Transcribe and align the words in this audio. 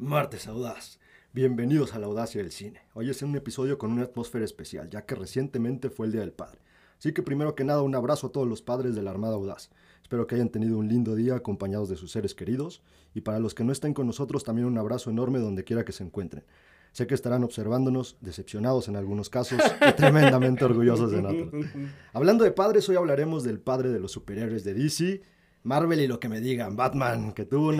Martes 0.00 0.46
Audaz. 0.46 0.98
Bienvenidos 1.34 1.92
a 1.92 1.98
la 1.98 2.06
audacia 2.06 2.40
del 2.40 2.52
cine. 2.52 2.80
Hoy 2.94 3.10
es 3.10 3.20
un 3.20 3.36
episodio 3.36 3.76
con 3.76 3.92
una 3.92 4.04
atmósfera 4.04 4.46
especial, 4.46 4.88
ya 4.88 5.04
que 5.04 5.14
recientemente 5.14 5.90
fue 5.90 6.06
el 6.06 6.12
Día 6.12 6.22
del 6.22 6.32
Padre. 6.32 6.62
Así 6.98 7.12
que 7.12 7.22
primero 7.22 7.54
que 7.54 7.64
nada 7.64 7.82
un 7.82 7.94
abrazo 7.94 8.28
a 8.28 8.32
todos 8.32 8.48
los 8.48 8.62
padres 8.62 8.94
de 8.94 9.02
la 9.02 9.10
Armada 9.10 9.34
Audaz. 9.34 9.68
Espero 10.02 10.26
que 10.26 10.36
hayan 10.36 10.48
tenido 10.48 10.78
un 10.78 10.88
lindo 10.88 11.14
día 11.14 11.34
acompañados 11.34 11.90
de 11.90 11.96
sus 11.96 12.12
seres 12.12 12.34
queridos 12.34 12.80
y 13.14 13.20
para 13.20 13.40
los 13.40 13.54
que 13.54 13.62
no 13.62 13.72
estén 13.72 13.92
con 13.92 14.06
nosotros 14.06 14.42
también 14.42 14.66
un 14.66 14.78
abrazo 14.78 15.10
enorme 15.10 15.38
donde 15.38 15.64
quiera 15.64 15.84
que 15.84 15.92
se 15.92 16.02
encuentren. 16.02 16.44
Sé 16.92 17.06
que 17.06 17.14
estarán 17.14 17.44
observándonos, 17.44 18.16
decepcionados 18.22 18.88
en 18.88 18.96
algunos 18.96 19.28
casos 19.28 19.60
y 19.86 19.92
tremendamente 19.96 20.64
orgullosos 20.64 21.12
en 21.12 21.26
otros. 21.26 21.66
Hablando 22.14 22.44
de 22.44 22.52
padres, 22.52 22.88
hoy 22.88 22.96
hablaremos 22.96 23.44
del 23.44 23.60
padre 23.60 23.90
de 23.90 24.00
los 24.00 24.12
superhéroes 24.12 24.64
de 24.64 24.72
DC, 24.72 25.20
Marvel 25.62 26.00
y 26.00 26.06
lo 26.06 26.18
que 26.18 26.28
me 26.28 26.40
digan, 26.40 26.76
Batman, 26.76 27.32
que 27.32 27.44
tuvo, 27.46 27.72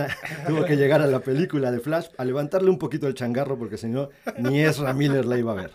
que 0.67 0.77
llegar 0.77 1.01
a 1.01 1.07
la 1.07 1.21
película 1.21 1.71
de 1.73 1.81
Flash 1.81 2.09
a 2.19 2.25
levantarle 2.25 2.71
un 2.71 2.79
poquito 2.79 3.07
el 3.07 3.15
changarro 3.15 3.59
porque 3.59 3.79
si 3.79 3.89
no, 3.89 4.11
ni 4.39 4.61
Ezra 4.61 4.93
Miller 4.93 5.25
la 5.25 5.39
iba 5.39 5.53
a 5.53 5.57
ver. 5.57 5.73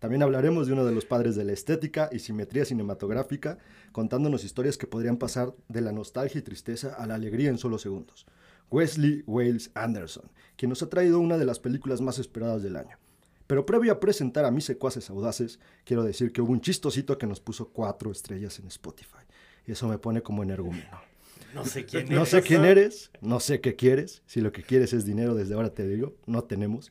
También 0.00 0.22
hablaremos 0.22 0.66
de 0.66 0.72
uno 0.72 0.84
de 0.84 0.92
los 0.92 1.06
padres 1.06 1.36
de 1.36 1.44
la 1.44 1.52
estética 1.52 2.10
y 2.12 2.18
simetría 2.18 2.64
cinematográfica, 2.64 3.58
contándonos 3.92 4.44
historias 4.44 4.76
que 4.76 4.86
podrían 4.86 5.16
pasar 5.16 5.54
de 5.68 5.80
la 5.80 5.92
nostalgia 5.92 6.40
y 6.40 6.42
tristeza 6.42 6.94
a 6.94 7.06
la 7.06 7.14
alegría 7.14 7.48
en 7.48 7.58
solo 7.58 7.78
segundos. 7.78 8.26
Wesley 8.70 9.22
Wales 9.26 9.70
Anderson, 9.74 10.30
quien 10.56 10.70
nos 10.70 10.82
ha 10.82 10.90
traído 10.90 11.20
una 11.20 11.38
de 11.38 11.44
las 11.44 11.60
películas 11.60 12.00
más 12.00 12.18
esperadas 12.18 12.62
del 12.62 12.76
año. 12.76 12.98
Pero 13.46 13.64
previo 13.64 13.92
a 13.92 14.00
presentar 14.00 14.44
a 14.44 14.50
mis 14.50 14.64
secuaces 14.64 15.08
audaces, 15.10 15.60
quiero 15.84 16.02
decir 16.02 16.32
que 16.32 16.42
hubo 16.42 16.52
un 16.52 16.60
chistosito 16.60 17.16
que 17.16 17.26
nos 17.26 17.40
puso 17.40 17.68
cuatro 17.68 18.10
estrellas 18.10 18.58
en 18.58 18.66
Spotify. 18.66 19.24
Y 19.66 19.72
eso 19.72 19.88
me 19.88 19.98
pone 19.98 20.22
como 20.22 20.42
energúmeno. 20.42 21.13
No 21.54 21.64
sé 21.64 21.84
quién 21.86 22.08
No 22.08 22.26
sé 22.26 22.42
quién 22.42 22.64
eres, 22.64 23.10
no 23.20 23.40
sé 23.40 23.60
qué 23.60 23.76
quieres. 23.76 24.22
Si 24.26 24.40
lo 24.40 24.52
que 24.52 24.62
quieres 24.62 24.92
es 24.92 25.04
dinero, 25.06 25.34
desde 25.34 25.54
ahora 25.54 25.70
te 25.70 25.86
digo, 25.86 26.14
no 26.26 26.44
tenemos. 26.44 26.90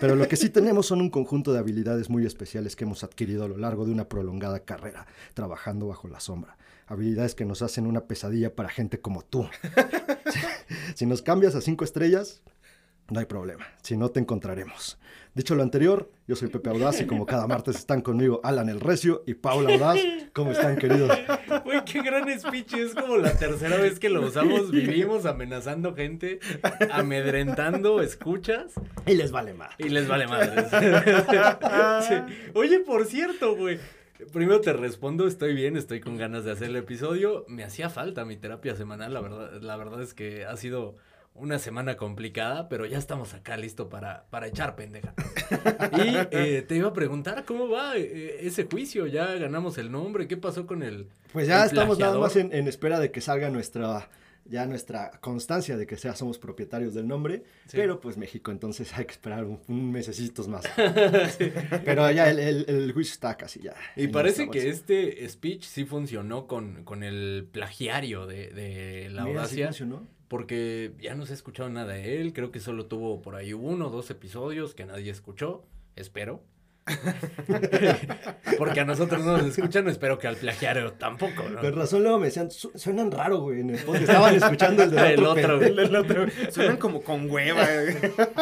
Pero 0.00 0.14
lo 0.14 0.28
que 0.28 0.36
sí 0.36 0.50
tenemos 0.50 0.86
son 0.86 1.00
un 1.00 1.10
conjunto 1.10 1.52
de 1.52 1.58
habilidades 1.58 2.10
muy 2.10 2.26
especiales 2.26 2.76
que 2.76 2.84
hemos 2.84 3.02
adquirido 3.04 3.44
a 3.44 3.48
lo 3.48 3.56
largo 3.56 3.86
de 3.86 3.92
una 3.92 4.08
prolongada 4.08 4.60
carrera, 4.60 5.06
trabajando 5.34 5.88
bajo 5.88 6.08
la 6.08 6.20
sombra. 6.20 6.56
Habilidades 6.86 7.34
que 7.34 7.44
nos 7.44 7.62
hacen 7.62 7.86
una 7.86 8.02
pesadilla 8.02 8.54
para 8.54 8.68
gente 8.68 9.00
como 9.00 9.22
tú. 9.22 9.48
Si 10.94 11.06
nos 11.06 11.22
cambias 11.22 11.54
a 11.54 11.60
cinco 11.60 11.84
estrellas, 11.84 12.42
no 13.12 13.20
hay 13.20 13.26
problema. 13.26 13.66
Si 13.82 13.96
no, 13.96 14.08
te 14.08 14.20
encontraremos. 14.20 14.98
Dicho 15.34 15.54
lo 15.54 15.62
anterior, 15.62 16.10
yo 16.26 16.36
soy 16.36 16.48
Pepe 16.48 16.70
Audaz 16.70 17.00
y 17.00 17.06
como 17.06 17.24
cada 17.24 17.46
martes 17.46 17.76
están 17.76 18.02
conmigo 18.02 18.40
Alan 18.44 18.68
el 18.68 18.80
Recio 18.80 19.22
y 19.26 19.34
Paula 19.34 19.72
Audaz. 19.74 19.98
¿Cómo 20.34 20.52
están, 20.52 20.76
queridos? 20.76 21.10
Uy, 21.64 21.82
qué 21.86 22.02
gran 22.02 22.28
speech. 22.38 22.74
Es 22.74 22.94
como 22.94 23.16
la 23.16 23.36
tercera 23.36 23.76
vez 23.76 23.98
que 23.98 24.08
lo 24.08 24.26
usamos. 24.26 24.70
Vivimos 24.70 25.24
amenazando 25.24 25.94
gente, 25.94 26.40
amedrentando 26.90 28.02
escuchas. 28.02 28.72
Y 29.06 29.14
les 29.14 29.30
vale 29.30 29.54
más. 29.54 29.74
Y 29.78 29.88
les 29.88 30.08
vale. 30.08 30.26
Sí. 32.08 32.14
Oye, 32.54 32.80
por 32.80 33.06
cierto, 33.06 33.56
güey. 33.56 33.78
Primero 34.32 34.60
te 34.60 34.72
respondo, 34.72 35.26
estoy 35.26 35.54
bien, 35.54 35.76
estoy 35.76 36.00
con 36.00 36.16
ganas 36.16 36.44
de 36.44 36.52
hacer 36.52 36.68
el 36.68 36.76
episodio. 36.76 37.44
Me 37.48 37.64
hacía 37.64 37.90
falta 37.90 38.24
mi 38.24 38.36
terapia 38.36 38.76
semanal, 38.76 39.12
la 39.12 39.20
verdad, 39.20 39.60
la 39.60 39.76
verdad 39.76 40.02
es 40.02 40.14
que 40.14 40.44
ha 40.44 40.56
sido 40.56 40.96
una 41.34 41.58
semana 41.58 41.96
complicada, 41.96 42.68
pero 42.68 42.84
ya 42.86 42.98
estamos 42.98 43.32
acá 43.34 43.56
listo 43.56 43.88
para, 43.88 44.26
para 44.30 44.46
echar 44.48 44.76
pendeja. 44.76 45.14
Y 45.92 46.16
eh, 46.30 46.62
te 46.66 46.76
iba 46.76 46.88
a 46.88 46.92
preguntar, 46.94 47.44
¿cómo 47.44 47.68
va 47.68 47.96
eh, 47.96 48.38
ese 48.46 48.64
juicio? 48.70 49.06
¿Ya 49.06 49.26
ganamos 49.34 49.76
el 49.78 49.90
nombre? 49.92 50.26
¿Qué 50.26 50.36
pasó 50.36 50.66
con 50.66 50.82
el 50.82 51.08
Pues 51.32 51.46
ya 51.46 51.60
el 51.62 51.66
estamos 51.68 51.98
nada 51.98 52.18
más 52.18 52.36
en, 52.36 52.52
en 52.54 52.68
espera 52.68 52.98
de 53.00 53.10
que 53.10 53.20
salga 53.20 53.50
nuestra 53.50 54.08
ya 54.44 54.66
nuestra 54.66 55.12
constancia 55.20 55.76
de 55.76 55.86
que 55.86 55.96
sea 55.96 56.16
somos 56.16 56.36
propietarios 56.38 56.94
del 56.94 57.06
nombre, 57.06 57.44
Sí. 57.66 57.76
pero 57.76 58.00
pues 58.00 58.16
México, 58.16 58.50
entonces 58.50 58.92
hay 58.98 59.04
que 59.04 59.12
esperar 59.12 59.44
un, 59.44 59.60
un 59.68 59.92
mesecitos 59.92 60.48
más. 60.48 60.64
Pero 61.84 62.10
ya 62.10 62.28
el, 62.30 62.38
el, 62.38 62.64
el 62.68 62.92
juicio 62.92 63.12
está 63.12 63.36
casi 63.36 63.60
ya. 63.60 63.74
Y 63.96 64.08
parece 64.08 64.48
que 64.50 64.68
este 64.68 65.28
speech 65.28 65.64
sí 65.64 65.84
funcionó 65.84 66.46
con, 66.46 66.84
con 66.84 67.02
el 67.02 67.46
plagiario 67.52 68.26
de, 68.26 68.48
de 68.50 69.10
la 69.10 69.24
Mira, 69.24 69.46
sí 69.46 69.62
audacia. 69.62 69.66
funcionó. 69.68 70.06
Porque 70.32 70.92
ya 70.98 71.14
no 71.14 71.26
se 71.26 71.32
ha 71.32 71.36
escuchado 71.36 71.68
nada 71.68 71.92
de 71.92 72.18
él. 72.18 72.32
Creo 72.32 72.50
que 72.50 72.58
solo 72.58 72.86
tuvo 72.86 73.20
por 73.20 73.34
ahí 73.36 73.52
uno 73.52 73.88
o 73.88 73.90
dos 73.90 74.10
episodios 74.10 74.74
que 74.74 74.86
nadie 74.86 75.10
escuchó. 75.10 75.62
Espero. 75.94 76.42
Porque 78.58 78.80
a 78.80 78.84
nosotros 78.86 79.22
no 79.24 79.36
nos 79.36 79.58
escuchan, 79.58 79.88
espero 79.88 80.18
que 80.18 80.26
al 80.28 80.36
plagiario 80.36 80.94
tampoco, 80.94 81.42
¿no? 81.50 81.60
Con 81.60 81.74
razón 81.74 82.02
luego 82.02 82.18
me 82.18 82.26
decían, 82.28 82.50
"Su- 82.50 82.72
suenan 82.74 83.10
raro, 83.10 83.40
güey, 83.40 83.60
en 83.60 83.70
el 83.70 83.78
podcast. 83.84 84.04
Estaban 84.08 84.34
escuchando 84.34 84.82
el 84.84 84.90
del 84.90 85.20
otro. 85.26 85.30
otro, 85.30 85.58
pendejo". 85.60 85.74
güey. 85.74 85.86
El 85.86 85.96
otro, 85.96 86.26
suenan 86.50 86.76
como 86.78 87.02
con 87.02 87.30
hueva. 87.30 87.68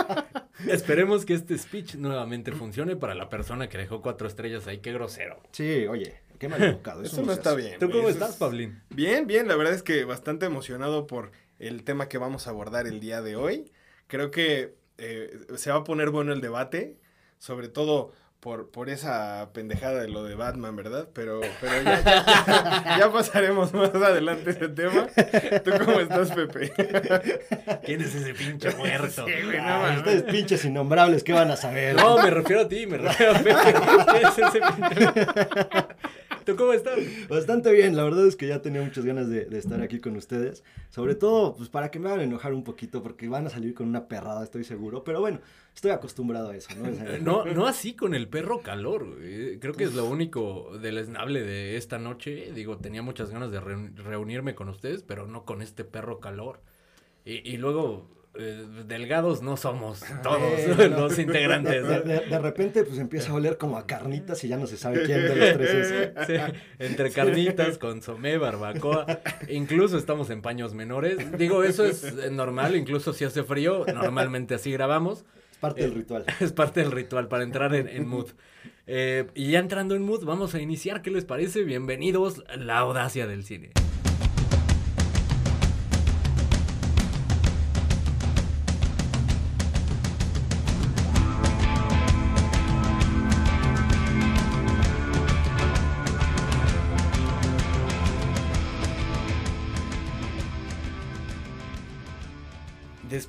Esperemos 0.68 1.24
que 1.26 1.34
este 1.34 1.58
speech 1.58 1.96
nuevamente 1.96 2.52
funcione 2.52 2.94
para 2.94 3.16
la 3.16 3.28
persona 3.28 3.68
que 3.68 3.78
dejó 3.78 4.00
cuatro 4.00 4.28
estrellas 4.28 4.66
ahí. 4.68 4.78
Qué 4.78 4.92
grosero. 4.92 5.40
Sí, 5.52 5.86
oye, 5.88 6.20
qué 6.38 6.48
mal 6.48 6.62
educado. 6.62 7.02
Eso 7.02 7.22
no 7.22 7.32
está 7.32 7.54
bien. 7.54 7.80
¿Tú 7.80 7.88
cómo 7.90 8.02
eso 8.02 8.10
estás, 8.10 8.30
es- 8.30 8.36
Pablín? 8.36 8.80
Bien, 8.90 9.26
bien, 9.26 9.48
la 9.48 9.56
verdad 9.56 9.74
es 9.74 9.82
que 9.82 10.04
bastante 10.04 10.46
emocionado 10.46 11.06
por 11.06 11.32
el 11.60 11.84
tema 11.84 12.08
que 12.08 12.18
vamos 12.18 12.46
a 12.46 12.50
abordar 12.50 12.86
el 12.88 12.98
día 12.98 13.22
de 13.22 13.36
hoy. 13.36 13.70
Creo 14.08 14.32
que 14.32 14.74
eh, 14.98 15.30
se 15.56 15.70
va 15.70 15.76
a 15.78 15.84
poner 15.84 16.10
bueno 16.10 16.32
el 16.32 16.40
debate, 16.40 16.96
sobre 17.38 17.68
todo 17.68 18.12
por, 18.40 18.70
por 18.70 18.88
esa 18.88 19.50
pendejada 19.52 20.00
de 20.00 20.08
lo 20.08 20.24
de 20.24 20.34
Batman, 20.34 20.74
¿verdad? 20.74 21.08
Pero, 21.12 21.40
pero 21.60 21.82
ya, 21.82 22.02
ya- 22.02 22.96
ya 22.98 23.12
pasaremos 23.12 23.72
más 23.74 23.94
adelante 23.94 24.50
ese 24.50 24.68
tema. 24.70 25.06
¿Tú 25.62 25.70
cómo 25.84 26.00
estás, 26.00 26.32
Pepe? 26.32 26.72
¿Quién 27.84 28.00
es 28.00 28.14
ese 28.14 28.32
pinche 28.32 28.74
muerto? 28.76 29.26
Sí, 29.26 29.32
güey, 29.44 29.58
no 29.58 29.64
Ay, 29.64 29.80
mames. 29.82 29.98
ustedes 29.98 30.22
pinches 30.22 30.64
innombrables, 30.64 31.22
¿qué 31.22 31.34
van 31.34 31.50
a 31.50 31.56
saber? 31.56 31.94
No, 31.96 32.16
me 32.16 32.30
refiero 32.30 32.62
a 32.62 32.68
ti, 32.68 32.86
me 32.86 32.96
refiero 32.96 33.32
a 33.32 33.38
Pepe. 33.38 33.54
¿Quién 34.10 34.26
es 34.26 34.38
ese 34.38 34.60
pinche? 34.60 35.06
¿Tú 36.50 36.56
cómo 36.56 36.72
estás? 36.72 36.98
Bastante 37.28 37.72
bien, 37.72 37.96
la 37.96 38.04
verdad 38.04 38.26
es 38.26 38.36
que 38.36 38.46
ya 38.46 38.62
tenía 38.62 38.82
muchas 38.82 39.04
ganas 39.04 39.28
de, 39.28 39.44
de 39.44 39.58
estar 39.58 39.80
aquí 39.82 39.98
con 40.00 40.16
ustedes. 40.16 40.62
Sobre 40.90 41.14
todo, 41.14 41.54
pues 41.56 41.68
para 41.68 41.90
que 41.90 41.98
me 41.98 42.08
hagan 42.08 42.20
enojar 42.22 42.52
un 42.52 42.64
poquito, 42.64 43.02
porque 43.02 43.28
van 43.28 43.46
a 43.46 43.50
salir 43.50 43.74
con 43.74 43.88
una 43.88 44.08
perrada, 44.08 44.42
estoy 44.44 44.64
seguro. 44.64 45.04
Pero 45.04 45.20
bueno, 45.20 45.40
estoy 45.74 45.90
acostumbrado 45.92 46.50
a 46.50 46.56
eso, 46.56 46.70
¿no? 46.76 46.90
No, 47.22 47.44
no 47.44 47.66
así 47.66 47.94
con 47.94 48.14
el 48.14 48.28
perro 48.28 48.60
calor, 48.62 49.16
güey. 49.16 49.58
Creo 49.58 49.74
que 49.74 49.84
es 49.84 49.94
lo 49.94 50.04
único 50.06 50.76
deleznable 50.80 51.42
de 51.42 51.76
esta 51.76 51.98
noche. 51.98 52.50
Digo, 52.54 52.78
tenía 52.78 53.02
muchas 53.02 53.30
ganas 53.30 53.50
de 53.50 53.60
reun- 53.60 53.94
reunirme 53.96 54.54
con 54.54 54.68
ustedes, 54.68 55.02
pero 55.02 55.26
no 55.26 55.44
con 55.44 55.62
este 55.62 55.84
perro 55.84 56.20
calor. 56.20 56.60
Y, 57.24 57.48
y 57.48 57.56
luego, 57.58 58.08
eh, 58.34 58.64
delgados 58.86 59.42
no 59.42 59.56
somos 59.56 60.02
todos 60.22 60.40
Eh, 60.58 60.74
no. 60.90 60.98
los 61.00 61.18
integrantes. 61.18 61.86
De, 61.86 61.96
¿no? 61.96 62.00
de- 62.02 62.26
de 62.26 62.38
repente, 62.38 62.84
pues 62.84 62.98
empieza 62.98 63.32
a 63.32 63.34
oler 63.34 63.56
como 63.58 63.76
a 63.76 63.86
carnitas 63.86 64.42
y 64.44 64.48
ya 64.48 64.56
no 64.56 64.66
se 64.66 64.76
sabe 64.76 65.02
quién 65.04 65.22
de 65.22 65.34
los 65.36 65.52
tres 65.58 65.70
es. 65.70 66.26
Sí, 66.26 66.34
entre 66.78 67.10
carnitas, 67.10 67.78
consomé, 67.78 68.38
barbacoa. 68.38 69.06
Incluso 69.48 69.98
estamos 69.98 70.30
en 70.30 70.42
paños 70.42 70.74
menores. 70.74 71.36
Digo, 71.38 71.64
eso 71.64 71.84
es 71.84 72.04
eh, 72.04 72.30
normal, 72.30 72.76
incluso 72.76 73.12
si 73.12 73.24
hace 73.24 73.42
frío. 73.42 73.84
Normalmente 73.92 74.54
así 74.54 74.70
grabamos. 74.72 75.24
Es 75.52 75.58
parte 75.58 75.82
del 75.82 75.94
ritual. 75.94 76.24
Es 76.40 76.52
parte 76.52 76.80
del 76.80 76.92
ritual 76.92 77.28
para 77.28 77.42
entrar 77.44 77.74
en, 77.74 77.88
en 77.88 78.06
mood. 78.08 78.28
Eh, 78.86 79.26
y 79.34 79.50
ya 79.50 79.58
entrando 79.58 79.94
en 79.94 80.02
mood, 80.02 80.24
vamos 80.24 80.54
a 80.54 80.60
iniciar. 80.60 81.02
¿Qué 81.02 81.10
les 81.10 81.24
parece? 81.24 81.62
Bienvenidos 81.64 82.42
a 82.48 82.56
la 82.56 82.78
audacia 82.78 83.26
del 83.26 83.44
cine. 83.44 83.70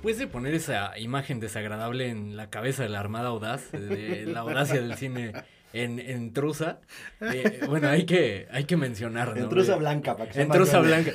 Después 0.01 0.17
de 0.17 0.25
poner 0.25 0.55
esa 0.55 0.97
imagen 0.97 1.39
desagradable 1.39 2.09
en 2.09 2.35
la 2.35 2.49
cabeza 2.49 2.81
de 2.81 2.89
la 2.89 2.99
Armada 2.99 3.27
Audaz, 3.27 3.71
de 3.71 4.25
la 4.25 4.39
audacia 4.39 4.81
del 4.81 4.95
cine 4.95 5.31
en, 5.73 5.99
en 5.99 6.33
trusa, 6.33 6.79
eh, 7.21 7.59
bueno, 7.67 7.87
hay 7.87 8.07
que, 8.07 8.47
hay 8.49 8.63
que 8.63 8.77
mencionar, 8.77 9.35
¿no? 9.37 9.43
En 9.43 9.49
trusa 9.49 9.75
Eh, 9.75 9.77
blanca, 9.77 10.17
para 10.17 10.27
que 10.27 10.33
sea 10.33 10.41
En 10.41 10.49
trusa 10.49 10.79
blanca. 10.79 11.11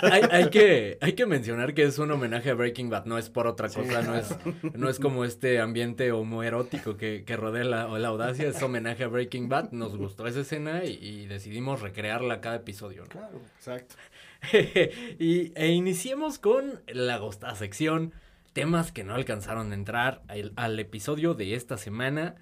hay, 0.00 0.22
hay 0.30 0.48
que, 0.48 0.96
hay 1.02 1.12
que 1.12 1.26
mencionar 1.26 1.74
que 1.74 1.82
es 1.82 1.98
un 1.98 2.10
homenaje 2.10 2.48
a 2.48 2.54
Breaking 2.54 2.88
Bad, 2.88 3.04
no 3.04 3.18
es 3.18 3.28
por 3.28 3.46
otra 3.46 3.68
Sí, 3.68 3.80
cosa, 3.80 4.00
no, 4.00 4.16
es, 4.16 4.34
no 4.74 4.88
es 4.88 4.98
como 4.98 5.26
este 5.26 5.60
ambiente 5.60 6.10
homoerótico 6.10 6.96
que, 6.96 7.24
que 7.26 7.36
rodea 7.36 7.64
la, 7.64 7.86
la 7.98 8.08
audacia, 8.08 8.48
es 8.48 8.62
homenaje 8.62 9.04
a 9.04 9.08
Breaking 9.08 9.50
Bad, 9.50 9.72
nos 9.72 9.94
gustó 9.98 10.26
esa 10.26 10.40
escena 10.40 10.84
y, 10.86 10.92
y 11.02 11.26
decidimos 11.26 11.82
recrearla 11.82 12.40
cada 12.40 12.56
episodio. 12.56 13.02
¿no? 13.02 13.08
Claro. 13.10 13.42
Exacto. 13.58 13.94
y, 15.18 15.52
e 15.54 15.68
iniciemos 15.68 16.38
con 16.38 16.80
la 16.88 17.18
gostada 17.18 17.54
sección, 17.56 18.14
temas 18.52 18.92
que 18.92 19.04
no 19.04 19.14
alcanzaron 19.14 19.72
a 19.72 19.74
entrar 19.74 20.22
al, 20.28 20.52
al 20.56 20.78
episodio 20.80 21.34
de 21.34 21.54
esta 21.54 21.76
semana. 21.78 22.36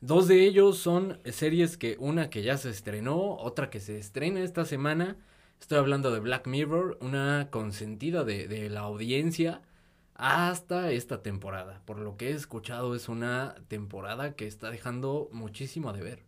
Dos 0.00 0.28
de 0.28 0.44
ellos 0.46 0.78
son 0.78 1.20
series 1.24 1.76
que 1.76 1.96
una 2.00 2.30
que 2.30 2.42
ya 2.42 2.56
se 2.58 2.70
estrenó, 2.70 3.36
otra 3.36 3.70
que 3.70 3.80
se 3.80 3.98
estrena 3.98 4.40
esta 4.42 4.64
semana. 4.64 5.16
Estoy 5.60 5.78
hablando 5.78 6.10
de 6.10 6.20
Black 6.20 6.46
Mirror, 6.46 6.98
una 7.02 7.48
consentida 7.50 8.24
de, 8.24 8.48
de 8.48 8.70
la 8.70 8.80
audiencia. 8.80 9.62
hasta 10.14 10.92
esta 10.92 11.22
temporada. 11.22 11.82
Por 11.86 11.98
lo 11.98 12.16
que 12.16 12.28
he 12.30 12.32
escuchado, 12.34 12.94
es 12.94 13.08
una 13.08 13.54
temporada 13.68 14.36
que 14.36 14.46
está 14.46 14.70
dejando 14.70 15.28
muchísimo 15.32 15.92
de 15.92 16.02
ver. 16.02 16.24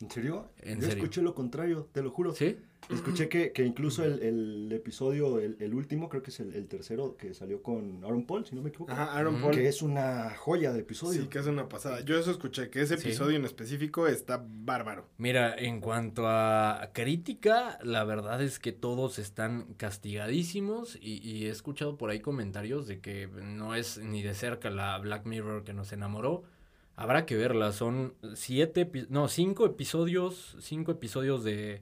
¿En 0.00 0.10
serio? 0.10 0.52
En 0.58 0.80
Yo 0.80 0.86
serio. 0.86 0.90
escuché 0.90 1.22
lo 1.22 1.34
contrario, 1.34 1.88
te 1.92 2.02
lo 2.02 2.10
juro. 2.10 2.38
¿Sí? 2.38 2.58
Escuché 2.90 3.28
que, 3.28 3.52
que 3.52 3.64
incluso 3.64 4.04
el, 4.04 4.22
el 4.22 4.72
episodio, 4.72 5.38
el, 5.38 5.56
el 5.60 5.72
último, 5.72 6.08
creo 6.08 6.22
que 6.22 6.30
es 6.30 6.40
el, 6.40 6.54
el 6.54 6.66
tercero, 6.66 7.16
que 7.16 7.32
salió 7.32 7.62
con 7.62 8.04
Aaron 8.04 8.26
Paul, 8.26 8.44
si 8.44 8.54
no 8.54 8.62
me 8.62 8.68
equivoco. 8.70 8.92
Ajá, 8.92 9.12
Aaron. 9.16 9.40
Paul. 9.40 9.54
Que 9.54 9.68
es 9.68 9.82
una 9.82 10.30
joya 10.36 10.72
de 10.72 10.80
episodio. 10.80 11.22
Sí, 11.22 11.28
que 11.28 11.38
es 11.38 11.46
una 11.46 11.68
pasada. 11.68 12.00
Yo 12.00 12.18
eso 12.18 12.30
escuché, 12.30 12.70
que 12.70 12.82
ese 12.82 12.98
Sí. 12.98 13.08
episodio 13.08 13.36
en 13.36 13.44
específico 13.44 14.08
está 14.08 14.44
bárbaro. 14.46 15.06
Mira, 15.16 15.54
en 15.56 15.80
cuanto 15.80 16.24
a 16.26 16.90
crítica, 16.92 17.78
la 17.82 18.04
verdad 18.04 18.42
es 18.42 18.58
que 18.58 18.72
todos 18.72 19.18
están 19.18 19.74
castigadísimos 19.76 20.96
y, 21.00 21.26
y 21.26 21.46
he 21.46 21.50
escuchado 21.50 21.96
por 21.96 22.10
ahí 22.10 22.20
comentarios 22.20 22.86
de 22.86 23.00
que 23.00 23.28
no 23.28 23.74
es 23.74 23.98
ni 23.98 24.22
de 24.22 24.34
cerca 24.34 24.70
la 24.70 24.98
Black 24.98 25.24
Mirror 25.24 25.64
que 25.64 25.72
nos 25.72 25.92
enamoró. 25.92 26.42
Habrá 26.94 27.24
que 27.24 27.36
verla, 27.36 27.72
son 27.72 28.14
siete, 28.34 28.90
no, 29.08 29.28
cinco 29.28 29.64
episodios, 29.64 30.56
cinco 30.60 30.92
episodios 30.92 31.42
de 31.42 31.80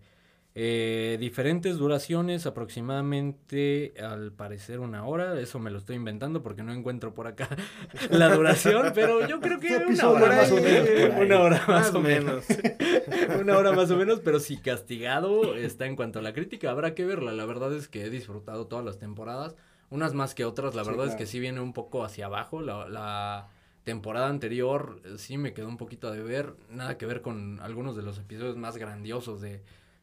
eh, 0.54 1.16
diferentes 1.20 1.78
duraciones, 1.78 2.44
aproximadamente 2.46 3.94
al 4.02 4.32
parecer 4.32 4.80
una 4.80 5.04
hora, 5.06 5.38
eso 5.40 5.58
me 5.58 5.70
lo 5.70 5.78
estoy 5.78 5.96
inventando 5.96 6.42
porque 6.42 6.62
no 6.62 6.72
encuentro 6.72 7.14
por 7.14 7.26
acá 7.28 7.48
la 8.10 8.34
duración, 8.34 8.90
pero 8.94 9.26
yo 9.28 9.40
creo 9.40 9.60
que 9.60 9.76
una 9.76 10.08
hora 10.08 10.36
más 10.36 10.50
o 10.50 10.56
menos 10.56 10.88
una 11.20 11.40
hora 11.40 11.64
más, 11.68 11.94
o 11.94 12.00
menos. 12.00 12.44
Una 13.40 13.56
hora 13.56 13.72
más 13.72 13.90
o 13.90 13.96
menos, 13.96 14.20
pero 14.20 14.38
sí 14.40 14.56
castigado 14.58 15.54
está 15.54 15.86
en 15.86 15.96
cuanto 15.96 16.18
a 16.18 16.22
la 16.22 16.32
crítica. 16.32 16.70
Habrá 16.70 16.94
que 16.94 17.04
verla. 17.04 17.32
La 17.32 17.44
verdad 17.46 17.72
es 17.74 17.88
que 17.88 18.04
he 18.04 18.10
disfrutado 18.10 18.66
todas 18.66 18.84
las 18.84 18.98
temporadas. 18.98 19.54
Unas 19.88 20.14
más 20.14 20.34
que 20.34 20.44
otras. 20.44 20.74
La 20.74 20.84
Sí, 20.84 20.90
verdad 20.90 21.06
es 21.06 21.10
claro. 21.12 21.18
que 21.18 21.26
sí 21.26 21.40
viene 21.40 21.60
un 21.60 21.72
poco 21.72 22.04
hacia 22.04 22.26
abajo. 22.26 22.60
La, 22.60 22.88
la 22.88 23.48
temporada 23.84 24.28
anterior 24.28 25.00
eh, 25.04 25.14
sí 25.16 25.38
me 25.38 25.52
quedó 25.54 25.68
un 25.68 25.76
poquito 25.76 26.10
de 26.10 26.22
ver. 26.22 26.54
Nada 26.70 26.98
que 26.98 27.06
ver 27.06 27.22
con 27.22 27.60
algunos 27.60 27.96
de 27.96 28.02
los 28.02 28.18
episodios 28.18 28.56
más 28.56 28.76
grandiosos 28.76 29.40
de, 29.40 29.62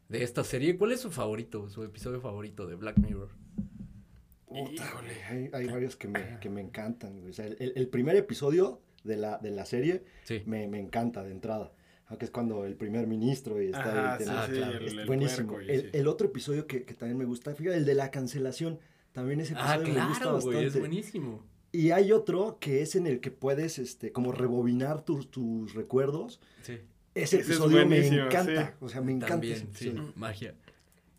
de 0.10 0.24
esta 0.24 0.44
serie. 0.44 0.78
¿Cuál 0.78 0.92
es 0.94 1.02
su 1.02 1.12
favorito? 1.12 1.70
Su 1.70 1.84
episodio 1.84 2.22
favorito 2.22 2.66
de 2.68 2.76
Black 2.76 2.98
Mirror. 2.98 3.30
Puta, 4.46 4.86
hay, 5.30 5.50
hay 5.52 5.68
varios 5.68 5.96
que 5.96 6.08
me, 6.08 6.40
que 6.40 6.50
me 6.50 6.62
encantan. 6.62 7.20
güey. 7.20 7.32
O 7.32 7.34
sea, 7.34 7.46
el, 7.48 7.74
el 7.76 7.88
primer 7.90 8.16
episodio 8.16 8.82
de 9.04 9.18
la, 9.18 9.38
de 9.38 9.52
la 9.52 9.66
serie 9.66 10.04
Sí. 10.24 10.42
me, 10.46 10.68
me 10.68 10.80
encanta 10.80 11.24
de 11.24 11.32
entrada. 11.32 11.72
Aunque 12.08 12.24
es 12.26 12.32
cuando 12.32 12.66
el 12.66 12.76
primer 12.76 13.06
ministro 13.08 13.62
y 13.62 13.66
está 13.68 13.82
Ajá, 13.82 14.14
ahí. 14.14 14.20
sí, 14.20 14.24
tiene- 14.24 14.40
Ah, 14.40 14.46
sí, 14.48 14.54
claro. 14.54 14.78
el- 14.78 14.86
es 14.86 14.94
el 14.94 15.06
buenísimo. 15.06 15.48
puerco 15.54 15.70
El, 15.72 15.82
sí. 15.82 15.88
el 15.92 16.08
otro 16.08 16.28
episodio 16.28 16.66
que, 16.66 16.84
que 16.86 16.94
también 16.94 17.18
me 17.18 17.26
gusta, 17.26 17.54
fíjate, 17.54 17.76
el 17.78 17.86
de 17.86 17.96
la 17.96 18.10
cancelación. 18.12 18.80
También 19.12 19.42
ese 19.42 19.54
Ah, 19.58 19.76
episodio 19.76 19.94
me 20.00 20.08
gusta 20.08 20.24
claro, 20.24 20.40
güey. 20.42 20.58
Es 20.60 20.64
bastante. 20.66 20.80
buenísimo. 20.80 21.44
Y 21.74 21.92
hay 21.92 22.14
otro 22.14 22.58
que 22.60 22.82
es 22.82 22.96
en 22.96 23.08
el 23.08 23.20
que 23.20 23.30
puedes, 23.32 23.78
este, 23.78 24.14
como 24.14 24.32
rebobinar 24.32 25.04
tus, 25.04 25.30
tus 25.30 25.74
recuerdos. 25.74 26.40
Sí. 26.62 26.80
Ese 27.24 27.40
Ese 27.40 27.40
es 27.40 27.48
episodio 27.50 27.86
me 27.86 28.08
encanta. 28.08 28.68
sí. 28.68 28.74
O 28.80 28.90
sea, 28.90 29.02
me 29.02 29.12
encanta 29.12 29.36
ese 29.36 29.56
También, 29.62 29.76
sí, 29.76 29.88
episodio. 29.90 30.14
magia. 30.16 30.56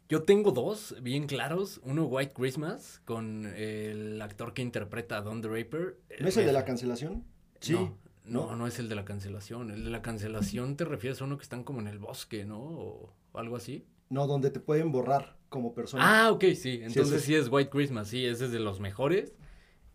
Yo 0.08 0.22
tengo 0.22 0.52
dos 0.52 0.94
bien 1.02 1.26
claros. 1.26 1.80
Uno, 1.84 2.06
White 2.06 2.32
Christmas, 2.34 3.02
con 3.04 3.46
el 3.46 4.20
actor 4.22 4.54
que 4.54 4.62
interpreta 4.62 5.18
a 5.18 5.20
Don 5.22 5.42
Draper. 5.42 5.98
¿No 6.20 6.28
es 6.28 6.36
el 6.38 6.46
de 6.46 6.52
la 6.52 6.64
cancelación? 6.64 7.24
Sí. 7.60 7.74
No, 7.74 7.98
no, 8.24 8.46
¿no? 8.46 8.56
no 8.56 8.66
es 8.66 8.78
el 8.78 8.88
de 8.88 8.94
la 8.94 9.04
cancelación. 9.04 9.70
El 9.70 9.84
de 9.84 9.90
la 9.90 10.00
cancelación 10.00 10.76
te 10.76 10.84
refieres 10.86 11.20
a 11.20 11.24
uno 11.24 11.36
que 11.36 11.42
están 11.42 11.62
como 11.64 11.80
en 11.80 11.88
el 11.88 11.98
bosque, 11.98 12.44
¿no? 12.46 12.58
O 12.60 13.14
algo 13.34 13.56
así. 13.56 13.84
No, 14.08 14.26
donde 14.26 14.50
te 14.50 14.60
pueden 14.60 14.92
borrar 14.92 15.36
como 15.50 15.74
persona. 15.74 16.26
Ah, 16.26 16.30
ok, 16.32 16.44
sí. 16.54 16.80
Entonces 16.82 17.22
sí 17.22 17.34
es 17.34 17.48
White 17.50 17.68
Christmas, 17.70 18.08
sí, 18.08 18.24
ese 18.24 18.46
es 18.46 18.50
de 18.50 18.60
los 18.60 18.80
mejores. 18.80 19.34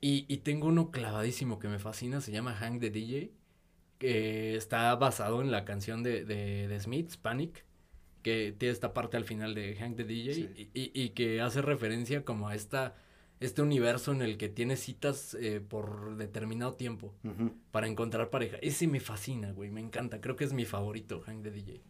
Y, 0.02 0.26
y 0.28 0.38
tengo 0.40 0.68
uno 0.68 0.92
clavadísimo 0.92 1.58
que 1.58 1.68
me 1.70 1.80
fascina, 1.80 2.22
se 2.22 2.32
llama 2.32 2.54
Hank 2.54 2.80
the 2.82 2.90
DJ, 2.92 3.32
que 4.04 4.56
está 4.58 4.94
basado 4.96 5.42
en 5.42 5.50
la 5.50 5.64
canción 5.64 6.04
de, 6.04 6.26
de, 6.26 6.68
de 6.68 6.80
Smiths, 6.82 7.16
Panic, 7.16 7.64
que 8.22 8.54
tiene 8.58 8.74
esta 8.74 8.94
parte 8.94 9.16
al 9.16 9.24
final 9.24 9.56
de 9.56 9.76
Hank 9.78 9.96
the 9.96 10.04
DJ 10.04 10.34
Sí. 10.34 10.50
y, 10.74 10.82
y- 10.82 10.92
y 10.94 11.10
que 11.12 11.40
hace 11.40 11.62
referencia 11.62 12.26
como 12.26 12.50
a 12.50 12.56
esta, 12.56 12.96
este 13.40 13.62
universo 13.62 14.12
en 14.12 14.22
el 14.22 14.38
que 14.38 14.50
tienes 14.50 14.82
citas 14.82 15.38
eh, 15.40 15.62
por 15.62 16.18
determinado 16.18 16.74
tiempo 16.74 17.14
para 17.72 17.88
encontrar 17.88 18.30
pareja. 18.30 18.58
Ese 18.62 18.88
me 18.88 19.00
fascina, 19.00 19.54
güey, 19.54 19.72
me 19.72 19.80
encanta. 19.80 20.20
Creo 20.20 20.36
que 20.36 20.44
es 20.44 20.52
mi 20.52 20.66
favorito, 20.66 21.22
Hank 21.22 21.42
the 21.44 21.52
DJ. 21.52 21.82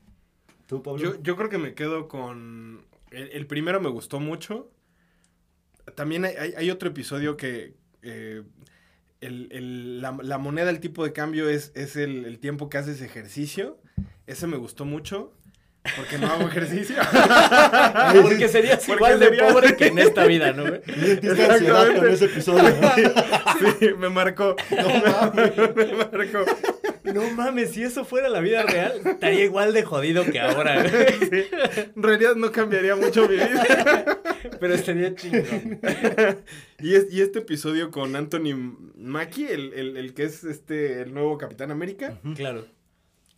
¿Tú, 0.67 0.83
Pablo? 0.83 1.01
Yo, 1.01 1.21
yo 1.23 1.35
creo 1.35 1.49
que 1.49 1.57
me 1.57 1.73
quedo 1.73 2.07
con. 2.07 2.85
El, 3.09 3.29
el 3.31 3.47
primero 3.47 3.81
me 3.81 3.89
gustó 3.89 4.19
mucho. 4.19 4.69
También 5.95 6.25
hay, 6.25 6.35
hay- 6.35 6.53
hay 6.57 6.69
otro 6.69 6.89
episodio 6.89 7.37
que. 7.37 7.73
eh, 8.03 8.43
el- 9.25 9.47
el- 9.51 10.01
la, 10.01 10.17
la 10.21 10.37
moneda, 10.37 10.69
el 10.69 10.79
tipo 10.79 11.03
de 11.03 11.13
cambio 11.13 11.49
es, 11.49 11.71
es 11.75 11.95
el, 11.95 12.25
el 12.25 12.39
tiempo 12.39 12.69
que 12.69 12.77
haces 12.77 13.01
ejercicio. 13.01 13.79
Ese 14.27 14.47
me 14.47 14.57
gustó 14.57 14.85
mucho. 14.85 15.33
Porque 15.97 16.17
no 16.17 16.27
hago 16.27 16.47
ejercicio. 16.47 16.95
Porque 18.21 18.47
serías 18.47 18.77
Porque 18.85 18.93
igual 18.93 19.19
de 19.19 19.25
sería- 19.27 19.47
pobre 19.49 19.75
que 19.75 19.87
en 19.87 19.99
esta 19.99 20.25
vida, 20.25 20.53
¿no? 20.53 20.63
ansiedad 21.51 21.95
con 21.95 22.09
ese 22.09 22.25
episodio. 22.25 22.63
¿no? 22.79 22.91
Sí, 23.79 23.87
me 23.99 24.07
marcó. 24.09 24.55
me 25.75 25.93
marcó. 25.93 26.45
No 27.03 27.29
mames, 27.31 27.71
si 27.71 27.83
eso 27.83 28.05
fuera 28.05 28.29
la 28.29 28.39
vida 28.39 28.63
real, 28.63 28.93
estaría 29.05 29.43
igual 29.43 29.73
de 29.73 29.83
jodido 29.83 30.23
que 30.25 30.39
ahora. 30.39 30.87
Sí. 30.89 31.45
En 31.95 32.03
realidad 32.03 32.35
no 32.35 32.51
cambiaría 32.51 32.95
mucho 32.95 33.27
mi 33.27 33.35
vida. 33.35 34.21
Pero 34.59 34.73
estaría 34.73 35.13
chingón. 35.15 35.79
Y, 36.79 36.95
es- 36.95 37.07
y 37.11 37.21
este 37.21 37.39
episodio 37.39 37.91
con 37.91 38.15
Anthony 38.15 38.55
Mackie, 38.95 39.47
el, 39.47 39.73
el- 39.73 39.97
el 39.97 40.13
que 40.13 40.23
es 40.23 40.43
este 40.43 41.01
el 41.01 41.13
nuevo 41.13 41.37
Capitán 41.37 41.71
América, 41.71 42.19
Claro. 42.35 42.65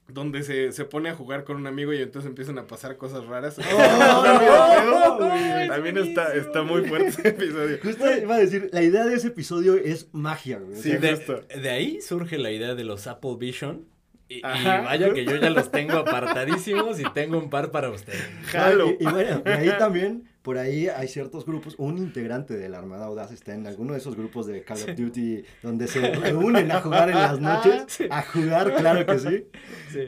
Donde 0.08 0.44
se, 0.44 0.72
se 0.72 0.86
pone 0.86 1.10
a 1.10 1.16
jugar 1.16 1.44
con 1.44 1.58
un 1.58 1.66
amigo 1.68 1.92
y 1.94 2.02
entonces 2.02 2.30
empiezan 2.30 2.58
a 2.60 2.68
pasar 2.68 2.98
cosas 2.98 3.26
raras. 3.26 3.58
no, 4.86 5.18
güey, 5.18 5.68
También 5.68 5.98
es 5.98 6.08
está, 6.10 6.34
está 6.34 6.62
muy 6.64 6.84
fuerte 6.86 7.08
ese 7.10 7.28
episodio. 7.30 7.78
Justo 7.82 8.18
iba 8.18 8.36
a 8.36 8.40
decir, 8.40 8.70
la 8.72 8.82
idea 8.84 9.06
de 9.06 9.16
ese 9.16 9.28
episodio 9.30 9.76
es 9.76 10.08
magia, 10.14 10.60
güey. 10.60 10.78
O 10.78 10.82
Sí, 10.82 10.92
sea, 10.92 11.00
De, 11.00 11.16
justo. 11.16 11.42
de 11.62 11.70
ahí 11.70 12.02
surge 12.02 12.38
la 12.38 12.52
idea 12.52 12.76
de 12.76 12.84
los 12.84 13.08
Apple 13.08 13.36
Vision. 13.40 13.86
Y, 14.28 14.38
y 14.38 14.42
vaya 14.42 15.14
que 15.14 15.24
yo 15.24 15.36
ya 15.36 15.52
los 15.52 15.70
tengo 15.72 15.98
apartadísimos 16.00 17.00
y 17.00 17.04
tengo 17.14 17.38
un 17.38 17.50
par 17.52 17.70
para 17.72 17.90
ustedes. 17.92 18.24
Jalo. 18.48 18.90
Y, 19.00 19.04
y 19.04 19.06
bueno, 19.06 19.40
de 19.42 19.54
ahí 19.54 19.70
también, 19.78 20.28
por 20.46 20.58
ahí 20.60 20.88
hay 20.88 21.08
ciertos 21.08 21.44
grupos, 21.46 21.74
un 21.80 21.98
integrante 21.98 22.56
de 22.56 22.70
la 22.70 22.78
Armada 22.78 23.06
Audaz 23.08 23.32
está 23.32 23.54
en 23.56 23.66
alguno 23.68 23.94
de 23.94 24.00
esos 24.00 24.16
grupos 24.16 24.46
de 24.46 24.62
Call 24.64 24.78
of 24.78 24.96
Duty 24.96 25.44
donde 25.64 25.88
se 25.88 26.00
reúnen 26.12 26.72
a 26.72 26.82
jugar 26.82 27.10
en 27.10 27.16
las 27.16 27.40
noches, 27.42 27.98
a 28.12 28.22
jugar, 28.22 28.76
claro 28.76 29.06
que 29.08 29.18
sí, 29.20 29.48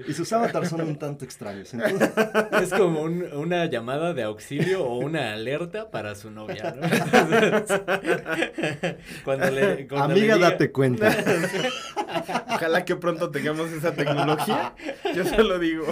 y 0.07 0.13
sus 0.13 0.31
avatars 0.31 0.69
son 0.69 0.81
un 0.81 0.95
tanto 0.99 1.25
extraños. 1.25 1.73
Entonces, 1.73 2.11
Es 2.61 2.69
como 2.71 3.01
un- 3.01 3.25
una 3.33 3.65
llamada 3.65 4.13
de 4.13 4.21
auxilio 4.23 4.83
o 4.85 4.99
una 4.99 5.33
alerta 5.33 5.89
para 5.89 6.13
su 6.13 6.29
novia, 6.29 6.75
¿no? 6.79 6.85
Entonces, 6.85 7.81
cuando 9.25 9.49
le, 9.49 9.87
cuando 9.87 10.13
le 10.15 10.19
amiga, 10.21 10.35
diga- 10.37 10.51
date 10.51 10.71
cuenta. 10.71 11.15
Ojalá 12.49 12.85
que 12.85 12.95
pronto 12.95 13.31
tengamos 13.31 13.71
esa 13.71 13.93
tecnología. 13.93 14.75
Yo 15.15 15.23
se 15.25 15.41
lo 15.43 15.57
digo. 15.57 15.85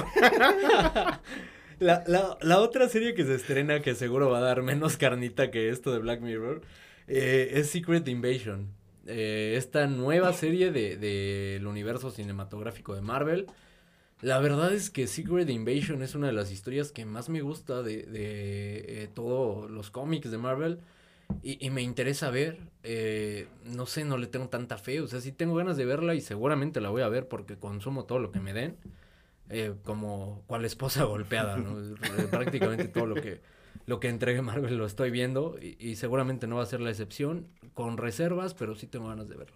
La, 1.79 2.03
la, 2.07 2.37
la 2.41 2.59
otra 2.59 2.87
serie 2.87 3.13
que 3.13 3.25
se 3.25 3.35
estrena, 3.35 3.81
que 3.81 3.95
seguro 3.95 4.29
va 4.29 4.37
a 4.37 4.41
dar 4.41 4.61
menos 4.61 4.97
carnita 4.97 5.51
que 5.51 5.69
esto 5.69 5.91
de 5.91 5.99
Black 5.99 6.21
Mirror, 6.21 6.61
eh, 7.07 7.51
es 7.53 7.69
Secret 7.69 8.07
Invasion. 8.07 8.69
Eh, 9.07 9.53
esta 9.57 9.85
nueva 9.87 10.33
serie 10.33 10.71
del 10.71 10.99
de, 10.99 11.61
universo 11.67 12.11
cinematográfico 12.11 12.95
de 12.95 13.01
Marvel. 13.01 13.47
La 14.21 14.39
verdad 14.39 14.73
es 14.73 14.89
que 14.89 15.05
Secret 15.07 15.49
Invasion 15.49 16.01
es 16.01 16.15
una 16.15 16.27
de 16.27 16.33
las 16.33 16.51
historias 16.51 16.91
que 16.91 17.05
más 17.05 17.29
me 17.29 17.41
gusta 17.41 17.83
de, 17.83 18.03
de 18.03 19.03
eh, 19.03 19.09
todos 19.13 19.69
los 19.69 19.91
cómics 19.91 20.31
de 20.31 20.37
Marvel. 20.37 20.79
Y, 21.43 21.63
y 21.65 21.69
me 21.71 21.81
interesa 21.81 22.29
ver. 22.29 22.59
no 23.65 23.85
sé, 23.85 24.05
no 24.05 24.17
le 24.17 24.27
tengo 24.27 24.47
tanta 24.47 24.77
fe. 24.77 25.01
O 25.01 25.07
sea, 25.07 25.21
sí 25.21 25.31
tengo 25.31 25.55
ganas 25.55 25.75
de 25.77 25.85
verla 25.85 26.15
y 26.15 26.21
seguramente 26.21 26.81
la 26.81 26.89
voy 26.89 27.01
a 27.01 27.09
ver 27.09 27.27
porque 27.27 27.57
consumo 27.57 28.05
todo 28.05 28.19
lo 28.19 28.31
que 28.31 28.39
me 28.39 28.53
den 28.53 28.77
eh, 29.49 29.75
como 29.83 30.43
cual 30.47 30.65
esposa 30.65 31.03
golpeada, 31.05 31.57
¿no? 31.59 31.79
Eh, 31.79 32.27
Prácticamente 32.29 32.87
todo 32.87 33.05
lo 33.05 33.19
que, 33.19 33.41
lo 33.85 33.99
que 33.99 34.09
entregue 34.09 34.41
Marvel 34.41 34.77
lo 34.77 34.85
estoy 34.85 35.11
viendo 35.11 35.57
y, 35.61 35.77
y 35.79 35.95
seguramente 35.95 36.47
no 36.47 36.57
va 36.57 36.63
a 36.63 36.67
ser 36.67 36.81
la 36.81 36.89
excepción, 36.91 37.47
con 37.73 37.97
reservas, 37.97 38.53
pero 38.53 38.75
sí 38.75 38.87
tengo 38.87 39.07
ganas 39.09 39.27
de 39.29 39.35
verlo. 39.37 39.55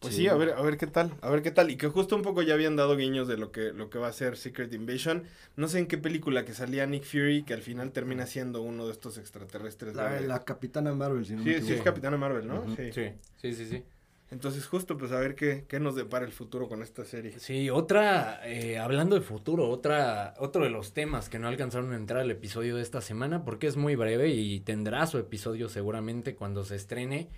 Pues 0.00 0.14
Sí. 0.14 0.22
sí, 0.22 0.28
a 0.28 0.34
ver, 0.34 0.52
a 0.54 0.62
ver 0.62 0.78
qué 0.78 0.86
tal, 0.86 1.12
a 1.20 1.28
ver 1.30 1.42
qué 1.42 1.50
tal. 1.50 1.70
Y 1.70 1.76
que 1.76 1.88
justo 1.88 2.16
un 2.16 2.22
poco 2.22 2.40
ya 2.40 2.54
habían 2.54 2.74
dado 2.74 2.96
guiños 2.96 3.28
de 3.28 3.36
lo 3.36 3.52
que, 3.52 3.72
lo 3.74 3.90
que 3.90 3.98
va 3.98 4.08
a 4.08 4.12
ser 4.12 4.38
Secret 4.38 4.72
Invasion. 4.72 5.24
No 5.56 5.68
sé 5.68 5.78
en 5.78 5.86
qué 5.88 5.98
película 5.98 6.46
que 6.46 6.54
salía 6.54 6.86
Nick 6.86 7.04
Fury, 7.04 7.42
que 7.42 7.52
al 7.52 7.60
final 7.60 7.92
termina 7.92 8.26
siendo 8.26 8.62
uno 8.62 8.86
de 8.86 8.92
estos 8.92 9.18
extraterrestres. 9.18 9.94
La, 9.94 10.10
de- 10.10 10.26
la 10.26 10.42
Capitana 10.44 10.94
Marvel, 10.94 11.26
si 11.26 11.34
no 11.34 11.44
me 11.44 11.52
sí, 11.54 11.60
sí, 11.66 11.72
es. 11.74 11.82
Capitana 11.82 12.16
Marvel, 12.16 12.46
¿no? 12.48 12.64
Sí. 12.76 12.90
Sí, 12.92 13.12
sí, 13.36 13.54
sí, 13.54 13.66
sí. 13.66 13.84
Entonces 14.30 14.66
justo 14.66 14.96
pues 14.96 15.10
a 15.12 15.18
ver 15.18 15.34
qué, 15.34 15.64
qué 15.68 15.80
nos 15.80 15.96
depara 15.96 16.24
el 16.24 16.32
futuro 16.32 16.68
con 16.68 16.82
esta 16.82 17.04
serie. 17.04 17.38
Sí, 17.38 17.68
otra, 17.68 18.40
eh, 18.48 18.78
hablando 18.78 19.16
de 19.16 19.22
futuro, 19.22 19.68
otra, 19.68 20.34
otro 20.38 20.62
de 20.64 20.70
los 20.70 20.92
temas 20.92 21.28
que 21.28 21.38
no 21.40 21.48
alcanzaron 21.48 21.92
a 21.92 21.96
entrar 21.96 22.20
al 22.20 22.30
episodio 22.30 22.76
de 22.76 22.82
esta 22.82 23.00
semana, 23.00 23.44
porque 23.44 23.66
es 23.66 23.76
muy 23.76 23.96
breve 23.96 24.28
y 24.28 24.60
tendrá 24.60 25.06
su 25.06 25.18
episodio 25.18 25.68
seguramente 25.68 26.36
cuando 26.36 26.64
se 26.64 26.76
estrene. 26.76 27.30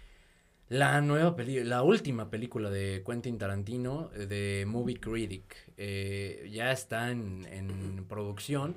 la 0.68 1.00
nueva 1.02 1.36
película, 1.36 1.64
la 1.68 1.82
última 1.82 2.30
película 2.30 2.70
de 2.70 3.02
Quentin 3.06 3.38
Tarantino, 3.38 4.10
eh, 4.14 4.26
de 4.26 4.64
Movie 4.66 5.00
Critic, 5.00 5.56
eh, 5.76 6.48
ya 6.52 6.72
está 6.72 7.10
en, 7.10 7.46
en 7.50 8.04
producción. 8.08 8.76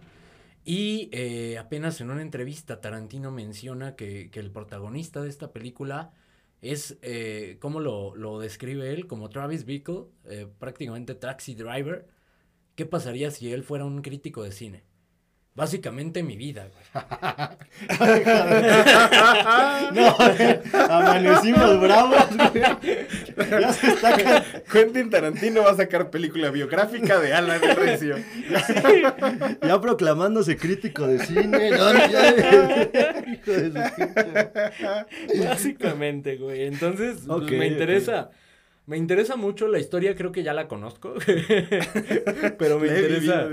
Y 0.64 1.10
eh, 1.14 1.58
apenas 1.60 2.02
en 2.02 2.10
una 2.12 2.22
entrevista 2.22 2.82
Tarantino 2.82 3.32
menciona 3.32 3.96
que, 3.96 4.30
que 4.32 4.40
el 4.40 4.52
protagonista 4.52 5.22
de 5.22 5.30
esta 5.30 5.52
película 5.54 6.14
es, 6.72 6.98
eh, 7.02 7.58
¿cómo 7.60 7.80
lo, 7.80 8.16
lo 8.16 8.40
describe 8.40 8.94
él? 8.94 9.08
Como 9.08 9.30
Travis 9.30 9.66
Bickle, 9.66 10.06
eh, 10.26 10.48
prácticamente 10.60 11.16
taxi 11.16 11.56
driver. 11.56 12.08
¿Qué 12.76 12.86
pasaría 12.86 13.32
si 13.32 13.52
él 13.54 13.64
fuera 13.64 13.86
un 13.86 14.02
crítico 14.02 14.44
de 14.44 14.52
cine? 14.52 14.84
Básicamente 15.56 16.22
mi 16.22 16.36
vida, 16.36 16.68
güey. 16.68 16.84
no, 19.94 20.18
amanecimos 20.90 21.80
bravos, 21.80 22.26
güey. 22.52 22.64
Ya 23.62 23.72
se 23.72 23.88
está 23.88 24.18
ca- 24.18 24.44
Quentin 24.70 25.10
Tarantino 25.10 25.64
va 25.64 25.72
a 25.72 25.76
sacar 25.78 26.10
película 26.10 26.50
biográfica 26.52 27.22
de 27.22 27.34
Alan 27.34 27.62
Recio. 27.78 28.18
ya 29.66 29.80
proclamándose 29.80 30.58
crítico 30.58 31.08
de 31.08 31.20
cine. 31.26 31.70
No, 31.72 31.94
ya- 31.94 32.90
Básicamente, 35.48 36.36
güey. 36.36 36.66
Entonces, 36.66 37.20
pues, 37.26 37.44
Ok, 37.44 37.50
me 37.52 37.68
interesa. 37.68 38.30
Me 38.88 38.98
interesa 38.98 39.36
mucho 39.36 39.68
la 39.68 39.80
historia, 39.80 40.16
creo 40.16 40.32
que 40.32 40.44
ya 40.44 40.54
la 40.54 40.68
conozco. 40.68 41.16
Pero 42.60 42.80
me 42.80 42.88
interesa. 42.88 43.48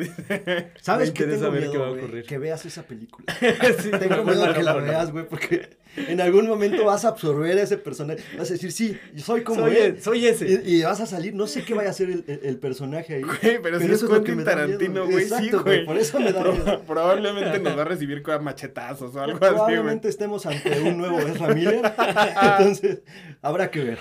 ¿Sabes 0.81 1.09
Me 1.09 1.15
qué 1.15 1.23
interesa 1.25 1.45
tengo 1.47 1.53
ver 1.53 1.61
miedo, 1.61 1.73
qué 1.73 1.79
va 1.79 1.87
a 1.87 1.91
ocurrir. 1.93 2.25
Que 2.25 2.39
veas 2.39 2.67
esa 2.67 2.83
película. 2.83 3.25
Sí, 3.83 3.91
Tengo 3.99 4.17
no, 4.17 4.25
miedo 4.25 4.47
no, 4.47 4.53
que 4.55 4.63
la 4.63 4.75
veas, 4.75 5.11
güey, 5.11 5.27
porque 5.27 5.71
en 5.97 6.21
algún 6.21 6.47
momento 6.47 6.85
vas 6.85 7.05
a 7.05 7.09
absorber 7.09 7.57
a 7.59 7.63
ese 7.63 7.79
personaje. 7.79 8.21
Vas 8.37 8.51
a 8.51 8.53
decir, 8.55 8.73
sí, 8.73 8.99
yo 9.15 9.25
soy 9.25 9.43
como 9.43 9.61
Soy, 9.63 9.77
él. 9.77 9.95
e- 9.97 10.01
soy 10.01 10.27
ese. 10.27 10.63
Y, 10.67 10.77
y 10.77 10.83
vas 10.83 11.01
a 11.01 11.07
salir, 11.07 11.35
no 11.35 11.47
sé 11.47 11.65
qué 11.65 11.73
vaya 11.75 11.91
a 11.91 11.93
ser 11.95 12.11
el, 12.11 12.25
el- 12.27 12.41
el 12.43 12.57
personaje 12.59 13.15
ahí. 13.15 13.23
Güey, 13.23 13.59
pero 13.63 13.79
si 13.79 13.87
es 13.87 13.93
eso 13.93 14.09
que 14.09 14.15
Quentin 14.23 14.45
Tarantino, 14.45 15.07
güey, 15.07 15.27
sí, 15.29 15.51
güey. 15.51 15.85
Por 15.87 15.97
eso 15.97 16.21
me 16.21 16.33
da 16.33 16.41
Pro- 16.43 16.53
miedo. 16.53 16.83
probablemente 16.87 17.59
nos 17.59 17.77
va 17.77 17.83
a 17.83 17.87
recibir 17.87 18.23
con 18.23 18.45
machetazos 18.45 19.15
o 19.15 19.21
algo 19.23 19.39
así. 19.39 19.55
Probablemente 19.55 20.09
estemos 20.09 20.45
ante 20.47 20.79
un 20.83 20.99
nuevo 20.99 21.19
Ezra 21.21 21.49
Miller. 21.55 21.83
Entonces, 22.59 23.01
habrá 23.41 23.71
que 23.71 23.85
ver. 23.85 23.99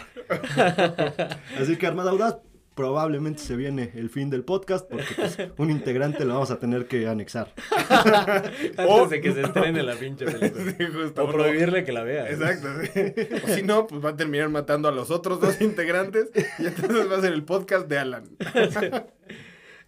Así 1.59 1.77
que 1.77 1.87
Armada 1.87 2.11
Audaz, 2.11 2.37
probablemente 2.75 3.41
se 3.43 3.55
viene 3.57 3.91
el 3.95 4.09
fin 4.09 4.29
del 4.29 4.43
podcast 4.45 4.89
porque 4.89 5.13
pues, 5.15 5.37
un 5.57 5.69
integrante 5.69 6.23
lo 6.25 6.33
vamos 6.35 6.51
a 6.51 6.57
tener 6.59 6.85
que 6.87 7.07
anexar. 7.07 7.53
Antes 7.89 8.71
O- 8.87 9.07
de 9.07 9.19
que 9.21 9.33
se 9.33 9.41
estrene 9.41 9.83
la 9.83 9.95
pinche 9.95 10.25
película. 10.31 10.71
Sí, 10.77 10.85
justo. 10.93 11.23
O 11.25 11.31
prohibirle 11.31 11.83
que 11.83 11.91
la 11.91 12.03
vea. 12.03 12.29
Exacto, 12.31 12.69
sí. 12.93 13.13
O 13.45 13.47
si 13.55 13.63
no, 13.63 13.87
pues 13.87 14.03
va 14.03 14.11
a 14.11 14.15
terminar 14.15 14.49
matando 14.49 14.87
a 14.87 14.91
los 14.91 15.11
otros 15.11 15.41
dos 15.41 15.59
integrantes 15.61 16.29
y 16.59 16.65
entonces 16.65 17.11
va 17.11 17.17
a 17.17 17.21
ser 17.21 17.33
el 17.33 17.43
podcast 17.43 17.87
de 17.87 17.99
Alan. 17.99 18.23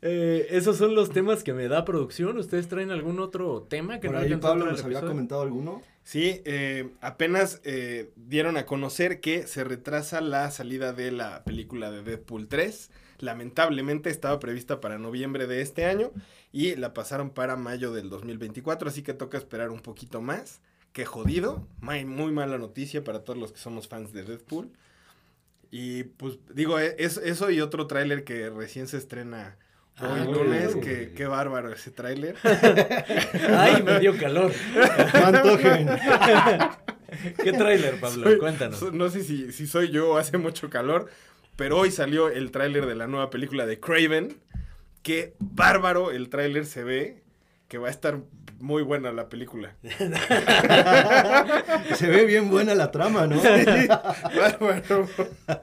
Eh, 0.05 0.47
esos 0.51 0.75
son 0.77 0.95
los 0.95 1.11
temas 1.11 1.43
que 1.43 1.53
me 1.53 1.69
da 1.69 1.85
producción. 1.85 2.37
¿Ustedes 2.37 2.67
traen 2.67 2.91
algún 2.91 3.19
otro 3.21 3.61
tema 3.69 4.01
que 4.01 4.09
Por 4.09 4.17
no 4.17 4.21
ahí 4.21 4.35
Pablo 4.35 4.65
nos 4.65 4.83
había 4.83 4.99
comentado 5.01 5.41
alguno. 5.41 5.81
Sí, 6.03 6.41
eh, 6.43 6.91
apenas 6.99 7.61
eh, 7.63 8.11
dieron 8.17 8.57
a 8.57 8.65
conocer 8.65 9.21
que 9.21 9.47
se 9.47 9.63
retrasa 9.63 10.19
la 10.19 10.51
salida 10.51 10.91
de 10.91 11.11
la 11.11 11.43
película 11.45 11.91
de 11.91 12.03
Deadpool 12.03 12.47
3. 12.47 12.91
Lamentablemente 13.19 14.09
estaba 14.09 14.39
prevista 14.39 14.81
para 14.81 14.97
noviembre 14.97 15.47
de 15.47 15.61
este 15.61 15.85
año 15.85 16.11
y 16.51 16.75
la 16.75 16.93
pasaron 16.93 17.29
para 17.29 17.55
mayo 17.55 17.93
del 17.93 18.09
2024, 18.09 18.89
así 18.89 19.01
que 19.01 19.13
toca 19.13 19.37
esperar 19.37 19.71
un 19.71 19.79
poquito 19.79 20.21
más. 20.21 20.59
Qué 20.91 21.05
jodido, 21.05 21.65
muy, 21.79 22.03
muy 22.05 22.31
mala 22.33 22.57
noticia 22.57 23.03
para 23.03 23.23
todos 23.23 23.39
los 23.39 23.53
que 23.53 23.59
somos 23.59 23.87
fans 23.87 24.11
de 24.11 24.23
Deadpool. 24.23 24.71
Y 25.71 26.03
pues 26.03 26.37
digo, 26.53 26.79
eh, 26.79 26.95
es, 26.99 27.17
eso 27.17 27.49
y 27.49 27.61
otro 27.61 27.87
tráiler 27.87 28.25
que 28.25 28.49
recién 28.49 28.87
se 28.87 28.97
estrena 28.97 29.57
hoy 30.01 30.19
Ah, 30.21 30.25
lunes, 30.25 30.75
que 30.77 31.11
qué 31.15 31.25
bárbaro 31.27 31.71
ese 31.71 31.91
tráiler. 31.91 32.35
Ay, 33.49 33.83
me 33.83 33.99
dio 33.99 34.17
calor. 34.17 34.51
No 35.13 35.25
antojen. 35.27 35.87
¿Qué 37.43 37.53
tráiler, 37.53 37.99
Pablo? 37.99 38.23
Soy- 38.23 38.37
Cuéntanos. 38.37 38.79
so- 38.79 38.91
no 38.91 39.09
sé 39.09 39.23
si, 39.23 39.51
si 39.51 39.67
soy 39.67 39.89
yo 39.91 40.11
o 40.11 40.17
hace 40.17 40.37
mucho 40.37 40.69
calor, 40.69 41.09
pero 41.55 41.77
hoy 41.77 41.91
salió 41.91 42.29
el 42.29 42.51
tráiler 42.51 42.85
de 42.85 42.95
la 42.95 43.07
nueva 43.07 43.29
película 43.29 43.65
de 43.65 43.79
Craven. 43.79 44.37
Qué 45.03 45.35
bárbaro 45.39 46.11
el 46.11 46.29
tráiler 46.29 46.65
se 46.65 46.83
ve, 46.83 47.21
que 47.67 47.77
va 47.77 47.87
a 47.87 47.91
estar 47.91 48.19
muy 48.63 48.81
buena 48.81 49.11
la 49.11 49.27
película. 49.27 49.75
Se 51.95 52.07
ve 52.07 52.25
bien 52.25 52.49
buena 52.49 52.75
la 52.75 52.91
trama, 52.91 53.27
¿no? 53.27 53.41
Bárbaro. 53.41 55.07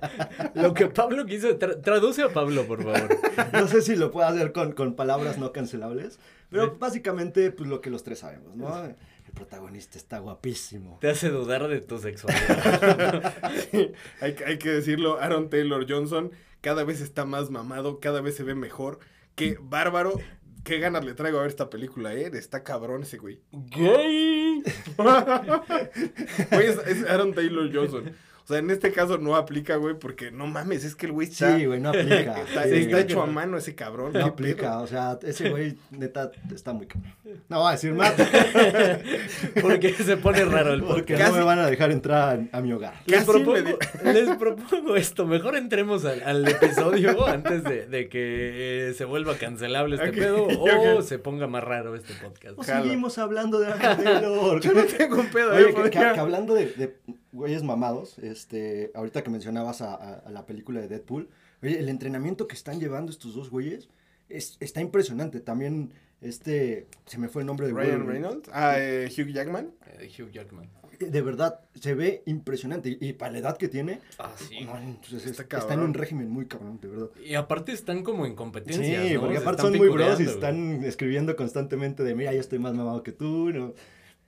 Lo 0.54 0.75
que 0.75 0.87
Pablo 0.88 1.26
quiso. 1.26 1.59
tra- 1.59 1.80
traduce 1.83 2.23
a 2.23 2.28
Pablo, 2.28 2.66
por 2.66 2.83
favor. 2.83 3.09
No 3.52 3.66
sé 3.69 3.83
si 3.83 3.97
lo 3.97 4.11
puedo 4.11 4.26
hacer 4.28 4.52
con, 4.52 4.73
con 4.73 4.95
palabras 4.95 5.38
no 5.38 5.52
cancelables, 5.52 6.19
pero 6.50 6.76
básicamente, 6.78 7.50
pues 7.52 7.69
lo 7.69 7.80
que 7.80 7.90
los 7.90 8.02
tres 8.04 8.19
sabemos, 8.21 8.54
¿no? 8.54 8.85
El 8.85 8.97
protagonista 9.35 9.97
está 9.97 10.19
guapísimo. 10.19 10.99
Te 11.00 11.09
hace 11.09 11.30
dudar 11.30 11.69
de 11.69 11.80
tu 11.80 11.99
sexualidad. 11.99 13.35
hay, 14.21 14.35
que- 14.35 14.45
hay 14.45 14.59
que 14.59 14.69
decirlo, 14.71 15.19
Aaron 15.21 15.49
Taylor 15.49 15.87
Johnson 15.88 16.33
cada 16.61 16.85
vez 16.85 17.00
está 17.00 17.25
más 17.25 17.50
mamado, 17.50 18.00
cada 18.00 18.21
vez 18.21 18.37
se 18.37 18.42
ve 18.42 18.54
mejor. 18.54 18.99
Qué 19.37 19.57
bárbaro. 19.59 20.21
Qué 20.64 20.78
ganas 20.78 21.04
le 21.04 21.14
traigo 21.14 21.38
a 21.38 21.42
ver 21.42 21.50
esta 21.50 21.70
película, 21.70 22.14
¿eh? 22.14 22.30
Está 22.34 22.62
cabrón 22.62 23.02
ese 23.02 23.18
güey. 23.18 23.40
¡Gay! 23.52 24.62
Güey, 26.50 26.66
es, 26.66 26.78
es 26.86 27.08
Aaron 27.08 27.32
Taylor 27.32 27.70
Johnson. 27.74 28.12
O 28.50 28.52
sea, 28.52 28.59
en 28.59 28.71
este 28.71 28.90
caso 28.90 29.16
no 29.19 29.37
aplica, 29.37 29.76
güey, 29.76 29.95
porque 29.97 30.33
no 30.33 30.49
mames, 30.49 30.83
es 30.85 30.97
que 30.97 31.07
el 31.07 31.12
güey 31.12 31.28
está... 31.28 31.57
Sí, 31.57 31.66
güey, 31.66 31.78
no 31.78 31.90
aplica. 31.90 32.42
Está, 32.49 32.64
Sí, 32.64 32.75
está 32.75 32.90
güey. 32.90 33.02
hecho 33.04 33.23
a 33.23 33.26
mano 33.26 33.57
ese 33.57 33.76
cabrón. 33.76 34.12
No 34.12 34.19
¿qué 34.19 34.25
aplica, 34.26 34.71
pedo? 34.73 34.83
o 34.83 34.87
sea, 34.88 35.19
ese 35.23 35.50
güey 35.50 35.76
neta 35.92 36.33
está 36.52 36.73
muy 36.73 36.87
cabrón. 36.87 37.14
No 37.49 37.61
voy 37.61 37.69
a 37.69 37.73
decir 37.73 37.92
más 37.95 38.12
Porque 39.62 39.92
se 39.95 40.16
pone 40.16 40.45
raro 40.45 40.73
el 40.75 40.83
porque 40.83 41.14
podcast. 41.14 41.33
no 41.33 41.38
me 41.38 41.45
van 41.45 41.59
a 41.61 41.66
dejar 41.71 41.92
entrar 41.92 42.40
a, 42.52 42.59
a 42.59 42.61
mi 42.61 42.73
hogar. 42.73 42.95
Les 43.07 43.25
propongo, 43.25 43.54
di- 43.61 43.75
les 44.12 44.37
propongo 44.37 44.97
esto. 44.97 45.26
Mejor 45.26 45.57
entremos 45.57 46.04
al, 46.04 46.23
al 46.23 46.49
episodio 46.49 47.26
antes 47.26 47.62
de, 47.62 47.87
de 47.87 48.09
que 48.09 48.88
eh, 48.90 48.95
se 48.95 49.04
vuelva 49.04 49.37
cancelable 49.37 49.97
este 49.97 50.12
pedo 50.12 50.47
o 50.47 51.02
se 51.02 51.19
ponga 51.19 51.47
más 51.47 51.62
raro 51.62 51.95
este 51.95 52.14
podcast. 52.14 52.59
O 52.59 52.62
Jalo. 52.62 52.83
seguimos 52.85 53.19
hablando 53.19 53.61
de 53.61 53.69
Aaron 53.69 54.02
Taylor. 54.04 54.61
Yo 54.61 54.73
no 54.73 54.83
tengo 54.85 55.16
un 55.21 55.26
pedo. 55.28 55.52
Oye, 55.54 55.66
que, 55.66 55.75
que- 55.75 55.80
podría- 55.83 56.12
que 56.14 56.21
hablando 56.21 56.54
de, 56.54 56.66
de 56.66 56.97
güeyes 57.32 57.62
mamados, 57.62 58.18
este, 58.18 58.90
ahorita 58.94 59.22
que 59.22 59.30
mencionabas 59.30 59.80
a, 59.82 59.94
a- 59.94 60.14
a 60.26 60.30
la 60.30 60.46
película 60.46 60.80
de 60.80 60.88
Deadpool, 60.88 61.28
oye, 61.62 61.78
el 61.78 61.88
entrenamiento 61.88 62.46
que 62.49 62.54
están 62.54 62.80
llevando 62.80 63.10
estos 63.12 63.34
dos 63.34 63.50
güeyes 63.50 63.88
es, 64.28 64.56
está 64.60 64.80
impresionante. 64.80 65.40
También, 65.40 65.92
este, 66.20 66.87
se 67.06 67.18
me 67.18 67.28
fue 67.28 67.42
el 67.42 67.46
nombre 67.46 67.66
de 67.66 67.72
Ryan 67.72 67.99
Wolverine. 68.00 68.12
Reynolds. 68.12 68.50
Ah, 68.52 68.75
eh, 68.78 69.08
Hugh 69.16 69.28
Jackman. 69.32 69.70
Eh, 69.99 70.10
Hugh 70.18 70.30
Jackman. 70.30 70.68
De 71.00 71.22
verdad, 71.22 71.60
se 71.80 71.94
ve 71.94 72.22
impresionante. 72.26 72.90
Y, 73.00 73.08
y 73.08 73.12
para 73.14 73.32
la 73.32 73.38
edad 73.38 73.56
que 73.56 73.68
tiene, 73.68 74.00
Ah, 74.18 74.32
sí. 74.37 74.60
no, 74.66 74.76
entonces 74.76 75.25
Está 75.40 75.72
en 75.75 75.80
un 75.80 75.94
régimen 75.94 76.28
muy 76.28 76.44
cabrón, 76.46 76.78
de 76.82 76.88
verdad. 76.88 77.08
Y 77.25 77.34
aparte 77.37 77.72
están 77.72 78.02
como 78.02 78.26
en 78.26 78.34
competencias. 78.34 79.08
Sí, 79.08 79.14
¿no? 79.14 79.20
porque 79.20 79.38
aparte 79.38 79.62
están 79.62 79.72
son 79.72 79.78
muy 79.78 79.88
bros 79.88 80.20
y 80.20 80.25
están 80.25 80.84
escribiendo 80.84 81.34
constantemente 81.37 82.02
de, 82.04 82.14
mira, 82.14 82.34
yo 82.34 82.40
estoy 82.40 82.58
más 82.58 82.75
mamado 82.75 83.02
que 83.02 83.12
tú, 83.12 83.50
¿no? 83.50 83.72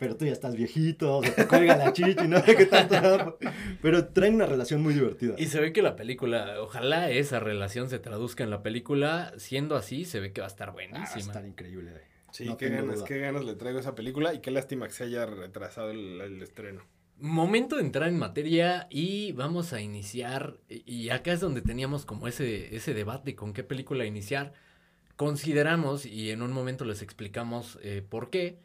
Pero 0.03 0.17
tú 0.17 0.25
ya 0.25 0.33
estás 0.33 0.57
viejito, 0.57 1.19
o 1.19 1.23
sea, 1.23 1.33
te 1.33 1.47
cuelga 1.47 1.77
la 1.77 1.93
chichi, 1.93 2.27
no 2.27 2.41
sé 2.45 2.57
qué 2.57 2.67
tanto. 2.67 3.39
Pero 3.81 4.09
traen 4.09 4.35
una 4.35 4.47
relación 4.47 4.83
muy 4.83 4.95
divertida. 4.95 5.37
Y 5.39 5.47
se 5.47 5.61
ve 5.61 5.73
que 5.73 5.81
la 5.81 5.95
película, 5.95 6.57
ojalá 6.61 7.09
esa 7.09 7.39
relación 7.39 7.89
se 7.89 8.01
traduzca 8.01 8.43
en 8.43 8.51
la 8.51 8.65
película. 8.65 9.33
Siendo 9.37 9.77
así, 9.77 10.05
se 10.05 10.19
ve 10.19 10.33
que 10.33 10.41
va 10.41 10.49
a 10.49 10.51
estar 10.51 10.71
Ah, 10.71 10.73
va 10.73 10.83
a 10.83 10.89
buenísima. 10.89 11.21
estar 11.33 11.47
increíble. 11.47 11.93
Sí, 12.33 12.47
no 12.47 12.57
qué 12.57 12.69
ganas, 12.71 12.97
duda. 12.97 13.05
qué 13.07 13.19
ganas 13.21 13.45
le 13.45 13.55
traigo 13.55 13.79
a 13.79 13.81
esa 13.83 13.95
película 13.95 14.35
y 14.35 14.41
qué 14.41 14.51
lástima 14.51 14.89
que 14.89 14.93
se 14.95 15.05
haya 15.05 15.25
retrasado 15.25 15.93
el, 15.93 16.21
el 16.21 16.43
estreno. 16.43 16.83
Momento 17.19 17.77
de 17.77 17.83
entrar 17.83 18.09
en 18.09 18.19
materia 18.19 18.89
y 18.91 19.31
vamos 19.31 19.73
a 19.73 19.81
iniciar, 19.81 20.59
y 20.69 20.83
y 21.05 21.11
acá 21.11 21.33
es 21.33 21.39
donde 21.39 21.63
teníamos 21.63 22.05
como 22.07 22.27
ese, 22.27 22.75
ese 22.75 22.93
debate 22.93 23.37
con 23.37 23.53
qué 23.53 23.63
película 23.63 24.05
iniciar. 24.05 24.53
Consideramos, 25.15 26.07
y 26.07 26.33
en 26.33 26.43
un 26.43 26.53
momento 26.53 26.85
les 26.85 27.03
explicamos 27.03 27.79
eh, 27.83 28.03
por 28.09 28.31
qué, 28.31 28.59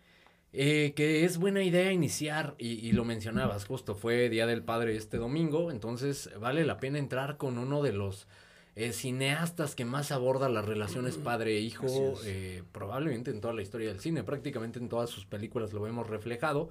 eh, 0.54 0.94
que 0.96 1.26
es 1.26 1.38
buena 1.38 1.64
idea 1.64 1.92
iniciar, 1.92 2.56
y, 2.58 2.74
y 2.74 2.92
lo 2.92 3.06
mencionabas, 3.06 3.66
justo 3.66 3.96
fue 3.96 4.30
Día 4.30 4.48
del 4.48 4.64
Padre 4.64 4.96
este 4.96 5.18
domingo, 5.18 5.72
entonces 5.72 6.30
vale 6.40 6.66
la 6.66 6.80
pena 6.80 7.00
entrar 7.00 7.38
con 7.38 7.58
uno 7.58 7.84
de 7.84 7.94
los 7.94 8.28
eh, 8.76 8.94
cineastas 8.94 9.74
que 9.74 9.86
más 9.86 10.12
aborda 10.12 10.50
las 10.50 10.66
relaciones 10.66 11.16
Así 11.16 11.24
padre-hijo, 11.24 12.14
eh, 12.26 12.62
probablemente 12.72 13.32
en 13.32 13.42
toda 13.42 13.56
la 13.56 13.64
historia 13.64 13.88
del 13.88 14.00
cine, 14.00 14.24
prácticamente 14.24 14.78
en 14.78 14.88
todas 14.88 15.10
sus 15.10 15.26
películas 15.26 15.74
lo 15.74 15.82
vemos 15.82 16.08
reflejado, 16.08 16.70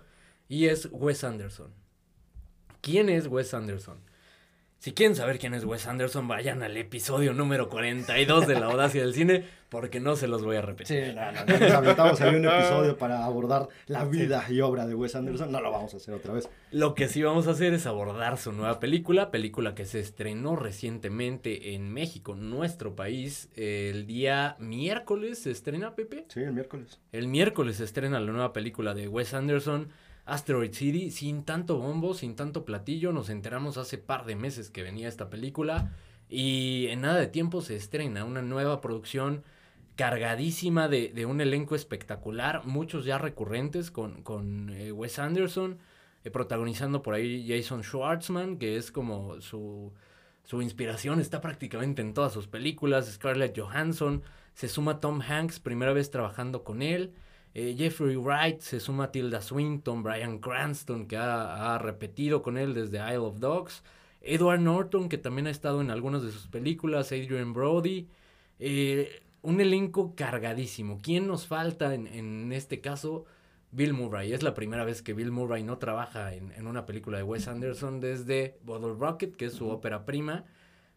y 0.49 0.66
es 0.66 0.88
Wes 0.92 1.25
Anderson. 1.25 1.73
¿Quién 2.80 3.09
es 3.09 3.26
Wes 3.26 3.54
Anderson? 3.54 3.99
Si 4.78 4.92
quieren 4.92 5.16
saber 5.16 5.38
quién 5.38 5.54
es 5.54 5.64
Wes 5.64 5.87
Anderson, 5.87 6.28
vayan 6.28 6.62
al 6.62 6.76
episodio 6.76 7.33
número 7.33 7.68
42 7.68 8.47
de 8.47 8.61
La 8.61 8.66
Audacia 8.66 9.00
del 9.02 9.14
Cine, 9.14 9.45
porque 9.68 10.00
no 10.00 10.14
se 10.14 10.28
los 10.28 10.45
voy 10.45 10.56
a 10.56 10.62
repetir. 10.62 11.06
Sí, 11.06 11.12
no, 11.14 11.33
no, 11.33 11.45
no, 11.45 11.59
nos 11.59 11.73
aventamos 11.73 12.21
ahí 12.21 12.37
un 12.37 12.45
episodio 12.45 12.97
para 12.97 13.25
abordar 13.25 13.68
la 13.87 14.04
vida 14.04 14.45
y 14.49 14.61
obra 14.61 14.87
de 14.87 14.95
Wes 14.95 15.16
Anderson. 15.16 15.50
No 15.50 15.61
lo 15.61 15.73
vamos 15.73 15.95
a 15.95 15.97
hacer 15.97 16.14
otra 16.14 16.35
vez. 16.35 16.49
Lo 16.71 16.95
que 16.95 17.09
sí 17.09 17.23
vamos 17.23 17.49
a 17.49 17.52
hacer 17.52 17.73
es 17.75 17.87
abordar 17.87 18.37
su 18.37 18.52
nueva 18.52 18.78
película, 18.78 19.30
película 19.30 19.75
que 19.75 19.87
se 19.87 19.99
estrenó 19.99 20.56
recientemente 20.56 21.75
en 21.75 21.92
México, 21.92 22.37
nuestro 22.37 22.95
país, 22.95 23.49
el 23.56 24.06
día 24.06 24.56
miércoles 24.61 25.40
se 25.40 25.50
estrena, 25.50 25.97
Pepe. 25.97 26.26
Sí, 26.28 26.40
el 26.40 26.52
miércoles. 26.52 27.00
El 27.12 27.26
miércoles 27.28 27.78
se 27.78 27.85
estrena 27.85 28.21
la 28.21 28.30
nueva 28.30 28.52
película 28.52 28.95
de 28.95 29.09
Wes 29.09 29.35
Anderson, 29.35 29.88
Asteroid 30.26 30.73
City, 30.73 31.11
sin 31.11 31.45
tanto 31.45 31.78
bombo, 31.78 32.12
sin 32.12 32.37
tanto 32.37 32.64
platillo. 32.64 33.12
Nos 33.12 33.30
enteramos 33.30 33.78
hace 33.78 33.97
par 33.97 34.26
de 34.26 34.37
meses 34.37 34.71
que 34.71 34.83
venía 34.83 35.09
esta 35.09 35.30
película 35.30 35.92
y 36.28 36.88
en 36.88 37.02
nada 37.02 37.16
de 37.16 37.28
tiempo 37.28 37.62
se 37.62 37.76
estrena 37.76 38.25
una 38.25 38.42
nueva 38.42 38.80
producción 38.80 39.45
cargadísima 39.95 40.88
de, 40.88 41.25
un 41.26 41.40
elenco 41.40 41.75
espectacular, 41.75 42.66
muchos 42.66 43.04
ya 43.06 43.16
recurrentes 43.16 43.90
con, 43.90 44.23
con 44.23 44.68
eh, 44.71 44.92
Wes 44.92 45.18
Anderson, 45.18 45.78
eh, 46.23 46.30
protagonizando 46.30 47.02
por 47.02 47.14
ahí 47.14 47.47
Jason 47.49 47.83
Schwartzman, 47.83 48.59
que 48.59 48.76
es 48.76 48.92
como 48.92 49.40
su, 49.40 49.95
su 50.45 50.61
inspiración, 50.61 51.18
está 51.18 51.40
prácticamente 51.40 52.02
en 52.02 52.12
todas 52.12 52.33
sus 52.33 52.47
películas, 52.47 53.11
Scarlett 53.11 53.59
Johansson, 53.59 54.23
se 54.52 54.68
suma 54.68 55.00
Tom 55.00 55.23
Hanks, 55.23 55.61
primera 55.61 55.95
vez 55.95 56.11
trabajando 56.11 56.62
con 56.62 56.83
él, 56.83 57.14
eh, 57.58 57.75
Jeffrey 57.75 58.16
Wright, 58.16 58.60
se 58.60 58.80
suma 58.80 59.10
Tilda 59.10 59.40
Swinton, 59.40 60.02
Brian 60.02 60.40
Cranston, 60.40 61.06
que 61.06 61.16
ha, 61.16 61.75
ha 61.75 61.78
repetido 61.78 62.42
con 62.42 62.58
él 62.58 62.75
desde 62.75 62.98
Isle 62.98 63.16
of 63.16 63.38
Dogs, 63.38 63.82
Edward 64.20 64.60
Norton, 64.60 65.08
que 65.08 65.16
también 65.16 65.46
ha 65.46 65.50
estado 65.50 65.80
en 65.80 65.90
algunas 65.90 66.22
de 66.22 66.32
sus 66.32 66.48
películas, 66.48 67.12
Adrian 67.12 67.54
Brody, 67.54 68.08
eh, 68.58 69.22
un 69.40 69.62
elenco 69.62 70.14
cargadísimo. 70.14 70.98
¿Quién 71.02 71.26
nos 71.26 71.46
falta 71.46 71.94
en, 71.94 72.06
en, 72.08 72.52
este 72.52 72.82
caso? 72.82 73.25
Bill 73.70 73.94
Murray. 73.94 74.34
Es 74.34 74.42
la 74.42 74.52
primera 74.52 74.84
vez 74.84 75.00
que 75.00 75.14
Bill 75.14 75.30
Murray 75.30 75.62
no 75.62 75.78
trabaja 75.78 76.34
en, 76.34 76.52
en 76.52 76.66
una 76.66 76.84
película 76.84 77.16
de 77.16 77.25
Wes 77.25 77.48
Anderson 77.48 78.00
desde 78.00 78.58
Bottle 78.64 78.96
Rocket, 78.98 79.34
que 79.34 79.46
es 79.46 79.54
su 79.54 79.70
ópera 79.70 80.04
prima. 80.04 80.44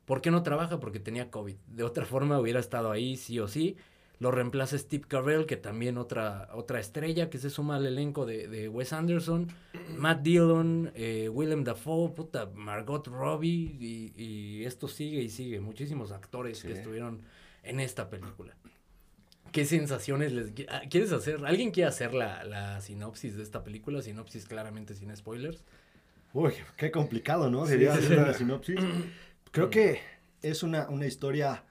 ¿Por 0.04 0.20
qué 0.20 0.30
no 0.30 0.44
trabaja? 0.44 0.82
Porque 0.82 1.00
tenía 1.00 1.32
COVID. 1.32 1.56
De 1.68 1.84
otra 1.84 2.06
forma 2.06 2.38
hubiera 2.38 2.60
estado 2.60 2.92
ahí 2.92 3.16
sí 3.16 3.40
o 3.40 3.48
sí. 3.48 3.78
Lo 4.20 4.32
reemplaza 4.32 4.78
Steve 4.78 5.06
Carell, 5.08 5.46
que 5.46 5.56
también 5.56 5.98
otra, 5.98 6.50
otra 6.54 6.80
estrella 6.82 7.30
que 7.30 7.38
se 7.38 7.50
suma 7.50 7.78
al 7.78 7.86
elenco 7.86 8.26
de, 8.26 8.50
de 8.50 8.68
Wes 8.68 8.92
Anderson. 8.92 9.48
Matt 9.98 10.22
Dillon, 10.22 10.92
eh, 10.94 11.30
Willem 11.30 11.64
Dafoe, 11.64 12.10
puta, 12.10 12.50
Margot 12.54 13.08
Robbie. 13.08 13.78
Y, 13.80 14.14
y, 14.18 14.66
esto 14.66 14.90
sigue 14.90 15.22
y 15.22 15.30
sigue. 15.30 15.62
Muchísimos 15.62 16.12
actores 16.12 16.60
sí. 16.60 16.68
que 16.68 16.74
estuvieron 16.74 17.22
en 17.64 17.80
esta 17.80 18.10
película. 18.10 18.56
¿Qué 19.54 19.66
sensaciones 19.66 20.32
les 20.32 20.52
quieres 20.90 21.12
hacer? 21.12 21.44
¿Alguien 21.46 21.72
quiere 21.72 21.88
hacer 21.88 22.14
la, 22.14 22.44
la 22.44 22.82
sinopsis 22.82 23.36
de 23.36 23.44
esta 23.44 23.64
película? 23.64 24.02
Sinopsis 24.02 24.46
claramente 24.46 24.94
sin 24.94 25.16
spoilers. 25.16 25.64
Uy, 26.34 26.54
qué 26.78 26.92
complicado, 26.92 27.50
¿no? 27.50 27.66
Sería 27.66 27.96
sí, 27.96 28.06
hacer 28.06 28.18
la 28.18 28.34
sinopsis. 28.34 28.80
Creo 29.52 29.70
que 29.70 30.02
es 30.42 30.62
una, 30.62 30.90
una 30.90 31.08
historia 31.08 31.64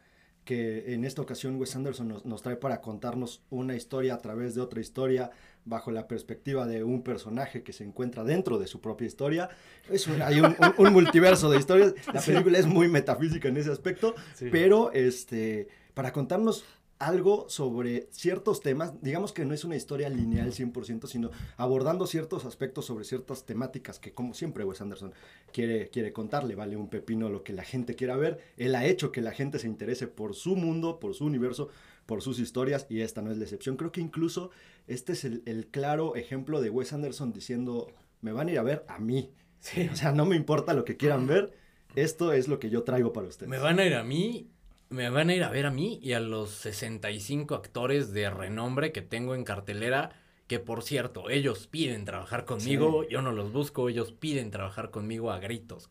que 0.48 0.94
en 0.94 1.04
esta 1.04 1.20
ocasión 1.20 1.56
Wes 1.56 1.76
Anderson 1.76 2.08
nos, 2.08 2.24
nos, 2.24 2.40
trae 2.40 2.56
para 2.56 2.80
contarnos 2.80 3.42
una 3.50 3.76
historia 3.76 4.14
a 4.14 4.18
través 4.22 4.54
de 4.54 4.62
otra 4.62 4.80
historia 4.80 5.30
bajo 5.66 5.90
la 5.90 6.08
perspectiva 6.08 6.66
de 6.66 6.82
un 6.82 7.02
personaje 7.02 7.62
que 7.62 7.74
se 7.74 7.84
encuentra 7.84 8.24
dentro 8.24 8.58
de 8.58 8.66
su 8.66 8.80
propia 8.80 9.06
historia. 9.06 9.50
Es 9.90 10.06
un, 10.06 10.22
hay 10.22 10.40
un, 10.40 10.46
un, 10.58 10.86
un, 10.86 10.92
multiverso 10.94 11.50
de 11.50 11.58
historias. 11.58 11.92
La 12.14 12.22
película 12.22 12.58
es 12.58 12.64
muy 12.64 12.88
metafísica 12.88 13.48
en 13.48 13.58
ese 13.58 13.70
aspecto, 13.70 14.14
sí. 14.36 14.48
pero 14.50 14.90
este, 14.92 15.68
para 15.92 16.14
contarnos 16.14 16.64
algo 16.98 17.48
sobre 17.48 18.08
ciertos 18.10 18.60
temas, 18.60 19.00
digamos 19.02 19.32
que 19.32 19.44
no 19.44 19.54
es 19.54 19.64
una 19.64 19.76
historia 19.76 20.08
lineal 20.08 20.52
100%, 20.52 21.06
sino 21.06 21.30
abordando 21.56 22.06
ciertos 22.06 22.44
aspectos 22.44 22.86
sobre 22.86 23.04
ciertas 23.04 23.46
temáticas 23.46 23.98
que 23.98 24.12
como 24.12 24.34
siempre 24.34 24.64
Wes 24.64 24.80
Anderson 24.80 25.12
quiere, 25.52 25.88
quiere 25.90 26.12
contarle, 26.12 26.54
vale 26.54 26.76
un 26.76 26.88
pepino 26.88 27.28
lo 27.28 27.44
que 27.44 27.52
la 27.52 27.62
gente 27.62 27.94
quiera 27.94 28.16
ver, 28.16 28.38
él 28.56 28.74
ha 28.74 28.84
hecho 28.84 29.12
que 29.12 29.20
la 29.20 29.32
gente 29.32 29.58
se 29.58 29.68
interese 29.68 30.08
por 30.08 30.34
su 30.34 30.56
mundo, 30.56 30.98
por 30.98 31.14
su 31.14 31.24
universo, 31.24 31.68
por 32.06 32.22
sus 32.22 32.38
historias 32.40 32.86
y 32.88 33.00
esta 33.00 33.22
no 33.22 33.30
es 33.30 33.38
la 33.38 33.44
excepción. 33.44 33.76
Creo 33.76 33.92
que 33.92 34.00
incluso 34.00 34.50
este 34.86 35.12
es 35.12 35.24
el, 35.24 35.42
el 35.46 35.66
claro 35.68 36.16
ejemplo 36.16 36.60
de 36.60 36.70
Wes 36.70 36.92
Anderson 36.92 37.32
diciendo, 37.32 37.92
me 38.22 38.32
van 38.32 38.48
a 38.48 38.52
ir 38.52 38.58
a 38.58 38.62
ver 38.62 38.84
a 38.88 38.98
mí, 38.98 39.32
sí. 39.60 39.88
o 39.92 39.96
sea, 39.96 40.12
no 40.12 40.26
me 40.26 40.36
importa 40.36 40.74
lo 40.74 40.84
que 40.84 40.96
quieran 40.96 41.26
ver, 41.26 41.52
esto 41.94 42.32
es 42.32 42.48
lo 42.48 42.58
que 42.58 42.70
yo 42.70 42.82
traigo 42.82 43.12
para 43.12 43.28
ustedes. 43.28 43.48
Me 43.48 43.58
van 43.58 43.78
a 43.78 43.84
ir 43.84 43.94
a 43.94 44.02
mí 44.02 44.50
me 44.90 45.10
van 45.10 45.30
a 45.30 45.34
ir 45.34 45.44
a 45.44 45.50
ver 45.50 45.66
a 45.66 45.70
mí 45.70 45.98
y 46.02 46.12
a 46.12 46.20
los 46.20 46.50
65 46.50 47.54
actores 47.54 48.12
de 48.12 48.30
renombre 48.30 48.92
que 48.92 49.02
tengo 49.02 49.34
en 49.34 49.44
cartelera, 49.44 50.10
que 50.46 50.58
por 50.58 50.82
cierto, 50.82 51.28
ellos 51.30 51.66
piden 51.66 52.04
trabajar 52.04 52.44
conmigo, 52.44 53.02
sí. 53.02 53.08
yo 53.10 53.22
no 53.22 53.32
los 53.32 53.52
busco, 53.52 53.88
ellos 53.88 54.12
piden 54.12 54.50
trabajar 54.50 54.90
conmigo 54.90 55.30
a 55.30 55.38
gritos. 55.38 55.88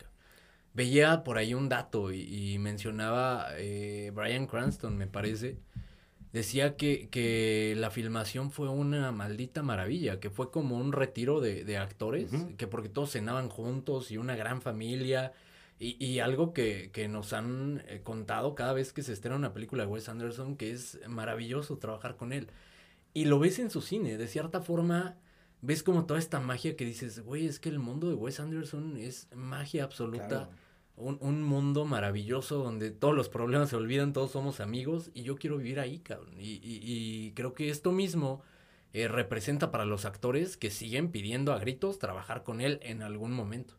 Veía 0.74 1.24
por 1.24 1.38
ahí 1.38 1.54
un 1.54 1.70
dato 1.70 2.12
y, 2.12 2.54
y 2.54 2.60
mencionaba 2.60 3.48
eh, 3.58 4.12
Brian 4.14 4.48
Cranston, 4.48 4.98
me 4.98 5.08
parece, 5.08 5.58
decía 6.34 6.76
que, 6.76 7.10
que, 7.10 7.76
la 7.78 7.90
filmación 7.90 8.52
fue 8.52 8.70
una 8.70 9.12
maldita 9.12 9.64
maravilla, 9.64 10.20
que 10.20 10.30
fue 10.30 10.52
como 10.52 10.78
un 10.78 10.92
retiro 10.92 11.40
de, 11.40 11.64
de 11.64 11.78
actores, 11.78 12.34
uh 12.34 12.38
-huh. 12.38 12.58
que 12.58 12.68
porque 12.68 12.90
todos 12.90 13.12
cenaban 13.12 13.50
juntos 13.50 14.12
y 14.12 14.18
una 14.18 14.36
gran 14.36 14.62
familia 14.62 15.34
y, 15.80 16.04
y 16.04 16.20
algo 16.20 16.54
que, 16.54 16.90
que, 16.92 17.08
nos 17.08 17.34
han 17.34 17.84
eh, 17.88 18.02
contado 18.04 18.56
cada 18.56 18.74
vez 18.74 18.94
que 18.94 19.04
se 19.04 19.14
estrena 19.14 19.36
una 19.36 19.54
película 19.54 19.86
de 19.86 19.92
Wes 19.92 20.10
Anderson, 20.10 20.56
que 20.58 20.72
es 20.72 21.00
maravilloso 21.08 21.78
trabajar 21.78 22.16
con 22.16 22.34
él. 22.34 22.48
Y 23.14 23.26
lo 23.26 23.40
ves 23.40 23.60
en 23.60 23.70
su 23.70 23.82
cine, 23.82 24.18
de 24.18 24.28
cierta 24.28 24.62
forma, 24.62 25.18
ves 25.62 25.84
como 25.84 26.06
toda 26.06 26.20
esta 26.20 26.40
magia 26.40 26.76
que 26.76 26.86
dices, 26.86 27.20
güey, 27.24 27.46
es 27.46 27.60
que 27.60 27.70
el 27.70 27.80
mundo 27.80 28.10
de 28.10 28.16
Wes 28.16 28.40
Anderson 28.40 28.98
es 28.98 29.28
magia 29.36 29.84
absoluta. 29.84 30.28
Claro. 30.28 30.50
Un, 30.96 31.20
un, 31.22 31.44
mundo 31.44 31.86
maravilloso 31.86 32.58
donde 32.58 32.90
todos 32.90 33.16
los 33.16 33.30
problemas 33.30 33.70
se 33.70 33.76
olvidan, 33.76 34.14
todos 34.14 34.32
somos 34.32 34.60
amigos 34.60 35.12
y 35.14 35.22
yo 35.22 35.36
quiero 35.36 35.58
vivir 35.58 35.80
ahí, 35.80 36.00
cabrón. 36.00 36.34
Y, 36.40 36.54
y, 36.54 36.82
y 36.84 37.34
creo 37.34 37.54
que 37.54 37.70
esto 37.70 37.92
mismo 37.92 38.42
eh, 38.94 39.08
representa 39.08 39.70
para 39.70 39.86
los 39.86 40.06
actores 40.06 40.58
que 40.58 40.72
siguen 40.72 41.12
pidiendo 41.12 41.54
a 41.54 41.60
gritos 41.60 42.00
trabajar 42.00 42.44
con 42.44 42.62
él 42.62 42.80
en 42.82 43.04
algún 43.04 43.32
momento. 43.32 43.76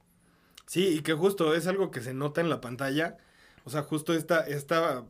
Sí, 0.69 0.87
y 0.87 1.01
que 1.01 1.15
justo 1.15 1.55
es 1.55 1.67
algo 1.67 1.91
que 1.91 2.03
se 2.03 2.13
nota 2.13 2.41
en 2.41 2.51
la 2.51 2.61
pantalla. 2.61 3.17
O 3.65 3.71
sea, 3.71 3.83
justo 3.83 4.13
esta, 4.13 4.47
esta 4.47 5.05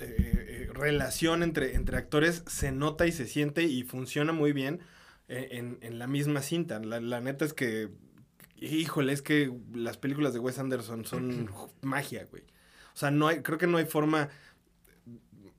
eh, 0.00 0.68
relación 0.72 1.44
entre, 1.44 1.76
entre 1.76 1.96
actores 1.96 2.42
se 2.48 2.72
nota 2.72 3.06
y 3.06 3.12
se 3.12 3.26
siente 3.26 3.62
y 3.62 3.84
funciona 3.84 4.32
muy 4.32 4.52
bien 4.52 4.80
en, 5.28 5.78
en 5.80 5.98
la 6.00 6.08
misma 6.08 6.42
cinta. 6.42 6.80
La, 6.80 7.00
la, 7.00 7.20
neta 7.20 7.44
es 7.44 7.54
que, 7.54 7.88
híjole, 8.56 9.12
es 9.12 9.22
que 9.22 9.52
las 9.72 9.96
películas 9.96 10.34
de 10.34 10.40
Wes 10.40 10.58
Anderson 10.58 11.04
son 11.04 11.48
magia, 11.82 12.26
güey. 12.30 12.42
O 12.94 12.96
sea, 12.96 13.10
no 13.10 13.28
hay, 13.28 13.42
creo 13.42 13.58
que 13.58 13.66
no 13.68 13.78
hay 13.78 13.86
forma 13.86 14.28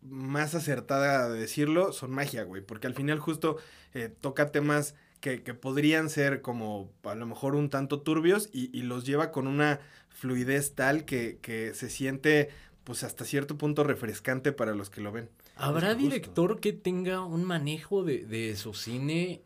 más 0.02 0.56
acertada 0.56 1.30
de 1.30 1.40
decirlo, 1.40 1.94
son 1.94 2.12
magia, 2.12 2.44
güey. 2.44 2.62
Porque 2.62 2.88
al 2.88 2.94
final 2.94 3.20
justo 3.20 3.58
eh, 3.94 4.10
toca 4.10 4.52
temas 4.52 4.96
que, 5.26 5.42
que, 5.42 5.56
podrían 5.56 6.12
ser 6.12 6.44
como 6.44 6.92
a 7.02 7.16
lo 7.16 7.26
mejor 7.26 7.56
un 7.56 7.72
tanto 7.72 8.02
turbios 8.02 8.48
y, 8.54 8.70
y 8.78 8.84
los 8.84 9.08
lleva 9.08 9.32
con 9.32 9.48
una 9.48 9.80
fluidez 10.10 10.76
tal 10.76 11.04
que, 11.04 11.40
que, 11.42 11.74
se 11.74 11.90
siente 11.90 12.50
pues 12.84 13.04
hasta 13.04 13.26
cierto 13.26 13.58
punto 13.58 13.84
refrescante 13.84 14.52
para 14.52 14.76
los 14.76 14.92
que 14.92 15.02
lo 15.02 15.12
ven. 15.12 15.28
¿Habrá 15.56 15.94
es 15.94 15.98
director 15.98 16.60
que 16.60 16.74
tenga 16.74 17.26
un 17.26 17.44
manejo 17.44 18.04
de, 18.04 18.24
de, 18.28 18.56
su 18.56 18.76
cine 18.76 19.42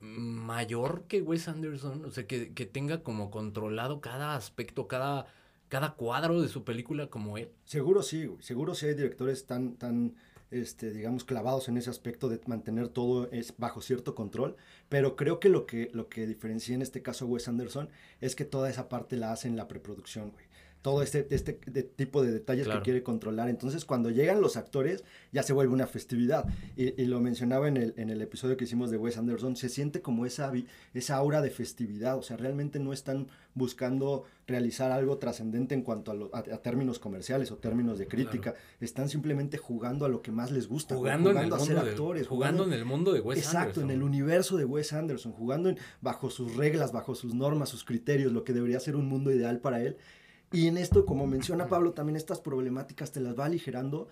mayor 0.00 1.04
que 1.08 1.22
Wes 1.22 1.48
Anderson? 1.48 2.04
O 2.04 2.10
sea, 2.10 2.26
que, 2.26 2.52
que 2.52 2.66
tenga 2.66 3.02
como 3.02 3.30
controlado 3.30 4.02
cada 4.02 4.36
aspecto, 4.36 4.86
cada, 4.86 5.28
cada 5.70 5.94
cuadro 5.94 6.42
de 6.42 6.48
su 6.48 6.62
película 6.62 7.06
como 7.06 7.38
él. 7.38 7.48
Seguro 7.64 8.02
sí, 8.02 8.28
seguro 8.40 8.74
sí 8.74 8.84
hay 8.84 8.94
directores 8.94 9.46
tan, 9.46 9.76
tan 9.76 10.14
este, 10.50 10.92
digamos, 10.92 11.24
clavados 11.24 11.68
en 11.68 11.76
ese 11.76 11.90
aspecto 11.90 12.28
de 12.28 12.40
mantener 12.46 12.88
todo 12.88 13.30
es 13.32 13.54
bajo 13.58 13.80
cierto 13.80 14.14
control, 14.14 14.56
pero 14.88 15.16
creo 15.16 15.40
que 15.40 15.48
lo 15.48 15.66
que, 15.66 15.90
lo 15.92 16.08
que 16.08 16.26
diferencia 16.26 16.74
en 16.74 16.82
este 16.82 17.02
caso 17.02 17.24
a 17.24 17.28
Wes 17.28 17.48
Anderson 17.48 17.88
es 18.20 18.36
que 18.36 18.44
toda 18.44 18.70
esa 18.70 18.88
parte 18.88 19.16
la 19.16 19.32
hace 19.32 19.48
en 19.48 19.56
la 19.56 19.68
preproducción, 19.68 20.30
güey 20.30 20.45
todo 20.86 21.02
este, 21.02 21.26
este 21.30 21.58
de 21.66 21.82
tipo 21.82 22.22
de 22.22 22.30
detalles 22.30 22.66
claro. 22.66 22.78
que 22.80 22.84
quiere 22.84 23.02
controlar. 23.02 23.48
Entonces, 23.48 23.84
cuando 23.84 24.08
llegan 24.08 24.40
los 24.40 24.56
actores, 24.56 25.02
ya 25.32 25.42
se 25.42 25.52
vuelve 25.52 25.74
una 25.74 25.88
festividad. 25.88 26.46
Y, 26.76 27.02
y, 27.02 27.06
lo 27.06 27.18
mencionaba 27.18 27.66
en 27.66 27.76
el, 27.76 27.94
en 27.96 28.08
el 28.08 28.22
episodio 28.22 28.56
que 28.56 28.66
hicimos 28.66 28.92
de 28.92 28.96
Wes 28.96 29.18
Anderson, 29.18 29.56
se 29.56 29.68
siente 29.68 30.00
como 30.00 30.26
esa, 30.26 30.52
esa 30.94 31.16
aura 31.16 31.42
de 31.42 31.50
festividad. 31.50 32.16
O 32.16 32.22
sea, 32.22 32.36
realmente 32.36 32.78
no 32.78 32.92
están 32.92 33.26
buscando 33.54 34.26
realizar 34.46 34.92
algo 34.92 35.18
trascendente 35.18 35.74
en 35.74 35.82
cuanto 35.82 36.12
a, 36.12 36.14
lo, 36.14 36.30
a, 36.32 36.38
a, 36.38 36.62
términos 36.62 37.00
comerciales 37.00 37.50
o 37.50 37.56
términos 37.56 37.98
de 37.98 38.06
crítica. 38.06 38.52
Claro. 38.52 38.58
Están 38.78 39.08
simplemente 39.08 39.58
jugando 39.58 40.04
a 40.04 40.08
lo 40.08 40.22
que 40.22 40.30
más 40.30 40.52
les 40.52 40.68
gusta. 40.68 40.94
Jugando, 40.94 41.30
jugando 41.30 41.56
a 41.56 41.58
ser 41.58 41.82
de, 41.82 41.90
actores. 41.90 42.28
Jugando, 42.28 42.58
jugando, 42.62 42.76
en 42.76 42.80
el 42.80 42.84
mundo 42.86 43.12
de 43.12 43.18
Wes 43.18 43.38
exacto, 43.38 43.58
Anderson. 43.58 43.70
Exacto, 43.70 43.92
en 43.92 43.98
el 43.98 44.02
universo 44.04 44.56
de 44.56 44.64
Wes 44.64 44.92
Anderson. 44.92 45.32
Jugando 45.32 45.68
en, 45.68 45.78
bajo 46.00 46.30
sus 46.30 46.54
reglas, 46.54 46.92
bajo 46.92 47.16
sus 47.16 47.34
normas, 47.34 47.70
sus 47.70 47.82
criterios, 47.82 48.30
lo 48.30 48.44
que 48.44 48.52
debería 48.52 48.78
ser 48.78 48.94
un 48.94 49.08
mundo 49.08 49.32
ideal 49.32 49.58
para 49.58 49.82
él 49.82 49.96
Y 50.52 50.68
en 50.68 50.78
esto, 50.78 51.04
como 51.04 51.26
menciona 51.26 51.66
Pablo, 51.66 51.92
también 51.92 52.16
estas 52.16 52.40
problemáticas 52.40 53.12
te 53.12 53.20
las 53.20 53.38
va 53.38 53.46
aligerando 53.46 54.08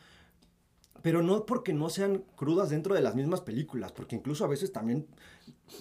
pero 1.04 1.22
no 1.22 1.44
porque 1.44 1.74
no 1.74 1.90
sean 1.90 2.24
crudas 2.34 2.70
dentro 2.70 2.94
de 2.94 3.02
las 3.02 3.14
mismas 3.14 3.42
películas, 3.42 3.92
porque 3.92 4.16
incluso 4.16 4.42
a 4.42 4.48
veces 4.48 4.72
también 4.72 5.06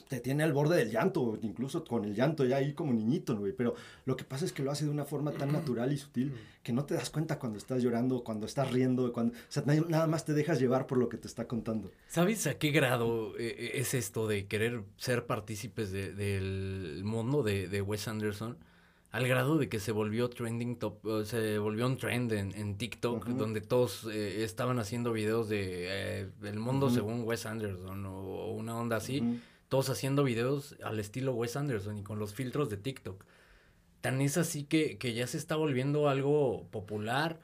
te 0.09 0.19
tiene 0.19 0.43
al 0.43 0.51
borde 0.51 0.75
del 0.75 0.91
llanto, 0.91 1.39
incluso 1.41 1.85
con 1.85 2.03
el 2.03 2.13
llanto 2.13 2.43
ya 2.43 2.57
ahí 2.57 2.73
como 2.73 2.91
niñito, 2.91 3.37
güey, 3.37 3.53
pero 3.53 3.73
lo 4.03 4.17
que 4.17 4.25
pasa 4.25 4.43
es 4.43 4.51
que 4.51 4.63
lo 4.63 4.69
hace 4.69 4.83
de 4.83 4.91
una 4.91 5.05
forma 5.05 5.31
tan 5.31 5.51
natural 5.53 5.93
y 5.93 5.97
sutil 5.97 6.33
que 6.61 6.73
no 6.73 6.83
te 6.83 6.95
das 6.95 7.09
cuenta 7.09 7.39
cuando 7.39 7.57
estás 7.57 7.81
llorando, 7.81 8.25
cuando 8.25 8.45
estás 8.45 8.69
riendo, 8.73 9.13
cuando, 9.13 9.33
o 9.33 9.37
sea, 9.47 9.63
nada 9.63 10.07
más 10.07 10.25
te 10.25 10.33
dejas 10.33 10.59
llevar 10.59 10.87
por 10.87 10.97
lo 10.97 11.07
que 11.07 11.15
te 11.15 11.29
está 11.29 11.47
contando. 11.47 11.89
¿Sabes 12.09 12.45
a 12.45 12.55
qué 12.55 12.71
grado 12.71 13.37
eh, 13.37 13.55
eh, 13.57 13.71
es 13.75 13.93
esto 13.93 14.27
de 14.27 14.47
querer 14.47 14.83
ser 14.97 15.25
partícipes 15.25 15.93
del 15.93 17.01
mundo 17.05 17.43
de, 17.43 17.69
de 17.69 17.81
Wes 17.81 18.09
Anderson? 18.09 18.57
Al 19.13 19.27
grado 19.27 19.59
de 19.59 19.69
que 19.69 19.79
se 19.79 19.91
volvió 19.91 20.27
trending 20.27 20.77
top, 20.77 21.23
se 21.25 21.59
volvió 21.59 21.85
un 21.85 21.97
trend 21.97 22.31
en, 22.31 22.77
TikTok, 22.77 23.27
donde 23.27 23.61
todos 23.61 24.07
eh, 24.11 24.43
estaban 24.43 24.79
haciendo 24.79 25.13
videos 25.13 25.47
de 25.49 26.21
eh, 26.21 26.29
el 26.41 26.59
mundo 26.59 26.89
según 26.89 27.21
Wes 27.23 27.45
Anderson 27.45 28.07
o, 28.07 28.51
una 28.53 28.75
onda 28.75 28.97
así, 28.97 29.39
todos 29.69 29.91
haciendo 29.91 30.23
videos 30.23 30.75
al 30.83 30.99
estilo 30.99 31.35
Wes 31.35 31.55
Anderson 31.55 31.99
y 31.99 32.03
con 32.03 32.17
los 32.17 32.33
filtros 32.33 32.71
de 32.71 32.77
TikTok. 32.77 33.23
Tan 34.01 34.19
es 34.19 34.37
así 34.37 34.63
que, 34.63 34.97
que 34.97 35.13
ya 35.13 35.27
se 35.27 35.37
está 35.37 35.55
volviendo 35.57 36.09
algo 36.09 36.67
popular. 36.71 37.39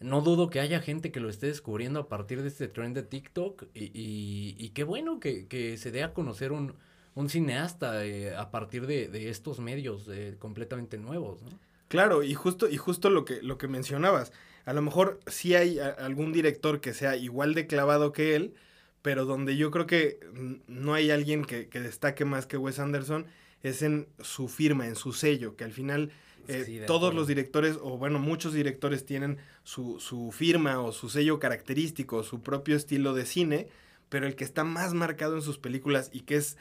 No 0.00 0.22
dudo 0.22 0.48
que 0.48 0.60
haya 0.60 0.80
gente 0.80 1.12
que 1.12 1.20
lo 1.20 1.28
esté 1.28 1.48
descubriendo 1.48 2.00
a 2.00 2.08
partir 2.08 2.40
de 2.40 2.48
este 2.48 2.66
trend 2.66 2.96
de 2.96 3.02
TikTok 3.02 3.64
y, 3.74 4.56
y, 4.56 4.70
qué 4.70 4.84
bueno 4.84 5.20
que, 5.20 5.48
que 5.48 5.76
se 5.76 5.90
dé 5.90 6.02
a 6.02 6.14
conocer 6.14 6.50
un, 6.50 6.76
un 7.14 7.28
cineasta 7.28 8.04
eh, 8.04 8.34
a 8.34 8.50
partir 8.50 8.86
de, 8.86 9.30
estos 9.30 9.60
medios 9.60 10.08
eh, 10.10 10.36
completamente 10.38 10.98
nuevos, 10.98 11.42
¿no? 11.42 11.50
Claro, 11.88 12.22
y 12.22 12.34
justo, 12.34 12.68
y 12.68 12.76
justo 12.76 13.10
lo 13.10 13.24
que, 13.24 13.42
lo 13.42 13.58
que 13.58 13.66
mencionabas, 13.66 14.32
a 14.64 14.72
lo 14.72 14.80
mejor 14.80 15.18
sí 15.26 15.56
hay 15.56 15.80
algún 15.80 16.32
director 16.32 16.80
que 16.80 16.94
sea 16.94 17.16
igual 17.16 17.54
de 17.54 17.66
clavado 17.66 18.12
que 18.12 18.36
él, 18.36 18.54
pero 19.02 19.24
donde 19.24 19.56
yo 19.56 19.72
creo 19.72 19.86
que 19.86 20.20
no 20.68 20.94
hay 20.94 21.10
alguien 21.10 21.44
que, 21.44 21.66
destaque 21.66 22.24
más 22.24 22.46
que 22.46 22.56
Wes 22.56 22.78
Anderson 22.78 23.26
es 23.62 23.82
en 23.82 24.06
su 24.20 24.46
firma, 24.48 24.86
en 24.86 24.94
su 24.94 25.12
sello, 25.12 25.56
que 25.56 25.64
al 25.64 25.72
final 25.72 26.12
eh, 26.46 26.84
todos 26.86 27.12
los 27.12 27.26
directores, 27.26 27.76
o 27.82 27.98
bueno, 27.98 28.20
muchos 28.20 28.52
directores 28.52 29.04
tienen 29.04 29.38
su, 29.64 29.98
su 29.98 30.30
firma 30.30 30.80
o 30.80 30.92
su 30.92 31.08
sello 31.08 31.40
característico, 31.40 32.22
su 32.22 32.40
propio 32.40 32.76
estilo 32.76 33.14
de 33.14 33.26
cine, 33.26 33.68
pero 34.08 34.26
el 34.26 34.36
que 34.36 34.44
está 34.44 34.62
más 34.62 34.94
marcado 34.94 35.34
en 35.34 35.42
sus 35.42 35.58
películas 35.58 36.10
y 36.12 36.20
que 36.20 36.36
es 36.36 36.56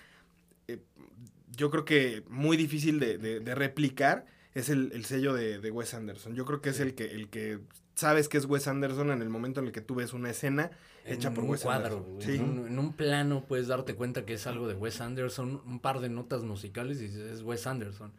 yo 1.55 1.69
creo 1.69 1.85
que 1.85 2.23
muy 2.29 2.57
difícil 2.57 2.99
de, 2.99 3.55
replicar 3.55 4.25
es 4.53 4.69
el, 4.69 5.05
sello 5.05 5.33
de, 5.33 5.71
Wes 5.71 5.93
Anderson. 5.93 6.35
Yo 6.35 6.45
creo 6.45 6.61
que 6.61 6.69
es 6.69 6.79
el 6.79 6.95
que, 6.95 7.05
el 7.05 7.29
que 7.29 7.59
sabes 7.95 8.29
que 8.29 8.37
es 8.37 8.45
Wes 8.45 8.67
Anderson 8.67 9.11
en 9.11 9.21
el 9.21 9.29
momento 9.29 9.59
en 9.59 9.67
el 9.67 9.71
que 9.71 9.81
tú 9.81 9.95
ves 9.95 10.13
una 10.13 10.29
escena 10.29 10.71
hecha 11.05 11.33
por 11.33 11.43
Wes 11.45 11.65
Anderson. 11.65 12.05
En, 12.21 12.79
un, 12.79 12.93
plano 12.93 13.45
puedes 13.47 13.67
darte 13.67 13.95
cuenta 13.95 14.25
que 14.25 14.33
es 14.33 14.47
algo 14.47 14.67
de 14.67 14.73
Wes 14.73 15.01
Anderson, 15.01 15.61
un 15.65 15.79
par 15.79 15.99
de 15.99 16.09
notas 16.09 16.43
musicales 16.43 17.01
y 17.01 17.05
es 17.05 17.41
Wes 17.41 17.67
Anderson. 17.67 18.13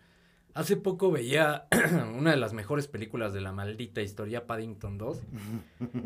Hace 0.54 0.76
poco 0.76 1.10
veía 1.10 1.66
una 2.18 2.32
de 2.32 2.36
las 2.36 2.52
mejores 2.52 2.88
películas 2.88 3.32
de 3.32 3.40
la 3.40 3.52
maldita 3.52 4.02
historia, 4.02 4.46
Paddington 4.46 4.98
2, 4.98 5.22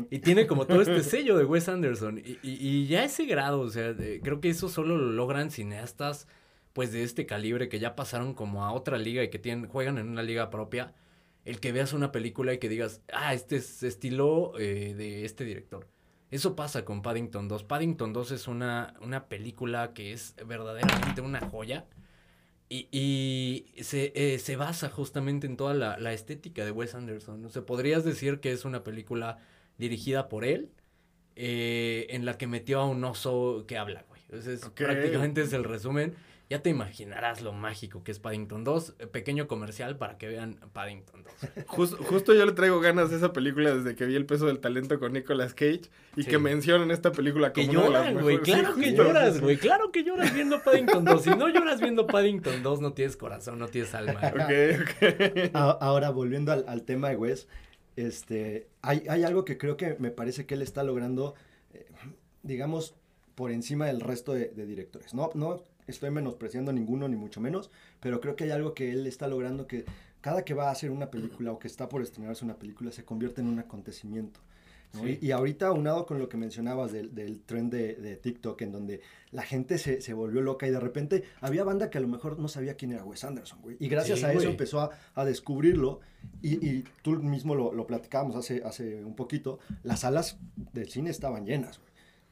y 0.09 0.19
tiene 0.19 0.47
como 0.47 0.67
todo 0.67 0.81
este 0.81 1.03
sello 1.09 1.37
de 1.37 1.45
Wes 1.45 1.67
Anderson. 1.69 2.19
Y, 2.19 2.39
y, 2.43 2.87
ya 2.87 3.03
ese 3.03 3.25
grado, 3.25 3.61
o 3.61 3.69
sea, 3.69 3.95
creo 4.21 4.41
que 4.41 4.49
eso 4.49 4.69
solo 4.69 4.97
lo 4.97 5.11
logran 5.11 5.51
cineastas 5.51 6.27
pues 6.73 6.91
de 6.91 7.03
este 7.03 7.25
calibre 7.25 7.69
que 7.69 7.79
ya 7.79 7.95
pasaron 7.95 8.33
como 8.33 8.65
a 8.65 8.73
otra 8.73 8.97
liga 8.97 9.23
y 9.23 9.29
que 9.29 9.39
tienen, 9.39 9.69
juegan 9.69 9.97
en 9.97 10.09
una 10.09 10.23
liga 10.23 10.49
propia, 10.49 10.93
el 11.45 11.61
que 11.61 11.71
veas 11.71 11.93
una 11.93 12.11
película 12.11 12.53
y 12.53 12.57
que 12.57 12.67
digas, 12.67 13.01
ah, 13.13 13.33
este 13.33 13.55
es 13.55 13.81
estilo 13.81 14.51
eh, 14.59 14.93
de 14.93 15.23
este 15.23 15.45
director. 15.45 15.87
Eso 16.31 16.53
pasa 16.55 16.83
con 16.83 17.01
Paddington 17.01 17.47
2. 17.47 17.63
Paddington 17.63 18.11
2 18.11 18.31
es 18.31 18.47
una, 18.49 18.93
una 18.99 19.29
película 19.29 19.93
que 19.93 20.11
es 20.11 20.35
verdaderamente 20.45 21.21
una 21.21 21.39
joya. 21.39 21.85
Y, 22.67 22.87
y 22.91 23.83
se, 23.83 24.11
eh, 24.15 24.39
se, 24.39 24.55
basa 24.55 24.89
justamente 24.89 25.45
en 25.45 25.55
toda 25.55 25.75
la, 25.75 25.97
la, 25.99 26.13
estética 26.13 26.65
de 26.65 26.71
Wes 26.71 26.95
Anderson. 26.95 27.45
O 27.45 27.49
sea, 27.49 27.63
podrías 27.63 28.03
decir 28.03 28.39
que 28.39 28.51
es 28.51 28.65
una 28.65 28.83
película 28.83 29.37
dirigida 29.77 30.29
por 30.29 30.45
él, 30.45 30.71
eh, 31.35 32.07
en 32.09 32.25
la 32.25 32.37
que 32.37 32.47
metió 32.47 32.79
a 32.79 32.85
un 32.85 33.03
oso 33.03 33.65
que 33.67 33.77
habla, 33.77 34.05
güey. 34.07 34.21
Entonces, 34.29 34.69
prácticamente 34.73 35.41
es 35.41 35.53
el 35.53 35.63
resumen. 35.63 36.15
Ya 36.47 36.61
te 36.61 36.69
imaginarás 36.69 37.41
lo 37.41 37.53
mágico 37.53 38.03
que 38.03 38.11
es 38.11 38.19
Paddington 38.19 38.63
2. 38.63 38.95
Eh, 38.99 39.07
pequeño 39.07 39.47
comercial 39.47 39.97
para 39.97 40.19
que 40.19 40.27
vean 40.27 40.59
Paddington 40.73 41.23
2. 41.23 41.65
justo 42.07 42.33
yo 42.35 42.45
le 42.45 42.51
traigo 42.51 42.79
ganas 42.79 43.09
de 43.09 43.17
esa 43.17 43.33
película 43.33 43.73
desde 43.73 43.95
que 43.95 44.05
vi 44.05 44.15
El 44.15 44.27
peso 44.27 44.45
del 44.45 44.59
talento 44.59 44.99
con 44.99 45.13
Nicolas 45.13 45.55
Cage 45.55 45.89
y 46.15 46.23
que 46.23 46.37
mencionan 46.37 46.91
esta 46.91 47.11
película 47.11 47.51
como 47.51 47.71
que 47.71 47.77
una 47.77 48.11
güey. 48.11 48.39
Claro 48.41 48.75
que 48.75 48.93
lloras, 48.93 49.41
güey. 49.41 49.57
Claro 49.57 49.91
que 49.91 50.03
lloras 50.03 50.33
viendo 50.35 50.61
Paddington 50.61 51.03
2. 51.03 51.23
Si 51.23 51.29
no 51.31 51.47
lloras 51.47 51.81
viendo 51.81 52.05
Paddington 52.05 52.61
2, 52.61 52.79
no 52.79 52.93
tienes 52.93 53.17
corazón, 53.17 53.57
no 53.57 53.67
tienes 53.67 53.95
alma. 53.95 54.19
Ok, 54.27 54.81
ok. 54.81 55.49
Ahora, 55.53 56.11
volviendo 56.11 56.51
al, 56.51 56.83
tema 56.83 57.09
de 57.09 57.15
Wes, 57.15 57.47
este, 57.95 58.67
hay, 58.83 59.03
hay, 59.09 59.23
algo 59.23 59.45
que 59.45 59.57
creo 59.57 59.77
que 59.77 59.95
me 59.97 60.11
parece 60.11 60.45
que 60.45 60.53
él 60.53 60.61
está 60.61 60.83
logrando, 60.83 61.33
eh, 61.73 61.87
digamos, 62.43 62.93
por 63.33 63.51
encima 63.51 63.87
del 63.87 63.99
resto 63.99 64.33
de, 64.33 64.49
de 64.49 64.65
directores. 64.67 65.15
No, 65.15 65.31
no 65.33 65.63
estoy 65.87 66.11
menospreciando 66.11 66.71
a 66.71 66.73
ninguno, 66.73 67.07
ni 67.07 67.15
mucho 67.15 67.41
menos, 67.41 67.71
pero 67.99 68.21
creo 68.21 68.35
que 68.35 68.45
hay 68.45 68.51
algo 68.51 68.73
que 68.73 68.91
él 68.91 69.07
está 69.07 69.27
logrando 69.27 69.67
que 69.67 69.85
cada 70.21 70.43
que 70.43 70.53
va 70.53 70.69
a 70.69 70.71
hacer 70.71 70.91
una 70.91 71.11
película 71.11 71.51
o 71.51 71.59
que 71.59 71.67
está 71.67 71.87
por 71.87 72.01
estrenarse 72.01 72.43
una 72.43 72.57
película 72.57 72.91
se 72.91 73.05
convierte 73.05 73.41
en 73.41 73.47
un 73.47 73.59
acontecimiento. 73.59 74.39
Y, 75.03 75.31
ahorita, 75.31 75.71
unado 75.71 76.05
con 76.05 76.19
lo 76.19 76.29
que 76.29 76.37
mencionabas 76.37 76.91
del, 76.91 77.13
del 77.13 77.41
tren 77.41 77.69
de, 77.69 78.19
TikTok, 78.21 78.61
en 78.61 78.71
donde 78.71 79.01
la 79.31 79.41
gente 79.41 79.77
se, 79.77 80.01
se, 80.01 80.13
volvió 80.13 80.41
loca 80.41 80.67
y 80.67 80.71
de 80.71 80.79
repente 80.79 81.23
había 81.41 81.63
banda 81.63 81.89
que 81.89 81.97
a 81.97 82.01
lo 82.01 82.07
mejor 82.07 82.39
no 82.39 82.47
sabía 82.47 82.75
quién 82.75 82.93
era 82.93 83.03
Wes 83.03 83.23
Anderson, 83.23 83.61
güey. 83.61 83.75
Y 83.79 83.89
gracias 83.89 84.23
a 84.23 84.31
eso 84.31 84.47
empezó 84.47 84.79
a, 84.79 84.91
a 85.13 85.25
descubrirlo. 85.25 85.99
Y, 86.41 86.65
y, 86.65 86.83
tú 87.01 87.17
mismo 87.21 87.55
lo, 87.55 87.73
lo 87.73 87.85
platicábamos 87.85 88.35
hace, 88.35 88.63
hace 88.63 89.03
un 89.03 89.15
poquito. 89.15 89.59
Las 89.83 90.01
salas 90.01 90.37
del 90.73 90.89
cine 90.89 91.09
estaban 91.09 91.45
llenas. 91.45 91.81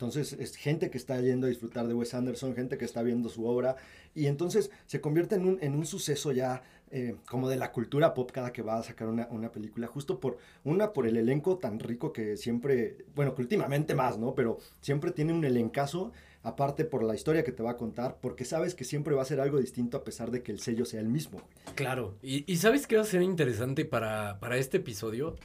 Entonces 0.04 0.34
es 0.34 0.58
gente 0.58 0.89
que 0.89 0.98
está 0.98 1.20
yendo 1.22 1.48
a 1.48 1.50
disfrutar 1.50 1.88
de 1.88 1.94
Wes 1.94 2.13
Anderson, 2.13 2.56
gente 2.56 2.78
que 2.78 2.84
está 2.84 3.02
viendo 3.04 3.30
su 3.30 3.46
obra 3.46 3.78
y 4.13 4.26
entonces 4.26 4.70
se 4.86 5.00
convierte 5.00 5.36
en 5.36 5.46
un, 5.46 5.58
en 5.62 5.76
un 5.76 5.86
suceso 5.86 6.34
ya 6.34 6.62
eh, 6.92 7.16
como 7.26 7.48
de 7.48 7.56
la 7.56 7.72
cultura 7.72 8.13
pop 8.13 8.30
cada 8.32 8.52
que 8.52 8.62
va 8.62 8.78
a 8.78 8.84
sacar 8.84 9.08
una, 9.08 9.30
una, 9.32 9.50
película, 9.50 9.88
justo 9.88 10.20
por 10.20 10.38
una 10.66 10.92
por 10.92 11.08
el 11.08 11.16
elenco 11.16 11.58
tan 11.58 11.80
rico 11.80 12.12
que 12.12 12.36
siempre, 12.36 12.98
bueno, 13.16 13.34
que 13.34 13.44
últimamente 13.44 13.96
más, 13.96 14.20
¿no? 14.20 14.36
Pero 14.36 14.58
siempre 14.82 15.12
tiene 15.12 15.32
un 15.32 15.46
elencazo, 15.46 16.12
aparte 16.44 16.84
por 16.84 17.02
la 17.02 17.16
historia 17.16 17.46
que 17.46 17.54
te 17.54 17.63
va 17.63 17.72
a 17.72 17.78
contar, 17.78 18.18
porque 18.22 18.44
sabes 18.44 18.76
que 18.76 18.84
siempre 18.84 19.16
va 19.16 19.22
a 19.22 19.26
ser 19.26 19.39
algo 19.39 19.58
distinto 19.58 19.96
a 19.96 20.04
pesar 20.04 20.32
de 20.32 20.44
que 20.44 20.52
el 20.52 20.60
sello 20.60 20.84
sea 20.84 21.00
el 21.00 21.08
mismo. 21.08 21.42
Claro, 21.76 22.16
y, 22.22 22.44
y 22.52 22.58
¿sabes 22.58 22.88
qué 22.88 22.98
va 22.98 23.04
a 23.04 23.06
ser 23.06 23.22
interesante 23.22 23.86
para, 23.86 24.38
para 24.42 24.58
este 24.58 24.78
episodio? 24.78 25.38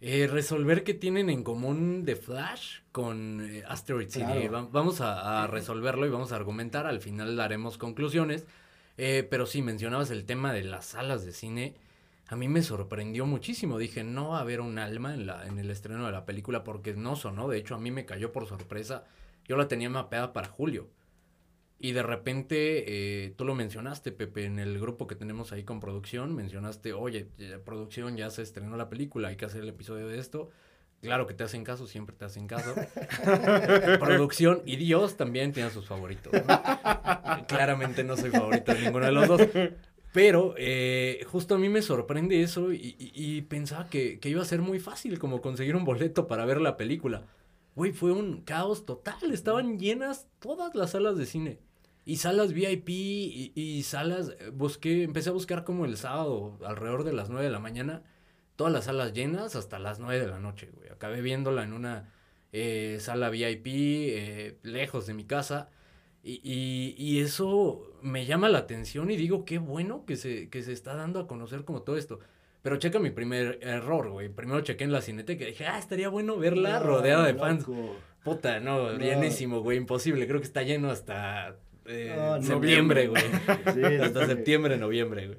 Eh, 0.00 0.28
resolver 0.28 0.84
qué 0.84 0.94
tienen 0.94 1.28
en 1.28 1.42
común 1.42 2.04
The 2.04 2.14
Flash 2.14 2.80
con 2.92 3.40
eh, 3.40 3.64
Asteroid 3.66 4.08
City. 4.08 4.46
vamos 4.48 5.00
a, 5.00 5.46
resolverlo 5.48 6.06
y 6.06 6.10
vamos 6.10 6.30
a 6.30 6.36
argumentar. 6.36 6.86
Al 6.86 7.00
final 7.00 7.36
daremos 7.36 7.78
conclusiones. 7.78 8.46
Eh, 8.96 9.26
pero 9.28 9.46
sí, 9.46 9.62
mencionabas 9.62 10.10
el 10.10 10.24
tema 10.24 10.52
de 10.52 10.62
las 10.62 10.86
salas 10.86 11.24
de 11.24 11.32
cine. 11.32 11.74
A 12.28 12.36
mí 12.36 12.46
me 12.46 12.62
sorprendió 12.62 13.26
muchísimo. 13.26 13.78
Dije, 13.78 14.04
no 14.04 14.30
va 14.30 14.38
a 14.38 14.42
haber 14.42 14.60
un 14.60 14.78
alma 14.78 15.14
en, 15.14 15.26
la, 15.26 15.46
en 15.46 15.58
el 15.58 15.70
estreno 15.70 16.06
de 16.06 16.12
la 16.12 16.26
película 16.26 16.62
porque 16.62 16.94
no 16.94 17.16
sonó. 17.16 17.48
De 17.48 17.58
hecho, 17.58 17.74
a 17.74 17.78
mí 17.78 17.90
me 17.90 18.04
cayó 18.04 18.30
por 18.30 18.46
sorpresa. 18.46 19.04
Yo 19.46 19.56
la 19.56 19.66
tenía 19.66 19.90
mapeada 19.90 20.32
para 20.32 20.48
julio. 20.48 20.88
Y 21.80 21.92
de 21.92 22.02
repente, 22.02 23.26
eh, 23.26 23.34
tú 23.36 23.44
lo 23.44 23.54
mencionaste, 23.54 24.10
Pepe, 24.10 24.44
en 24.44 24.58
el 24.58 24.80
grupo 24.80 25.06
que 25.06 25.14
tenemos 25.14 25.52
ahí 25.52 25.62
con 25.62 25.78
producción, 25.78 26.34
mencionaste, 26.34 26.92
oye, 26.92 27.28
producción 27.64 28.16
ya 28.16 28.30
se 28.30 28.42
estrenó 28.42 28.76
la 28.76 28.88
película, 28.88 29.28
hay 29.28 29.36
que 29.36 29.44
hacer 29.44 29.62
el 29.62 29.68
episodio 29.68 30.08
de 30.08 30.18
esto. 30.18 30.50
Claro 31.00 31.28
que 31.28 31.34
te 31.34 31.44
hacen 31.44 31.62
caso, 31.62 31.86
siempre 31.86 32.16
te 32.16 32.24
hacen 32.24 32.48
caso. 32.48 32.74
producción 34.00 34.62
y 34.66 34.74
Dios 34.74 35.16
también 35.16 35.52
tiene 35.52 35.70
sus 35.70 35.86
favoritos. 35.86 36.32
Claramente 37.46 38.02
no 38.02 38.16
soy 38.16 38.30
favorito 38.30 38.74
de 38.74 38.80
ninguno 38.80 39.06
de 39.06 39.12
los 39.12 39.28
dos. 39.28 39.42
Pero 40.12 40.54
eh, 40.56 41.24
justo 41.28 41.54
a 41.54 41.58
mí 41.58 41.68
me 41.68 41.82
sorprende 41.82 42.42
eso 42.42 42.72
y, 42.72 43.42
pensaba 43.42 43.88
que, 43.88 44.18
que, 44.18 44.30
iba 44.30 44.42
a 44.42 44.46
ser 44.46 44.60
muy 44.60 44.80
fácil 44.80 45.20
como 45.20 45.40
conseguir 45.40 45.76
un 45.76 45.84
boleto 45.84 46.26
para 46.26 46.44
ver 46.44 46.60
la 46.60 46.76
película. 46.76 47.26
Güey, 47.76 47.92
fue 47.92 48.10
un 48.10 48.40
caos 48.40 48.84
total. 48.84 49.30
Estaban 49.30 49.78
llenas 49.78 50.26
todas 50.40 50.74
las 50.74 50.90
salas 50.90 51.16
de 51.16 51.26
cine. 51.26 51.60
Y 52.08 52.16
salas 52.16 52.54
VIP 52.54 52.88
y, 52.88 53.82
salas, 53.82 54.34
eh, 54.40 54.48
busqué, 54.50 55.02
empecé 55.02 55.28
a 55.28 55.32
buscar 55.34 55.62
como 55.62 55.84
el 55.84 55.98
sábado, 55.98 56.58
alrededor 56.64 57.04
de 57.04 57.12
las 57.12 57.28
9 57.28 57.44
de 57.44 57.52
la 57.52 57.58
mañana, 57.58 58.02
todas 58.56 58.72
las 58.72 58.86
salas 58.86 59.12
llenas 59.12 59.56
hasta 59.56 59.78
las 59.78 59.98
9 59.98 60.18
de 60.18 60.26
la 60.26 60.38
noche, 60.38 60.70
güey. 60.74 60.88
Acabé 60.88 61.20
viéndola 61.20 61.64
en 61.64 61.74
una 61.74 62.10
eh, 62.50 62.96
sala 62.98 63.28
VIP, 63.28 63.66
eh, 63.66 64.56
lejos 64.62 65.06
de 65.06 65.12
mi 65.12 65.24
casa. 65.24 65.68
Y, 66.22 66.94
y, 66.96 67.20
eso 67.20 67.82
me 68.00 68.24
llama 68.24 68.48
la 68.48 68.60
atención 68.60 69.10
y 69.10 69.16
digo, 69.18 69.44
qué 69.44 69.58
bueno 69.58 70.06
que 70.06 70.16
se, 70.16 70.48
que 70.48 70.62
se 70.62 70.72
está 70.72 70.94
dando 70.94 71.20
a 71.20 71.26
conocer 71.26 71.66
como 71.66 71.82
todo 71.82 71.98
esto. 71.98 72.20
Pero 72.62 72.78
checa 72.78 72.98
mi 73.00 73.10
primer 73.10 73.58
error, 73.60 74.08
güey. 74.08 74.30
Primero 74.30 74.62
chequé 74.62 74.84
en 74.84 74.92
la 74.92 75.02
cineteca 75.02 75.44
y 75.44 75.48
dije, 75.48 75.66
ah, 75.66 75.78
estaría 75.78 76.08
bueno 76.08 76.38
verla 76.38 76.78
rodeada 76.78 77.26
de 77.26 77.34
fans. 77.34 77.66
Puta, 78.24 78.60
no, 78.60 78.96
bienísimo, 78.96 79.60
güey, 79.60 79.76
imposible. 79.76 80.26
Creo 80.26 80.40
que 80.40 80.46
está 80.46 80.62
lleno 80.62 80.90
hasta 80.90 81.58
eh, 81.88 82.38
septiembre, 82.42 83.08
güey. 83.08 83.22
Sí, 83.74 83.82
hasta 84.02 84.26
septiembre, 84.26 84.76
noviembre, 84.76 85.26
güey. 85.26 85.38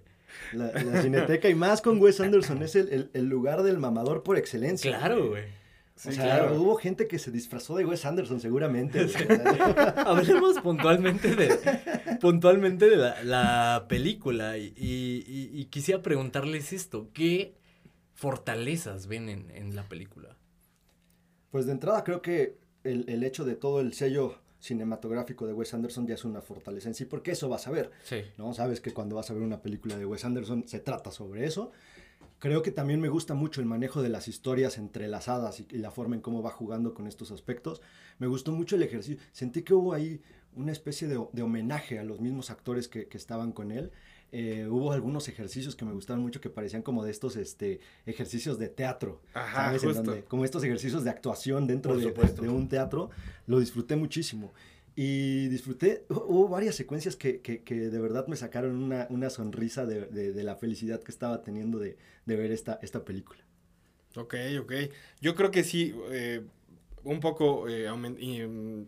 La, 0.54 1.02
cineteca 1.02 1.48
y 1.48 1.56
más 1.56 1.82
con 1.82 2.02
Wes 2.02 2.20
Anderson 2.20 2.64
es 2.64 2.76
el, 2.76 3.12
el 3.14 3.26
lugar 3.30 3.64
del 3.64 3.78
mamador 3.78 4.24
por 4.24 4.38
excelencia. 4.38 4.98
Claro, 4.98 5.30
güey 5.30 5.60
o 6.08 6.12
sea, 6.14 6.54
hubo 6.54 6.78
gente 6.78 7.08
que 7.08 7.20
se 7.20 7.30
disfrazó 7.30 7.76
de 7.76 7.84
Wes 7.84 8.06
Anderson 8.06 8.40
seguramente. 8.40 9.00
Hablemos 9.98 10.62
puntualmente 10.62 11.36
de, 11.36 12.18
puntualmente 12.22 12.90
de 12.90 12.96
la, 13.26 13.86
película 13.90 14.58
y, 14.58 15.68
quisiera 15.70 16.02
preguntarles 16.02 16.72
esto, 16.72 17.10
¿qué 17.14 17.54
fortalezas 18.14 19.08
ven 19.08 19.28
en, 19.30 19.76
la 19.76 19.90
película? 19.90 20.38
Pues 21.52 21.66
de 21.66 21.74
entrada 21.74 22.06
creo 22.06 22.22
que 22.22 22.56
el, 22.86 23.24
hecho 23.24 23.44
de 23.44 23.56
todo 23.56 23.82
el 23.82 23.92
sello 23.92 24.40
cinematográfico 24.60 25.48
de 25.48 25.54
Wes 25.54 25.74
Anderson 25.74 26.06
ya 26.06 26.16
es 26.16 26.26
una 26.26 26.42
fortaleza 26.42 26.90
en 26.90 26.96
sí, 26.96 27.06
porque 27.06 27.32
eso 27.32 27.50
vas 27.50 27.68
a 27.68 27.72
ver. 27.72 27.92
Sí. 28.04 28.22
¿no? 28.38 28.54
Sabes 28.54 28.82
que 28.82 28.94
cuando 28.94 29.16
vas 29.16 29.30
a 29.30 29.34
ver 29.34 29.44
una 29.44 29.62
película 29.62 29.98
de 29.98 30.06
Wes 30.06 30.26
Anderson 30.26 30.68
se 30.68 30.80
trata 30.80 31.12
sobre 31.12 31.46
eso. 31.46 31.72
Creo 32.40 32.62
que 32.62 32.72
también 32.72 33.02
me 33.02 33.10
gusta 33.10 33.34
mucho 33.34 33.60
el 33.60 33.68
manejo 33.68 34.02
de 34.02 34.08
las 34.08 34.30
historias 34.30 34.78
entrelazadas 34.78 35.60
y, 35.60 35.78
la 35.78 35.92
forma 35.92 36.16
en 36.16 36.22
cómo 36.22 36.42
va 36.42 36.52
jugando 36.52 36.94
con 36.94 37.06
estos 37.06 37.32
aspectos. 37.32 37.82
Me 38.18 38.28
gustó 38.28 38.54
mucho 38.54 38.78
el 38.78 38.84
ejercicio. 38.84 39.22
Sentí 39.34 39.64
que 39.64 39.74
hubo 39.74 39.94
ahí 39.94 40.22
una 40.56 40.72
especie 40.72 41.10
de, 41.10 41.18
homenaje 41.42 42.00
a 42.00 42.04
los 42.04 42.22
mismos 42.22 42.50
actores 42.50 42.88
que, 42.88 43.10
estaban 43.12 43.52
con 43.52 43.72
él. 43.72 43.92
Eh, 44.32 44.68
hubo 44.70 44.92
algunos 44.92 45.28
ejercicios 45.28 45.76
que 45.76 45.86
me 45.86 45.92
gustaron 45.92 46.22
mucho 46.22 46.40
que 46.40 46.50
parecían 46.50 46.84
como 46.84 47.04
de 47.04 47.12
estos 47.12 47.36
este, 47.36 47.80
ejercicios 48.06 48.60
de 48.60 48.70
teatro. 48.70 49.22
Ajá, 49.34 49.76
como 50.28 50.46
estos 50.46 50.64
ejercicios 50.64 51.04
de 51.04 51.10
actuación 51.10 51.66
dentro 51.66 51.98
de, 51.98 52.12
de, 52.12 52.50
un 52.50 52.68
teatro. 52.68 53.10
Lo 53.48 53.60
disfruté 53.60 53.96
muchísimo. 53.96 54.54
Y 54.96 55.48
disfruté, 55.48 56.06
hubo 56.10 56.50
varias 56.50 56.76
secuencias 56.76 57.16
que, 57.16 57.40
que, 57.40 57.64
que 57.64 57.90
de 57.90 58.00
verdad 58.02 58.28
me 58.28 58.36
sacaron 58.36 58.76
una, 58.76 59.08
una 59.10 59.30
sonrisa 59.30 59.86
de, 59.86 60.06
de, 60.08 60.44
la 60.44 60.58
felicidad 60.58 61.02
que 61.02 61.12
estaba 61.12 61.42
teniendo 61.42 61.80
de, 61.80 61.98
ver 62.26 62.52
esta, 62.52 62.80
esta 62.82 63.06
película. 63.06 63.40
Ok, 64.16 64.36
ok. 64.62 64.74
Yo 65.22 65.36
creo 65.36 65.52
que 65.52 65.64
sí, 65.64 65.96
eh, 66.12 66.42
un 67.04 67.20
poco 67.22 67.70
eh, 67.70 67.90
mm, 67.90 68.84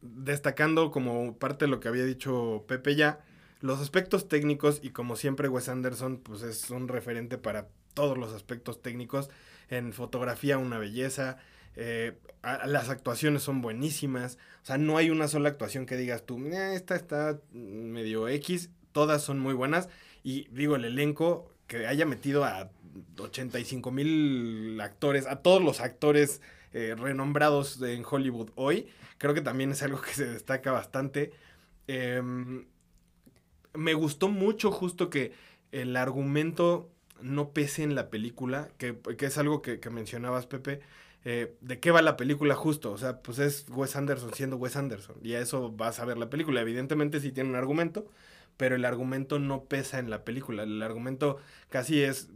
destacando 0.00 0.90
como 0.90 1.36
parte 1.36 1.66
de 1.66 1.70
lo 1.70 1.80
que 1.80 1.88
había 1.88 2.04
dicho 2.04 2.64
Pepe 2.66 2.96
ya, 2.96 3.20
los 3.62 3.80
aspectos 3.80 4.28
técnicos 4.28 4.80
y 4.82 4.90
como 4.90 5.16
siempre 5.16 5.48
Wes 5.48 5.68
Anderson 5.68 6.18
pues 6.18 6.42
es 6.42 6.70
un 6.70 6.88
referente 6.88 7.38
para 7.38 7.68
todos 7.94 8.18
los 8.18 8.32
aspectos 8.34 8.82
técnicos. 8.82 9.30
En 9.70 9.92
fotografía 9.92 10.58
una 10.58 10.78
belleza, 10.78 11.38
eh, 11.76 12.18
las 12.42 12.90
actuaciones 12.90 13.42
son 13.42 13.62
buenísimas. 13.62 14.36
O 14.62 14.66
sea, 14.66 14.78
no 14.78 14.96
hay 14.96 15.10
una 15.10 15.28
sola 15.28 15.48
actuación 15.48 15.86
que 15.86 15.96
digas 15.96 16.26
tú, 16.26 16.44
esta 16.48 16.96
está 16.96 17.40
medio 17.52 18.28
X. 18.28 18.70
Todas 18.90 19.22
son 19.22 19.38
muy 19.38 19.54
buenas. 19.54 19.88
Y 20.24 20.48
digo, 20.48 20.76
el 20.76 20.84
elenco 20.84 21.48
que 21.68 21.86
haya 21.86 22.04
metido 22.04 22.44
a 22.44 22.68
85 23.18 23.90
mil 23.92 24.80
actores, 24.80 25.26
a 25.26 25.36
todos 25.36 25.62
los 25.62 25.80
actores 25.80 26.42
eh, 26.72 26.94
renombrados 26.98 27.80
en 27.80 28.04
Hollywood 28.08 28.50
hoy, 28.56 28.88
creo 29.18 29.34
que 29.34 29.40
también 29.40 29.70
es 29.70 29.82
algo 29.82 30.00
que 30.00 30.12
se 30.12 30.26
destaca 30.26 30.72
bastante. 30.72 31.32
Em, 31.86 32.66
me 33.74 33.94
gustó 33.94 34.28
mucho 34.28 34.70
justo 34.70 35.10
que 35.10 35.32
el 35.70 35.96
argumento 35.96 36.90
no 37.20 37.52
pese 37.52 37.82
en 37.82 37.94
la 37.94 38.10
película, 38.10 38.68
que, 38.78 38.98
es 39.18 39.38
algo 39.38 39.62
que 39.62 39.78
mencionabas, 39.90 40.46
Pepe. 40.46 40.80
Eh, 41.24 41.54
de 41.60 41.78
qué 41.78 41.92
va 41.92 42.02
la 42.02 42.16
película 42.16 42.54
justo. 42.54 42.92
O 42.92 42.98
sea, 42.98 43.22
pues 43.22 43.38
es 43.38 43.66
Wes 43.70 43.96
Anderson 43.96 44.32
siendo 44.34 44.56
Wes 44.56 44.76
Anderson. 44.76 45.16
Y 45.22 45.34
a 45.34 45.40
eso 45.40 45.70
vas 45.70 46.00
a 46.00 46.04
ver 46.04 46.18
la 46.18 46.30
película. 46.30 46.60
Evidentemente 46.60 47.20
sí 47.20 47.32
tiene 47.32 47.50
un 47.50 47.56
argumento, 47.56 48.06
pero 48.56 48.76
el 48.76 48.84
argumento 48.84 49.38
no 49.38 49.64
pesa 49.64 49.98
en 49.98 50.10
la 50.10 50.24
película. 50.24 50.64
El 50.64 50.82
argumento 50.82 51.38
casi 51.68 52.02
es 52.02 52.30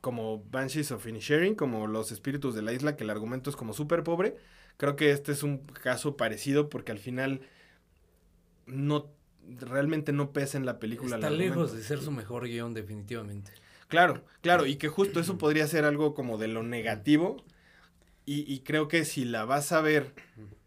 como 0.00 0.44
Banshees 0.50 0.90
of 0.92 1.06
Inisherin, 1.06 1.54
como 1.54 1.86
Los 1.86 2.10
Espíritus 2.12 2.54
de 2.54 2.62
la 2.62 2.72
Isla, 2.72 2.96
que 2.96 3.04
el 3.04 3.10
argumento 3.10 3.50
es 3.50 3.56
como 3.56 3.72
súper 3.72 4.02
pobre. 4.02 4.36
Creo 4.76 4.96
que 4.96 5.12
este 5.12 5.32
es 5.32 5.42
un 5.42 5.58
caso 5.58 6.16
parecido 6.16 6.68
porque 6.68 6.92
al 6.92 6.98
final 6.98 7.42
no 8.66 9.12
realmente 9.60 10.12
no 10.12 10.32
pesa 10.32 10.58
en 10.58 10.66
la 10.66 10.78
película. 10.78 11.16
Está 11.16 11.30
lejos 11.30 11.72
de 11.72 11.82
ser 11.82 12.00
su 12.00 12.10
mejor 12.10 12.46
guion, 12.46 12.74
definitivamente. 12.74 13.52
Claro, 13.88 14.24
claro, 14.40 14.66
y 14.66 14.76
que 14.76 14.88
justo 14.88 15.20
eso 15.20 15.36
podría 15.36 15.66
ser 15.66 15.84
algo 15.84 16.14
como 16.14 16.38
de 16.38 16.48
lo 16.48 16.62
negativo 16.62 17.44
y, 18.24 18.60
creo 18.60 18.86
que 18.86 19.04
si 19.04 19.24
la 19.24 19.44
vas 19.44 19.72
a 19.72 19.80
ver 19.80 20.14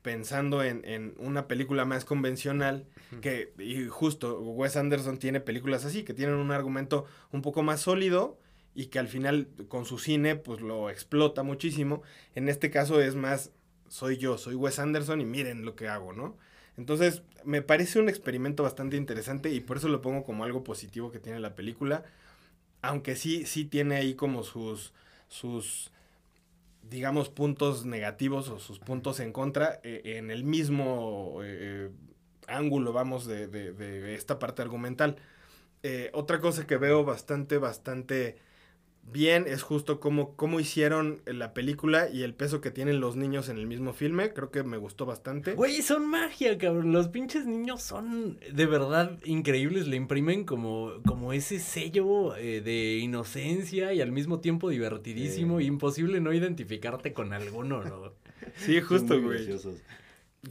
pensando 0.01 0.61
en, 0.61 1.15
una 1.17 1.47
película 1.47 1.85
más 1.85 2.03
convencional, 2.03 2.85
que 3.21 3.53
y 3.57 3.88
justo 3.88 4.41
Wes 4.41 4.75
Anderson 4.75 5.17
tiene 5.17 5.39
películas 5.39 5.85
así, 5.85 6.03
que 6.03 6.13
tienen 6.13 6.35
un 6.35 6.51
argumento 6.51 7.05
un 7.31 7.41
poco 7.41 7.63
más 7.63 7.81
sólido 7.81 8.38
y 8.73 8.88
que 8.88 8.99
al 8.99 9.07
final 9.07 9.47
con 9.69 9.85
su 9.85 9.99
cine 9.99 10.35
pues 10.35 10.59
lo 10.59 10.89
explota 10.89 11.43
muchísimo. 11.43 12.03
En 12.35 12.49
este 12.49 12.69
caso 12.69 13.01
es 13.01 13.15
más, 13.15 13.51
soy 13.88 14.17
yo, 14.17 14.38
soy 14.38 14.55
Wes 14.55 14.79
Anderson 14.79 15.21
y 15.21 15.25
miren 15.25 15.63
lo 15.63 15.75
que 15.75 15.88
hago, 15.88 16.11
¿no? 16.11 16.38
Entonces 16.77 17.23
me 17.43 17.61
parece 17.61 17.99
un 17.99 18.09
experimento 18.09 18.63
bastante 18.63 18.97
interesante 18.97 19.51
y 19.51 19.59
por 19.59 19.77
eso 19.77 19.88
lo 19.88 20.01
pongo 20.01 20.23
como 20.23 20.43
algo 20.43 20.63
positivo 20.63 21.11
que 21.11 21.19
tiene 21.19 21.39
la 21.39 21.55
película, 21.55 22.03
aunque 22.81 23.15
sí, 23.15 23.45
sí 23.45 23.65
tiene 23.65 23.95
ahí 23.95 24.15
como 24.15 24.43
sus, 24.43 24.93
sus 25.27 25.91
digamos, 26.89 27.29
puntos 27.29 27.85
negativos 27.85 28.49
o 28.49 28.59
sus 28.59 28.79
puntos 28.79 29.19
en 29.19 29.31
contra 29.31 29.79
eh, 29.83 30.01
en 30.17 30.31
el 30.31 30.43
mismo 30.43 31.39
eh, 31.43 31.89
ángulo, 32.47 32.93
vamos, 32.93 33.25
de, 33.25 33.47
de, 33.47 34.15
esta 34.15 34.39
parte 34.39 34.61
argumental. 34.61 35.17
Eh, 35.83 36.09
otra 36.13 36.39
cosa 36.39 36.67
que 36.67 36.77
veo 36.77 37.03
bastante, 37.03 37.57
bastante 37.57 38.38
bien 39.11 39.45
es 39.47 39.63
justo 39.63 39.99
cómo, 39.99 40.35
cómo 40.35 40.59
hicieron 40.59 41.21
la 41.25 41.53
película 41.53 42.09
y 42.09 42.23
el 42.23 42.33
peso 42.33 42.61
que 42.61 42.71
tienen 42.71 42.99
los 42.99 43.15
niños 43.15 43.49
en 43.49 43.57
el 43.57 43.67
mismo 43.67 43.93
filme. 43.93 44.33
Creo 44.33 44.51
que 44.51 44.63
me 44.63 44.77
gustó 44.77 45.05
bastante. 45.05 45.53
Güey, 45.53 45.81
son 45.81 46.07
magia, 46.07 46.57
cabrón. 46.57 46.91
Los 46.91 47.07
pinches 47.09 47.45
niños 47.45 47.81
son 47.81 48.39
de 48.51 48.65
verdad 48.65 49.17
increíbles. 49.23 49.87
Le 49.87 49.95
imprimen 49.95 50.43
como, 50.43 50.93
como 51.05 51.33
ese 51.33 51.59
sello 51.59 52.35
eh, 52.35 52.61
de 52.61 52.97
inocencia 52.97 53.93
y 53.93 54.01
al 54.01 54.11
mismo 54.11 54.39
tiempo 54.39 54.69
divertidísimo. 54.69 55.61
Imposible 55.61 56.19
no 56.19 56.33
identificarte 56.33 57.13
con 57.13 57.33
alguno, 57.33 57.83
¿no? 57.83 58.13
sí, 58.57 58.81
justo, 58.81 59.21
güey. 59.21 59.47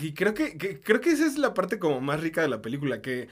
Y 0.00 0.12
creo 0.12 0.34
que, 0.34 0.56
que, 0.58 0.80
creo 0.80 1.00
que 1.00 1.10
esa 1.10 1.26
es 1.26 1.38
la 1.38 1.54
parte 1.54 1.78
como 1.78 2.00
más 2.00 2.20
rica 2.20 2.42
de 2.42 2.48
la 2.48 2.60
película, 2.62 3.00
que 3.00 3.28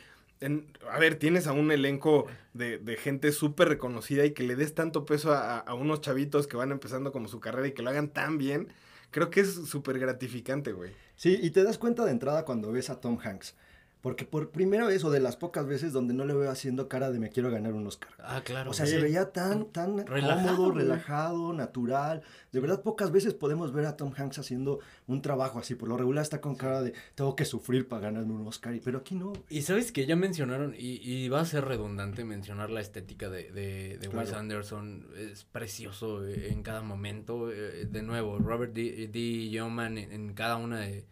a 0.90 0.98
ver, 0.98 1.16
tienes 1.16 1.46
a 1.46 1.52
un 1.52 1.70
elenco 1.70 2.26
de, 2.54 2.96
gente 3.00 3.32
súper 3.32 3.68
reconocida 3.68 4.24
y 4.24 4.32
que 4.32 4.42
le 4.42 4.56
des 4.56 4.74
tanto 4.74 5.04
peso 5.04 5.32
a, 5.32 5.72
unos 5.74 6.00
chavitos 6.00 6.46
que 6.46 6.56
van 6.56 6.72
empezando 6.72 7.12
como 7.12 7.28
su 7.28 7.40
carrera 7.40 7.68
y 7.68 7.72
que 7.72 7.82
lo 7.82 7.90
hagan 7.90 8.08
tan 8.08 8.38
bien, 8.38 8.68
creo 9.10 9.30
que 9.30 9.40
es 9.40 9.54
súper 9.54 9.98
gratificante, 9.98 10.72
güey. 10.72 10.92
Sí, 11.16 11.38
y 11.40 11.50
te 11.50 11.62
das 11.62 11.78
cuenta 11.78 12.04
de 12.04 12.10
entrada 12.10 12.44
cuando 12.44 12.72
ves 12.72 12.90
a 12.90 13.00
Tom 13.00 13.18
Hanks. 13.22 13.54
Porque 14.02 14.24
por 14.24 14.50
primera 14.50 14.84
vez, 14.84 15.04
o 15.04 15.10
de 15.10 15.20
las 15.20 15.36
pocas 15.36 15.64
veces 15.64 15.92
donde 15.92 16.12
no 16.12 16.24
le 16.24 16.34
veo 16.34 16.50
haciendo 16.50 16.88
cara 16.88 17.12
de 17.12 17.20
me 17.20 17.30
quiero 17.30 17.52
ganar 17.52 17.72
un 17.72 17.86
Oscar. 17.86 18.10
Ah, 18.18 18.42
claro. 18.44 18.72
O 18.72 18.74
sea, 18.74 18.84
se 18.84 19.00
veía 19.00 19.30
tan, 19.30 19.66
tan 19.66 20.04
cómodo, 20.04 20.72
relajado, 20.72 21.52
natural. 21.52 22.22
De 22.50 22.58
verdad, 22.58 22.82
pocas 22.82 23.12
veces 23.12 23.32
podemos 23.32 23.72
ver 23.72 23.86
a 23.86 23.96
Tom 23.96 24.12
Hanks 24.16 24.40
haciendo 24.40 24.80
un 25.06 25.22
trabajo 25.22 25.60
así. 25.60 25.76
Por 25.76 25.88
lo 25.88 25.96
regular 25.96 26.22
está 26.22 26.40
con 26.40 26.56
cara 26.56 26.82
de 26.82 26.94
tengo 27.14 27.36
que 27.36 27.44
sufrir 27.44 27.86
para 27.86 28.02
ganarme 28.02 28.34
un 28.34 28.44
Oscar. 28.48 28.74
Pero 28.84 28.98
aquí 28.98 29.14
no. 29.14 29.34
Y 29.48 29.62
sabes 29.62 29.92
que 29.92 30.04
ya 30.04 30.16
mencionaron, 30.16 30.74
y, 30.76 31.28
va 31.28 31.40
a 31.40 31.44
ser 31.44 31.64
redundante 31.64 32.24
mencionar 32.24 32.70
la 32.70 32.80
estética 32.80 33.30
de, 33.30 33.52
de, 33.52 34.08
Wes 34.08 34.32
Anderson. 34.32 35.06
Es 35.16 35.44
precioso 35.44 36.26
eh, 36.26 36.48
en 36.50 36.64
cada 36.64 36.82
momento. 36.82 37.52
Eh, 37.52 37.86
de 37.88 38.02
nuevo, 38.02 38.40
Robert 38.40 38.72
D. 38.72 39.08
D. 39.12 39.48
Yeoman 39.48 39.96
en 39.96 40.34
cada 40.34 40.56
una 40.56 40.80
de 40.80 41.06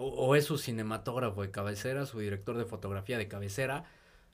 o, 0.00 0.34
es 0.34 0.44
su 0.46 0.58
cinematógrafo 0.58 1.42
de 1.42 1.50
cabecera, 1.50 2.06
su 2.06 2.18
director 2.20 2.56
de 2.56 2.64
fotografía 2.64 3.18
de 3.18 3.28
cabecera, 3.28 3.84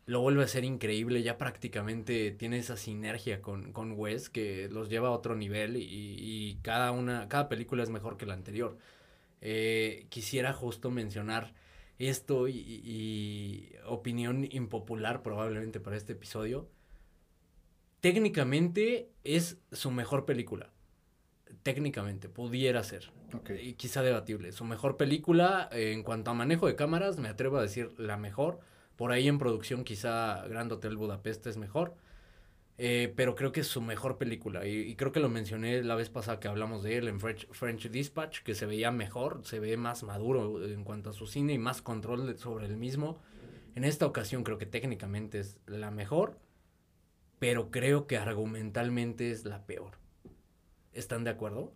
lo 0.07 0.21
vuelve 0.21 0.45
a 0.45 0.49
ser 0.49 0.65
increíble, 0.65 1.23
ya 1.23 1.37
prácticamente 1.39 2.31
tiene 2.31 2.59
esa 2.59 2.77
sinergia 2.77 3.43
con, 3.43 3.73
con 3.73 3.93
Wes 3.97 4.31
que 4.31 4.69
los 4.71 4.89
lleva 4.89 5.09
a 5.09 5.13
otro 5.13 5.35
nivel 5.35 5.77
y, 5.77 6.59
cada, 6.63 6.93
una, 6.93 7.29
cada 7.29 7.49
película 7.49 7.83
es 7.83 7.91
mejor 7.91 8.17
que 8.17 8.27
la 8.27 8.35
anterior. 8.35 8.79
Eh, 9.41 10.07
quisiera 10.09 10.53
justo 10.53 10.91
mencionar 10.91 11.55
esto 11.99 12.49
y, 12.49 13.73
opinión 13.87 14.47
impopular 14.51 15.23
probablemente 15.23 15.81
para 15.81 15.97
este 15.97 16.13
episodio. 16.13 16.69
Técnicamente 18.01 19.11
es 19.25 19.59
su 19.73 19.91
mejor 19.91 20.25
película 20.27 20.71
técnicamente, 21.67 22.29
pudiera 22.29 22.85
ser. 22.85 23.11
Y 23.61 23.73
quizá 23.73 24.01
debatible. 24.01 24.53
Su 24.53 24.65
mejor 24.65 24.97
película, 24.97 25.69
eh, 25.73 25.91
en 25.91 26.05
cuanto 26.05 26.31
a 26.31 26.35
manejo 26.35 26.69
de 26.69 26.77
cámaras, 26.77 27.19
me 27.19 27.29
atrevo 27.29 27.57
a 27.57 27.63
decir 27.63 27.91
la 27.99 28.17
mejor. 28.17 28.61
Por 28.95 29.11
ahí 29.11 29.27
en 29.27 29.41
producción, 29.41 29.83
quizá 29.83 30.47
Grand 30.47 30.71
Hotel 30.71 30.97
Budapest 30.97 31.45
es 31.49 31.57
mejor. 31.57 31.97
Eh, 32.79 33.13
pero 33.17 33.35
creo 33.35 33.51
que 33.51 33.63
es 33.63 33.67
su 33.67 33.81
mejor 33.81 34.17
película. 34.17 34.65
Y, 34.65 34.95
creo 34.95 35.11
que 35.11 35.19
lo 35.19 35.29
mencioné 35.29 35.83
la 35.83 35.97
vez 35.97 36.09
pasada 36.09 36.39
que 36.39 36.47
hablamos 36.47 36.85
de 36.85 36.99
él 36.99 37.09
en 37.09 37.19
French, 37.19 37.49
French, 37.51 37.91
Dispatch, 37.91 38.43
que 38.45 38.55
se 38.55 38.65
veía 38.67 38.93
mejor, 38.93 39.41
se 39.43 39.59
ve 39.59 39.77
más 39.77 40.05
maduro 40.05 40.65
en 40.65 40.85
cuanto 40.85 41.11
a 41.11 41.15
su 41.15 41.27
cine 41.27 41.53
y 41.55 41.59
más 41.59 41.83
control 41.83 42.39
sobre 42.39 42.67
el 42.67 42.77
mismo. 42.77 43.19
En 43.75 43.83
esta 43.83 44.07
ocasión 44.07 44.45
creo 44.45 44.57
que 44.57 44.67
técnicamente 44.67 45.41
es 45.41 45.59
la 45.67 45.91
mejor, 45.91 46.39
pero 47.41 47.73
creo 47.73 48.07
que 48.07 48.19
argumentalmente 48.19 49.33
es 49.33 49.45
la 49.45 49.67
peor. 49.67 50.06
¿Están 50.97 51.25
de 51.25 51.31
acuerdo? 51.31 51.73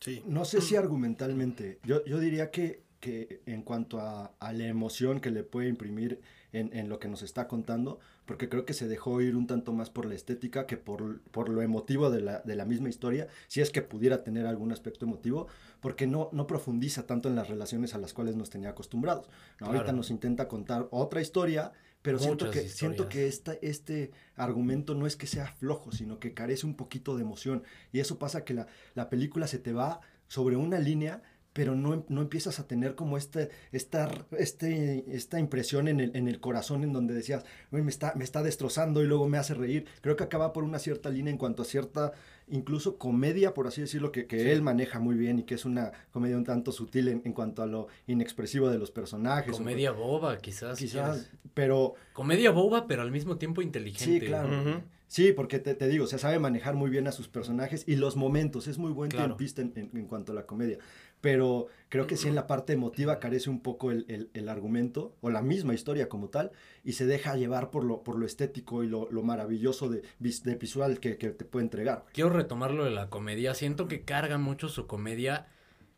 Sí. 0.00 0.22
No 0.26 0.44
sé 0.44 0.60
si 0.60 0.74
argumentalmente. 0.76 1.78
Yo, 1.84 2.04
yo 2.04 2.18
diría 2.18 2.50
que, 2.50 2.82
que 3.00 3.42
en 3.46 3.62
cuanto 3.62 4.00
a, 4.00 4.32
a, 4.40 4.52
la 4.52 4.66
emoción 4.66 5.20
que 5.20 5.30
le 5.30 5.42
puede 5.42 5.68
imprimir 5.68 6.20
en, 6.52 6.74
en, 6.74 6.88
lo 6.88 6.98
que 6.98 7.08
nos 7.08 7.22
está 7.22 7.46
contando, 7.46 7.98
porque 8.24 8.48
creo 8.48 8.64
que 8.64 8.72
se 8.72 8.88
dejó 8.88 9.20
ir 9.20 9.36
un 9.36 9.46
tanto 9.46 9.72
más 9.72 9.90
por 9.90 10.06
la 10.06 10.14
estética 10.14 10.66
que 10.66 10.76
por, 10.76 11.20
por 11.30 11.48
lo 11.48 11.60
emotivo 11.62 12.10
de 12.10 12.20
la, 12.20 12.40
de 12.40 12.56
la, 12.56 12.64
misma 12.64 12.88
historia, 12.88 13.28
si 13.48 13.60
es 13.60 13.70
que 13.70 13.82
pudiera 13.82 14.24
tener 14.24 14.46
algún 14.46 14.72
aspecto 14.72 15.04
emotivo, 15.04 15.48
porque 15.80 16.06
no, 16.06 16.30
no 16.32 16.46
profundiza 16.46 17.06
tanto 17.06 17.28
en 17.28 17.36
las 17.36 17.48
relaciones 17.48 17.94
a 17.94 17.98
las 17.98 18.14
cuales 18.14 18.34
nos 18.34 18.50
tenía 18.50 18.70
acostumbrados. 18.70 19.28
Ahorita 19.60 19.92
nos 19.92 20.10
intenta 20.10 20.48
contar 20.48 20.88
otra 20.90 21.20
historia, 21.20 21.72
pero 22.02 22.18
siento 22.18 22.50
que, 22.50 22.68
siento 22.68 23.08
que 23.08 23.26
esta, 23.26 23.54
este 23.60 24.12
argumento 24.36 24.94
no 24.94 25.06
es 25.06 25.16
que 25.16 25.26
sea 25.26 25.46
flojo, 25.46 25.92
sino 25.92 26.18
que 26.18 26.34
carece 26.34 26.66
un 26.66 26.74
poquito 26.74 27.16
de 27.16 27.22
emoción. 27.22 27.64
Y 27.92 28.00
eso 28.00 28.18
pasa 28.18 28.44
que 28.44 28.54
la, 28.54 28.66
la 28.94 29.08
película 29.08 29.46
se 29.46 29.58
te 29.58 29.72
va 29.72 30.00
sobre 30.28 30.56
una 30.56 30.78
línea 30.78 31.22
pero 31.58 31.74
no, 31.74 32.04
no, 32.08 32.20
empiezas 32.20 32.60
a 32.60 32.68
tener 32.68 32.94
como 32.94 33.16
este, 33.16 33.50
esta, 33.72 34.08
este, 34.38 35.04
esta 35.08 35.40
impresión 35.40 35.88
en 35.88 35.98
el, 35.98 36.14
en 36.14 36.28
el 36.28 36.38
corazón 36.38 36.84
en 36.84 36.92
donde 36.92 37.14
decías, 37.14 37.44
me 37.72 37.80
está, 37.90 38.12
me 38.14 38.22
está 38.22 38.44
destrozando 38.44 39.02
y 39.02 39.06
luego 39.06 39.28
me 39.28 39.38
hace 39.38 39.54
reír. 39.54 39.86
Creo 40.00 40.14
que 40.14 40.22
acaba 40.22 40.52
por 40.52 40.62
una 40.62 40.78
cierta 40.78 41.10
línea 41.10 41.32
en 41.32 41.36
cuanto 41.36 41.62
a 41.62 41.64
cierta, 41.64 42.12
incluso 42.50 42.98
comedia, 42.98 43.54
por 43.54 43.66
así 43.66 43.80
decirlo, 43.80 44.12
que, 44.12 44.26
que 44.26 44.52
él 44.52 44.62
maneja 44.62 44.98
muy 44.98 45.16
bien 45.16 45.38
y 45.38 45.42
que 45.44 45.54
es 45.54 45.64
una 45.64 45.92
comedia 46.12 46.36
un 46.36 46.44
tanto 46.44 46.72
sutil 46.72 47.08
en, 47.08 47.22
en 47.24 47.32
cuanto 47.32 47.62
a 47.62 47.66
lo 47.66 47.88
inexpresivo 48.06 48.70
de 48.70 48.78
los 48.78 48.90
personajes. 48.90 49.52
Comedia 49.52 49.92
boba, 49.92 50.38
quizás. 50.38 50.78
Quizás, 50.78 51.30
pero... 51.54 51.94
Comedia 52.12 52.50
boba, 52.50 52.86
pero 52.86 53.02
al 53.02 53.10
mismo 53.10 53.36
tiempo 53.36 53.62
inteligente. 53.62 54.20
Sí, 54.20 54.26
claro. 54.26 54.82
Sí, 55.08 55.32
porque 55.32 55.58
te, 55.58 55.74
te, 55.74 55.88
digo, 55.88 56.06
se 56.06 56.18
sabe 56.18 56.38
manejar 56.38 56.74
muy 56.74 56.90
bien 56.90 57.06
a 57.06 57.12
sus 57.12 57.28
personajes 57.28 57.82
y 57.86 57.96
los 57.96 58.16
momentos, 58.16 58.68
es 58.68 58.76
muy 58.76 58.92
buen 58.92 59.10
claro. 59.10 59.28
tiempista 59.28 59.62
en, 59.62 59.72
en, 59.74 59.90
en, 59.94 60.06
cuanto 60.06 60.32
a 60.32 60.34
la 60.34 60.44
comedia 60.44 60.78
pero 61.20 61.66
creo 61.88 62.06
que 62.06 62.16
sí 62.16 62.28
en 62.28 62.34
la 62.34 62.46
parte 62.46 62.72
emotiva 62.72 63.18
carece 63.18 63.50
un 63.50 63.60
poco 63.60 63.90
el, 63.90 64.30
el, 64.32 64.48
argumento 64.48 65.16
o 65.20 65.30
la 65.30 65.42
misma 65.42 65.74
historia 65.74 66.08
como 66.08 66.28
tal 66.28 66.52
y 66.84 66.92
se 66.92 67.06
deja 67.06 67.36
llevar 67.36 67.70
por 67.70 67.84
lo, 67.84 68.02
por 68.02 68.18
lo 68.18 68.26
estético 68.26 68.84
y 68.84 68.88
lo, 68.88 69.10
lo 69.10 69.22
maravilloso 69.22 69.88
de, 69.88 70.02
de 70.18 70.54
visual 70.54 71.00
que, 71.00 71.16
que, 71.16 71.30
te 71.30 71.44
puede 71.44 71.64
entregar. 71.64 72.04
Quiero 72.12 72.30
retomarlo 72.30 72.84
de 72.84 72.90
la 72.90 73.10
comedia, 73.10 73.54
siento 73.54 73.88
que 73.88 74.02
carga 74.02 74.38
mucho 74.38 74.68
su 74.68 74.86
comedia 74.86 75.46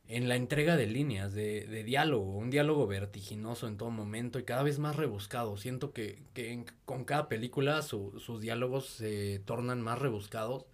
en 0.08 0.28
la 0.28 0.34
entrega 0.34 0.76
de 0.76 0.86
líneas, 0.86 1.32
de, 1.32 1.66
de 1.66 1.84
diálogo, 1.84 2.36
un 2.36 2.50
diálogo 2.50 2.86
vertiginoso 2.88 3.68
en 3.68 3.76
todo 3.76 3.90
momento 3.90 4.40
y 4.40 4.44
cada 4.44 4.64
vez 4.64 4.80
más 4.80 4.96
rebuscado. 4.96 5.56
Siento 5.56 5.92
que, 5.92 6.24
que 6.34 6.64
con 6.84 7.04
cada 7.04 7.28
película 7.28 7.82
su, 7.82 8.18
sus 8.18 8.40
diálogos 8.40 8.86
se 8.86 9.40
tornan 9.44 9.80
más 9.82 10.00
rebuscados 10.00 10.66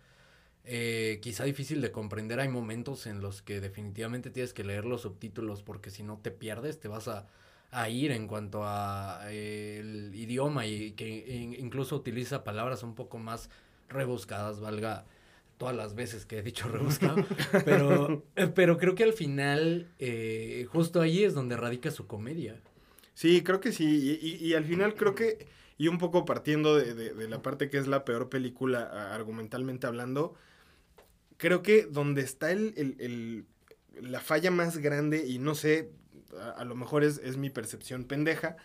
eh, 0.66 1.20
quizá 1.22 1.44
difícil 1.44 1.80
de 1.80 1.92
comprender. 1.92 2.40
Hay 2.40 2.48
momentos 2.48 3.06
en 3.06 3.20
los 3.20 3.40
que 3.40 3.60
definitivamente 3.60 4.30
tienes 4.30 4.52
que 4.52 4.64
leer 4.64 4.84
los 4.84 5.02
subtítulos 5.02 5.62
porque 5.62 5.90
si 5.90 6.02
no 6.02 6.18
te 6.18 6.30
pierdes, 6.32 6.80
te 6.80 6.88
vas 6.88 7.08
a, 7.08 7.26
a 7.70 7.88
ir 7.88 8.10
en 8.10 8.26
cuanto 8.26 8.64
a 8.64 9.20
eh, 9.30 9.78
el 9.80 10.14
idioma 10.14 10.66
y 10.66 10.92
que 10.92 11.54
incluso 11.58 11.96
utiliza 11.96 12.44
palabras 12.44 12.82
un 12.82 12.94
poco 12.94 13.18
más 13.18 13.48
rebuscadas, 13.88 14.60
valga 14.60 15.04
todas 15.58 15.74
las 15.74 15.94
veces 15.94 16.26
que 16.26 16.38
he 16.38 16.42
dicho 16.42 16.68
rebuscado, 16.72 17.24
pero, 17.64 18.24
pero 18.54 18.78
creo 18.78 18.94
que 18.94 19.04
al 19.04 19.12
final 19.12 19.88
eh, 19.98 20.66
justo 20.70 21.00
ahí 21.00 21.24
es 21.24 21.34
donde 21.34 21.56
radica 21.56 21.90
su 21.90 22.06
comedia. 22.06 22.60
Sí, 23.14 23.42
creo 23.42 23.60
que 23.60 23.72
sí, 23.72 24.18
y, 24.20 24.28
y, 24.28 24.48
y 24.48 24.54
al 24.54 24.64
final 24.64 24.94
creo 24.94 25.14
que, 25.14 25.46
y 25.78 25.88
un 25.88 25.98
poco 25.98 26.24
partiendo 26.26 26.76
de, 26.76 26.92
de, 26.92 27.14
de, 27.14 27.28
la 27.28 27.40
parte 27.40 27.70
que 27.70 27.78
es 27.78 27.86
la 27.86 28.04
peor 28.04 28.28
película 28.28 29.14
argumentalmente 29.14 29.86
hablando, 29.86 30.34
creo 31.36 31.62
que 31.62 31.82
donde 31.84 32.22
está 32.22 32.50
el, 32.50 32.74
el, 32.76 32.96
el, 32.98 33.46
la 34.08 34.20
falla 34.20 34.50
más 34.50 34.78
grande, 34.78 35.26
y 35.26 35.38
no 35.38 35.54
sé, 35.54 35.90
a, 36.38 36.50
a 36.50 36.64
lo 36.64 36.74
mejor 36.74 37.04
es, 37.04 37.18
es, 37.18 37.36
mi 37.36 37.50
percepción 37.50 38.04
pendeja, 38.04 38.56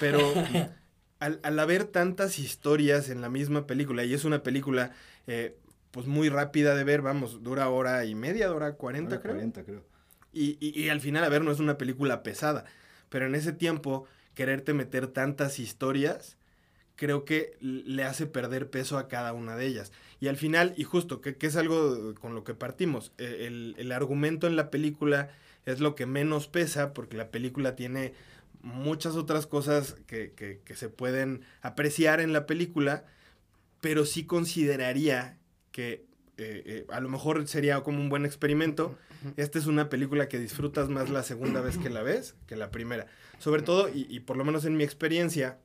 pero 0.00 0.18
al, 1.18 1.40
al, 1.42 1.58
haber 1.58 1.84
tantas 1.84 2.38
historias 2.38 3.08
en 3.08 3.20
la 3.20 3.28
misma 3.28 3.66
película, 3.66 4.04
y 4.04 4.14
es 4.14 4.24
una 4.24 4.42
película 4.42 4.92
eh, 5.26 5.56
pues 5.90 6.06
muy 6.06 6.28
rápida 6.28 6.74
de 6.74 6.84
ver, 6.84 7.02
vamos, 7.02 7.42
dura 7.42 7.68
hora 7.68 8.04
y 8.04 8.14
media, 8.14 8.48
dura 8.48 8.74
40 8.74 9.08
hora 9.08 9.22
creo. 9.22 9.34
40 9.34 9.64
creo. 9.64 9.84
Y, 10.32 10.56
y, 10.60 10.80
y 10.80 10.88
al 10.88 11.00
final, 11.00 11.24
a 11.24 11.28
ver, 11.28 11.42
no 11.42 11.52
es 11.52 11.60
una 11.60 11.76
película 11.76 12.22
pesada, 12.22 12.64
pero 13.10 13.26
en 13.26 13.34
ese 13.34 13.52
tiempo, 13.52 14.06
quererte 14.34 14.72
meter 14.72 15.08
tantas 15.08 15.58
historias 15.58 16.38
creo 16.96 17.24
que 17.24 17.56
le 17.60 18.04
hace 18.04 18.26
perder 18.26 18.70
peso 18.70 18.98
a 18.98 19.08
cada 19.08 19.32
una 19.32 19.56
de 19.56 19.66
ellas. 19.66 19.92
Y 20.22 20.28
al 20.28 20.36
final, 20.36 20.72
y 20.76 20.84
justo, 20.84 21.20
que, 21.20 21.34
que 21.34 21.48
es 21.48 21.56
algo 21.56 22.14
con 22.14 22.32
lo 22.36 22.44
que 22.44 22.54
partimos, 22.54 23.10
e, 23.18 23.48
el, 23.48 23.74
el, 23.76 23.90
argumento 23.90 24.46
en 24.46 24.54
la 24.54 24.70
película 24.70 25.30
es 25.66 25.80
lo 25.80 25.96
que 25.96 26.06
menos 26.06 26.46
pesa, 26.46 26.94
porque 26.94 27.16
la 27.16 27.32
película 27.32 27.74
tiene 27.74 28.14
muchas 28.62 29.16
otras 29.16 29.48
cosas 29.48 29.96
que, 30.06 30.30
que, 30.30 30.60
que 30.64 30.76
se 30.76 30.88
pueden 30.88 31.42
apreciar 31.60 32.20
en 32.20 32.32
la 32.32 32.46
película, 32.46 33.04
pero 33.80 34.06
sí 34.06 34.24
consideraría 34.24 35.38
que 35.72 36.04
eh, 36.36 36.62
eh, 36.66 36.86
a 36.90 37.00
lo 37.00 37.08
mejor 37.08 37.48
sería 37.48 37.80
como 37.80 37.98
un 37.98 38.08
buen 38.08 38.24
experimento. 38.24 38.96
Esta 39.36 39.58
es 39.58 39.66
una 39.66 39.88
película 39.88 40.28
que 40.28 40.38
disfrutas 40.38 40.88
más 40.88 41.10
la 41.10 41.24
segunda 41.24 41.62
vez 41.62 41.78
que 41.78 41.90
la 41.90 42.04
ves 42.04 42.36
que 42.46 42.54
la 42.54 42.70
primera. 42.70 43.08
Sobre 43.40 43.62
todo, 43.62 43.88
y, 43.88 44.06
y 44.08 44.20
por 44.20 44.36
lo 44.36 44.44
menos 44.44 44.66
en 44.66 44.76
mi 44.76 44.84
experiencia, 44.84 45.58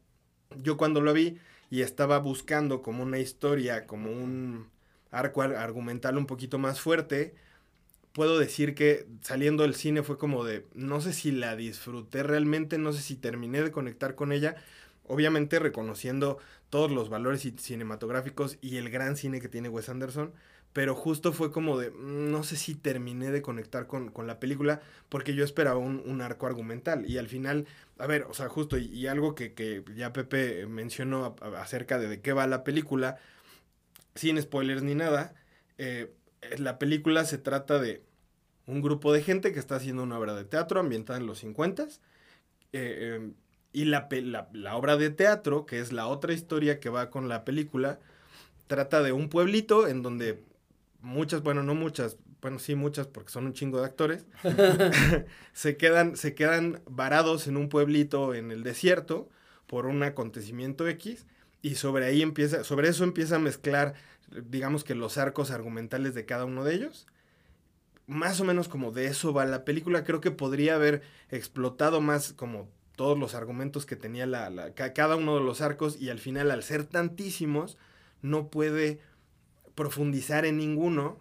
yo 0.63 0.77
cuando 0.77 0.99
lo 0.99 1.13
vi 1.13 1.37
y 1.69 1.82
estaba 1.82 2.19
buscando 2.19 2.82
como 2.82 3.03
una 3.03 3.19
historia, 3.19 3.88
como 3.88 4.12
un 4.12 4.67
arco 5.12 5.41
argumental 5.41 6.17
un 6.17 6.25
poquito 6.25 6.60
más 6.60 6.80
fuerte, 6.82 7.36
puedo 8.13 8.39
decir 8.39 8.75
que 8.75 9.08
saliendo 9.21 9.63
del 9.63 9.75
cine 9.75 10.03
fue 10.03 10.17
como 10.17 10.43
de, 10.43 10.65
no 10.73 11.01
sé 11.01 11.13
si 11.13 11.32
la 11.32 11.56
disfruté 11.56 12.23
realmente, 12.23 12.77
no 12.77 12.93
sé 12.93 13.01
si 13.01 13.15
terminé 13.15 13.62
de 13.62 13.71
conectar 13.71 14.15
con 14.15 14.32
ella, 14.32 14.56
obviamente 15.06 15.60
reconociendo 15.60 16.39
todos 16.69 16.91
los 16.91 17.10
valores 17.10 17.41
cinematográficos 17.58 18.58
y 18.62 18.77
el 18.77 18.89
gran 18.89 19.15
cine 19.17 19.39
que 19.41 19.49
tiene 19.49 19.69
Wes 19.69 19.89
Anderson, 19.89 20.34
pero 20.77 20.93
justo 20.93 21.33
fue 21.33 21.51
como 21.51 21.79
de, 21.79 21.89
mm, 21.89 22.29
no 22.29 22.43
sé 22.43 22.55
si 22.55 22.75
terminé 22.75 23.31
de 23.31 23.41
conectar 23.41 23.87
con, 23.87 24.11
con 24.11 24.27
la 24.27 24.39
película 24.39 24.79
porque 25.09 25.33
yo 25.33 25.43
esperaba 25.43 25.79
un, 25.79 26.03
un, 26.05 26.21
arco 26.21 26.45
argumental 26.45 27.09
y 27.09 27.17
al 27.17 27.27
final, 27.27 27.65
a 27.97 28.05
ver, 28.05 28.25
o 28.29 28.35
sea, 28.35 28.47
justo 28.47 28.77
y, 28.77 29.07
algo 29.07 29.33
que, 29.33 29.53
que, 29.53 29.83
ya 29.95 30.13
Pepe 30.13 30.67
mencionó 30.67 31.35
acerca 31.57 31.97
de 31.97 32.07
de 32.07 32.21
qué 32.21 32.31
va 32.31 32.45
la 32.45 32.63
película, 32.63 33.17
sin 34.13 34.39
spoilers 34.39 34.83
ni 34.83 34.93
nada, 34.93 35.33
eh, 35.79 36.13
la 36.59 36.77
película 36.77 37.25
se 37.25 37.39
trata 37.39 37.79
de 37.79 38.03
un 38.67 38.83
grupo 38.83 39.11
de 39.11 39.23
gente 39.23 39.53
que 39.53 39.59
está 39.59 39.77
haciendo 39.77 40.03
una 40.03 40.19
obra 40.19 40.35
de 40.35 40.45
teatro 40.45 40.79
ambientada 40.79 41.17
en 41.17 41.25
los 41.25 41.39
50 41.39 41.85
eh, 41.85 41.87
eh, 42.73 43.31
y 43.73 43.85
la, 43.85 44.07
la 44.53 44.75
obra 44.75 44.95
de 44.95 45.09
teatro, 45.09 45.65
que 45.65 45.79
es 45.79 45.91
la 45.91 46.05
otra 46.05 46.33
historia 46.33 46.79
que 46.79 46.89
va 46.89 47.09
con 47.09 47.29
la 47.29 47.45
película, 47.45 47.97
trata 48.67 49.01
de 49.01 49.11
un 49.11 49.29
pueblito 49.29 49.87
en 49.87 50.03
donde 50.03 50.45
muchas, 51.07 51.41
bueno, 51.41 51.63
no 51.63 51.73
muchas, 51.73 52.17
bueno, 52.41 52.59
sí 52.59 52.75
muchas 52.75 53.07
porque 53.07 53.31
son 53.31 53.45
un 53.45 53.53
chingo 53.53 53.79
de 53.79 53.85
actores, 53.85 54.25
se, 55.53 55.77
quedan, 55.77 56.15
se 56.17 56.35
quedan 56.35 56.81
varados 56.85 57.47
en 57.47 57.57
un 57.57 57.69
pueblito 57.69 58.35
en 58.35 58.51
el 58.51 58.63
desierto 58.63 59.29
por 59.65 59.85
un 59.85 60.03
acontecimiento 60.03 60.87
X 60.87 61.25
y 61.61 61.75
sobre 61.75 62.05
ahí 62.05 62.21
empieza, 62.21 62.63
sobre 62.63 62.89
eso 62.89 63.03
empieza 63.03 63.37
a 63.37 63.39
mezclar, 63.39 63.95
digamos 64.29 64.83
que 64.83 64.95
los 64.95 65.17
arcos 65.17 65.49
argumentales 65.51 66.13
de 66.13 66.25
cada 66.25 66.45
uno 66.45 66.63
de 66.63 66.75
ellos. 66.75 67.07
Más 68.05 68.39
o 68.39 68.45
menos 68.45 68.69
como 68.69 68.91
de 68.91 69.07
eso 69.07 69.33
va 69.33 69.45
la 69.45 69.65
película, 69.65 70.05
creo 70.05 70.21
que 70.21 70.31
podría 70.31 70.75
haber 70.75 71.01
explotado 71.29 71.99
más 71.99 72.31
como 72.31 72.69
todos 72.95 73.19
los 73.19 73.35
argumentos 73.35 73.85
que 73.85 73.97
tenía 73.97 74.25
la, 74.25 74.49
la 74.49 74.73
cada 74.73 75.17
uno 75.17 75.35
de 75.35 75.43
los 75.43 75.61
arcos 75.61 75.99
y 75.99 76.09
al 76.09 76.19
final 76.19 76.51
al 76.51 76.63
ser 76.63 76.85
tantísimos 76.85 77.77
no 78.21 78.47
puede 78.49 79.01
profundizar 79.78 80.44
en 80.46 80.58
ninguno 80.58 81.19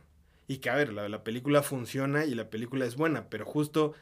y 0.49 0.59
que, 0.59 0.71
a 0.71 0.75
ver, 0.75 0.93
la, 0.93 1.09
la, 1.09 1.23
película 1.23 1.63
funciona 1.63 2.25
y 2.25 2.35
la 2.35 2.49
película 2.49 2.87
es 2.87 2.97
buena, 2.97 3.29
pero 3.29 3.45
justo 3.45 3.93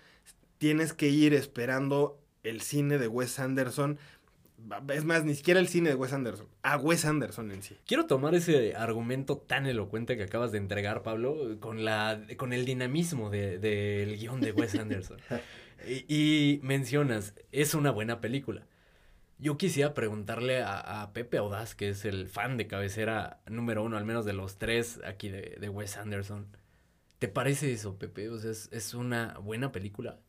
tienes 0.59 0.93
que 0.93 1.09
ir 1.09 1.35
esperando 1.35 2.21
el 2.45 2.61
cine 2.61 2.99
de 2.99 3.09
Wes 3.09 3.41
Anderson. 3.41 3.99
Es 4.89 5.05
más, 5.05 5.25
ni 5.25 5.35
siquiera 5.35 5.59
el 5.59 5.67
cine 5.67 5.91
de 5.91 5.97
Wes 5.97 6.13
Anderson, 6.13 6.47
a 6.63 6.77
Wes 6.77 7.05
Anderson 7.05 7.51
en 7.51 7.63
sí. 7.63 7.77
Quiero 7.85 8.07
tomar 8.07 8.35
ese 8.35 8.77
argumento 8.77 9.39
tan 9.39 9.67
elocuente 9.67 10.17
que 10.17 10.23
acabas 10.23 10.53
de 10.53 10.59
entregar, 10.59 11.03
Pablo, 11.03 11.59
con, 11.59 11.85
la, 11.85 12.23
con 12.37 12.53
el 12.53 12.65
dinamismo 12.65 13.31
del 13.31 13.61
de, 13.61 14.07
de 14.07 14.17
guion 14.17 14.41
de 14.41 14.53
Wes 14.53 14.77
Anderson. 14.77 15.19
y, 15.89 16.05
y 16.09 16.61
mencionas, 16.63 17.35
es 17.51 17.75
una 17.75 17.91
buena 17.91 18.21
película. 18.21 18.67
Yo 19.39 19.59
quisiera 19.59 19.95
preguntarle 19.95 20.63
a, 20.63 21.11
Pepe 21.13 21.39
Audaz, 21.39 21.75
que 21.75 21.91
es 21.91 22.05
el 22.05 22.29
fan 22.29 22.57
de 22.57 22.67
cabecera 22.67 23.41
número 23.47 23.83
uno, 23.83 23.97
al 23.97 24.05
menos 24.05 24.25
de 24.25 24.33
los 24.33 24.59
tres 24.59 25.01
aquí 25.05 25.29
de, 25.29 25.57
de 25.61 25.69
Wes 25.69 25.97
Anderson. 25.97 26.47
¿Te 27.25 27.29
parece 27.29 27.73
eso, 27.73 27.99
Pepe? 27.99 28.29
O 28.29 28.39
sea, 28.39 28.51
¿es, 28.51 28.93
una 28.93 29.39
buena 29.39 29.73
película? 29.73 30.21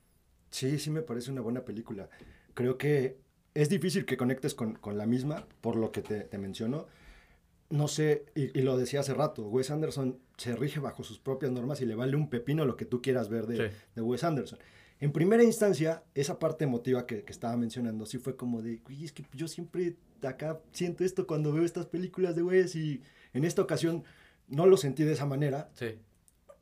Sí, 0.49 0.80
sí 0.80 0.89
me 0.89 1.01
parece 1.01 1.30
una 1.30 1.41
buena 1.41 1.66
película. 1.66 2.10
Creo 2.53 2.78
que 2.78 3.18
es 3.53 3.68
difícil 3.68 4.06
que 4.06 4.16
conectes 4.16 4.56
con, 4.56 4.80
la 4.93 5.06
misma, 5.06 5.45
por 5.60 5.76
lo 5.76 5.91
que 5.91 6.01
te, 6.01 6.38
menciono. 6.38 6.88
No 7.70 7.89
sé, 7.89 8.26
y, 8.34 8.62
lo 8.62 8.78
decía 8.78 9.01
hace 9.01 9.14
rato, 9.14 9.47
Wes 9.49 9.72
Anderson 9.72 10.20
se 10.38 10.56
rige 10.56 10.80
bajo 10.80 11.03
sus 11.03 11.20
propias 11.20 11.51
normas 11.51 11.82
y 11.82 11.86
le 11.86 11.95
vale 11.95 12.16
un 12.16 12.30
pepino 12.30 12.64
lo 12.64 12.78
que 12.78 12.86
tú 12.86 13.01
quieras 13.01 13.28
ver 13.28 13.45
de, 13.47 13.74
de 13.93 14.01
Wes 14.01 14.24
Anderson. 14.24 14.60
En 15.06 15.12
primera 15.12 15.43
instancia, 15.43 16.01
esa 16.16 16.39
parte 16.39 16.64
emotiva 16.64 17.06
que, 17.06 17.24
estaba 17.28 17.56
mencionando, 17.58 18.08
sí 18.08 18.18
fue 18.18 18.36
como 18.36 18.64
de, 18.64 18.82
es 19.03 19.12
que 19.12 19.24
yo 19.34 19.47
siempre 19.47 19.97
acá 20.24 20.60
siento 20.72 21.03
esto 21.03 21.28
cuando 21.28 21.53
veo 21.53 21.64
estas 21.64 21.86
películas 21.86 22.36
de 22.36 22.41
Wes 22.41 22.76
y 22.76 23.03
en 23.32 23.43
esta 23.43 23.62
ocasión 23.62 24.03
no 24.47 24.66
lo 24.66 24.78
sentí 24.78 25.03
de 25.03 25.14
esa 25.14 25.28
manera. 25.28 25.70
Sí. 25.76 25.99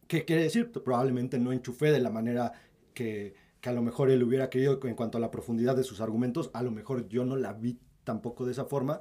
¿Qué 0.09 0.25
quiere 0.25 0.43
decir? 0.43 0.73
Probablemente 0.73 1.39
no 1.39 1.53
enchufé 1.53 1.93
de 1.93 2.01
la 2.01 2.09
manera 2.09 2.51
que, 2.93 3.33
a 3.63 3.71
lo 3.71 3.81
mejor 3.81 4.11
él 4.11 4.21
hubiera 4.21 4.49
querido 4.49 4.77
en 4.83 4.95
cuanto 4.95 5.19
a 5.19 5.21
la 5.21 5.31
profundidad 5.31 5.77
de 5.77 5.85
sus 5.85 6.01
argumentos. 6.01 6.51
A 6.51 6.63
lo 6.63 6.71
mejor 6.71 7.07
yo 7.07 7.23
no 7.23 7.37
la 7.37 7.53
vi 7.53 7.79
tampoco 8.03 8.45
de 8.45 8.51
esa 8.51 8.65
forma, 8.65 8.99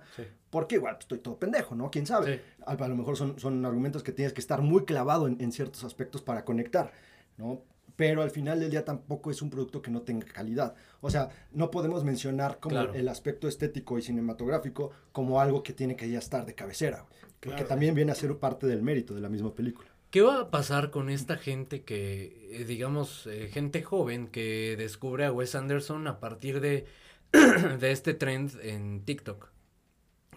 porque 0.51 0.77
igual 0.77 0.99
estoy 1.01 1.19
todo 1.19 1.37
pendejo, 1.37 1.75
¿no? 1.75 1.91
¿Quién 1.91 2.07
sabe? 2.07 2.43
A, 2.65 2.77
lo 2.77 2.95
mejor 2.95 3.17
son, 3.17 3.41
son 3.41 3.67
argumentos 3.67 4.05
que 4.05 4.13
tienes 4.13 4.33
que 4.33 4.41
estar 4.41 4.63
muy 4.63 4.85
clavado 4.85 5.27
en, 5.27 5.37
en 5.41 5.51
ciertos 5.51 5.83
aspectos 5.83 6.23
para 6.23 6.45
conectar, 6.45 6.93
¿no? 7.39 7.65
Pero 8.03 8.23
al 8.23 8.33
final 8.33 8.59
del 8.59 8.69
día 8.69 8.85
tampoco 8.85 9.31
es 9.31 9.43
un 9.43 9.49
producto 9.49 9.81
que 9.81 9.93
no 9.93 10.03
tenga 10.03 10.27
calidad. 10.27 10.75
O 11.03 11.09
sea, 11.09 11.29
no 11.53 11.71
podemos 11.71 12.03
mencionar 12.03 12.59
como 12.59 12.81
el 12.81 13.07
aspecto 13.07 13.47
estético 13.47 13.97
y 13.97 14.03
cinematográfico 14.03 14.91
como 15.13 15.41
algo 15.41 15.63
que 15.63 15.73
tiene 15.73 15.95
que 15.95 16.11
ya 16.11 16.19
estar 16.19 16.45
de 16.45 16.57
cabecera, 16.57 17.07
porque 17.39 17.63
también 17.63 17.95
viene 17.95 18.11
a 18.11 18.17
ser 18.17 18.37
parte 18.39 18.67
del 18.67 18.83
mérito 18.83 19.15
de 19.15 19.21
la 19.21 19.29
misma 19.29 19.55
película. 19.55 19.89
¿Qué 20.11 20.21
va 20.21 20.41
a 20.41 20.51
pasar 20.51 20.91
con 20.91 21.11
esta 21.11 21.37
gente 21.37 21.85
que, 21.85 22.49
eh, 22.51 22.65
digamos, 22.65 23.29
eh, 23.29 23.49
gente 23.53 23.85
joven 23.85 24.27
que 24.27 24.75
descubre 24.77 25.25
a 25.25 25.31
Wes 25.31 25.55
Anderson 25.55 26.09
a 26.09 26.19
partir 26.19 26.61
de, 26.61 26.87
de 27.79 27.93
este 27.93 28.15
trend 28.15 28.59
en 28.65 29.05
TikTok? 29.05 29.53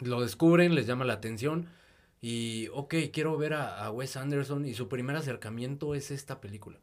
Lo 0.02 0.22
descubren, 0.22 0.76
les 0.76 0.86
llama 0.86 1.04
la 1.04 1.14
atención 1.14 1.66
y, 2.22 2.68
ok, 2.74 2.94
quiero 3.12 3.36
ver 3.38 3.56
a, 3.56 3.84
a 3.84 3.90
Wes 3.90 4.18
Anderson 4.18 4.68
y 4.68 4.76
su 4.76 4.88
primer 4.88 5.16
acercamiento 5.16 5.96
es 5.96 6.12
esta 6.12 6.40
película. 6.40 6.80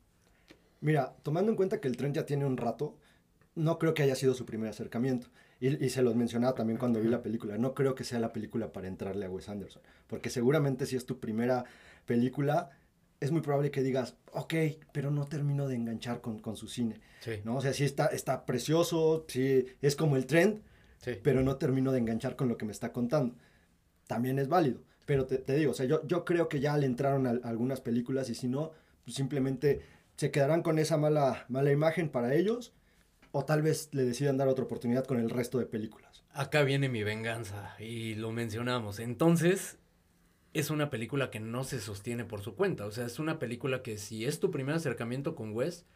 Mira, 0.82 1.16
tomando 1.22 1.50
en 1.50 1.56
cuenta 1.56 1.80
que 1.80 1.88
el 1.88 1.96
tren 1.96 2.12
ya 2.12 2.26
tiene 2.26 2.44
un 2.44 2.56
rato, 2.58 2.98
no 3.54 3.78
creo 3.78 3.94
que 3.94 4.02
haya 4.02 4.16
sido 4.16 4.34
su 4.34 4.44
primer 4.44 4.68
acercamiento. 4.68 5.28
Y, 5.60 5.90
se 5.90 6.02
los 6.02 6.16
mencionaba 6.16 6.56
también 6.56 6.76
cuando 6.76 7.00
vi 7.00 7.06
la 7.06 7.22
película. 7.22 7.56
No 7.56 7.72
creo 7.72 7.94
que 7.94 8.02
sea 8.02 8.18
la 8.18 8.32
película 8.32 8.72
para 8.72 8.88
entrarle 8.88 9.26
a 9.26 9.30
Wes 9.30 9.48
Anderson. 9.48 9.80
Porque 10.08 10.28
seguramente 10.28 10.86
si 10.86 10.96
es 10.96 11.06
tu 11.06 11.20
primera 11.20 11.64
película, 12.04 12.70
es 13.20 13.30
muy 13.30 13.42
probable 13.42 13.70
que 13.70 13.84
digas, 13.84 14.16
ok, 14.32 14.54
pero 14.92 15.12
no 15.12 15.24
termino 15.26 15.68
de 15.68 15.76
enganchar 15.76 16.20
con, 16.20 16.40
con 16.40 16.56
su 16.56 16.66
cine. 16.66 17.00
¿no? 17.44 17.58
O 17.58 17.60
sea, 17.60 17.72
sí 17.72 17.84
está, 17.84 18.06
está 18.06 18.44
precioso, 18.44 19.24
sí 19.28 19.66
es 19.80 19.94
como 19.94 20.16
el 20.16 20.26
trend, 20.26 20.62
pero 21.22 21.42
no 21.42 21.54
termino 21.58 21.92
de 21.92 22.00
enganchar 22.00 22.34
con 22.34 22.48
lo 22.48 22.56
que 22.56 22.64
me 22.64 22.72
está 22.72 22.92
contando. 22.92 23.36
También 24.08 24.40
es 24.40 24.48
válido. 24.48 24.80
Pero 25.06 25.26
te, 25.26 25.56
digo, 25.56 25.70
o 25.70 25.74
sea, 25.74 25.86
yo, 25.86 26.04
yo 26.06 26.24
creo 26.24 26.48
que 26.48 26.58
ya 26.58 26.76
le 26.76 26.86
entraron 26.86 27.28
a, 27.28 27.30
algunas 27.44 27.80
películas 27.80 28.28
y 28.30 28.34
si 28.34 28.48
no, 28.48 28.72
pues 29.04 29.14
simplemente 29.14 29.82
se 30.22 30.30
quedarán 30.30 30.62
con 30.62 30.78
esa 30.78 30.96
mala, 30.98 31.46
mala 31.48 31.72
imagen 31.72 32.08
para 32.08 32.32
ellos 32.32 32.72
o 33.32 33.44
tal 33.44 33.60
vez 33.60 33.88
le 33.90 34.04
decidan 34.04 34.36
dar 34.36 34.46
otra 34.46 34.64
oportunidad 34.64 35.04
con 35.04 35.18
el 35.18 35.30
resto 35.30 35.58
de 35.58 35.66
películas. 35.66 36.22
Acá 36.32 36.62
viene 36.62 36.88
mi 36.88 37.02
venganza 37.02 37.74
y 37.80 38.14
lo 38.14 38.30
mencionamos. 38.30 39.00
Entonces, 39.00 39.78
es 40.52 40.70
una 40.70 40.90
película 40.90 41.32
que 41.32 41.40
no 41.40 41.64
se 41.64 41.80
sostiene 41.80 42.24
por 42.24 42.40
su 42.40 42.54
cuenta. 42.54 42.86
O 42.86 42.92
sea, 42.92 43.04
es 43.04 43.18
una 43.18 43.40
película 43.40 43.82
que 43.82 43.98
si 43.98 44.24
es 44.24 44.38
tu 44.38 44.52
primer 44.52 44.76
acercamiento 44.76 45.34
con 45.34 45.52
Wes, 45.54 45.86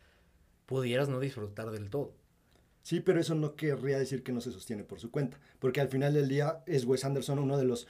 pudieras 0.67 1.09
no 1.09 1.21
disfrutar 1.21 1.71
del 1.71 1.89
todo. 1.89 2.13
Sí, 2.83 2.99
pero 2.99 3.21
eso 3.21 3.37
no 3.37 3.55
querría 3.55 3.97
decir 3.97 4.25
que 4.25 4.33
no 4.33 4.41
se 4.41 4.51
sostiene 4.51 4.83
por 4.83 4.99
su 4.99 5.13
cuenta, 5.13 5.39
porque 5.61 5.81
al 5.81 5.89
final 5.89 6.15
del 6.15 6.29
día 6.29 6.65
es 6.67 6.85
Wes 6.85 7.05
Anderson 7.05 7.39
uno 7.39 7.59
de 7.59 7.65
los 7.65 7.87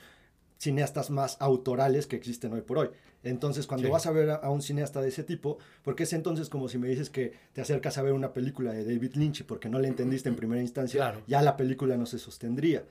cineastas 0.59 1.11
más 1.11 1.37
autorales 1.41 2.07
que 2.07 2.17
existen 2.17 2.53
hoy 2.53 2.63
por 2.63 2.79
hoy. 2.79 2.91
Entonces, 3.23 3.67
cuando 3.67 3.91
vas 3.91 4.07
a 4.07 4.13
ver 4.13 4.31
a, 4.31 4.51
un 4.51 4.63
cineasta 4.63 5.01
de 5.01 5.09
ese 5.09 5.25
tipo, 5.25 5.59
porque 5.83 6.05
es 6.05 6.13
entonces 6.13 6.49
como 6.49 6.69
si 6.69 6.79
me 6.79 6.89
dices 6.89 7.11
que 7.11 7.33
te 7.53 7.61
acercas 7.61 7.99
a 7.99 8.03
ver 8.03 8.13
una 8.13 8.33
película 8.33 8.73
de 8.73 8.85
David 8.85 9.15
Lynch 9.15 9.41
y 9.41 9.45
porque 9.45 9.69
no 9.69 9.81
le 9.81 9.89
entendiste 9.89 10.29
en 10.29 10.37
primera 10.37 10.63
instancia, 10.63 11.21
ya 11.27 11.43
la 11.43 11.57
película 11.57 11.97
no 11.97 12.07
se 12.07 12.19
sostendría. 12.19 12.85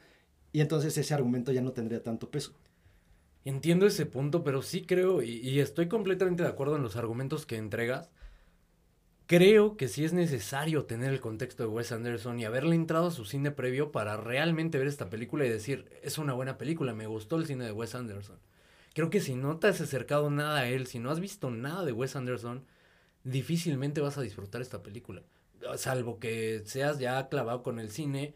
Y 0.52 0.62
entonces 0.62 0.98
ese 0.98 1.14
argumento 1.14 1.52
ya 1.52 1.62
no 1.62 1.72
tendría 1.72 2.04
tanto 2.04 2.30
peso. 2.30 2.54
Entiendo 3.46 3.86
ese 3.86 4.06
punto, 4.06 4.44
pero 4.44 4.62
sí 4.62 4.82
creo, 4.82 5.22
y 5.22 5.60
estoy 5.60 5.88
completamente 5.88 6.44
de 6.44 6.50
acuerdo 6.50 6.78
en 6.78 6.82
los 6.82 6.96
argumentos 6.96 7.46
que 7.46 7.58
entregas, 7.58 8.10
Creo 9.28 9.76
que 9.76 9.88
sí 9.88 10.06
es 10.06 10.14
necesario 10.14 10.86
tener 10.86 11.12
el 11.12 11.20
contexto 11.20 11.64
de 11.64 11.70
Wes 11.70 11.92
Anderson 11.92 12.40
y 12.40 12.46
haberle 12.46 12.76
entrado 12.76 13.08
a 13.08 13.12
su 13.12 13.26
cine 13.26 13.50
previo 13.50 13.92
para 13.92 14.18
realmente 14.18 14.78
ver 14.78 14.88
esta 14.88 15.10
película 15.10 15.46
y 15.46 15.50
decir, 15.50 15.90
es 16.04 16.20
una 16.20 16.34
buena 16.34 16.60
película, 16.60 16.94
me 16.94 17.08
gustó 17.08 17.38
el 17.38 17.48
cine 17.48 17.66
de 17.66 17.72
Wes 17.72 17.96
Anderson. 17.96 18.38
Creo 18.94 19.10
que 19.10 19.20
si 19.20 19.36
no 19.36 19.58
te 19.58 19.68
has 19.68 19.82
acercado 19.82 20.30
nada 20.30 20.60
a 20.60 20.70
él, 20.70 20.86
si 20.86 21.00
no 21.00 21.10
has 21.10 21.20
visto 21.20 21.50
nada 21.50 21.84
de 21.86 21.92
Wes 21.92 22.16
Anderson, 22.16 22.66
difícilmente 23.24 24.00
vas 24.00 24.20
a 24.20 24.22
disfrutar 24.22 24.62
esta 24.62 24.84
película. 24.84 25.24
Salvo 25.76 26.20
que 26.20 26.62
seas 26.66 27.00
ya 27.00 27.28
clavado 27.28 27.64
con 27.64 27.80
el 27.80 27.90
cine 27.90 28.36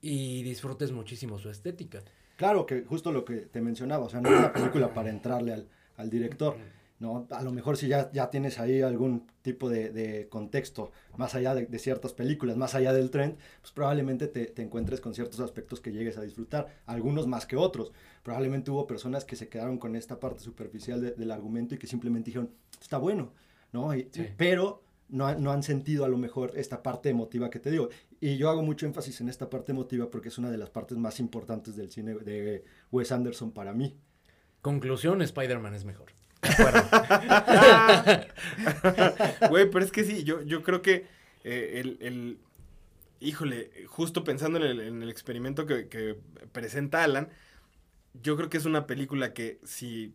y 0.00 0.42
disfrutes 0.42 0.90
muchísimo 0.90 1.38
su 1.38 1.48
estética. 1.48 2.02
Claro 2.36 2.66
que 2.66 2.82
justo 2.82 3.12
lo 3.12 3.24
que 3.24 3.36
te 3.36 3.60
mencionaba, 3.60 4.06
o 4.06 4.08
sea, 4.08 4.20
no 4.20 4.30
es 4.30 4.38
una 4.40 4.52
película 4.52 4.92
para 4.92 5.10
entrarle 5.10 5.52
al, 5.52 5.68
al 5.96 6.10
director. 6.10 6.56
¿No? 7.04 7.26
A 7.30 7.42
lo 7.42 7.52
mejor 7.52 7.76
si 7.76 7.86
ya, 7.86 8.10
ya 8.12 8.30
tienes 8.30 8.58
ahí 8.58 8.80
algún 8.80 9.26
tipo 9.42 9.68
de, 9.68 10.26
contexto 10.30 10.90
más 11.18 11.34
allá 11.34 11.54
de, 11.54 11.78
ciertas 11.78 12.14
películas, 12.14 12.56
más 12.56 12.74
allá 12.74 12.94
del 12.94 13.10
trend, 13.10 13.36
pues 13.60 13.72
probablemente 13.72 14.26
te, 14.26 14.62
encuentres 14.62 15.02
con 15.02 15.14
ciertos 15.14 15.40
aspectos 15.40 15.80
que 15.80 15.92
llegues 15.92 16.16
a 16.16 16.22
disfrutar, 16.22 16.66
algunos 16.86 17.26
más 17.26 17.44
que 17.44 17.56
otros. 17.56 17.92
Probablemente 18.22 18.70
hubo 18.70 18.86
personas 18.86 19.24
que 19.26 19.36
se 19.36 19.48
quedaron 19.48 19.76
con 19.78 19.96
esta 19.96 20.18
parte 20.18 20.40
superficial 20.40 21.14
del 21.14 21.30
argumento 21.30 21.74
y 21.74 21.78
que 21.78 21.86
simplemente 21.86 22.30
dijeron, 22.30 22.50
está 22.80 22.96
bueno, 22.96 23.32
¿no? 23.72 23.90
Pero 24.38 24.82
no, 25.10 25.34
no, 25.34 25.52
han 25.52 25.62
sentido 25.62 26.06
a 26.06 26.08
lo 26.08 26.16
mejor 26.16 26.52
esta 26.56 26.82
parte 26.82 27.10
emotiva 27.10 27.50
que 27.50 27.60
te 27.60 27.70
digo. 27.70 27.90
Y 28.18 28.38
yo 28.38 28.48
hago 28.48 28.62
mucho 28.62 28.86
énfasis 28.86 29.20
en 29.20 29.28
esta 29.28 29.50
parte 29.50 29.72
emotiva 29.72 30.10
porque 30.10 30.28
es 30.28 30.38
una 30.38 30.50
de 30.50 30.56
las 30.56 30.70
partes 30.70 30.96
más 30.96 31.20
importantes 31.20 31.76
del 31.76 31.90
cine 31.90 32.14
de 32.14 32.64
Wes 32.90 33.12
Anderson 33.12 33.52
para 33.52 33.74
mí. 33.74 33.94
Conclusión, 34.62 35.20
Spider-Man 35.20 35.74
es 35.74 35.84
mejor. 35.84 36.23
Güey, 39.48 39.70
pero 39.70 39.84
es 39.84 39.92
que 39.92 40.04
sí, 40.04 40.24
yo, 40.24 40.42
yo 40.42 40.62
creo 40.62 40.82
que 40.82 41.06
eh, 41.44 41.96
el, 42.00 42.38
híjole, 43.20 43.70
justo 43.86 44.24
pensando 44.24 44.64
en 44.64 45.02
el, 45.02 45.10
experimento 45.10 45.66
que, 45.66 46.18
presenta 46.52 47.04
Alan, 47.04 47.28
yo 48.22 48.36
creo 48.36 48.48
que 48.48 48.58
es 48.58 48.64
una 48.64 48.86
película 48.86 49.32
que 49.32 49.60
si, 49.64 50.14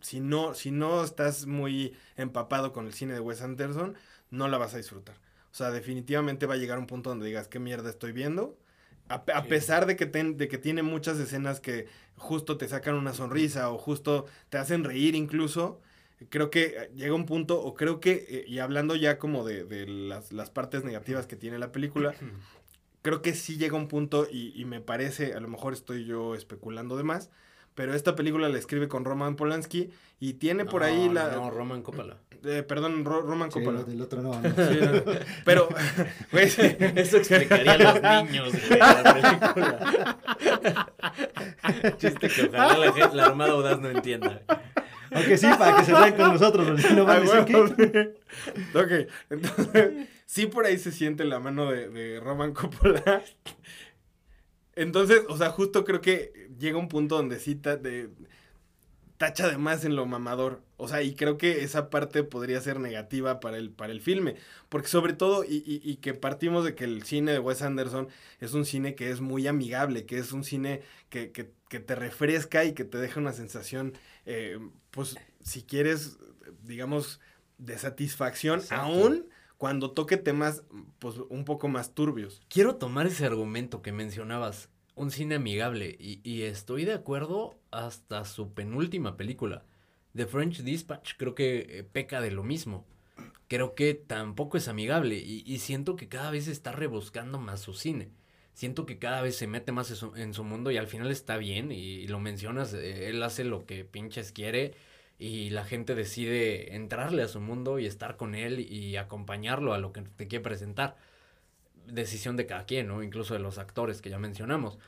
si, 0.00 0.20
no, 0.20 0.54
si 0.54 0.70
no 0.70 1.04
estás 1.04 1.46
muy 1.46 1.94
empapado 2.16 2.72
con 2.72 2.86
el 2.86 2.94
cine 2.94 3.14
de 3.14 3.20
Wes 3.20 3.42
Anderson, 3.42 3.96
no 4.30 4.48
la 4.48 4.58
vas 4.58 4.74
a 4.74 4.78
disfrutar. 4.78 5.16
O 5.50 5.54
sea, 5.54 5.70
definitivamente 5.70 6.46
va 6.46 6.54
a 6.54 6.58
llegar 6.58 6.78
un 6.78 6.86
punto 6.86 7.10
donde 7.10 7.26
digas, 7.26 7.48
¿qué 7.48 7.58
mierda 7.58 7.90
estoy 7.90 8.12
viendo? 8.12 8.58
A, 9.08 9.44
pesar 9.44 9.86
de 9.86 9.94
que, 9.94 10.06
de 10.06 10.48
que 10.48 10.58
tiene 10.58 10.82
muchas 10.82 11.18
escenas 11.18 11.60
que 11.60 11.86
justo 12.16 12.56
te 12.56 12.68
sacan 12.68 12.96
una 12.96 13.14
sonrisa 13.14 13.70
o 13.70 13.78
justo 13.78 14.26
te 14.48 14.58
hacen 14.58 14.82
reír 14.82 15.14
incluso, 15.14 15.80
creo 16.28 16.50
que 16.50 16.90
llega 16.94 17.14
un 17.14 17.26
punto, 17.26 17.60
o 17.60 17.74
creo 17.74 18.00
que, 18.00 18.26
eh, 18.28 18.44
y 18.48 18.58
hablando 18.58 18.96
ya 18.96 19.18
como 19.18 19.44
de, 19.44 19.86
las, 19.86 20.50
partes 20.50 20.84
negativas 20.84 21.26
que 21.26 21.36
tiene 21.36 21.58
la 21.58 21.72
película, 21.72 22.14
creo 23.02 23.22
que 23.22 23.34
sí 23.34 23.58
llega 23.58 23.76
un 23.76 23.88
punto 23.88 24.26
y, 24.30 24.64
me 24.64 24.80
parece, 24.80 25.34
a 25.34 25.40
lo 25.40 25.48
mejor 25.48 25.72
estoy 25.72 26.04
yo 26.04 26.34
especulando 26.34 26.96
de 26.96 27.04
más, 27.04 27.30
pero 27.74 27.94
esta 27.94 28.16
película 28.16 28.48
la 28.48 28.58
escribe 28.58 28.88
con 28.88 29.04
Roman 29.04 29.36
Polanski 29.36 29.90
y 30.18 30.34
tiene 30.34 30.64
por 30.64 30.82
ahí 30.82 31.10
la... 31.10 31.30
No, 31.30 31.50
Roman 31.50 31.82
Coppola. 31.82 32.18
Eh, 32.48 32.62
perdón, 32.62 33.04
Roman 33.04 33.50
Coppola. 33.50 33.82
del 33.82 34.00
otro 34.00 34.22
no. 34.22 34.40
pero, 35.44 35.68
Eso 36.32 37.16
explicaría 37.16 37.72
a 37.72 37.78
los 37.78 38.24
niños, 38.24 38.52
güey, 38.68 38.78
la 38.78 39.14
película. 39.14 40.18
Chiste 41.98 42.28
que 42.28 42.42
ojalá 42.46 42.78
la, 42.78 43.14
la 43.14 43.24
Armada 43.26 43.52
Audaz 43.52 43.80
no 43.80 43.90
entienda. 43.90 44.42
Aunque 45.10 45.36
sí, 45.38 45.48
para 45.58 45.78
que 45.78 45.84
se 45.84 45.92
vean 45.92 46.14
con 46.14 46.32
nosotros, 46.34 46.80
si 46.80 46.94
no 46.94 47.04
van 47.04 47.16
a 47.16 47.20
decir 47.20 48.16
Ok, 48.74 49.10
entonces, 49.30 50.08
sí 50.24 50.46
por 50.46 50.66
ahí 50.66 50.78
se 50.78 50.92
siente 50.92 51.24
la 51.24 51.40
mano 51.40 51.68
de, 51.70 51.88
de 51.88 52.20
Roman 52.20 52.52
Coppola. 52.52 53.22
Entonces, 54.76 55.22
o 55.28 55.36
sea, 55.36 55.50
justo 55.50 55.84
creo 55.84 56.00
que 56.00 56.48
llega 56.58 56.78
un 56.78 56.88
punto 56.88 57.16
donde 57.16 57.40
cita 57.40 57.76
de 57.76 58.10
tacha 59.18 59.48
de 59.48 59.58
más 59.58 59.84
en 59.84 59.96
lo 59.96 60.06
mamador. 60.06 60.62
O 60.76 60.88
sea, 60.88 61.02
y 61.02 61.14
creo 61.14 61.38
que 61.38 61.64
esa 61.64 61.90
parte 61.90 62.22
podría 62.22 62.60
ser 62.60 62.80
negativa 62.80 63.40
para 63.40 63.56
el, 63.56 63.70
para 63.70 63.92
el 63.92 64.00
filme. 64.00 64.36
Porque 64.68 64.88
sobre 64.88 65.12
todo, 65.12 65.44
y, 65.44 65.62
y, 65.64 65.96
que 65.96 66.14
partimos 66.14 66.64
de 66.64 66.74
que 66.74 66.84
el 66.84 67.02
cine 67.02 67.32
de 67.32 67.38
Wes 67.38 67.62
Anderson 67.62 68.08
es 68.40 68.52
un 68.54 68.64
cine 68.64 68.94
que 68.94 69.10
es 69.10 69.20
muy 69.20 69.46
amigable, 69.46 70.06
que 70.06 70.18
es 70.18 70.32
un 70.32 70.44
cine 70.44 70.82
que, 71.08 71.32
que, 71.32 71.50
que 71.68 71.80
te 71.80 71.94
refresca 71.94 72.64
y 72.64 72.74
que 72.74 72.84
te 72.84 72.98
deja 72.98 73.20
una 73.20 73.32
sensación, 73.32 73.94
eh, 74.26 74.58
pues, 74.90 75.16
si 75.42 75.62
quieres, 75.62 76.18
digamos, 76.62 77.20
de 77.58 77.78
satisfacción, 77.78 78.60
aún 78.70 79.26
cuando 79.56 79.92
toque 79.92 80.18
temas, 80.18 80.64
pues, 80.98 81.16
un 81.30 81.44
poco 81.44 81.68
más 81.68 81.94
turbios. 81.94 82.42
Quiero 82.48 82.76
tomar 82.76 83.06
ese 83.06 83.24
argumento 83.24 83.80
que 83.80 83.92
mencionabas 83.92 84.68
un 84.96 85.10
cine 85.10 85.36
amigable 85.36 85.96
y, 86.00 86.42
estoy 86.42 86.84
de 86.84 86.94
acuerdo 86.94 87.60
hasta 87.70 88.24
su 88.24 88.54
penúltima 88.54 89.16
película. 89.16 89.64
The 90.14 90.26
French 90.26 90.62
Dispatch 90.62 91.12
creo 91.18 91.34
que 91.34 91.66
eh, 91.68 91.84
peca 91.84 92.20
de 92.20 92.30
lo 92.30 92.42
mismo. 92.42 92.86
Creo 93.46 93.74
que 93.74 93.94
tampoco 93.94 94.56
es 94.56 94.68
amigable 94.68 95.16
y, 95.16 95.58
siento 95.58 95.96
que 95.96 96.08
cada 96.08 96.30
vez 96.30 96.48
está 96.48 96.72
rebuscando 96.72 97.38
más 97.38 97.60
su 97.60 97.74
cine. 97.74 98.10
Siento 98.54 98.86
que 98.86 98.98
cada 98.98 99.20
vez 99.20 99.36
se 99.36 99.46
mete 99.46 99.70
más 99.70 100.02
en 100.16 100.32
su, 100.32 100.44
mundo 100.44 100.70
y 100.70 100.78
al 100.78 100.86
final 100.86 101.10
está 101.10 101.36
bien 101.36 101.70
y, 101.72 102.06
lo 102.08 102.18
mencionas, 102.18 102.72
eh, 102.72 103.08
él 103.10 103.22
hace 103.22 103.44
lo 103.44 103.66
que 103.66 103.84
pinches 103.84 104.32
quiere 104.32 104.74
y 105.18 105.50
la 105.50 105.64
gente 105.64 105.94
decide 105.94 106.74
entrarle 106.74 107.22
a 107.22 107.28
su 107.28 107.40
mundo 107.40 107.78
y 107.78 107.86
estar 107.86 108.16
con 108.16 108.34
él 108.34 108.60
y 108.60 108.96
acompañarlo 108.96 109.74
a 109.74 109.78
lo 109.78 109.92
que 109.92 110.02
te 110.02 110.26
quiere 110.26 110.42
presentar 110.42 110.96
decisión 111.86 112.36
de 112.36 112.46
cada 112.46 112.64
quien, 112.66 112.88
¿no? 112.88 113.02
Incluso 113.02 113.34
de 113.34 113.40
los 113.40 113.58
actores 113.58 114.02
que 114.02 114.10
ya 114.10 114.18
mencionamos. 114.18 114.78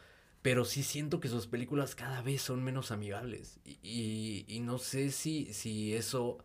Pero 0.43 0.65
sí 0.65 0.83
siento 0.83 1.21
que 1.21 1.29
sus 1.29 1.47
películas 1.47 1.95
cada 1.95 2.23
vez 2.23 2.43
son 2.43 2.63
menos 2.63 2.91
amigables. 2.91 3.61
Y, 3.65 4.45
y, 4.49 4.61
no 4.61 4.79
sé 4.79 5.11
si, 5.11 5.53
si 5.53 5.95
eso 5.95 6.39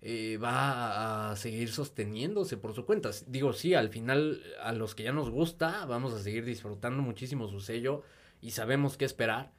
eh, 0.00 0.38
va 0.38 1.30
a 1.30 1.36
seguir 1.36 1.70
sosteniéndose 1.70 2.56
por 2.56 2.74
su 2.74 2.84
cuenta. 2.84 3.10
Digo, 3.26 3.52
sí, 3.52 3.74
al 3.74 3.90
final 3.90 4.42
a 4.62 4.72
los 4.72 4.94
que 4.94 5.04
ya 5.04 5.12
nos 5.12 5.30
gusta 5.30 5.84
vamos 5.86 6.12
a 6.14 6.20
seguir 6.20 6.44
disfrutando 6.44 7.02
muchísimo 7.02 7.48
su 7.48 7.60
sello 7.60 8.02
y 8.40 8.52
sabemos 8.52 8.96
qué 8.96 9.04
esperar. 9.04 9.52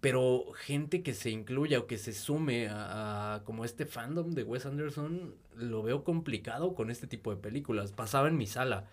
Pero 0.00 0.52
gente 0.54 1.02
que 1.02 1.14
se 1.14 1.30
incluya 1.30 1.80
o 1.80 1.86
que 1.86 1.98
se 1.98 2.12
sume 2.12 2.68
a, 2.68 3.36
a, 3.36 3.44
como 3.44 3.64
este 3.64 3.86
fandom 3.86 4.32
de 4.32 4.44
Wes 4.44 4.66
Anderson, 4.66 5.34
lo 5.56 5.82
veo 5.82 6.04
complicado 6.04 6.74
con 6.74 6.90
este 6.90 7.06
tipo 7.06 7.34
de 7.34 7.40
películas. 7.40 7.92
Pasaba 7.92 8.28
en 8.28 8.36
mi 8.36 8.46
sala 8.46 8.88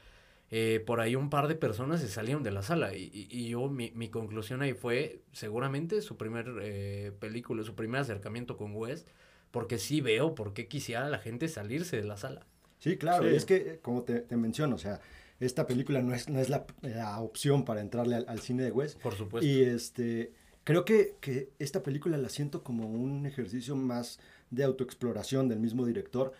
eh, 0.55 0.79
por 0.85 1.01
ahí 1.01 1.15
un 1.15 1.31
par 1.31 1.47
de 1.47 1.55
personas 1.55 1.99
se 1.99 2.07
salieron 2.07 2.43
de 2.43 2.51
la 2.51 2.61
sala 2.61 2.95
y, 2.95 3.09
y 3.11 3.49
yo 3.49 3.69
mi, 3.69 3.89
mi, 3.95 4.09
conclusión 4.09 4.61
ahí 4.61 4.73
fue 4.73 5.23
seguramente 5.31 5.99
su 6.03 6.15
primer 6.15 6.45
eh, 6.61 7.11
película, 7.19 7.63
su 7.63 7.73
primer 7.73 8.01
acercamiento 8.01 8.55
con 8.55 8.75
Wes, 8.75 9.07
porque 9.49 9.79
sí 9.79 9.99
veo 9.99 10.35
por 10.35 10.53
qué 10.53 10.67
quisiera 10.67 11.09
la 11.09 11.17
gente 11.17 11.47
salirse 11.47 11.97
de 11.97 12.03
la 12.03 12.17
sala. 12.17 12.45
Sí, 12.77 12.97
claro, 12.97 13.27
es 13.27 13.45
que 13.45 13.79
como 13.81 14.03
te, 14.03 14.19
te, 14.19 14.37
menciono, 14.37 14.75
o 14.75 14.77
sea, 14.77 15.01
esta 15.39 15.65
película 15.65 16.03
no 16.03 16.13
es, 16.13 16.29
no 16.29 16.39
es 16.39 16.49
la, 16.49 16.67
la 16.83 17.19
opción 17.19 17.65
para 17.65 17.81
entrarle 17.81 18.17
al, 18.17 18.39
cine 18.39 18.61
de 18.61 18.71
Wes. 18.71 18.93
Por 18.93 19.15
supuesto. 19.15 19.47
Y 19.47 19.63
este, 19.63 20.33
creo 20.63 20.85
que, 20.85 21.15
que 21.19 21.49
esta 21.57 21.81
película 21.81 22.15
la 22.19 22.29
siento 22.29 22.63
como 22.63 22.87
un 22.87 23.25
ejercicio 23.25 23.75
más 23.75 24.19
de 24.51 24.65
autoexploración 24.65 25.49
del 25.49 25.59
mismo 25.59 25.83
director. 25.87 26.31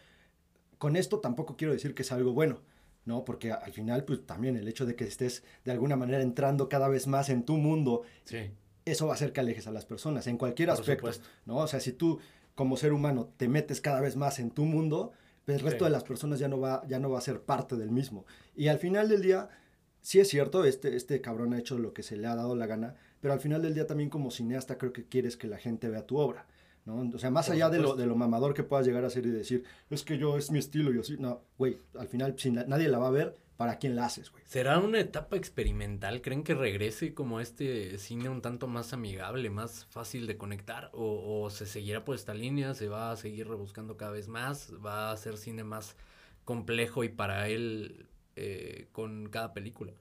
Con 0.78 0.98
esto 0.98 1.18
tampoco 1.18 1.58
quiero 1.58 1.74
decir 1.74 1.96
que 1.96 2.04
es 2.04 2.12
algo 2.12 2.34
bueno 2.34 2.62
¿no? 3.06 3.26
Porque 3.26 3.52
al 3.52 3.74
final, 3.74 4.06
pues 4.06 4.26
también 4.26 4.56
el 4.56 4.68
hecho 4.68 4.86
de 4.86 4.96
que 4.96 5.04
estés 5.04 5.44
de 5.66 5.72
alguna 5.72 5.96
manera 5.96 6.22
entrando 6.22 6.70
cada 6.70 6.88
vez 6.88 7.08
más 7.08 7.30
en 7.30 7.44
tu 7.44 7.58
mundo, 7.58 8.04
eso 8.86 9.06
va 9.06 9.14
a 9.14 9.16
hacer 9.16 9.34
que 9.34 9.40
alejes 9.40 9.68
a 9.68 9.72
las 9.72 9.86
personas 9.86 10.28
en 10.28 10.38
cualquier 10.38 10.70
aspecto, 10.70 11.10
¿no? 11.46 11.58
O 11.58 11.68
sea, 11.68 11.80
si 11.80 11.94
tú 11.94 12.20
como 12.56 12.78
ser 12.78 12.94
humano 12.94 13.30
te 13.38 13.48
metes 13.48 13.82
cada 13.82 14.02
vez 14.02 14.16
más 14.16 14.40
en 14.40 14.52
tu 14.52 14.66
mundo, 14.66 15.12
pues 15.46 15.58
el 15.58 15.64
resto 15.64 15.86
de 15.86 15.92
las 15.92 16.04
personas 16.04 16.40
ya 16.40 16.48
no, 16.48 16.60
va, 16.60 16.84
ya 16.88 17.00
no 17.00 17.10
va 17.10 17.18
a 17.18 17.22
ser 17.22 17.42
parte 17.42 17.76
del 17.76 17.92
mismo. 17.92 18.26
Y 18.56 18.68
al 18.68 18.80
final 18.80 19.10
del 19.10 19.22
día, 19.22 19.50
sí 20.02 20.20
es 20.20 20.30
cierto, 20.30 20.64
este, 20.64 20.96
este 20.96 21.20
cabrón 21.22 21.54
ha 21.54 21.60
hecho 21.60 21.78
lo 21.78 21.94
que 21.94 22.04
se 22.04 22.16
le 22.16 22.28
ha 22.28 22.36
dado 22.36 22.56
la 22.56 22.68
gana, 22.68 22.96
pero 23.20 23.34
al 23.34 23.40
final 23.40 23.62
del 23.62 23.74
día 23.74 23.88
también 23.88 24.10
como 24.10 24.32
cineasta 24.32 24.78
creo 24.78 24.94
que 24.94 25.06
quieres 25.06 25.38
que 25.38 25.48
la 25.48 25.58
gente 25.58 25.90
vea 25.90 26.06
tu 26.06 26.18
obra. 26.18 26.46
¿No? 26.86 27.10
O 27.14 27.20
sea, 27.20 27.32
más 27.32 27.50
allá 27.50 27.70
de 27.70 27.80
lo, 27.80 27.96
de 27.96 28.06
lo 28.06 28.16
mamador 28.16 28.54
que 28.54 28.64
puedas 28.64 28.86
llegar 28.86 29.06
a 29.06 29.10
ser 29.10 29.26
y 29.26 29.32
decir, 29.32 29.64
es 29.90 30.04
que 30.04 30.18
yo 30.18 30.38
es 30.38 30.52
mi 30.52 30.60
estilo, 30.60 30.92
yo 30.92 31.04
sí, 31.04 31.18
no, 31.20 31.42
güey, 31.58 31.78
al 31.98 32.08
final 32.08 32.36
si 32.38 32.52
nadie 32.52 32.88
la 32.88 33.00
va 33.00 33.08
a 33.08 33.12
ver, 33.12 33.38
¿para 33.58 33.78
quién 33.78 33.96
la 33.96 34.06
haces, 34.06 34.32
güey? 34.32 34.44
¿Será 34.46 34.80
una 34.80 35.00
etapa 35.00 35.38
experimental? 35.38 36.22
¿Creen 36.22 36.44
que 36.44 36.56
regrese 36.56 37.14
como 37.14 37.40
este 37.40 37.98
cine 37.98 38.30
un 38.30 38.42
tanto 38.42 38.68
más 38.68 38.94
amigable, 38.94 39.50
más 39.50 39.86
fácil 39.86 40.28
de 40.28 40.38
conectar? 40.38 40.90
¿O, 40.94 41.50
se 41.50 41.66
seguirá 41.66 42.04
por 42.04 42.16
esta 42.16 42.34
línea? 42.34 42.74
¿Se 42.74 42.90
va 42.90 43.12
a 43.12 43.16
seguir 43.16 43.48
rebuscando 43.48 43.96
cada 43.96 44.12
vez 44.12 44.28
más? 44.28 44.74
¿Va 44.86 45.12
a 45.12 45.18
ser 45.18 45.38
cine 45.38 45.64
más 45.64 45.96
complejo 46.46 47.04
y 47.04 47.10
para 47.10 47.48
él 47.48 48.08
eh, 48.36 48.88
con 48.92 49.30
cada 49.30 49.54
película? 49.54 49.94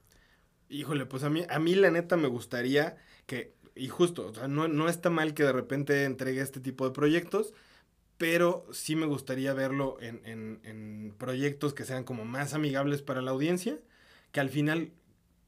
Híjole, 0.69 1.05
pues 1.05 1.23
a 1.23 1.29
mí, 1.29 1.43
a 1.47 1.59
mí 1.59 1.75
la 1.75 1.91
neta 1.91 2.17
me 2.17 2.27
gustaría 2.27 2.97
que 3.27 3.55
y 3.75 3.87
justo, 3.87 4.27
o 4.27 4.33
sea, 4.33 4.47
no, 4.47 4.67
no 4.67 4.87
está 4.89 5.09
mal 5.09 5.33
que 5.33 5.43
de 5.43 5.51
repente 5.51 6.03
entregue 6.03 6.41
este 6.41 6.59
tipo 6.59 6.85
de 6.85 6.93
proyectos, 6.93 7.53
pero 8.17 8.65
sí 8.71 8.95
me 8.95 9.05
gustaría 9.05 9.53
verlo 9.53 9.97
en, 9.99 10.21
en, 10.25 10.59
en, 10.63 11.15
proyectos 11.17 11.73
que 11.73 11.83
sean 11.83 12.03
como 12.03 12.25
más 12.25 12.53
amigables 12.53 13.01
para 13.01 13.21
la 13.21 13.31
audiencia, 13.31 13.79
que 14.31 14.39
al 14.39 14.49
final, 14.49 14.91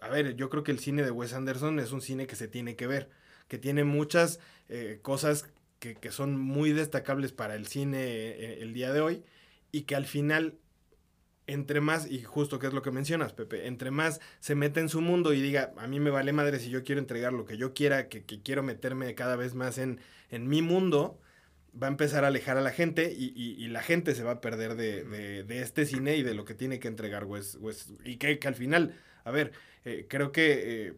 a 0.02 0.10
ver, 0.10 0.36
yo 0.36 0.50
creo 0.50 0.64
que 0.64 0.72
el 0.72 0.80
cine 0.80 1.04
de 1.04 1.12
Wes 1.12 1.34
Anderson 1.34 1.80
es 1.80 1.92
un 1.92 2.02
cine 2.02 2.28
que 2.28 2.36
se 2.36 2.48
tiene 2.48 2.76
que 2.76 2.88
ver, 2.88 3.10
que 3.48 3.60
tiene 3.60 3.84
muchas 3.84 4.40
eh, 4.70 5.00
cosas 5.02 5.46
que, 5.80 5.96
que, 5.96 6.12
son 6.12 6.40
muy 6.40 6.72
destacables 6.72 7.32
para 7.32 7.56
el 7.56 7.68
cine 7.68 8.00
eh, 8.00 8.62
el 8.62 8.74
día 8.74 8.92
de 8.92 9.02
hoy, 9.02 9.24
y 9.72 9.84
que 9.84 9.96
al 9.96 10.06
final 10.06 10.58
entre 11.48 11.80
más, 11.80 12.10
y 12.10 12.24
justo 12.24 12.60
que 12.60 12.68
es 12.68 12.74
lo 12.74 12.82
que 12.82 12.92
mencionas, 12.92 13.34
Pepe, 13.34 13.68
entre 13.68 13.92
más 13.92 14.20
se 14.40 14.56
mete 14.56 14.80
en 14.80 14.90
su 14.90 15.02
mundo 15.02 15.34
y 15.34 15.42
diga, 15.42 15.74
a 15.78 15.88
mí 15.88 16.00
me 16.00 16.10
vale 16.10 16.34
madre 16.34 16.60
si 16.60 16.70
yo 16.70 16.84
quiero 16.84 17.00
entregar 17.00 17.34
lo 17.34 17.46
que 17.46 17.58
yo 17.58 17.74
quiera, 17.74 18.10
que, 18.10 18.24
quiero 18.24 18.64
meterme 18.64 19.14
cada 19.16 19.36
vez 19.36 19.54
más 19.54 19.78
en, 19.78 20.00
en, 20.32 20.48
mi 20.48 20.62
mundo, 20.62 21.20
va 21.82 21.88
a 21.88 21.92
empezar 21.92 22.24
a 22.24 22.28
alejar 22.28 22.58
a 22.58 22.62
la 22.62 22.72
gente 22.72 23.14
y, 23.16 23.68
la 23.68 23.84
gente 23.84 24.16
se 24.16 24.24
va 24.24 24.32
a 24.32 24.42
perder 24.42 24.76
de, 24.76 25.46
este 25.62 25.86
cine 25.86 26.16
y 26.18 26.24
de 26.24 26.34
lo 26.34 26.46
que 26.46 26.56
tiene 26.56 26.80
que 26.80 26.88
entregar 26.88 27.26
Wes, 27.26 27.58
y 28.04 28.18
que, 28.18 28.40
al 28.48 28.56
final, 28.56 28.96
a 29.24 29.32
ver, 29.32 29.52
eh, 29.84 30.08
creo 30.10 30.32
que 30.32 30.88
eh, 30.88 30.94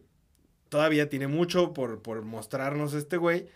todavía 0.68 1.08
tiene 1.08 1.28
mucho 1.28 1.74
por, 1.74 2.02
por 2.02 2.22
mostrarnos 2.22 2.94
este 2.94 3.16
güey 3.16 3.46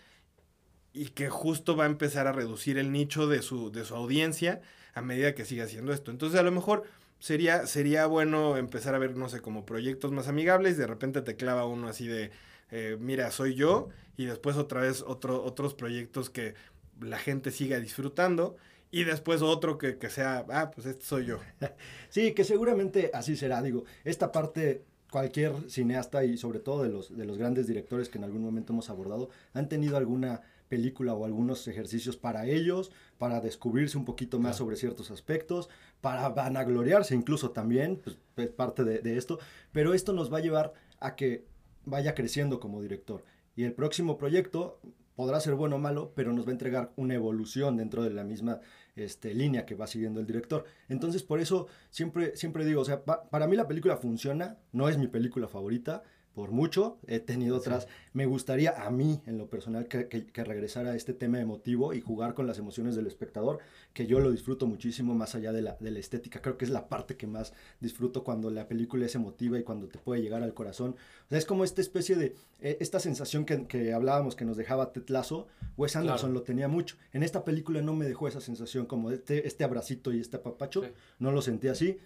y 0.93 1.09
que 1.09 1.29
justo 1.29 1.75
va 1.75 1.85
a 1.85 1.87
empezar 1.87 2.27
a 2.27 2.31
reducir 2.31 2.77
el 2.77 2.91
nicho 2.91 3.27
de 3.27 3.41
su, 3.41 3.71
de 3.71 3.83
su 3.83 3.95
audiencia 3.95 4.61
a 4.93 5.01
medida 5.01 5.35
que 5.35 5.45
siga 5.45 5.65
haciendo 5.65 5.93
esto. 5.93 6.11
Entonces 6.11 6.39
a 6.39 6.43
lo 6.43 6.51
mejor 6.51 6.83
sería, 7.19 7.67
sería 7.67 8.05
bueno 8.05 8.57
empezar 8.57 8.95
a 8.95 8.99
ver, 8.99 9.15
no 9.15 9.29
sé, 9.29 9.41
como 9.41 9.65
proyectos 9.65 10.11
más 10.11 10.27
amigables, 10.27 10.77
de 10.77 10.87
repente 10.87 11.21
te 11.21 11.35
clava 11.35 11.65
uno 11.65 11.87
así 11.87 12.07
de, 12.07 12.31
eh, 12.71 12.97
mira, 12.99 13.31
soy 13.31 13.55
yo, 13.55 13.89
y 14.17 14.25
después 14.25 14.57
otra 14.57 14.81
vez 14.81 15.03
otro, 15.05 15.43
otros 15.43 15.73
proyectos 15.73 16.29
que 16.29 16.55
la 17.01 17.17
gente 17.17 17.51
siga 17.51 17.79
disfrutando. 17.79 18.55
Y 18.91 19.05
después 19.05 19.41
otro 19.41 19.79
que, 19.79 19.97
que 19.97 20.11
sea, 20.11 20.45
ah, 20.49 20.69
pues 20.69 20.85
este 20.85 21.03
soy 21.03 21.25
yo. 21.25 21.39
Sí, 22.09 22.33
que 22.33 22.43
seguramente 22.43 23.09
así 23.11 23.35
será. 23.35 23.59
Digo, 23.63 23.85
esta 24.03 24.31
parte 24.31 24.83
cualquier 25.13 25.69
cineasta 25.69 26.23
y 26.25 26.37
sobre 26.37 26.59
todo 26.59 26.81
de 26.83 26.89
los, 26.89 27.15
de 27.15 27.25
los 27.25 27.37
grandes 27.37 27.67
directores 27.67 28.09
que 28.09 28.17
en 28.17 28.23
algún 28.23 28.41
momento 28.41 28.73
hemos 28.73 28.89
abordado 28.89 29.29
han 29.53 29.69
tenido 29.69 29.95
alguna 29.95 30.41
película 30.73 31.13
o 31.13 31.23
algunos 31.23 31.67
ejercicios 31.67 32.17
para 32.17 32.47
ellos, 32.47 32.91
para 33.19 33.41
descubrirse 33.41 33.95
un 33.95 34.05
poquito 34.05 34.39
más 34.39 34.57
sobre 34.57 34.75
ciertos 34.75 35.11
aspectos, 35.11 35.69
para 36.01 36.27
vanagloriarse 36.29 37.13
incluso 37.13 37.51
también, 37.51 38.01
pues 38.03 38.17
es 38.37 38.47
parte 38.47 38.83
de, 38.83 38.97
de 38.97 39.17
esto, 39.17 39.37
pero 39.71 39.93
esto 39.93 40.13
nos 40.13 40.33
va 40.33 40.39
a 40.39 40.41
llevar 40.41 40.73
a 40.99 41.15
que 41.15 41.45
vaya 41.85 42.15
creciendo 42.15 42.59
como 42.59 42.81
director. 42.81 43.23
Y 43.55 43.65
el 43.65 43.73
próximo 43.73 44.17
proyecto 44.17 44.79
podrá 45.15 45.39
ser 45.39 45.53
bueno 45.53 45.75
o 45.75 45.79
malo, 45.79 46.11
pero 46.15 46.33
nos 46.33 46.47
va 46.47 46.49
a 46.49 46.53
entregar 46.53 46.91
una 46.95 47.13
evolución 47.13 47.77
dentro 47.77 48.01
de 48.01 48.09
la 48.09 48.23
misma 48.23 48.61
este, 48.95 49.35
línea 49.35 49.67
que 49.67 49.75
va 49.75 49.85
siguiendo 49.85 50.19
el 50.19 50.25
director. 50.25 50.65
Entonces, 50.89 51.21
por 51.21 51.39
eso 51.39 51.67
siempre, 51.91 52.35
siempre 52.35 52.65
digo, 52.65 52.81
o 52.81 52.85
sea, 52.85 53.03
para 53.05 53.47
mí 53.47 53.55
la 53.55 53.67
película 53.67 53.97
funciona, 53.97 54.57
no 54.71 54.89
es 54.89 54.97
mi 54.97 55.07
película 55.07 55.47
favorita, 55.47 56.01
por 56.33 56.51
mucho. 56.51 56.97
He 57.07 57.19
tenido 57.19 57.57
otras. 57.57 57.87
Me 58.13 58.25
gustaría 58.25 58.71
a 58.85 58.89
mí, 58.89 59.21
en 59.25 59.37
lo 59.37 59.49
personal, 59.49 59.87
que, 59.87 60.07
que, 60.07 60.43
regresara 60.43 60.91
a 60.91 60.95
este 60.95 61.13
tema 61.13 61.39
emotivo 61.39 61.93
y 61.93 62.01
jugar 62.01 62.33
con 62.33 62.47
las 62.47 62.57
emociones 62.57 62.95
del 62.95 63.07
espectador, 63.07 63.59
que 63.93 64.07
yo 64.07 64.19
lo 64.19 64.31
disfruto 64.31 64.67
muchísimo 64.67 65.13
más 65.15 65.35
allá 65.35 65.51
de 65.51 65.61
la, 65.61 65.77
de 65.79 65.91
la 65.91 65.99
estética. 65.99 66.41
Creo 66.41 66.57
que 66.57 66.65
es 66.65 66.71
la 66.71 66.89
parte 66.89 67.17
que 67.17 67.27
más 67.27 67.53
disfruto 67.79 68.23
cuando 68.23 68.49
la 68.49 68.67
película 68.67 69.05
es 69.05 69.15
emotiva 69.15 69.57
y 69.57 69.63
cuando 69.63 69.87
te 69.87 69.99
puede 69.99 70.21
llegar 70.21 70.43
al 70.43 70.53
corazón. 70.53 70.95
O 71.25 71.29
sea, 71.29 71.37
es 71.37 71.45
como 71.45 71.63
esta 71.63 71.81
especie 71.81 72.15
de, 72.15 72.35
eh, 72.61 72.77
esta 72.79 72.99
sensación 72.99 73.45
que, 73.45 73.65
que, 73.67 73.93
hablábamos 73.93 74.35
que 74.35 74.45
nos 74.45 74.57
dejaba 74.57 74.91
Tetlazo, 74.91 75.47
Wes 75.77 75.95
Anderson 75.95 76.33
lo 76.33 76.43
tenía 76.43 76.67
mucho. 76.67 76.97
En 77.11 77.23
esta 77.23 77.43
película 77.43 77.81
no 77.81 77.93
me 77.93 78.05
dejó 78.05 78.27
esa 78.27 78.41
sensación 78.41 78.85
como 78.85 79.11
este, 79.11 79.47
este 79.47 79.63
abracito 79.63 80.13
y 80.13 80.19
este 80.19 80.37
apapacho, 80.37 80.83
no 81.19 81.31
lo 81.31 81.41
sentí 81.41 81.67
así. 81.67 81.99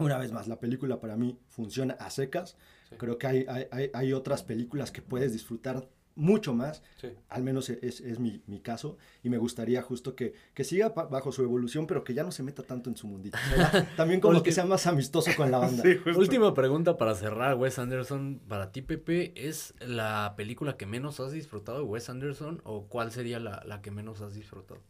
Una 0.00 0.18
vez 0.18 0.32
más, 0.32 0.48
la 0.48 0.58
película 0.58 1.00
para 1.00 1.16
mí 1.16 1.38
funciona 1.48 1.94
a 1.94 2.10
secas. 2.10 2.56
Creo 2.98 3.18
que 3.18 3.26
hay, 3.28 3.46
hay, 3.70 3.90
hay, 3.94 4.12
otras 4.12 4.42
películas 4.42 4.90
que 4.90 5.00
puedes 5.02 5.32
disfrutar 5.32 5.88
mucho 6.16 6.52
más, 6.54 6.82
Sí. 7.00 7.08
al 7.28 7.44
menos 7.44 7.70
e, 7.70 7.78
es, 7.82 8.00
es 8.00 8.18
mi, 8.18 8.42
mi 8.48 8.58
caso, 8.60 8.98
y 9.22 9.30
me 9.30 9.38
gustaría 9.38 9.80
justo 9.80 10.16
que, 10.16 10.34
que 10.54 10.64
siga 10.64 10.88
bajo 10.88 11.30
su 11.30 11.42
evolución, 11.44 11.86
pero 11.86 12.02
que 12.02 12.14
ya 12.14 12.24
no 12.24 12.32
se 12.32 12.42
meta 12.42 12.64
tanto 12.64 12.90
en 12.90 12.96
su 12.96 13.06
mundito. 13.06 13.38
¿verdad? 13.50 13.88
También 13.96 14.20
como 14.20 14.42
que 14.42 14.50
sea 14.50 14.66
más 14.66 14.86
amistoso 14.88 15.30
con 15.36 15.50
la 15.52 15.58
banda. 15.58 15.82
Sí. 15.84 15.98
Última 16.16 16.52
pregunta 16.52 16.98
para 16.98 17.14
cerrar, 17.14 17.54
Wes 17.56 17.78
Anderson. 17.78 18.40
Para 18.48 18.72
ti, 18.72 18.82
Pepe, 18.82 19.32
¿es 19.36 19.72
la 19.78 20.34
película 20.36 20.76
que 20.76 20.84
menos 20.84 21.20
has 21.20 21.30
disfrutado 21.32 21.78
de 21.78 21.84
Wes 21.84 22.10
Anderson 22.10 22.60
o 22.64 22.86
cuál 22.88 23.12
sería 23.12 23.38
la, 23.38 23.62
la 23.64 23.80
que 23.80 23.92
menos 23.92 24.20
has 24.20 24.34
disfrutado? 24.34 24.80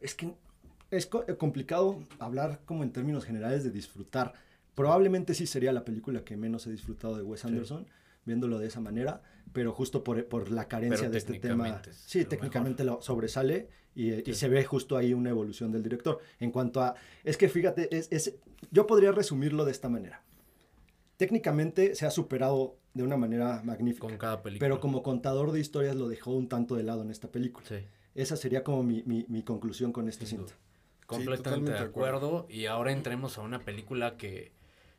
Es 0.00 0.14
que 0.14 0.34
es 0.90 1.06
co- 1.06 1.24
eh, 1.28 1.36
complicado 1.36 2.02
hablar 2.18 2.60
como 2.64 2.82
en 2.84 2.90
términos 2.92 3.24
generales 3.26 3.64
de 3.64 3.70
disfrutar. 3.70 4.32
Probablemente 4.74 5.34
sí 5.34 5.46
sería 5.46 5.72
la 5.72 5.84
película 5.84 6.24
que 6.24 6.36
menos 6.36 6.66
he 6.66 6.70
disfrutado 6.70 7.16
de 7.16 7.22
Wes 7.22 7.44
Anderson, 7.44 7.86
viéndolo 8.24 8.58
de 8.58 8.66
esa 8.66 8.80
manera, 8.80 9.22
pero 9.52 9.72
justo 9.72 10.02
por, 10.02 10.24
por 10.26 10.50
la 10.50 10.66
carencia 10.66 10.98
Pero 11.02 11.10
de 11.12 11.18
este 11.18 11.38
tema. 11.38 11.80
es 11.88 11.96
Sí, 11.96 12.22
lo 12.22 12.28
técnicamente 12.28 12.82
lo 12.84 13.00
sobresale 13.02 13.68
y, 13.94 14.10
eh, 14.10 14.22
y 14.26 14.32
se 14.34 14.48
ve 14.48 14.64
justo 14.64 14.96
ahí 14.96 15.14
una 15.14 15.30
evolución 15.30 15.70
del 15.70 15.82
director. 15.82 16.18
En 16.40 16.50
cuanto 16.50 16.82
a, 16.82 16.94
es 17.22 17.36
que 17.36 17.48
fíjate, 17.48 17.94
es, 17.96 18.08
es- 18.10 18.34
yo 18.70 18.86
podría 18.86 19.12
resumirlo 19.12 19.64
de 19.64 19.70
esta 19.72 19.88
manera. 19.88 20.22
Técnicamente 21.16 21.94
se 21.94 22.06
ha 22.06 22.10
superado 22.10 22.76
de 22.94 23.02
una 23.04 23.16
manera 23.16 23.62
magnífica, 23.64 24.08
Con 24.08 24.16
cada 24.18 24.42
película. 24.42 24.66
pero 24.68 24.80
como 24.80 25.02
contador 25.02 25.52
de 25.52 25.60
historias 25.60 25.94
lo 25.96 26.08
dejó 26.08 26.32
un 26.32 26.48
tanto 26.48 26.74
de 26.74 26.82
lado 26.82 27.02
en 27.02 27.10
esta 27.10 27.28
película. 27.28 27.66
Sí. 27.68 27.76
Esa 28.14 28.36
sería 28.36 28.64
como 28.64 28.82
mi, 28.82 29.02
mi- 29.04 29.26
mi 29.28 29.42
conclusión 29.42 29.92
con 29.92 30.08
esta 30.08 30.26
Sin 30.26 30.38
cinta. 30.38 30.54
Completamente 31.06 31.72
de 31.72 31.78
de 31.78 31.84
acuerdo. 31.84 32.16
acuerdo. 32.28 32.46
Y 32.48 32.66
ahora 32.66 32.90
entremos 32.92 33.38
a 33.38 33.42
una 33.42 33.60
película 33.60 34.16
que 34.16 34.52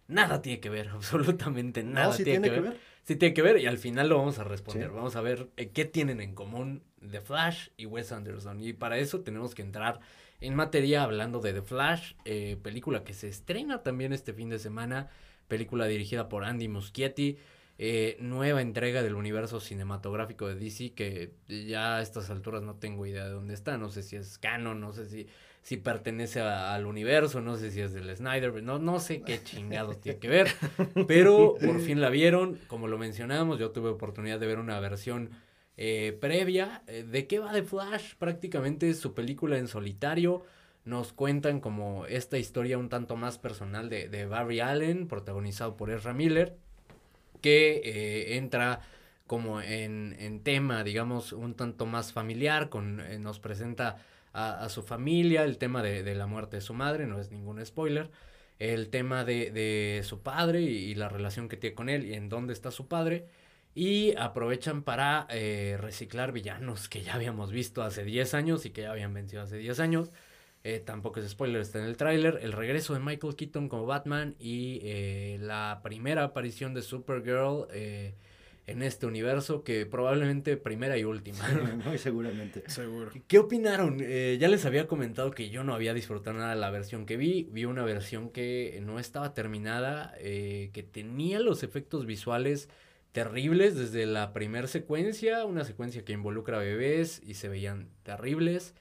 nada 0.08 0.42
tiene 0.42 0.60
que 0.60 0.70
ver, 0.70 0.90
absolutamente 0.94 1.84
nada 1.84 2.08
no, 2.08 2.14
sí 2.14 2.24
tiene, 2.24 2.50
tiene 2.50 2.56
que, 2.56 2.70
ver. 2.70 2.80
Sí 3.04 3.16
tiene 3.16 3.34
que 3.34 3.42
ver 3.42 3.60
y 3.60 3.68
al 3.68 3.78
final 3.78 4.10
lo 4.10 4.18
vamos 4.18 4.40
a 4.40 4.44
responder. 4.44 4.90
Sí. 4.90 4.96
Vamos 4.96 5.16
a 5.16 5.22
ver 5.22 5.50
eh, 5.58 5.70
qué 5.70 5.86
tienen 5.86 6.22
en 6.22 6.34
común 6.34 6.84
The 7.10 7.22
Flash 7.22 7.70
y 7.78 7.86
Wes 7.86 8.12
Anderson. 8.12 8.60
Y 8.62 8.74
para 8.74 8.98
eso 8.98 9.22
tenemos 9.22 9.54
que 9.56 9.62
entrar 9.62 10.00
en 10.42 10.56
materia 10.56 11.04
hablando 11.04 11.40
de 11.40 11.54
The 11.54 11.62
Flash, 11.62 12.14
eh, 12.26 12.58
película 12.62 13.04
que 13.04 13.14
se 13.14 13.28
estrena 13.30 13.84
también 13.84 14.12
este 14.14 14.34
fin 14.34 14.50
de 14.50 14.60
semana, 14.60 15.10
película 15.48 15.86
dirigida 15.86 16.30
por 16.30 16.44
Andy 16.46 16.68
Muschietti. 16.68 17.38
eh, 17.78 18.16
nueva 18.22 18.62
entrega 18.62 19.04
del 19.04 19.16
universo 19.16 19.60
cinematográfico 19.60 20.48
de 20.48 20.56
DC 20.56 20.94
que 20.94 21.34
ya 21.48 21.98
a 21.98 22.02
estas 22.02 22.30
alturas 22.30 22.62
no 22.64 22.76
tengo 22.76 23.06
idea 23.06 23.26
de 23.26 23.32
dónde 23.32 23.54
está, 23.54 23.78
no 23.78 23.90
sé 23.90 24.02
si 24.02 24.16
es 24.16 24.38
canon, 24.38 24.80
no 24.80 24.94
sé 24.94 25.06
si, 25.08 25.28
si 25.66 25.78
pertenece 25.78 26.42
a- 26.42 26.76
al 26.76 26.86
universo, 26.86 27.42
no 27.42 27.58
sé 27.58 27.72
si 27.72 27.82
es 27.82 27.92
del 27.92 28.16
Snyder, 28.16 28.62
no, 28.62 28.78
no 28.78 29.00
sé 29.00 29.22
qué 29.24 29.42
chingados 29.44 30.00
tiene 30.00 30.20
que 30.20 30.28
ver, 30.30 30.48
pero 31.08 31.56
por 31.60 31.80
fin 31.80 32.02
la 32.02 32.10
vieron, 32.12 32.60
como 32.68 32.88
lo 32.88 33.00
mencionamos, 33.00 33.58
yo 33.58 33.72
tuve 33.72 33.90
oportunidad 33.90 34.40
de 34.40 34.46
ver 34.46 34.60
una 34.60 34.80
versión 34.80 35.32
eh, 35.76 36.16
previa. 36.22 36.84
eh, 36.86 37.04
¿De 37.04 37.26
qué 37.26 37.40
va 37.40 37.52
The 37.52 37.64
Flash? 37.64 38.14
Prácticamente 38.20 38.88
es 38.92 39.00
su 39.00 39.16
película 39.16 39.58
en 39.58 39.68
solitario. 39.68 40.44
Nos 40.86 41.14
cuentan 41.14 41.60
como 41.62 42.06
esta 42.06 42.38
historia 42.38 42.78
un 42.78 42.90
tanto 42.90 43.16
más 43.16 43.40
personal 43.40 43.90
de, 43.90 44.08
de 44.08 44.28
Barry 44.28 44.60
Allen, 44.60 45.08
protagonizado 45.08 45.76
por 45.78 45.90
Ezra 45.90 46.14
Miller, 46.14 46.58
que 47.42 47.82
eh, 47.84 48.38
entra 48.38 48.82
como 49.28 49.62
en, 49.62 50.16
en 50.20 50.42
tema, 50.42 50.84
digamos, 50.84 51.34
un 51.34 51.56
tanto 51.56 51.88
más 51.88 52.14
familiar, 52.14 52.70
con, 52.70 53.02
nos 53.24 53.40
presenta 53.40 53.98
a, 54.36 54.70
su 54.70 54.84
familia, 54.84 55.44
el 55.44 55.58
tema 55.58 55.82
de, 55.82 56.04
de 56.04 56.16
la 56.16 56.28
muerte 56.28 56.58
de 56.58 56.62
su 56.62 56.74
madre, 56.74 57.08
no 57.08 57.20
es 57.20 57.32
ningún 57.32 57.66
spoiler, 57.66 58.12
el 58.60 58.90
tema 58.90 59.26
de, 59.26 59.52
de 59.52 60.02
su 60.04 60.22
padre 60.22 60.62
y, 60.62 60.96
la 60.96 61.10
relación 61.10 61.50
que 61.50 61.58
tiene 61.58 61.76
con 61.76 61.90
él 61.90 62.06
y 62.06 62.14
en 62.14 62.30
dónde 62.30 62.54
está 62.54 62.72
su 62.72 62.88
padre, 62.88 63.28
y 63.74 64.16
aprovechan 64.18 64.84
para 64.84 65.28
eh, 65.30 65.78
reciclar 65.80 66.32
villanos 66.32 66.88
que 66.88 67.04
ya 67.04 67.16
habíamos 67.16 67.52
visto 67.52 67.84
hace 67.84 68.06
10 68.06 68.34
años 68.34 68.66
y 68.66 68.72
que 68.72 68.84
ya 68.84 68.92
habían 68.92 69.14
vencido 69.14 69.42
hace 69.42 69.58
10 69.58 69.80
años. 69.82 70.12
Eh, 70.64 70.80
tampoco 70.80 71.20
es 71.20 71.30
spoiler, 71.30 71.62
está 71.62 71.80
en 71.80 71.86
el 71.86 71.98
tráiler. 71.98 72.40
El 72.42 72.54
regreso 72.54 72.94
de 72.94 73.00
Michael 73.00 73.36
Keaton 73.36 73.70
como 73.70 73.86
Batman 73.86 74.36
y 74.40 74.80
eh, 74.84 75.38
la 75.42 75.82
primera 75.84 76.24
aparición 76.24 76.74
de 76.74 76.82
Supergirl 76.82 77.68
en 78.68 78.82
este 78.82 79.06
universo, 79.06 79.64
que 79.64 79.86
probablemente 79.86 80.58
primera 80.58 80.98
y 80.98 81.04
última. 81.04 81.48
Muy 81.86 81.98
seguramente. 81.98 82.64
Seguro. 82.68 83.12
¿Qué 83.28 83.38
opinaron? 83.38 83.98
Eh, 84.02 84.38
ya 84.40 84.48
les 84.48 84.66
había 84.66 84.88
comentado 84.88 85.32
que 85.32 85.50
yo 85.50 85.64
no 85.64 85.74
había 85.74 85.94
disfrutado 85.94 86.38
nada 86.38 86.56
de 86.56 86.60
la 86.60 86.72
versión 86.72 87.06
que 87.06 87.18
vi. 87.18 87.48
Vi 87.52 87.66
una 87.66 87.84
versión 87.84 88.30
que 88.30 88.80
no 88.84 89.00
estaba 89.00 89.34
terminada, 89.34 90.16
eh, 90.20 90.72
que 90.74 90.84
tenía 90.84 91.40
los 91.40 91.64
efectos 91.64 92.06
visuales 92.06 92.70
terribles 93.12 93.76
desde 93.76 94.06
la 94.06 94.34
primera 94.34 94.68
secuencia, 94.68 95.46
una 95.46 95.64
secuencia 95.64 96.04
que 96.04 96.14
involucra 96.14 96.58
bebés 96.58 97.22
y 97.26 97.36
se 97.36 97.48
veían 97.48 97.88
terribles. 98.04 98.74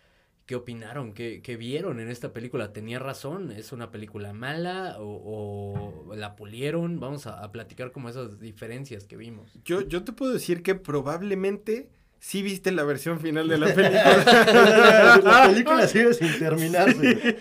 ¿Qué 0.47 0.57
opinaron? 0.57 1.15
¿Qué, 1.15 1.41
qué 1.43 1.57
vieron 1.57 2.01
en 2.01 2.11
esta 2.11 2.33
película? 2.35 2.73
¿Tenía 2.73 2.99
razón? 2.99 3.51
¿Es 3.51 3.73
una 3.73 3.91
película 3.91 4.33
mala 4.35 4.97
o, 4.99 6.05
o 6.11 6.15
la 6.15 6.37
pulieron? 6.37 7.01
Vamos 7.01 7.27
a, 7.27 7.43
a 7.43 7.51
platicar 7.51 7.93
como 7.93 8.11
esas 8.11 8.41
diferencias 8.41 9.05
que 9.07 9.17
vimos. 9.17 9.51
Yo, 9.65 9.81
yo 9.81 10.05
te 10.05 10.13
puedo 10.13 10.33
decir 10.35 10.63
que 10.63 10.75
probablemente 10.75 11.89
sí 12.21 12.43
viste 12.43 12.73
la 12.73 12.85
versión 12.85 13.21
final 13.21 13.49
de 13.49 13.59
la 13.59 13.67
película. 13.75 14.25
la, 14.53 15.17
la 15.23 15.47
película 15.49 15.89
sigue 15.89 16.13
sin 16.13 16.39
terminarse. 16.39 17.37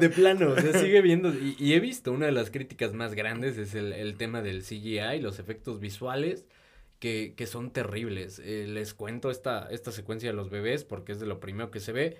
De 0.00 0.10
plano, 0.10 0.50
o 0.50 0.60
sea, 0.60 0.78
sigue 0.78 1.00
viendo. 1.00 1.32
Y, 1.32 1.56
y 1.58 1.74
he 1.74 1.80
visto 1.80 2.12
una 2.12 2.26
de 2.26 2.32
las 2.32 2.50
críticas 2.50 2.92
más 2.92 3.14
grandes 3.14 3.58
es 3.58 3.74
el, 3.74 3.92
el 3.92 4.16
tema 4.16 4.42
del 4.42 4.62
CGI, 4.62 5.20
los 5.20 5.38
efectos 5.38 5.80
visuales, 5.80 6.44
que, 6.98 7.34
que 7.36 7.46
son 7.46 7.72
terribles. 7.72 8.38
Eh, 8.40 8.66
les 8.68 8.94
cuento 8.94 9.30
esta, 9.30 9.68
esta 9.70 9.92
secuencia 9.92 10.30
de 10.30 10.36
los 10.36 10.50
bebés 10.50 10.84
porque 10.84 11.12
es 11.12 11.20
de 11.20 11.26
lo 11.26 11.40
primero 11.40 11.70
que 11.70 11.80
se 11.80 11.92
ve. 11.92 12.16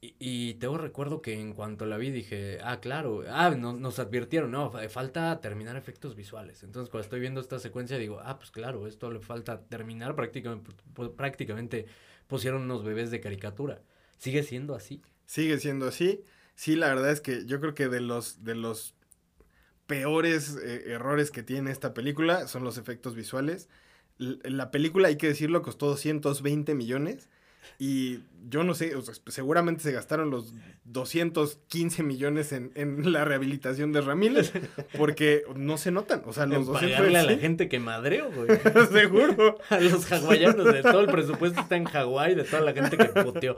Y, 0.00 0.14
y 0.18 0.54
tengo 0.54 0.78
recuerdo 0.78 1.20
que 1.22 1.34
en 1.38 1.52
cuanto 1.52 1.84
la 1.86 1.98
vi 1.98 2.10
dije, 2.10 2.58
ah, 2.62 2.80
claro, 2.80 3.24
ah, 3.28 3.50
no- 3.50 3.74
nos 3.74 3.98
advirtieron, 3.98 4.50
no, 4.50 4.70
fa- 4.70 4.88
falta 4.88 5.40
terminar 5.40 5.76
efectos 5.76 6.16
visuales. 6.16 6.62
Entonces 6.62 6.90
cuando 6.90 7.04
estoy 7.04 7.20
viendo 7.20 7.40
esta 7.40 7.58
secuencia 7.58 7.98
digo, 7.98 8.20
ah, 8.24 8.38
pues 8.38 8.50
claro, 8.50 8.86
esto 8.86 9.10
le 9.10 9.20
falta 9.20 9.62
terminar, 9.68 10.14
prácticamente, 10.16 10.72
prácticamente 11.16 11.86
pusieron 12.26 12.62
unos 12.62 12.84
bebés 12.84 13.10
de 13.10 13.20
caricatura. 13.20 13.82
¿Sigue 14.18 14.42
siendo 14.42 14.74
así? 14.74 15.02
Sigue 15.26 15.58
siendo 15.58 15.86
así. 15.88 16.22
Sí, 16.54 16.76
la 16.76 16.88
verdad 16.88 17.10
es 17.10 17.20
que 17.20 17.46
yo 17.46 17.60
creo 17.60 17.74
que 17.74 17.88
de 17.88 18.00
los, 18.00 18.44
de 18.44 18.54
los 18.54 18.94
peores 19.86 20.56
eh, 20.62 20.92
errores 20.92 21.30
que 21.30 21.42
tiene 21.42 21.70
esta 21.70 21.94
película 21.94 22.46
son 22.48 22.64
los 22.64 22.78
efectos 22.78 23.14
visuales. 23.14 23.68
La 24.20 24.70
película, 24.70 25.08
hay 25.08 25.16
que 25.16 25.28
decirlo, 25.28 25.62
costó 25.62 25.86
220 25.86 26.74
millones. 26.74 27.28
Y 27.78 28.20
yo 28.50 28.62
no 28.62 28.74
sé, 28.74 28.94
o 28.94 29.00
sea, 29.00 29.14
seguramente 29.28 29.82
se 29.82 29.92
gastaron 29.92 30.28
los 30.28 30.52
215 30.84 32.02
millones 32.02 32.52
en, 32.52 32.72
en 32.74 33.10
la 33.10 33.24
rehabilitación 33.24 33.92
de 33.92 34.02
Ramírez, 34.02 34.52
porque 34.98 35.44
no 35.56 35.78
se 35.78 35.90
notan. 35.90 36.22
O 36.26 36.34
sea, 36.34 36.44
los 36.44 36.66
En 36.66 36.72
pagarle 36.74 37.18
a 37.18 37.22
la 37.22 37.32
220 37.32 37.40
gente 37.40 37.68
que 37.70 37.78
madreo, 37.78 38.30
güey. 38.32 38.48
Seguro, 38.92 39.58
A 39.70 39.80
los 39.80 40.12
hawaianos, 40.12 40.66
de 40.66 40.82
todo 40.82 41.00
el 41.00 41.06
presupuesto 41.06 41.60
está 41.60 41.76
en 41.76 41.84
Hawái, 41.84 42.34
de 42.34 42.44
toda 42.44 42.60
la 42.60 42.74
gente 42.74 42.98
que 42.98 43.06
puteó. 43.22 43.56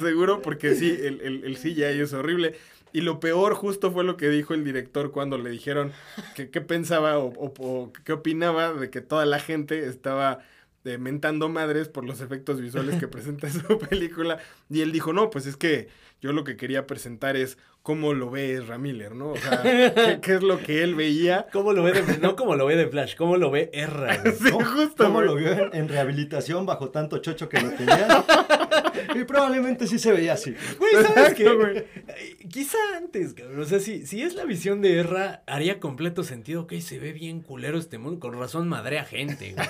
seguro, 0.00 0.42
porque 0.42 0.74
sí, 0.74 0.90
el, 0.90 1.20
el, 1.20 1.44
el 1.44 1.56
CGI 1.56 2.00
es 2.00 2.12
horrible. 2.12 2.56
Y 2.92 3.02
lo 3.02 3.20
peor 3.20 3.54
justo 3.54 3.90
fue 3.92 4.04
lo 4.04 4.16
que 4.16 4.28
dijo 4.28 4.54
el 4.54 4.64
director 4.64 5.12
cuando 5.12 5.38
le 5.38 5.50
dijeron 5.50 5.92
que 6.34 6.50
qué 6.50 6.60
pensaba 6.60 7.18
o, 7.18 7.32
o- 7.36 7.92
qué 8.04 8.12
opinaba 8.12 8.72
de 8.72 8.90
que 8.90 9.00
toda 9.00 9.26
la 9.26 9.38
gente 9.38 9.86
estaba 9.86 10.40
eh, 10.84 10.98
mentando 10.98 11.48
madres 11.48 11.88
por 11.88 12.04
los 12.04 12.20
efectos 12.20 12.60
visuales 12.60 12.96
que 12.98 13.08
presenta 13.08 13.48
su 13.50 13.78
película. 13.78 14.38
Y 14.68 14.80
él 14.82 14.92
dijo, 14.92 15.12
no, 15.12 15.30
pues 15.30 15.46
es 15.46 15.56
que 15.56 15.88
yo 16.20 16.32
lo 16.32 16.44
que 16.44 16.56
quería 16.56 16.86
presentar 16.86 17.36
es 17.36 17.58
cómo 17.82 18.12
lo 18.12 18.30
ve 18.30 18.54
Ezra 18.54 18.78
Miller, 18.78 19.14
¿no? 19.14 19.30
O 19.32 19.36
sea, 19.36 19.62
qué, 19.62 20.18
qué 20.22 20.34
es 20.34 20.42
lo 20.42 20.58
que 20.58 20.82
él 20.82 20.94
veía. 20.94 21.46
¿Cómo 21.52 21.72
lo 21.72 21.82
ve 21.82 21.92
de, 22.02 22.18
no 22.18 22.36
como 22.36 22.54
lo 22.54 22.66
ve 22.66 22.76
de 22.76 22.86
Flash, 22.88 23.16
cómo 23.16 23.36
lo 23.36 23.50
ve 23.50 23.70
güey. 23.72 24.34
Sí, 24.38 24.50
¿Cómo, 24.50 24.64
justo, 24.64 25.04
cómo 25.04 25.14
güey. 25.22 25.26
lo 25.26 25.34
vio 25.36 25.72
en, 25.74 25.88
rehabilitación 25.88 26.66
bajo 26.66 26.90
tanto 26.90 27.18
chocho 27.18 27.48
que 27.48 27.60
lo 27.60 27.70
tenía? 27.70 28.24
y 29.14 29.24
probablemente 29.24 29.86
sí 29.86 29.98
se 29.98 30.12
veía 30.12 30.34
así. 30.34 30.54
Güey, 30.78 31.04
¿sabes 31.04 31.34
qué? 31.34 31.46
Eh, 31.46 32.36
Quizá 32.50 32.78
antes, 32.96 33.32
cabrón. 33.34 33.60
O 33.60 33.64
sea, 33.64 33.80
si, 33.80 34.06
si 34.06 34.22
es 34.22 34.34
la 34.34 34.44
visión 34.44 34.80
de 34.82 34.98
Erra, 34.98 35.42
haría 35.46 35.80
completo 35.80 36.22
sentido. 36.22 36.62
Ok, 36.62 36.74
se 36.80 36.98
ve 36.98 37.12
bien 37.12 37.40
culero 37.40 37.78
este 37.78 37.96
mundo. 37.98 38.20
Con 38.20 38.38
razón 38.38 38.68
madrea 38.68 39.04
gente, 39.04 39.54
güey. 39.54 39.66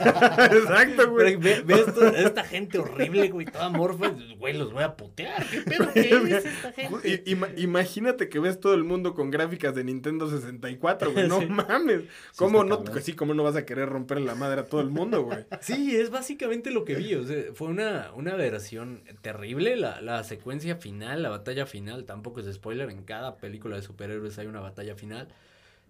Exacto, 0.58 1.10
güey. 1.10 1.36
Pero 1.36 1.40
ve, 1.40 1.62
ve 1.64 1.74
esto- 1.86 2.06
esta 2.16 2.42
gente 2.44 2.78
horrible, 2.78 3.28
güey, 3.28 3.46
toda 3.46 3.68
morfa. 3.68 4.12
Güey, 4.38 4.56
los 4.56 4.72
voy 4.72 4.82
a 4.82 4.96
putear. 4.96 5.44
¿Qué 5.46 5.60
pedo 5.60 5.92
que 5.92 6.00
es 6.00 6.44
esta 6.46 6.72
gente? 6.72 7.22
Ima- 7.26 7.52
imagínate 7.56 7.99
que 8.28 8.38
ves 8.38 8.58
todo 8.60 8.74
el 8.74 8.84
mundo 8.84 9.14
con 9.14 9.30
gráficas 9.30 9.74
de 9.74 9.84
Nintendo 9.84 10.28
64, 10.30 11.12
güey. 11.12 11.28
No 11.28 11.40
Sí. 11.40 11.46
mames. 11.46 12.02
¿Cómo 12.36 12.64
no? 12.64 12.76
cabrón. 12.78 12.92
Pues 12.92 13.04
sí, 13.04 13.12
¿cómo 13.14 13.34
no 13.34 13.42
vas 13.42 13.56
a 13.56 13.64
querer 13.64 13.88
romper 13.88 14.20
la 14.20 14.34
madre 14.34 14.60
a 14.62 14.64
todo 14.64 14.80
el 14.80 14.90
mundo, 14.90 15.22
güey? 15.22 15.44
Sí, 15.60 15.94
es 15.96 16.10
básicamente 16.10 16.70
lo 16.70 16.84
que 16.84 16.94
vi. 16.96 17.14
O 17.14 17.24
sea, 17.24 17.44
fue 17.54 17.68
una, 17.68 18.10
una 18.14 18.34
versión 18.34 19.02
terrible. 19.22 19.76
La, 19.76 20.00
la 20.00 20.24
secuencia 20.24 20.76
final, 20.76 21.22
la 21.22 21.28
batalla 21.30 21.66
final, 21.66 22.04
tampoco 22.04 22.40
es 22.40 22.52
spoiler. 22.54 22.90
En 22.90 23.02
cada 23.04 23.36
película 23.36 23.76
de 23.76 23.82
superhéroes 23.82 24.38
hay 24.38 24.46
una 24.46 24.60
batalla 24.60 24.94
final. 24.96 25.28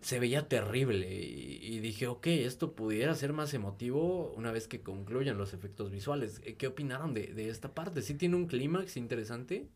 se 0.02 0.18
veía 0.18 0.48
terrible 0.48 1.06
y, 1.12 1.78
dije, 1.80 2.06
ok, 2.06 2.26
esto 2.28 2.72
pudiera 2.72 3.14
ser 3.14 3.34
más 3.34 3.52
emotivo 3.52 4.32
una 4.34 4.50
vez 4.50 4.66
que 4.66 4.80
concluyan 4.80 5.36
los 5.36 5.52
efectos 5.52 5.90
visuales. 5.90 6.40
Eh, 6.44 6.54
¿Qué 6.54 6.68
opinaron 6.68 7.12
de, 7.12 7.26
de 7.34 7.50
esta 7.50 7.74
parte? 7.74 8.00
¿Sí 8.00 8.14
tiene 8.14 8.36
un 8.36 8.46
clímax 8.46 8.96
interesante? 8.96 9.68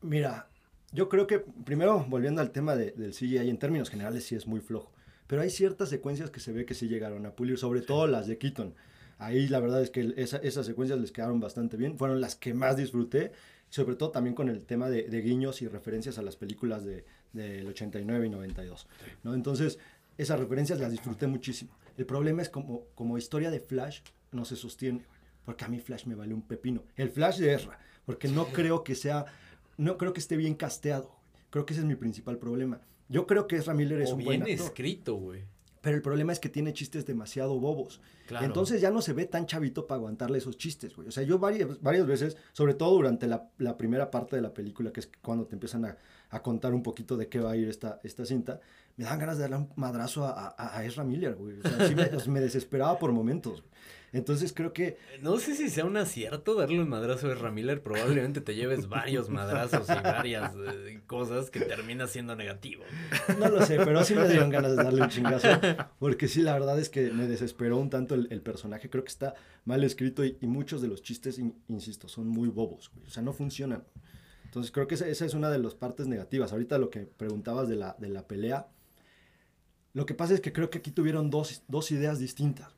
Mira, 0.00 0.48
yo 0.96 1.10
creo 1.10 1.26
que 1.26 1.40
primero, 1.40 2.06
volviendo 2.08 2.40
al 2.40 2.50
tema 2.50 2.74
de, 2.74 2.92
del 2.92 3.12
CGI, 3.12 3.50
en 3.50 3.58
términos 3.58 3.90
generales 3.90 4.24
sí 4.24 4.34
es 4.34 4.46
muy 4.46 4.60
flojo, 4.60 4.90
pero 5.26 5.42
hay 5.42 5.50
ciertas 5.50 5.90
secuencias 5.90 6.30
que 6.30 6.40
se 6.40 6.52
ve 6.52 6.64
que 6.64 6.72
sí 6.72 6.88
llegaron 6.88 7.26
a 7.26 7.32
pulir, 7.32 7.58
sobre 7.58 7.82
todo 7.82 8.06
las 8.06 8.26
de 8.26 8.38
Keaton. 8.38 8.74
Ahí 9.18 9.46
la 9.48 9.60
verdad 9.60 9.82
es 9.82 9.90
que 9.90 10.14
esa, 10.16 10.38
esas 10.38 10.64
secuencias 10.64 10.98
les 10.98 11.12
quedaron 11.12 11.38
bastante 11.38 11.76
bien, 11.76 11.98
fueron 11.98 12.20
las 12.20 12.34
que 12.34 12.54
más 12.54 12.78
disfruté, 12.78 13.32
sobre 13.68 13.96
todo 13.96 14.10
también 14.10 14.34
con 14.34 14.48
el 14.48 14.64
tema 14.64 14.88
de, 14.88 15.02
de 15.02 15.20
guiños 15.20 15.60
y 15.60 15.68
referencias 15.68 16.16
a 16.18 16.22
las 16.22 16.36
películas 16.36 16.84
de, 16.84 17.04
del 17.34 17.66
89 17.66 18.26
y 18.26 18.30
92. 18.30 18.86
¿no? 19.22 19.34
Entonces, 19.34 19.78
esas 20.16 20.40
referencias 20.40 20.80
las 20.80 20.90
disfruté 20.90 21.26
muchísimo. 21.26 21.76
El 21.98 22.06
problema 22.06 22.40
es 22.40 22.48
como, 22.48 22.84
como 22.94 23.18
historia 23.18 23.50
de 23.50 23.60
Flash 23.60 24.00
no 24.32 24.46
se 24.46 24.56
sostiene, 24.56 25.04
porque 25.44 25.64
a 25.64 25.68
mí 25.68 25.78
Flash 25.78 26.06
me 26.06 26.14
vale 26.14 26.32
un 26.32 26.42
pepino. 26.42 26.84
El 26.96 27.10
Flash 27.10 27.38
de 27.38 27.52
Ezra, 27.52 27.78
porque 28.06 28.28
no 28.28 28.46
creo 28.46 28.82
que 28.82 28.94
sea, 28.94 29.26
no 29.76 29.98
creo 29.98 30.12
que 30.12 30.20
esté 30.20 30.36
bien 30.36 30.54
casteado. 30.54 31.14
Creo 31.50 31.66
que 31.66 31.72
ese 31.74 31.82
es 31.82 31.86
mi 31.86 31.94
principal 31.94 32.38
problema. 32.38 32.80
Yo 33.08 33.26
creo 33.26 33.46
que 33.46 33.56
Ezra 33.56 33.74
Miller 33.74 34.00
es 34.00 34.12
un 34.12 34.24
buen 34.24 34.42
actor. 34.42 34.66
escrito, 34.66 35.14
güey. 35.16 35.44
Pero 35.80 35.96
el 35.96 36.02
problema 36.02 36.32
es 36.32 36.40
que 36.40 36.48
tiene 36.48 36.72
chistes 36.72 37.06
demasiado 37.06 37.60
bobos. 37.60 38.00
Entonces 38.40 38.80
ya 38.80 38.90
no 38.90 39.00
se 39.02 39.12
ve 39.12 39.24
tan 39.26 39.46
chavito 39.46 39.86
para 39.86 39.98
aguantarle 39.98 40.38
esos 40.38 40.58
chistes, 40.58 40.96
güey. 40.96 41.06
O 41.06 41.12
sea, 41.12 41.22
yo 41.22 41.38
varias, 41.38 41.80
varias 41.80 42.08
veces, 42.08 42.36
sobre 42.52 42.74
todo 42.74 42.92
durante 42.94 43.28
la, 43.28 43.50
la 43.58 43.76
primera 43.76 44.10
parte 44.10 44.34
de 44.34 44.42
la 44.42 44.52
película, 44.52 44.92
que 44.92 44.98
es 44.98 45.10
cuando 45.22 45.46
te 45.46 45.54
empiezan 45.54 45.84
a, 45.84 45.96
a 46.30 46.42
contar 46.42 46.74
un 46.74 46.82
poquito 46.82 47.16
de 47.16 47.28
qué 47.28 47.38
va 47.38 47.52
a 47.52 47.56
ir 47.56 47.68
esta, 47.68 48.00
esta 48.02 48.26
cinta, 48.26 48.60
me 48.96 49.04
dan 49.04 49.18
ganas 49.18 49.36
de 49.36 49.42
darle 49.42 49.56
un 49.56 49.72
madrazo 49.76 50.24
a, 50.24 50.54
a, 50.56 50.84
Ezra 50.84 51.04
Miller, 51.04 51.34
güey. 51.34 51.58
O 51.58 51.62
sea, 51.62 51.86
sí 52.22 52.30
me, 52.30 52.40
desesperaba 52.40 52.98
por 52.98 53.12
momentos. 53.12 53.62
Entonces 54.12 54.54
creo 54.54 54.72
que... 54.72 54.96
No 55.20 55.36
sé 55.36 55.54
si 55.54 55.68
sea 55.68 55.84
un 55.84 55.98
acierto 55.98 56.54
darle 56.54 56.80
un 56.80 56.88
madrazo 56.88 57.28
a 57.28 57.34
Ezra 57.34 57.50
Miller. 57.50 57.82
Probablemente 57.82 58.40
te 58.40 58.54
lleves 58.54 58.88
varios 58.88 59.28
madrazos 59.28 59.86
y 59.90 60.02
varias 60.02 60.54
eh, 60.54 61.02
cosas 61.06 61.50
que 61.50 61.60
termina 61.60 62.06
siendo 62.06 62.36
negativo. 62.36 62.84
No 63.38 63.50
lo 63.50 63.66
sé, 63.66 63.76
pero 63.84 64.02
sí 64.02 64.14
me 64.14 64.26
dieron 64.28 64.48
ganas 64.48 64.74
de 64.74 64.82
darle 64.82 65.02
un 65.02 65.08
chingazo. 65.10 65.48
Porque 65.98 66.26
sí, 66.26 66.40
la 66.40 66.54
verdad 66.54 66.78
es 66.78 66.88
que 66.88 67.10
me 67.10 67.26
desesperó 67.26 67.76
un 67.76 67.90
tanto 67.90 68.14
el, 68.14 68.40
personaje. 68.40 68.88
Creo 68.88 69.04
que 69.04 69.10
está 69.10 69.34
mal 69.66 69.84
escrito 69.84 70.24
y, 70.24 70.38
muchos 70.40 70.80
de 70.80 70.88
los 70.88 71.02
chistes, 71.02 71.38
insisto, 71.68 72.08
son 72.08 72.28
muy 72.28 72.48
bobos. 72.48 72.90
Güey. 72.94 73.06
O 73.08 73.10
sea, 73.10 73.22
no 73.22 73.34
funcionan. 73.34 73.84
Entonces 74.44 74.72
creo 74.72 74.86
que 74.86 74.94
esa, 74.94 75.06
es 75.06 75.34
una 75.34 75.50
de 75.50 75.58
las 75.58 75.74
partes 75.74 76.06
negativas. 76.06 76.52
Ahorita 76.52 76.78
lo 76.78 76.88
que 76.88 77.00
preguntabas 77.00 77.68
de 77.68 77.76
la, 77.76 77.94
de 77.98 78.08
la 78.08 78.26
pelea, 78.26 78.68
lo 79.96 80.04
que 80.04 80.12
pasa 80.12 80.34
es 80.34 80.42
que 80.42 80.52
creo 80.52 80.68
que 80.68 80.76
aquí 80.76 80.90
tuvieron 80.90 81.30
dos, 81.30 81.62
dos 81.68 81.90
ideas 81.90 82.18
distintas. 82.18 82.76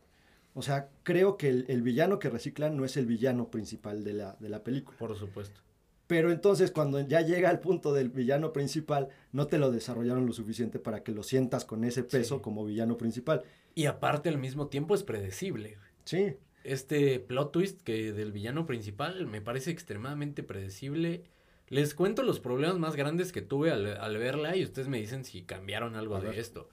O 0.54 0.62
sea, 0.62 0.88
creo 1.02 1.36
que 1.36 1.48
el, 1.48 1.82
villano 1.82 2.20
que 2.20 2.30
reciclan 2.30 2.76
no 2.76 2.84
es 2.84 2.96
el 2.96 3.06
villano 3.06 3.50
principal 3.50 4.04
de 4.04 4.12
la, 4.12 4.36
de 4.38 4.48
la 4.48 4.62
película. 4.62 4.96
Por 4.98 5.16
supuesto. 5.16 5.60
Pero 6.06 6.30
entonces 6.30 6.70
cuando 6.70 7.00
ya 7.00 7.22
llega 7.22 7.50
al 7.50 7.58
punto 7.58 7.92
del 7.92 8.10
villano 8.10 8.52
principal, 8.52 9.08
no 9.32 9.48
te 9.48 9.58
lo 9.58 9.72
desarrollaron 9.72 10.26
lo 10.26 10.32
suficiente 10.32 10.78
para 10.78 11.02
que 11.02 11.10
lo 11.10 11.24
sientas 11.24 11.64
con 11.64 11.82
ese 11.82 12.04
peso 12.04 12.40
como 12.40 12.64
villano 12.64 12.96
principal. 12.96 13.42
Y 13.74 13.86
aparte 13.86 14.28
al 14.28 14.38
mismo 14.38 14.68
tiempo 14.68 14.94
es 14.94 15.02
predecible. 15.02 15.76
Sí. 16.04 16.36
Este 16.62 17.18
plot 17.18 17.50
twist 17.50 17.82
que 17.82 18.12
del 18.12 18.30
villano 18.30 18.64
principal 18.64 19.26
me 19.26 19.40
parece 19.40 19.72
extremadamente 19.72 20.44
predecible 20.44 21.24
les 21.68 21.94
cuento 21.94 22.22
los 22.22 22.38
problemas 22.38 22.78
más 22.78 22.94
grandes 22.94 23.32
que 23.32 23.42
tuve 23.42 23.72
al, 23.72 24.16
verla 24.18 24.56
y 24.56 24.64
ustedes 24.64 24.86
me 24.88 24.98
dicen 24.98 25.24
si 25.24 25.42
cambiaron 25.42 25.96
algo 25.96 26.20
de 26.20 26.38
esto. 26.38 26.68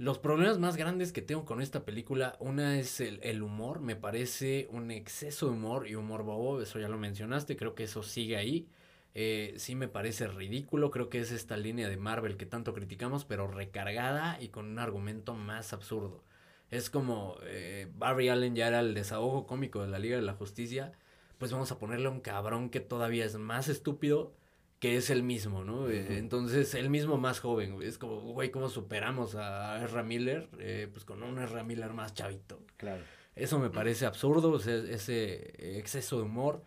Los 0.00 0.18
problemas 0.18 0.58
más 0.58 0.78
grandes 0.78 1.12
que 1.12 1.20
tengo 1.20 1.44
con 1.44 1.60
esta 1.60 1.84
película, 1.84 2.34
una 2.40 2.78
es 2.78 3.02
el, 3.02 3.42
humor, 3.42 3.80
me 3.80 3.96
parece 3.96 4.66
un 4.70 4.90
exceso 4.90 5.44
de 5.44 5.52
humor 5.52 5.86
y 5.88 5.94
humor 5.94 6.22
bobo, 6.22 6.62
eso 6.62 6.78
ya 6.78 6.88
lo 6.88 6.96
mencionaste, 6.96 7.54
creo 7.54 7.74
que 7.74 7.84
eso 7.84 8.02
sigue 8.02 8.38
ahí. 8.38 8.66
Eh, 9.14 9.52
sí 9.58 9.74
me 9.74 9.88
parece 9.88 10.26
ridículo, 10.26 10.90
creo 10.90 11.10
que 11.10 11.20
es 11.20 11.32
esta 11.32 11.58
línea 11.58 11.90
de 11.90 11.98
Marvel 11.98 12.38
que 12.38 12.46
tanto 12.46 12.72
criticamos, 12.72 13.26
pero 13.26 13.46
recargada 13.46 14.40
y 14.40 14.48
con 14.48 14.64
un 14.70 14.78
argumento 14.78 15.34
más 15.34 15.74
absurdo. 15.74 16.24
Es 16.70 16.88
como 16.88 17.36
eh, 17.42 17.86
Barry 17.94 18.30
Allen 18.30 18.54
ya 18.56 18.68
era 18.68 18.80
el 18.80 18.94
desahogo 18.94 19.46
cómico 19.46 19.82
de 19.82 19.88
la 19.88 19.98
Liga 19.98 20.16
de 20.16 20.22
la 20.22 20.32
Justicia 20.32 20.92
pues 21.40 21.52
vamos 21.52 21.72
a 21.72 21.78
ponerle 21.78 22.06
a 22.06 22.10
un 22.10 22.20
cabrón 22.20 22.68
que 22.68 22.80
todavía 22.80 23.24
es 23.24 23.38
más 23.38 23.68
estúpido 23.68 24.34
que 24.80 24.96
es 24.96 25.10
el 25.10 25.22
mismo, 25.22 25.62
¿no? 25.62 25.88
Eh, 25.90 26.18
entonces, 26.18 26.74
el 26.74 26.90
mismo 26.90 27.18
más 27.18 27.38
joven, 27.38 27.80
Es 27.82 27.98
como, 27.98 28.20
güey, 28.32 28.50
¿cómo 28.50 28.68
superamos 28.70 29.34
a 29.36 29.84
Ezra 29.84 30.02
Miller? 30.02 30.48
Eh, 30.58 30.88
pues 30.90 31.04
con 31.04 31.22
un 31.22 31.38
Ezra 31.38 31.62
Miller 31.62 31.92
más 31.92 32.14
chavito. 32.14 32.64
Claro. 32.78 33.02
Eso 33.36 33.58
me 33.58 33.70
parece 33.70 34.06
absurdo, 34.06 34.56
ese 34.56 35.78
exceso 35.78 36.16
de 36.16 36.24
humor. 36.24 36.64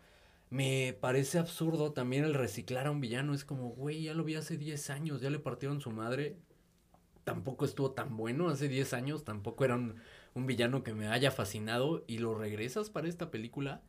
Me 0.51 0.95
parece 1.01 1.39
absurdo 1.39 1.91
también 1.91 2.23
el 2.23 2.35
reciclar 2.35 2.87
a 2.87 2.91
un 2.91 3.01
villano. 3.01 3.33
Es 3.33 3.45
como, 3.45 3.69
güey, 3.69 4.03
ya 4.03 4.13
lo 4.13 4.23
vi 4.23 4.35
hace 4.35 4.57
10 4.57 4.91
años, 4.91 5.19
ya 5.19 5.31
le 5.31 5.39
partieron 5.39 5.81
su 5.81 5.91
madre. 5.91 6.37
Tampoco 7.23 7.65
estuvo 7.65 7.91
tan 7.91 8.15
bueno 8.15 8.49
hace 8.49 8.67
10 8.67 8.93
años, 8.93 9.23
tampoco 9.23 9.65
era 9.65 9.75
un, 9.75 9.95
un 10.35 10.45
villano 10.45 10.83
que 10.83 10.93
me 10.93 11.07
haya 11.07 11.31
fascinado 11.31 12.03
y 12.05 12.19
lo 12.19 12.35
regresas 12.35 12.89
para 12.89 13.07
esta 13.07 13.31
película 13.31 13.81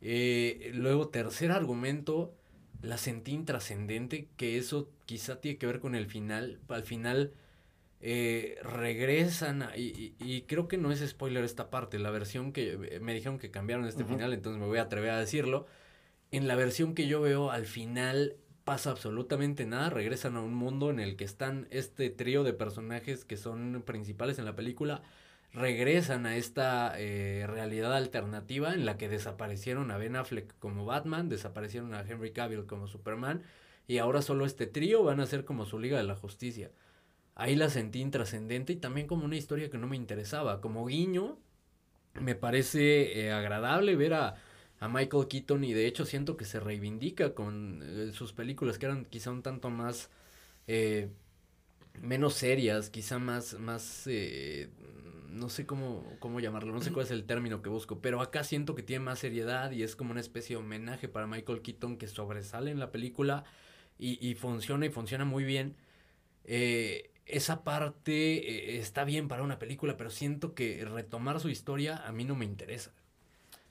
eh, 0.00 0.70
luego, 0.74 1.08
tercer 1.08 1.52
argumento, 1.52 2.34
la 2.82 2.98
sentí 2.98 3.32
intrascendente, 3.32 4.28
que 4.36 4.58
eso 4.58 4.90
quizá 5.06 5.40
tiene 5.40 5.58
que 5.58 5.66
ver 5.66 5.80
con 5.80 5.94
el 5.94 6.06
final. 6.06 6.60
Al 6.68 6.84
final 6.84 7.32
eh, 8.00 8.58
regresan, 8.62 9.68
y, 9.76 10.42
creo 10.42 10.68
que 10.68 10.78
no 10.78 10.92
es 10.92 11.06
spoiler 11.06 11.44
esta 11.44 11.70
parte, 11.70 11.98
la 11.98 12.10
versión 12.10 12.52
que 12.52 12.72
eh, 12.72 13.00
me 13.00 13.14
dijeron 13.14 13.38
que 13.38 13.50
cambiaron 13.50 13.86
este 13.86 14.04
final, 14.04 14.32
entonces 14.32 14.60
me 14.60 14.66
voy 14.66 14.78
a 14.78 14.82
atrever 14.82 15.10
a 15.10 15.18
decirlo. 15.18 15.66
En 16.30 16.48
la 16.48 16.54
versión 16.54 16.94
que 16.94 17.06
yo 17.08 17.20
veo, 17.20 17.50
al 17.50 17.66
final 17.66 18.36
pasa 18.64 18.90
absolutamente 18.90 19.66
nada, 19.66 19.90
regresan 19.90 20.36
a 20.36 20.40
un 20.40 20.54
mundo 20.54 20.90
en 20.90 21.00
el 21.00 21.16
que 21.16 21.24
están 21.24 21.66
este 21.70 22.08
trío 22.10 22.44
de 22.44 22.52
personajes 22.52 23.24
que 23.24 23.36
son 23.36 23.82
principales 23.84 24.38
en 24.38 24.44
la 24.44 24.54
película 24.54 25.02
regresan 25.52 26.26
a 26.26 26.36
esta 26.36 26.94
eh, 26.96 27.44
realidad 27.48 27.94
alternativa 27.94 28.72
en 28.72 28.86
la 28.86 28.96
que 28.96 29.08
desaparecieron 29.08 29.90
a 29.90 29.98
Ben 29.98 30.16
Affleck 30.16 30.54
como 30.58 30.84
Batman, 30.84 31.28
desaparecieron 31.28 31.94
a 31.94 32.02
Henry 32.02 32.32
Cavill 32.32 32.66
como 32.66 32.86
Superman 32.86 33.42
y 33.86 33.98
ahora 33.98 34.22
solo 34.22 34.46
este 34.46 34.66
trío 34.66 35.02
van 35.02 35.20
a 35.20 35.26
ser 35.26 35.44
como 35.44 35.66
su 35.66 35.78
Liga 35.78 35.98
de 35.98 36.04
la 36.04 36.14
Justicia. 36.14 36.70
Ahí 37.34 37.56
la 37.56 37.70
sentí 37.70 38.00
intrascendente 38.00 38.72
y 38.72 38.76
también 38.76 39.06
como 39.06 39.24
una 39.24 39.36
historia 39.36 39.70
que 39.70 39.78
no 39.78 39.88
me 39.88 39.96
interesaba. 39.96 40.60
Como 40.60 40.86
guiño, 40.86 41.38
me 42.14 42.34
parece 42.34 43.20
eh, 43.20 43.32
agradable 43.32 43.96
ver 43.96 44.14
a, 44.14 44.36
a, 44.78 44.88
Michael 44.88 45.26
Keaton 45.28 45.64
y 45.64 45.72
de 45.72 45.86
hecho 45.86 46.04
siento 46.04 46.36
que 46.36 46.44
se 46.44 46.60
reivindica 46.60 47.34
con 47.34 47.80
eh, 47.82 48.12
sus 48.12 48.32
películas 48.32 48.78
que 48.78 48.86
eran 48.86 49.04
quizá 49.04 49.30
un 49.30 49.42
tanto 49.42 49.70
más... 49.70 50.10
menos 52.00 52.34
serias, 52.34 52.90
quizá 52.90 53.18
más, 53.18 53.58
más 53.58 54.06
no 55.30 55.48
sé 55.48 55.66
cómo, 55.66 56.04
cómo 56.18 56.40
llamarlo, 56.40 56.72
no 56.72 56.80
sé 56.80 56.92
cuál 56.92 57.06
es 57.06 57.12
el 57.12 57.24
término 57.24 57.62
que 57.62 57.68
busco, 57.68 58.00
pero 58.00 58.20
acá 58.20 58.44
siento 58.44 58.74
que 58.74 58.82
tiene 58.82 59.04
más 59.04 59.18
seriedad 59.18 59.70
y 59.70 59.82
es 59.82 59.96
como 59.96 60.10
una 60.10 60.20
especie 60.20 60.56
de 60.56 60.62
homenaje 60.62 61.08
para 61.08 61.26
Michael 61.26 61.62
Keaton 61.62 61.96
que 61.96 62.06
sobresale 62.06 62.70
en 62.70 62.78
la 62.78 62.90
película 62.90 63.44
y, 63.98 64.34
funciona 64.34 64.86
y 64.86 64.90
funciona 64.90 65.26
muy 65.26 65.44
bien. 65.44 65.76
Eh, 66.44 67.10
esa 67.26 67.64
parte 67.64 68.12
eh, 68.12 68.78
está 68.78 69.04
bien 69.04 69.28
para 69.28 69.42
una 69.42 69.58
película, 69.58 69.96
pero 69.96 70.10
siento 70.10 70.54
que 70.54 70.84
retomar 70.84 71.38
su 71.38 71.50
historia 71.50 71.96
a 72.06 72.12
mí 72.12 72.24
no 72.24 72.34
me 72.34 72.46
interesa. 72.46 72.92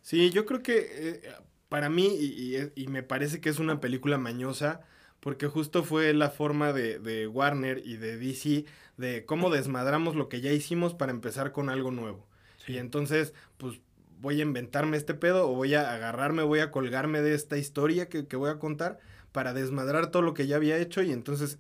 Sí, 0.02 0.30
yo 0.30 0.46
creo 0.46 0.62
que 0.62 0.88
eh, 0.92 1.34
para 1.68 1.90
mí, 1.90 2.16
y, 2.20 2.58
y, 2.76 2.88
me 2.88 3.04
parece 3.04 3.42
que 3.42 3.50
es 3.50 3.60
una 3.60 3.80
película 3.80 4.18
mañosa, 4.18 4.82
porque 5.20 5.48
justo 5.48 5.84
fue 5.84 6.14
la 6.14 6.30
forma 6.30 6.74
de, 6.74 7.00
de, 7.00 7.28
Warner 7.28 7.82
y 7.86 7.98
de 7.98 8.18
DC 8.18 8.66
de 9.00 9.24
cómo 9.24 9.50
desmadramos 9.50 10.16
lo 10.18 10.28
que 10.28 10.42
ya 10.42 10.52
hicimos 10.52 10.94
para 10.94 11.14
empezar 11.14 11.54
con 11.54 11.70
algo 11.70 11.90
nuevo. 11.90 12.28
Y 12.68 12.78
entonces, 12.78 13.34
pues 13.58 13.80
voy 14.20 14.42
a 14.42 14.44
inventarme 14.44 14.98
este 14.98 15.14
pedo 15.14 15.50
o 15.50 15.56
voy 15.56 15.74
a 15.74 15.94
agarrarme, 15.94 16.44
voy 16.44 16.60
a 16.60 16.70
colgarme 16.70 17.22
de 17.22 17.34
esta 17.34 17.58
historia 17.58 18.10
que, 18.10 18.28
que 18.28 18.36
voy 18.36 18.50
a 18.50 18.60
contar 18.60 19.00
para 19.32 19.54
desmadrar 19.54 20.12
todo 20.12 20.22
lo 20.22 20.34
que 20.34 20.48
ya 20.48 20.58
había 20.58 20.78
hecho 20.78 21.02
y 21.02 21.14
entonces, 21.14 21.60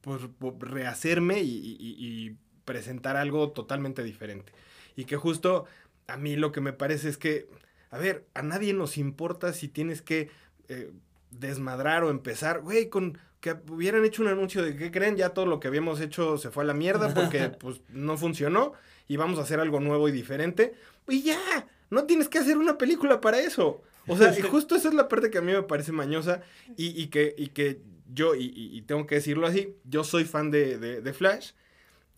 pues, 0.00 0.22
rehacerme 0.58 1.40
y, 1.42 1.76
y, 1.78 2.36
presentar 2.64 3.16
algo 3.16 3.52
totalmente 3.52 4.02
diferente. 4.02 4.52
Y 4.96 5.04
que 5.04 5.16
justo 5.16 5.66
a 6.08 6.16
mí 6.16 6.36
lo 6.36 6.50
que 6.50 6.60
me 6.60 6.72
parece 6.72 7.08
es 7.08 7.16
que, 7.16 7.48
a 7.90 7.98
ver, 7.98 8.26
a 8.34 8.42
nadie 8.42 8.74
nos 8.74 8.98
importa 8.98 9.52
si 9.52 9.68
tienes 9.68 10.02
que... 10.02 10.30
Eh, 10.68 10.92
desmadrar 11.30 12.04
o 12.04 12.10
empezar, 12.10 12.60
güey, 12.60 12.90
con 12.90 13.16
que 13.42 13.56
hubieran 13.68 14.04
hecho 14.04 14.22
un 14.22 14.28
anuncio 14.28 14.62
de 14.62 14.76
que 14.76 14.92
creen, 14.92 15.16
ya 15.16 15.30
todo 15.30 15.46
lo 15.46 15.58
que 15.58 15.66
habíamos 15.66 16.00
hecho 16.00 16.38
se 16.38 16.50
fue 16.50 16.62
a 16.62 16.66
la 16.68 16.74
mierda 16.74 17.12
porque 17.14 17.48
pues 17.50 17.80
no 17.88 18.16
funcionó 18.16 18.72
y 19.08 19.16
vamos 19.16 19.40
a 19.40 19.42
hacer 19.42 19.58
algo 19.58 19.80
nuevo 19.80 20.08
y 20.08 20.12
diferente. 20.12 20.74
Y 21.08 21.22
ya, 21.22 21.66
no 21.90 22.04
tienes 22.04 22.28
que 22.28 22.38
hacer 22.38 22.56
una 22.56 22.78
película 22.78 23.20
para 23.20 23.40
eso. 23.40 23.82
O 24.06 24.16
sea, 24.16 24.32
y 24.38 24.42
justo 24.42 24.76
esa 24.76 24.88
es 24.88 24.94
la 24.94 25.08
parte 25.08 25.28
que 25.28 25.38
a 25.38 25.42
mí 25.42 25.52
me 25.52 25.64
parece 25.64 25.90
mañosa 25.90 26.42
y, 26.76 27.08
que, 27.08 27.34
y 27.36 27.48
que 27.48 27.82
yo, 28.14 28.36
y, 28.36 28.80
tengo 28.82 29.08
que 29.08 29.16
decirlo 29.16 29.48
así, 29.48 29.74
yo 29.84 30.04
soy 30.04 30.24
fan 30.24 30.52
de, 30.52 30.78
de, 30.78 31.12
Flash 31.12 31.50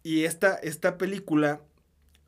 Y 0.03 0.25
esta, 0.25 0.57
esta 0.57 0.99
película 0.99 1.63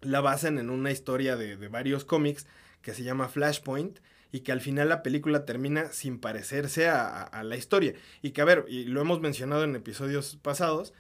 la 0.01 0.23
basan 0.23 0.57
en 0.59 0.71
una 0.71 0.91
historia 0.91 1.37
de, 1.37 1.59
de 1.59 1.69
varios 1.69 2.07
cómics 2.07 2.47
que 2.81 2.95
se 2.95 3.03
llama 3.03 3.29
Flashpoint 3.29 3.99
y 4.37 4.41
que 4.41 4.53
al 4.53 4.61
final 4.61 4.91
la 4.91 5.03
película 5.03 5.47
termina 5.47 5.91
sin 5.93 6.19
parecerse 6.19 6.89
a, 6.89 7.43
la 7.43 7.57
historia. 7.57 7.95
Y 8.21 8.33
que, 8.33 8.43
a 8.43 8.45
ver, 8.45 8.67
y 8.69 8.85
lo 8.85 9.01
hemos 9.01 9.19
mencionado 9.21 9.65
en 9.65 9.75
episodios 9.75 10.37
pasados, 10.43 10.93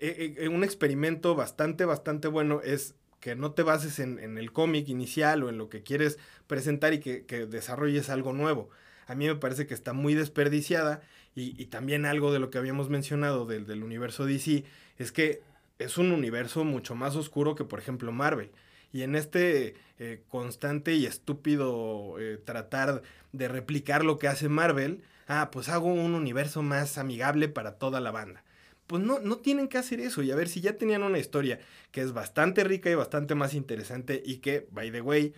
eh, 0.00 0.34
eh, 0.36 0.48
un 0.48 0.64
experimento 0.64 1.36
bastante, 1.36 1.84
bastante 1.84 2.26
bueno 2.26 2.60
es 2.60 2.96
que 3.20 3.36
no 3.36 3.52
te 3.52 3.62
bases 3.62 4.00
en, 4.00 4.18
el 4.38 4.52
cómic 4.52 4.88
inicial 4.88 5.44
o 5.44 5.50
en 5.50 5.56
lo 5.56 5.68
que 5.68 5.84
quieres 5.84 6.18
presentar 6.48 6.94
y 6.94 6.98
que, 6.98 7.46
desarrolles 7.46 8.10
algo 8.10 8.32
nuevo. 8.32 8.70
A 9.06 9.14
mí 9.14 9.28
me 9.28 9.36
parece 9.36 9.68
que 9.68 9.74
está 9.74 9.92
muy 9.92 10.14
desperdiciada 10.14 11.00
y, 11.36 11.66
también 11.66 12.06
algo 12.06 12.32
de 12.32 12.40
lo 12.40 12.50
que 12.50 12.58
habíamos 12.58 12.88
mencionado 12.88 13.46
del 13.46 13.84
universo 13.84 14.26
DC 14.26 14.64
es 14.98 15.12
que 15.12 15.42
es 15.78 15.96
un 15.96 16.10
universo 16.10 16.64
mucho 16.64 16.96
más 16.96 17.14
oscuro 17.14 17.54
que, 17.54 17.64
por 17.64 17.78
ejemplo, 17.78 18.10
Marvel. 18.10 18.50
Y 18.92 19.02
en 19.02 19.14
este 19.14 19.74
eh, 19.98 20.22
constante 20.28 20.94
y 20.94 21.06
estúpido 21.06 22.16
eh, 22.18 22.38
tratar 22.44 23.02
de 23.32 23.48
replicar 23.48 24.04
lo 24.04 24.18
que 24.18 24.28
hace 24.28 24.48
Marvel, 24.48 25.02
ah, 25.28 25.50
pues 25.50 25.68
hago 25.68 25.92
un 25.92 26.14
universo 26.14 26.62
más 26.62 26.98
amigable 26.98 27.48
para 27.48 27.76
toda 27.76 28.00
la 28.00 28.10
banda. 28.10 28.44
Pues 28.86 29.02
no, 29.02 29.20
no 29.20 29.36
tienen 29.38 29.68
que 29.68 29.78
hacer 29.78 30.00
eso. 30.00 30.22
Y 30.22 30.30
a 30.30 30.36
ver, 30.36 30.48
si 30.48 30.60
ya 30.60 30.76
tenían 30.76 31.02
una 31.02 31.18
historia 31.18 31.60
que 31.90 32.02
es 32.02 32.12
bastante 32.12 32.64
rica 32.64 32.90
y 32.90 32.94
bastante 32.94 33.34
más 33.34 33.54
interesante 33.54 34.22
y 34.24 34.38
que, 34.38 34.66
by 34.70 34.90
the 34.90 35.00
way, 35.00 35.34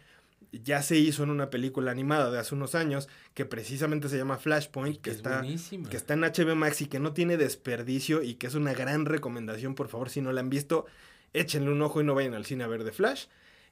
ya 0.62 0.82
se 0.82 0.96
hizo 0.96 1.22
en 1.22 1.30
una 1.30 1.50
película 1.50 1.90
animada 1.90 2.30
de 2.30 2.38
hace 2.38 2.54
unos 2.54 2.74
años 2.74 3.08
que 3.34 3.44
precisamente 3.44 4.08
se 4.08 4.16
llama 4.16 4.38
Flashpoint, 4.38 5.00
que, 5.00 5.10
está, 5.10 5.42
que 5.42 5.96
está 5.96 6.14
en 6.14 6.20
HBO 6.20 6.54
Max 6.56 6.80
y 6.82 6.86
que 6.86 7.00
no 7.00 7.12
tiene 7.12 7.36
desperdicio 7.36 8.22
y 8.22 8.34
que 8.34 8.46
es 8.46 8.54
una 8.54 8.72
gran 8.72 9.04
recomendación, 9.04 9.74
por 9.74 9.88
favor, 9.88 10.10
si 10.10 10.20
no 10.20 10.32
la 10.32 10.40
han 10.40 10.50
visto, 10.50 10.86
échenle 11.32 11.70
un 11.70 11.82
ojo 11.82 12.00
y 12.00 12.04
no 12.04 12.14
vayan 12.14 12.34
al 12.34 12.44
cine 12.44 12.64
a 12.64 12.68
ver 12.68 12.84
de 12.84 12.92
Flash. 12.92 13.26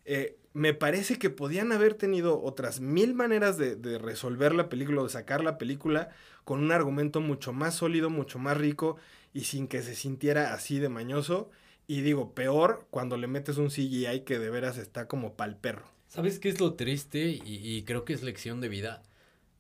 Eh, 0.05 0.39
me 0.55 0.75
parece 0.75 1.19
que 1.19 1.31
podían 1.31 1.73
haber 1.73 1.95
tenido 1.95 2.43
otras 2.43 2.81
mil 2.81 3.15
maneras 3.15 3.57
de, 3.57 3.99
resolver 3.99 4.55
la 4.55 4.69
película 4.69 5.01
o 5.01 5.05
de 5.05 5.11
sacar 5.11 5.43
la 5.43 5.59
película 5.59 6.11
con 6.45 6.61
un 6.61 6.73
argumento 6.73 7.21
mucho 7.21 7.53
más 7.53 7.75
sólido, 7.77 8.11
mucho 8.11 8.39
más 8.39 8.57
rico 8.57 8.97
y 9.33 9.45
sin 9.45 9.67
que 9.69 9.83
se 9.83 9.95
sintiera 9.95 10.53
así 10.53 10.79
de 10.79 10.89
mañoso. 10.89 11.51
Y 11.87 12.03
digo, 12.03 12.35
peor 12.35 12.87
cuando 12.91 13.17
le 13.17 13.27
metes 13.27 13.57
un 13.57 13.69
CGI 13.69 14.21
que 14.25 14.39
de 14.39 14.51
veras 14.51 14.77
está 14.79 15.09
como 15.09 15.35
pal 15.35 15.57
perro. 15.57 15.87
¿Sabes 16.09 16.39
qué 16.39 16.51
es 16.51 16.61
lo 16.61 16.75
triste? 16.75 17.29
Y, 17.29 17.41
y 17.45 17.85
creo 17.85 18.05
que 18.05 18.13
es 18.13 18.23
lección 18.23 18.61
de 18.61 18.69
vida. 18.69 19.03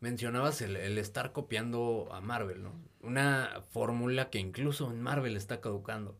Mencionabas 0.01 0.61
el, 0.61 0.77
el, 0.77 0.99
estar 0.99 1.33
copiando 1.33 2.09
a 2.13 2.21
Marvel, 2.21 2.63
¿no? 2.63 2.75
Una 3.01 3.63
fórmula 3.71 4.29
que 4.31 4.39
incluso 4.39 4.91
en 4.91 5.01
Marvel 5.01 5.37
está 5.37 5.61
caducando. 5.61 6.17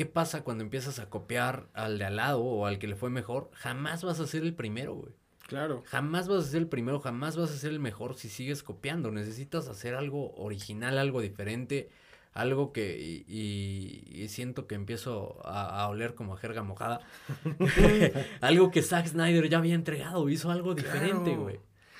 ¿Qué 0.00 0.06
pasa 0.06 0.44
cuando 0.44 0.64
empiezas 0.64 0.98
a 0.98 1.10
copiar 1.10 1.66
al 1.74 1.98
de 1.98 2.06
al 2.06 2.16
lado 2.16 2.40
o 2.40 2.64
al 2.64 2.78
que 2.78 2.86
le 2.86 2.96
fue 2.96 3.10
mejor? 3.10 3.50
Jamás 3.52 4.02
vas 4.02 4.18
a 4.18 4.26
ser 4.26 4.44
el 4.44 4.54
primero, 4.54 4.94
güey. 4.94 5.12
Claro. 5.46 5.82
Jamás 5.84 6.26
vas 6.26 6.46
a 6.46 6.48
ser 6.48 6.62
el 6.62 6.68
primero, 6.68 7.00
jamás 7.00 7.36
vas 7.36 7.50
a 7.50 7.58
ser 7.58 7.70
el 7.70 7.80
mejor 7.80 8.14
si 8.14 8.30
sigues 8.30 8.62
copiando. 8.62 9.10
Necesitas 9.10 9.68
hacer 9.68 9.94
algo 9.94 10.32
original, 10.36 10.96
algo 10.96 11.20
diferente, 11.20 11.90
algo 12.32 12.72
que. 12.72 12.98
Y, 12.98 13.26
y, 13.28 14.22
y 14.22 14.28
siento 14.28 14.66
que 14.66 14.74
empiezo 14.74 15.38
a, 15.44 15.82
a, 15.82 15.88
oler 15.88 16.14
como 16.14 16.32
a 16.32 16.38
jerga 16.38 16.62
mojada. 16.62 17.02
algo 18.40 18.70
que 18.70 18.80
Zack 18.80 19.06
Snyder 19.06 19.50
ya 19.50 19.58
había 19.58 19.74
entregado, 19.74 20.30
hizo 20.30 20.50
algo 20.50 20.74
diferente, 20.74 21.36
güey. 21.36 21.56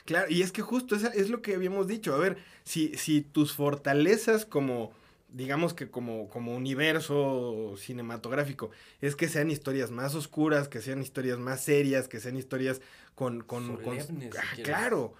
Claro. 0.07 0.26
claro. 0.26 0.30
y 0.30 0.40
es 0.40 0.53
que 0.53 0.62
justo 0.62 0.96
esa 0.96 1.09
es 1.09 1.28
lo 1.28 1.42
que 1.42 1.55
habíamos 1.55 1.86
dicho. 1.86 2.14
A 2.14 2.18
ver, 2.18 2.38
si, 2.64 2.96
si 2.96 3.20
tus 3.20 3.53
fortalezas 3.53 4.46
como 4.46 4.98
digamos 5.33 5.74
que 5.74 5.91
como, 5.91 6.28
como 6.28 6.55
universo 6.55 7.74
cinematográfico, 7.76 8.70
es 9.01 9.16
que 9.16 9.28
sean 9.28 9.51
historias 9.51 9.91
más 9.91 10.14
oscuras, 10.14 10.68
que 10.68 10.81
sean 10.81 11.03
historias 11.03 11.39
más 11.39 11.61
serias, 11.61 12.09
que 12.09 12.20
sean 12.20 12.37
historias 12.37 12.81
con... 13.14 13.43
con, 13.43 13.76
con 13.76 14.01
si 14.01 14.31
ah, 14.37 14.62
claro, 14.62 15.14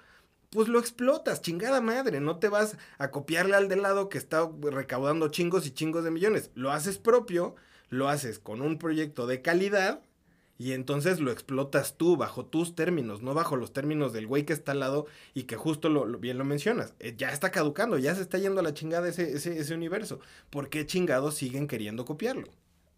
pues 0.51 0.69
lo 0.69 0.79
explotas, 0.79 1.43
chingada 1.43 1.81
madre, 1.81 2.21
no 2.21 2.39
te 2.39 2.49
vas 2.49 2.77
a 2.99 3.11
copiarle 3.11 3.55
al 3.55 3.69
de 3.69 3.77
lado 3.77 4.09
que 4.09 4.19
está 4.19 4.51
recaudando 4.63 5.29
chingos 5.29 5.67
y 5.67 5.71
chingos 5.71 6.05
de 6.05 6.11
millones, 6.11 6.51
lo 6.55 6.73
haces 6.73 6.99
propio, 6.99 7.55
lo 7.89 8.09
haces 8.09 8.39
con 8.39 8.61
un 8.61 8.79
proyecto 8.79 9.27
de 9.27 9.43
calidad 9.43 10.03
y 10.61 10.75
entonces 10.75 11.21
lo 11.21 11.31
explotas 11.31 11.97
tú 11.97 12.19
bajo 12.19 12.45
tus 12.45 12.75
términos, 12.75 13.23
no 13.23 13.33
bajo 13.33 13.57
los 13.57 13.73
términos 13.73 14.13
del 14.13 14.27
güey 14.27 14.45
que 14.45 14.53
está 14.53 14.73
al 14.73 14.81
lado 14.81 15.07
y 15.33 15.45
que 15.45 15.57
justo 15.57 15.89
lo, 15.89 16.05
bien 16.19 16.37
lo 16.37 16.45
mencionas. 16.45 16.93
Eh, 16.99 17.15
ya 17.17 17.31
está 17.31 17.51
caducando, 17.51 17.97
ya 17.97 18.15
se 18.15 18.21
está 18.21 18.37
yendo 18.37 18.61
a 18.61 18.63
la 18.63 18.75
chingada 18.75 19.09
ese, 19.09 19.33
ese, 19.35 19.59
ese 19.59 19.75
universo. 19.75 20.21
¿Por 20.51 20.69
qué 20.69 20.85
chingados 20.85 21.37
siguen 21.37 21.67
queriendo 21.67 22.05
copiarlo? 22.05 22.47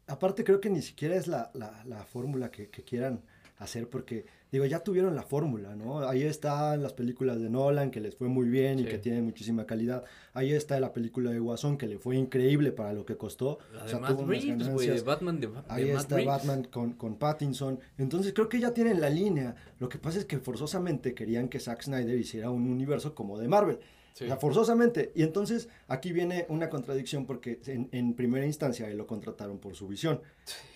Aparte 0.08 0.42
creo 0.42 0.60
que 0.60 0.70
ni 0.70 0.82
siquiera 0.82 1.14
es 1.14 1.28
la, 1.28 1.52
la, 1.54 1.84
la 1.84 2.04
fórmula 2.04 2.50
que 2.50 2.68
quieran 2.68 3.22
hacer 3.58 3.88
porque 3.88 4.26
digo, 4.52 4.66
ya 4.66 4.80
tuvieron 4.80 5.16
la 5.16 5.22
fórmula, 5.22 5.74
¿no? 5.74 6.06
Ahí 6.06 6.22
están 6.22 6.82
las 6.82 6.92
películas 6.92 7.40
de 7.40 7.48
Nolan, 7.48 7.90
que 7.90 8.00
les 8.00 8.14
fue 8.14 8.28
muy 8.28 8.48
bien 8.48 8.78
y 8.78 8.84
que 8.84 8.98
tienen 8.98 9.24
muchísima 9.24 9.64
calidad. 9.66 10.04
Ahí 10.34 10.52
está 10.52 10.78
la 10.78 10.92
película 10.92 11.30
de 11.30 11.38
Guasón, 11.38 11.78
que 11.78 11.86
le 11.86 11.98
fue 11.98 12.16
increíble 12.16 12.70
para 12.70 12.92
lo 12.92 13.06
que 13.06 13.16
costó. 13.16 13.58
La 13.74 13.84
o 13.84 13.88
sea, 13.88 13.98
Matt 13.98 14.20
Reeves, 14.20 14.68
güey, 14.68 14.88
de 14.88 15.00
Batman 15.00 15.40
de, 15.40 15.46
de 15.46 15.54
Ahí 15.68 15.86
Matt 15.86 16.02
está 16.02 16.16
Reeves. 16.16 16.34
Batman 16.34 16.64
con, 16.64 16.92
con 16.92 17.16
Pattinson. 17.16 17.80
Entonces 17.96 18.34
creo 18.34 18.48
que 18.48 18.60
ya 18.60 18.74
tienen 18.74 19.00
la 19.00 19.08
línea. 19.08 19.56
Lo 19.78 19.88
que 19.88 19.98
pasa 19.98 20.18
es 20.18 20.26
que 20.26 20.38
forzosamente 20.38 21.14
querían 21.14 21.48
que 21.48 21.58
Zack 21.58 21.82
Snyder 21.84 22.18
hiciera 22.18 22.50
un 22.50 22.70
universo 22.70 23.14
como 23.14 23.38
de 23.38 23.48
Marvel. 23.48 23.78
Sí. 24.14 24.24
O 24.24 24.26
sea, 24.26 24.36
forzosamente. 24.36 25.12
Y 25.14 25.22
entonces 25.22 25.68
aquí 25.88 26.12
viene 26.12 26.46
una 26.48 26.68
contradicción 26.68 27.24
porque 27.26 27.60
en, 27.66 27.88
en, 27.92 28.14
primera 28.14 28.44
instancia 28.44 28.88
él 28.88 28.98
lo 28.98 29.06
contrataron 29.06 29.58
por 29.58 29.74
su 29.74 29.88
visión. 29.88 30.20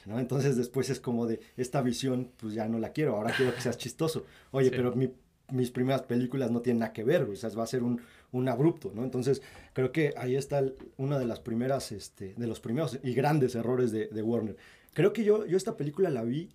¿no? 0.07 0.18
Entonces 0.18 0.57
después 0.57 0.89
es 0.91 1.01
como 1.01 1.26
de, 1.26 1.41
esta 1.57 1.82
visión 1.82 2.30
pues 2.37 2.55
ya 2.55 2.68
no 2.68 2.78
la 2.78 2.93
quiero, 2.93 3.16
ahora 3.16 3.32
quiero 3.37 3.55
que 3.55 3.61
seas 3.61 3.76
chistoso. 3.76 4.24
Oye, 4.53 4.70
sí. 4.70 4.74
pero 4.76 4.95
mi, 4.95 5.12
mis 5.51 5.70
primeras 5.70 6.03
películas 6.03 6.51
no 6.51 6.62
tienen 6.62 6.80
nada 6.80 6.93
que 6.93 7.05
ver, 7.05 7.22
o 7.22 7.37
sea, 7.37 7.51
va 7.51 7.64
a 7.64 7.68
ser 7.68 7.82
un, 7.82 8.01
un 8.32 8.49
abrupto, 8.49 8.93
¿no? 8.95 9.05
Entonces 9.05 9.43
creo 9.72 9.93
que 9.93 10.14
ahí 10.16 10.34
está 10.34 10.59
el, 10.59 10.76
una 10.97 11.18
de 11.18 11.26
las 11.26 11.41
primeras, 11.41 11.93
este, 11.93 12.34
de 12.37 12.47
los 12.47 12.61
primeros 12.61 12.99
y 13.03 13.14
grandes 13.14 13.55
errores 13.55 13.93
de, 13.93 14.09
de 14.09 14.22
Warner. 14.22 14.57
Creo 14.93 15.12
que 15.12 15.24
yo, 15.24 15.47
yo 15.47 15.57
esta 15.57 15.76
película 15.76 16.11
la 16.11 16.24
vi 16.24 16.51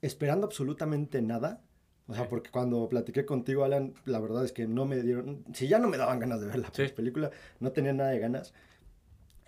esperando 0.00 0.46
absolutamente 0.46 1.22
nada. 1.22 1.63
O 2.06 2.14
sea, 2.14 2.28
porque 2.28 2.50
cuando 2.50 2.86
platiqué 2.88 3.24
contigo, 3.24 3.64
Alan, 3.64 3.94
la 4.04 4.20
verdad 4.20 4.44
es 4.44 4.52
que 4.52 4.66
no 4.66 4.84
me 4.84 5.00
dieron, 5.00 5.42
si 5.54 5.68
ya 5.68 5.78
no 5.78 5.88
me 5.88 5.96
daban 5.96 6.18
ganas 6.18 6.40
de 6.40 6.48
ver 6.48 6.58
la 6.58 6.70
sí. 6.72 6.88
película, 6.94 7.30
no 7.60 7.72
tenía 7.72 7.94
nada 7.94 8.10
de 8.10 8.18
ganas. 8.18 8.52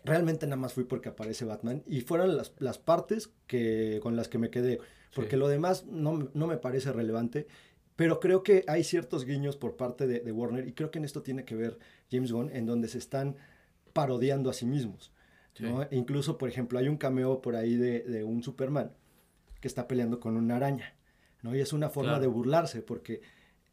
Realmente 0.05 0.47
nada 0.47 0.57
más 0.57 0.73
fui 0.73 0.85
porque 0.85 1.11
aparece 1.11 1.45
Batman 1.45 1.83
y 1.87 2.01
fueron 2.01 2.37
las, 2.37 2.53
las 2.59 2.79
partes 2.79 3.31
que, 3.47 4.01
con 4.03 4.17
las 4.17 4.29
que 4.29 4.39
me 4.39 4.51
quedé, 4.51 4.79
porque 5.15 5.33
sí. 5.33 5.37
lo 5.37 5.49
demás 5.49 5.85
no, 5.87 6.31
no 6.33 6.47
me 6.47 6.57
parece 6.57 6.93
relevante, 6.93 7.47
pero 7.97 8.21
creo 8.21 8.43
que 8.43 8.65
hay 8.69 8.85
ciertos 8.85 9.25
guiños 9.25 9.57
por 9.57 9.77
parte 9.77 10.07
de, 10.07 10.21
de, 10.21 10.33
Warner 10.33 10.67
y 10.67 10.73
creo 10.73 10.91
que 10.91 10.99
en 10.99 11.05
esto 11.05 11.23
tiene 11.23 11.45
que 11.45 11.57
ver 11.57 11.79
James 12.11 12.33
Gunn, 12.33 12.51
en 12.55 12.65
donde 12.65 12.89
se 12.89 12.99
están 12.99 13.37
parodiando 13.93 14.49
a 14.49 14.53
sí 14.53 14.65
mismos. 14.65 15.13
¿no? 15.59 15.83
E 15.83 15.89
incluso, 15.93 16.39
por 16.39 16.49
ejemplo, 16.49 16.79
hay 16.79 16.89
un 16.89 16.99
cameo 16.99 17.41
por 17.41 17.57
ahí 17.57 17.77
de, 17.77 18.01
de 18.01 18.25
un 18.25 18.43
Superman 18.43 18.93
que 19.61 19.69
está 19.69 19.89
peleando 19.89 20.21
con 20.21 20.37
una 20.37 20.57
araña. 20.57 20.96
¿No? 21.47 21.57
Y 21.57 21.61
es 21.61 21.73
una 21.73 21.89
forma 21.89 22.11
claro. 22.11 22.23
de 22.23 22.29
burlarse, 22.29 22.83
porque 22.83 23.21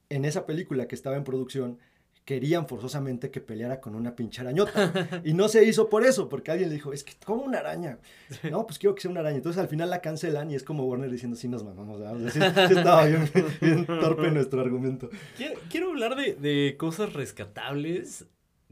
en 0.10 0.26
esa 0.26 0.46
película 0.46 0.88
que 0.88 0.96
estaba 0.96 1.16
en 1.16 1.24
producción 1.24 1.80
querían 2.26 2.68
forzosamente 2.68 3.32
que 3.32 3.42
peleara 3.42 3.82
con 3.82 3.96
una 3.96 4.16
pinche 4.16 4.42
arañota. 4.42 5.22
y 5.26 5.34
no 5.34 5.50
se 5.50 5.66
hizo 5.66 5.90
por 5.90 6.06
eso, 6.06 6.30
porque 6.30 6.52
alguien 6.52 6.70
le 6.70 6.76
dijo, 6.76 6.94
es 6.94 7.04
que 7.04 7.14
como 7.26 7.44
una 7.44 7.60
araña. 7.60 8.00
No, 8.50 8.66
pues 8.66 8.80
quiero 8.80 8.96
que 8.96 9.02
sea 9.02 9.12
una 9.12 9.20
araña. 9.20 9.38
Entonces 9.38 9.62
al 9.62 9.68
final 9.68 9.90
la 9.90 10.02
cancelan 10.02 10.52
y 10.52 10.56
es 10.56 10.64
como 10.64 10.86
Warner 10.86 11.12
diciendo, 11.12 11.36
sí 11.36 11.48
nos 11.48 11.64
mamamos. 11.64 12.00
O 12.00 12.30
sea, 12.30 12.32
sí, 12.32 12.40
sí 12.68 12.78
estaba 12.78 13.06
bien, 13.06 13.30
bien, 13.62 13.86
torpe 13.86 14.32
nuestro 14.32 14.62
argumento. 14.62 15.10
Quiero, 15.36 15.60
quiero 15.70 15.90
hablar 15.90 16.16
de, 16.16 16.36
de 16.36 16.78
cosas 16.78 17.14
rescatables. 17.14 18.26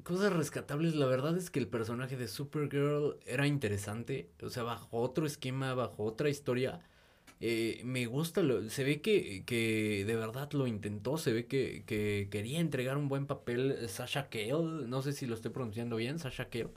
Cosas 0.04 0.34
rescatables, 0.34 0.96
la 0.96 1.06
verdad 1.06 1.38
es 1.38 1.52
que 1.52 1.60
el 1.60 1.68
personaje 1.68 2.18
de 2.18 2.28
Supergirl 2.28 3.18
era 3.28 3.46
interesante, 3.46 4.32
o 4.42 4.50
sea, 4.50 4.64
bajo 4.64 4.98
otro 4.98 5.28
esquema, 5.28 5.76
bajo 5.76 6.04
otra 6.04 6.28
historia, 6.28 6.80
eh, 7.42 7.82
me 7.84 8.06
gusta, 8.06 8.44
lo, 8.44 8.70
se 8.70 8.84
ve 8.84 9.02
que, 9.02 9.44
que 9.46 10.06
de 10.06 10.16
verdad 10.16 10.52
lo 10.54 10.68
intentó, 10.68 11.18
se 11.18 11.34
ve 11.34 11.48
que, 11.48 11.84
que 11.86 12.28
quería 12.32 12.60
entregar 12.60 12.98
un 12.98 13.10
buen 13.10 13.26
papel 13.28 13.90
Sasha 13.90 14.30
Cale, 14.30 14.88
no 14.88 15.02
sé 15.02 15.14
si 15.14 15.26
lo 15.26 15.36
estoy 15.36 15.52
pronunciando 15.52 15.96
bien, 15.98 16.20
Sasha 16.20 16.50
Cale. 16.50 16.70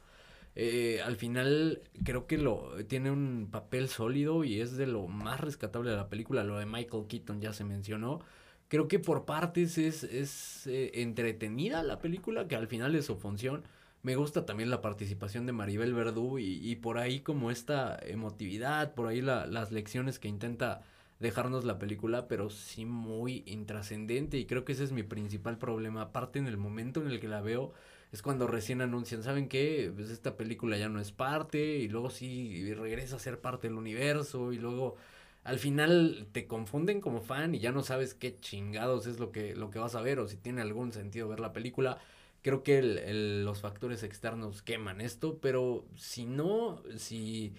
Eh, 0.57 1.01
al 1.03 1.17
final 1.17 1.83
creo 2.05 2.27
que 2.27 2.39
lo 2.39 2.85
tiene 2.87 3.11
un 3.11 3.49
papel 3.51 3.89
sólido 3.89 4.45
y 4.45 4.61
es 4.61 4.77
de 4.77 4.87
lo 4.87 5.09
más 5.09 5.41
rescatable 5.41 5.91
de 5.91 5.97
la 5.97 6.09
película, 6.09 6.45
lo 6.45 6.59
de 6.59 6.67
Michael 6.67 7.07
Keaton 7.09 7.41
ya 7.41 7.53
se 7.53 7.65
mencionó. 7.65 8.21
Creo 8.69 8.89
que 8.89 8.99
por 8.99 9.25
partes 9.27 9.79
es, 9.79 10.05
es 10.05 10.67
eh, 10.67 11.03
entretenida 11.03 11.83
la 11.83 12.01
película, 12.01 12.49
que 12.49 12.57
al 12.57 12.69
final 12.69 12.95
es 12.95 13.07
su 13.07 13.17
función. 13.17 13.65
Me 14.05 14.17
gusta 14.17 14.47
también 14.47 14.71
la 14.71 14.83
participación 14.83 15.47
de 15.47 15.53
Maribel 15.53 15.95
Verdú 15.95 16.39
y, 16.39 16.61
y 16.63 16.77
por 16.77 16.99
ahí 16.99 17.21
como 17.21 17.51
esta 17.51 17.99
emotividad, 18.03 18.95
por 18.95 19.09
ahí 19.09 19.21
la, 19.23 19.47
las 19.47 19.73
lecciones 19.73 20.19
que 20.21 20.29
intenta 20.29 20.83
dejarnos 21.21 21.65
la 21.65 21.79
película, 21.79 22.29
pero 22.29 22.51
sí 22.51 22.85
muy 22.85 23.43
intrascendente 23.47 24.37
y 24.39 24.47
creo 24.47 24.65
que 24.65 24.73
ese 24.73 24.85
es 24.85 24.93
mi 24.93 25.03
principal 25.05 25.59
problema. 25.59 26.03
Aparte 26.03 26.39
en 26.39 26.47
el 26.47 26.59
momento 26.59 27.01
en 27.01 27.09
el 27.09 27.19
que 27.21 27.29
la 27.29 27.41
veo, 27.41 27.73
es 28.13 28.23
cuando 28.23 28.47
recién 28.47 28.83
anuncian, 28.83 29.23
¿saben 29.23 29.49
qué? 29.49 29.91
Pues 29.95 30.11
esta 30.11 30.37
película 30.37 30.77
ya 30.77 30.89
no 30.91 31.01
es 31.01 31.11
parte 31.13 31.79
y 31.79 31.89
luego 31.89 32.11
sí 32.11 32.73
regresa 32.75 33.17
a 33.17 33.19
ser 33.19 33.41
parte 33.41 33.69
del 33.69 33.77
universo 33.79 34.53
y 34.53 34.59
luego 34.59 34.97
al 35.45 35.59
final 35.59 36.29
te 36.33 36.47
confunden 36.47 37.01
como 37.01 37.23
fan 37.23 37.55
y 37.55 37.59
ya 37.61 37.73
no 37.73 37.83
sabes 37.83 38.15
qué 38.15 38.37
chingados 38.39 39.07
es 39.07 39.19
lo 39.19 39.33
que, 39.33 39.55
lo 39.57 39.71
que 39.71 39.79
vas 39.79 39.95
a 39.95 40.03
ver 40.03 40.19
o 40.21 40.29
si 40.29 40.37
tiene 40.37 40.63
algún 40.63 40.93
sentido 40.93 41.29
ver 41.29 41.41
la 41.41 41.53
película. 41.53 41.99
Creo 42.45 42.63
que 42.63 42.79
el, 42.79 43.43
los 43.43 43.63
factores 43.63 44.03
externos 44.03 44.61
queman 44.61 45.01
esto, 45.01 45.39
pero 45.41 45.87
si 45.97 46.27
no, 46.27 46.83
si 46.99 47.55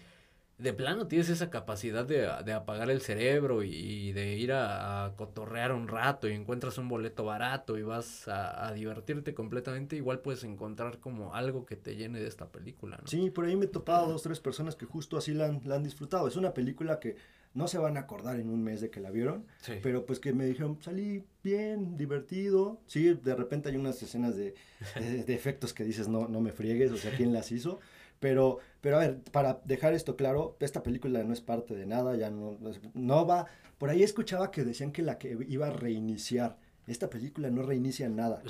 de 0.59 0.73
plano 0.73 1.07
tienes 1.07 1.29
esa 1.29 1.49
capacidad 1.49 2.05
de, 2.05 2.29
de 2.45 2.53
apagar 2.53 2.91
el 2.91 3.01
cerebro 3.01 3.63
y, 3.63 4.11
de 4.13 4.35
ir 4.35 4.53
a, 4.53 5.13
cotorrear 5.17 5.71
un 5.71 5.87
rato 5.87 6.29
y 6.29 6.33
encuentras 6.33 6.77
un 6.77 6.87
boleto 6.87 7.25
barato 7.25 7.79
y 7.79 7.81
vas 7.81 8.27
a, 8.27 8.71
divertirte 8.73 9.33
completamente, 9.33 9.95
igual 9.95 10.19
puedes 10.19 10.43
encontrar 10.43 10.99
como 10.99 11.33
algo 11.33 11.65
que 11.65 11.75
te 11.75 11.95
llene 11.95 12.19
de 12.19 12.27
esta 12.27 12.51
película, 12.51 12.97
¿no? 13.01 13.07
Sí, 13.07 13.31
por 13.31 13.45
ahí 13.45 13.55
me 13.55 13.65
he 13.65 13.69
topado 13.69 14.07
dos, 14.07 14.21
tres 14.21 14.39
personas 14.39 14.75
que 14.75 14.85
justo 14.85 15.17
así 15.17 15.33
la 15.33 15.45
han, 15.45 15.61
la 15.65 15.77
han 15.77 15.83
disfrutado. 15.83 16.27
Es 16.27 16.35
una 16.35 16.53
película 16.53 16.99
que 16.99 17.15
no 17.55 17.69
se 17.69 17.77
van 17.77 17.95
a 17.95 18.01
acordar 18.01 18.39
en 18.39 18.49
un 18.49 18.61
mes 18.61 18.81
de 18.81 18.89
que 18.91 18.99
la 18.99 19.09
vieron, 19.09 19.45
pero 19.81 20.05
pues 20.05 20.19
que 20.19 20.33
me 20.33 20.45
dijeron, 20.45 20.77
salí 20.81 21.23
bien, 21.41 21.95
divertido. 21.95 22.81
Sí, 22.85 23.13
de 23.13 23.33
repente 23.33 23.69
hay 23.69 23.77
unas 23.77 24.03
escenas 24.03 24.35
de, 24.35 24.55
de, 24.99 25.33
efectos 25.33 25.73
que 25.73 25.85
dices, 25.85 26.09
no, 26.09 26.27
no 26.27 26.41
me 26.41 26.51
friegues, 26.51 26.91
o 26.91 26.97
sea, 26.97 27.15
¿quién 27.15 27.31
las 27.31 27.51
hizo? 27.53 27.79
Pero, 28.19 28.59
pero 28.81 28.97
a 28.97 28.99
ver, 28.99 29.21
para 29.31 29.61
dejar 29.63 29.93
esto 29.93 30.17
claro, 30.17 30.57
esta 30.59 30.83
película 30.83 31.23
no 31.23 31.31
es 31.31 31.39
parte 31.39 31.75
de 31.75 31.85
nada, 31.85 32.15
ya 32.17 32.29
no, 32.29 32.57
no 32.93 33.25
va. 33.25 33.47
Por 33.77 33.89
ahí 33.89 34.03
escuchaba 34.03 34.51
que 34.51 34.65
decían 34.65 34.91
que 34.91 35.01
la 35.01 35.17
que 35.17 35.37
iba 35.47 35.67
a 35.67 35.71
reiniciar. 35.71 36.57
Esta 36.87 37.09
película 37.09 37.49
no 37.49 37.63
reinicia 37.63 38.09
nada. 38.09 38.43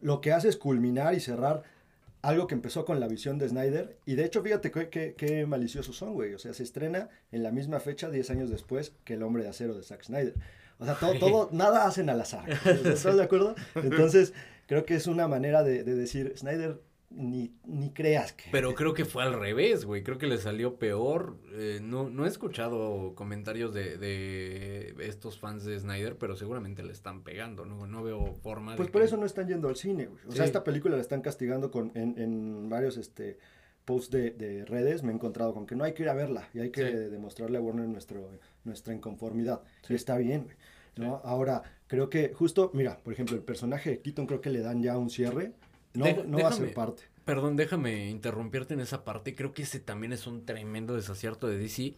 Lo 0.00 0.20
que 0.20 0.32
hace 0.32 0.48
es 0.48 0.56
culminar 0.56 1.14
y 1.14 1.20
cerrar 1.20 1.62
algo 2.26 2.48
que 2.48 2.54
empezó 2.54 2.84
con 2.84 2.98
la 2.98 3.06
visión 3.06 3.38
de 3.38 3.48
Snyder. 3.48 3.98
Y 4.04 4.16
de 4.16 4.24
hecho, 4.24 4.42
fíjate 4.42 4.70
qué, 4.70 5.46
maliciosos 5.46 5.96
son, 5.96 6.14
güey. 6.14 6.34
O 6.34 6.38
sea, 6.38 6.52
se 6.54 6.64
estrena 6.64 7.08
en 7.30 7.44
la 7.44 7.52
misma 7.52 7.78
fecha, 7.78 8.10
10 8.10 8.30
años 8.30 8.50
después, 8.50 8.92
que 9.04 9.14
El 9.14 9.22
Hombre 9.22 9.44
de 9.44 9.50
Acero 9.50 9.74
de 9.74 9.84
Zack 9.84 10.02
Snyder. 10.02 10.34
O 10.78 10.84
sea, 10.84 10.94
todo, 10.94 11.18
todo 11.18 11.48
nada 11.52 11.86
hacen 11.86 12.10
al 12.10 12.20
azar. 12.20 12.44
¿Estás 12.84 13.16
de 13.16 13.22
acuerdo? 13.22 13.54
Entonces, 13.76 14.34
creo 14.66 14.84
que 14.84 14.96
es 14.96 15.06
una 15.06 15.28
manera 15.28 15.62
de, 15.62 15.84
de 15.84 15.94
decir, 15.94 16.34
Snyder 16.36 16.80
ni, 17.10 17.52
ni 17.64 17.90
creas 17.90 18.32
que... 18.32 18.50
Pero 18.50 18.74
creo 18.74 18.94
que 18.94 19.04
fue 19.04 19.22
al 19.22 19.34
revés, 19.34 19.84
güey. 19.84 20.02
Creo 20.02 20.18
que 20.18 20.26
le 20.26 20.38
salió 20.38 20.76
peor. 20.76 21.38
Eh, 21.52 21.80
no, 21.82 22.10
no 22.10 22.24
he 22.24 22.28
escuchado 22.28 23.14
comentarios 23.14 23.72
de, 23.72 23.96
de 23.96 24.94
estos 25.00 25.38
fans 25.38 25.64
de 25.64 25.78
Snyder, 25.78 26.16
pero 26.16 26.36
seguramente 26.36 26.82
le 26.82 26.92
están 26.92 27.22
pegando, 27.22 27.64
¿no? 27.64 27.86
No 27.86 28.02
veo 28.02 28.34
forma 28.42 28.76
Pues 28.76 28.90
por 28.90 29.02
eso 29.02 29.16
no 29.16 29.26
están 29.26 29.48
yendo 29.48 29.68
al 29.68 29.76
cine, 29.76 30.06
güey. 30.06 30.20
O 30.26 30.32
sea, 30.32 30.44
esta 30.44 30.64
película 30.64 30.96
la 30.96 31.02
están 31.02 31.22
castigando 31.22 31.70
con, 31.70 31.92
en, 31.94 32.18
en 32.18 32.68
varios 32.68 32.96
este, 32.96 33.38
posts 33.84 34.10
de, 34.10 34.30
de, 34.32 34.64
redes. 34.64 35.02
Me 35.02 35.12
he 35.12 35.14
encontrado 35.14 35.54
con 35.54 35.66
que 35.66 35.76
no 35.76 35.84
hay 35.84 35.94
que 35.94 36.02
ir 36.02 36.08
a 36.08 36.14
verla 36.14 36.48
y 36.52 36.60
hay 36.60 36.70
que 36.70 36.84
demostrarle 36.84 37.58
a 37.58 37.60
Warner 37.60 37.88
nuestro, 37.88 38.30
nuestra 38.64 38.92
inconformidad. 38.92 39.62
Y 39.88 39.94
está 39.94 40.16
bien, 40.16 40.44
güey. 40.44 40.56
¿no? 40.96 41.20
Ahora, 41.24 41.62
creo 41.86 42.08
que 42.08 42.32
justo, 42.32 42.70
mira, 42.74 42.98
por 43.02 43.12
ejemplo, 43.12 43.36
el 43.36 43.42
personaje 43.42 43.90
de 43.90 44.00
Keaton 44.00 44.26
creo 44.26 44.40
que 44.40 44.50
le 44.50 44.60
dan 44.60 44.82
ya 44.82 44.96
un 44.96 45.10
cierre 45.10 45.52
no, 45.96 46.24
no 46.24 46.38
va 46.38 46.48
a 46.48 46.52
ser 46.52 46.72
parte. 46.72 47.02
Perdón, 47.24 47.56
déjame 47.56 48.08
interrumpirte 48.08 48.74
en 48.74 48.80
esa 48.80 49.04
parte. 49.04 49.34
Creo 49.34 49.52
que 49.52 49.62
ese 49.62 49.80
también 49.80 50.12
es 50.12 50.26
un 50.26 50.46
tremendo 50.46 50.94
desacierto 50.94 51.48
de 51.48 51.58
DC. 51.58 51.96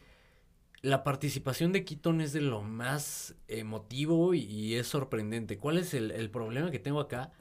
La 0.80 1.04
participación 1.04 1.72
de 1.72 1.84
Keaton 1.84 2.20
es 2.20 2.32
de 2.32 2.40
lo 2.40 2.62
más 2.62 3.34
emotivo 3.48 4.32
y, 4.32 4.74
es 4.74 4.86
sorprendente. 4.86 5.58
¿Cuál 5.58 5.78
es 5.78 5.92
el, 5.92 6.30
problema 6.30 6.70
que 6.70 6.78
tengo 6.78 7.00
acá? 7.00 7.32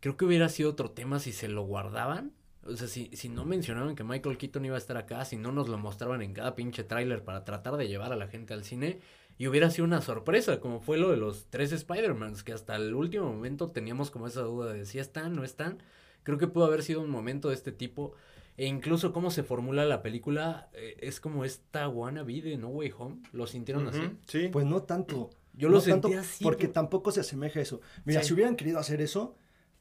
Creo 0.00 0.16
que 0.16 0.24
hubiera 0.24 0.48
sido 0.48 0.70
otro 0.70 0.92
tema 0.92 1.18
si 1.18 1.32
se 1.32 1.48
lo 1.48 1.64
guardaban. 1.64 2.32
O 2.62 2.76
sea, 2.76 2.88
si, 2.88 3.10
si 3.12 3.28
no 3.28 3.44
mencionaban 3.44 3.94
que 3.94 4.04
Michael 4.04 4.38
Keaton 4.38 4.64
iba 4.64 4.76
a 4.76 4.78
estar 4.78 4.96
acá, 4.96 5.24
si 5.26 5.36
no 5.36 5.52
nos 5.52 5.68
lo 5.68 5.76
mostraban 5.76 6.22
en 6.22 6.32
cada 6.32 6.54
pinche 6.54 6.82
tráiler 6.82 7.24
para 7.24 7.44
tratar 7.44 7.76
de 7.76 7.88
llevar 7.88 8.12
a 8.12 8.16
la 8.16 8.28
gente 8.28 8.54
al 8.54 8.64
cine, 8.64 9.00
y 9.36 9.48
hubiera 9.48 9.70
sido 9.70 9.84
una 9.84 10.00
sorpresa, 10.00 10.60
como 10.60 10.80
fue 10.80 10.96
lo 10.96 11.10
de 11.10 11.16
los 11.16 11.46
tres 11.50 11.72
Spider-Mans, 11.72 12.44
que 12.44 12.52
hasta 12.52 12.76
el 12.76 12.94
último 12.94 13.26
momento 13.26 13.70
teníamos 13.70 14.10
como 14.10 14.28
esa 14.28 14.42
duda 14.42 14.72
de 14.72 14.86
si 14.86 14.98
están, 14.98 15.34
no 15.34 15.44
están. 15.44 15.82
Creo 16.24 16.38
que 16.38 16.48
pudo 16.48 16.64
haber 16.64 16.82
sido 16.82 17.00
un 17.00 17.10
momento 17.10 17.48
de 17.50 17.54
este 17.54 17.70
tipo. 17.70 18.14
E 18.56 18.66
incluso 18.66 19.12
cómo 19.12 19.30
se 19.30 19.42
formula 19.42 19.84
la 19.84 20.02
película 20.02 20.68
eh, 20.74 20.96
es 21.00 21.20
como 21.20 21.44
esta 21.44 21.88
wannabe 21.88 22.40
de 22.40 22.56
No 22.56 22.68
Way 22.68 22.92
Home. 22.98 23.22
¿Lo 23.32 23.46
sintieron 23.46 23.86
así? 23.88 24.00
Sí. 24.26 24.48
Pues 24.48 24.66
no 24.66 24.82
tanto. 24.82 25.30
Yo 25.54 25.68
lo 25.68 25.80
sentí 25.80 26.14
así. 26.14 26.42
Porque 26.42 26.66
tampoco 26.66 27.12
se 27.12 27.20
asemeja 27.20 27.60
a 27.60 27.62
eso. 27.62 27.80
Mira, 28.04 28.22
si 28.24 28.34
hubieran 28.34 28.56
querido 28.56 28.80
hacer 28.80 29.00
eso, 29.00 29.36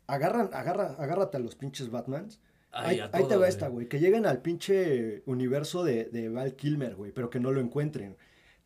agarran, 0.05 0.49
agarra, 0.53 0.95
agárrate 0.99 1.37
a 1.37 1.39
los 1.39 1.55
pinches 1.55 1.89
Batmans. 1.89 2.39
ahí, 2.71 3.01
te 3.27 3.35
va 3.35 3.47
esta, 3.47 3.69
güey. 3.69 3.87
Que 3.87 3.99
lleguen 3.99 4.27
al 4.27 4.41
pinche 4.41 5.23
universo 5.25 5.83
de, 5.83 6.05
de 6.05 6.29
Val 6.29 6.55
Kilmer, 6.55 6.95
güey, 6.95 7.11
pero 7.11 7.31
que 7.31 7.39
no 7.39 7.51
lo 7.51 7.59
encuentren 7.59 8.17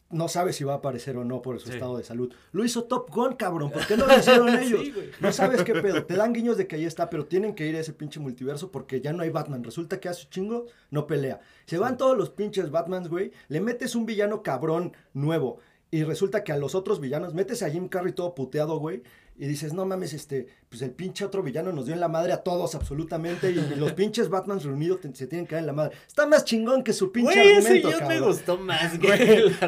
no 0.09 0.27
sabe 0.27 0.53
si 0.53 0.63
va 0.63 0.73
a 0.73 0.77
aparecer 0.77 1.17
o 1.17 1.25
no 1.25 1.41
por 1.41 1.59
su 1.59 1.71
estado 1.71 1.97
de 1.97 2.03
salud. 2.03 2.33
Lo 2.51 2.63
hizo 2.63 2.85
Top 2.85 3.09
Gun, 3.09 3.35
cabrón. 3.35 3.71
¿Por 3.71 3.85
qué 3.85 3.97
no 3.97 4.05
lo 4.07 4.17
hicieron 4.17 4.49
ellos? 4.59 4.81
no 5.19 5.31
sabes 5.31 5.63
qué 5.63 5.73
pedo. 5.73 6.05
Te 6.05 6.15
dan 6.15 6.33
guiños 6.33 6.57
de 6.57 6.67
que 6.67 6.77
ahí 6.77 6.85
está, 6.85 7.09
pero 7.09 7.25
tienen 7.25 7.55
que 7.55 7.67
ir 7.67 7.75
a 7.75 7.79
ese 7.79 7.93
pinche 7.93 8.19
multiverso 8.19 8.71
porque 8.71 9.01
ya 9.01 9.13
no 9.13 9.23
hay 9.23 9.29
Batman. 9.29 9.63
Resulta 9.63 9.99
que 9.99 10.09
hace 10.09 10.27
chingo 10.29 10.65
no 10.91 11.07
pelea. 11.07 11.41
Se 11.65 11.77
van 11.77 11.97
todos 11.97 12.17
los 12.17 12.29
pinches 12.29 12.71
Batmans, 12.71 13.09
güey. 13.09 13.31
Le 13.49 13.59
metes 13.59 13.95
un 13.95 14.05
villano 14.05 14.43
cabrón 14.43 14.93
nuevo. 15.13 15.59
Y 15.89 16.03
resulta 16.03 16.43
que 16.43 16.51
a 16.51 16.57
los 16.57 16.75
otros 16.75 16.99
villanos, 16.99 17.33
metes 17.33 17.63
a 17.63 17.69
Jim 17.69 17.87
Carrey 17.87 18.11
todo 18.11 18.35
puteado, 18.35 18.77
güey 18.77 19.03
y 19.39 19.47
dices, 19.47 19.73
no 19.73 19.85
mames, 19.85 20.13
este, 20.13 20.47
pues 20.67 20.81
el 20.81 20.91
pinche 20.91 21.23
otro 21.23 21.43
villano 21.43 21.71
nos 21.71 21.85
dio 21.85 21.93
en 21.93 21.99
la 21.99 22.07
madre 22.07 22.33
a 22.33 22.37
todos 22.37 22.73
absolutamente 22.73 23.51
y, 23.51 23.75
los 23.75 23.93
pinches 23.93 24.29
Batmans 24.29 24.63
reunidos 24.63 24.99
se 25.13 25.27
tienen 25.27 25.45
que 25.45 25.55
dar 25.55 25.61
en 25.61 25.67
la 25.67 25.73
madre. 25.73 25.95
Está 26.07 26.25
más 26.25 26.43
chingón 26.43 26.83
que 26.83 26.93
su 26.93 27.11
pinche 27.11 27.33
güey, 27.33 27.57
argumento, 27.57 27.89
ese 27.89 28.05
me 28.05 28.19
gustó 28.19 28.57
más, 28.57 28.99
güey. 28.99 29.17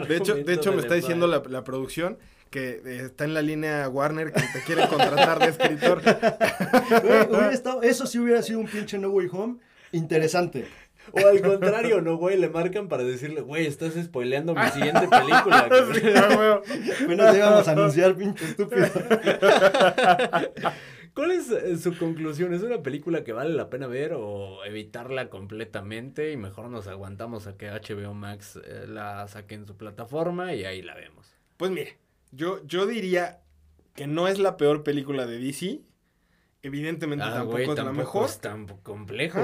De 0.07 0.17
hecho, 0.17 0.35
de 0.35 0.53
hecho 0.53 0.71
me 0.73 0.81
está 0.81 0.95
diciendo 0.95 1.27
la, 1.27 1.43
la, 1.47 1.63
producción 1.63 2.17
que 2.49 2.81
eh, 2.83 3.01
está 3.05 3.25
en 3.25 3.35
la 3.35 3.43
línea 3.43 3.87
Warner 3.89 4.33
que 4.33 4.41
te 4.41 4.63
quiere 4.65 4.87
contratar 4.87 5.39
de 5.39 5.47
escritor. 5.49 6.01
eso 7.83 8.07
sí 8.07 8.17
hubiera 8.17 8.41
sido 8.41 8.59
un 8.59 8.67
pinche 8.67 8.97
No 8.97 9.09
Way 9.09 9.27
Home 9.31 9.57
interesante. 9.91 10.67
O 11.11 11.27
al 11.27 11.41
contrario, 11.41 12.01
no, 12.01 12.17
güey, 12.17 12.37
le 12.37 12.49
marcan 12.49 12.87
para 12.87 13.03
decirle, 13.03 13.41
güey, 13.41 13.65
estás 13.65 13.93
spoileando 13.93 14.53
mi 14.55 14.67
siguiente 14.69 15.07
película. 15.07 15.69
Bueno, 17.05 17.31
te 17.31 17.37
íbamos 17.37 17.67
a 17.67 17.71
anunciar, 17.71 18.15
pinche 18.15 18.45
estúpido. 18.45 18.87
¿Cuál 21.13 21.31
es 21.31 21.49
eh, 21.51 21.77
su 21.77 21.97
conclusión? 21.97 22.53
¿Es 22.53 22.63
una 22.63 22.81
película 22.81 23.23
que 23.23 23.33
vale 23.33 23.53
la 23.53 23.69
pena 23.69 23.87
ver 23.87 24.13
o 24.13 24.63
evitarla 24.63 25.29
completamente 25.29 26.31
y 26.31 26.37
mejor 26.37 26.69
nos 26.69 26.87
aguantamos 26.87 27.47
a 27.47 27.57
que 27.57 27.69
HBO 27.69 28.13
Max 28.13 28.59
eh, 28.63 28.85
la 28.87 29.27
saque 29.27 29.55
en 29.55 29.65
su 29.65 29.75
plataforma 29.75 30.53
y 30.53 30.65
ahí 30.65 30.81
la 30.81 30.95
vemos? 30.95 31.27
Pues 31.57 31.71
mire, 31.71 31.97
yo, 32.31 32.65
yo 32.65 32.85
diría 32.85 33.41
que 33.95 34.07
no 34.07 34.27
es 34.27 34.39
la 34.39 34.55
peor 34.55 34.83
película 34.83 35.25
de 35.25 35.39
DC, 35.39 35.81
Evidentemente 36.61 37.23
ah, 37.23 37.33
tampoco 37.33 37.59
es 37.59 37.77
la 37.77 37.93
mejor. 37.93 38.25
Es 38.25 38.39
tan 38.39 38.67
complejo, 38.67 39.39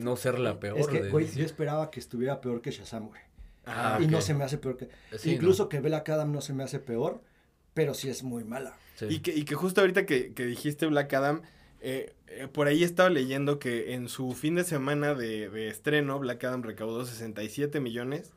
no 0.00 0.16
ser 0.16 0.38
la 0.38 0.60
peor. 0.60 0.78
Es 0.78 0.88
que, 0.88 1.08
güey, 1.08 1.30
yo 1.30 1.44
esperaba 1.44 1.90
que 1.90 2.00
estuviera 2.00 2.40
peor 2.40 2.60
que 2.60 2.70
Shazam, 2.70 3.08
güey. 3.08 3.20
Ah, 3.66 3.98
y 4.00 4.06
no 4.06 4.20
se 4.20 4.34
me 4.34 4.44
hace 4.44 4.58
peor 4.58 4.76
que... 4.76 4.88
Incluso 5.24 5.68
que 5.68 5.80
Black 5.80 6.08
Adam 6.08 6.32
no 6.32 6.40
se 6.40 6.52
me 6.52 6.64
hace 6.64 6.78
peor, 6.78 7.22
pero 7.74 7.94
sí 7.94 8.08
es 8.08 8.22
muy 8.22 8.44
mala. 8.44 8.74
Y, 9.08 9.20
que, 9.20 9.34
y 9.34 9.44
que 9.44 9.54
justo 9.54 9.80
ahorita 9.80 10.04
que, 10.06 10.34
que 10.34 10.44
dijiste 10.44 10.86
Black 10.86 11.12
Adam, 11.14 11.42
eh, 11.80 12.14
eh, 12.26 12.48
por 12.52 12.66
ahí 12.66 12.84
estaba 12.84 13.08
leyendo 13.08 13.58
que 13.58 13.94
en 13.94 14.08
su 14.08 14.32
fin 14.32 14.54
de 14.54 14.64
semana 14.64 15.14
de, 15.14 15.48
de 15.48 15.68
estreno, 15.68 16.18
Black 16.18 16.44
Adam 16.44 16.62
recaudó 16.62 17.04
67 17.06 17.80
millones 17.80 18.32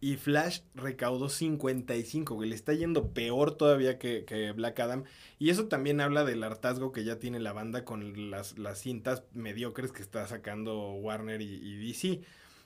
y 0.00 0.16
Flash 0.16 0.60
recaudó 0.74 1.28
55, 1.28 2.34
güey. 2.34 2.48
Le 2.48 2.54
está 2.54 2.72
yendo 2.72 3.12
peor 3.12 3.54
todavía 3.56 3.98
que, 3.98 4.24
que, 4.24 4.52
Black 4.52 4.80
Adam. 4.80 5.04
Y 5.38 5.50
eso 5.50 5.68
también 5.68 6.00
habla 6.00 6.24
del 6.24 6.42
hartazgo 6.42 6.90
que 6.90 7.04
ya 7.04 7.18
tiene 7.18 7.38
la 7.38 7.52
banda 7.52 7.84
con 7.84 8.30
las, 8.30 8.58
las 8.58 8.80
cintas 8.80 9.24
mediocres 9.34 9.92
que 9.92 10.02
está 10.02 10.26
sacando 10.26 10.92
Warner 10.92 11.42
y, 11.42 11.54
y, 11.54 11.86
DC. 11.86 12.22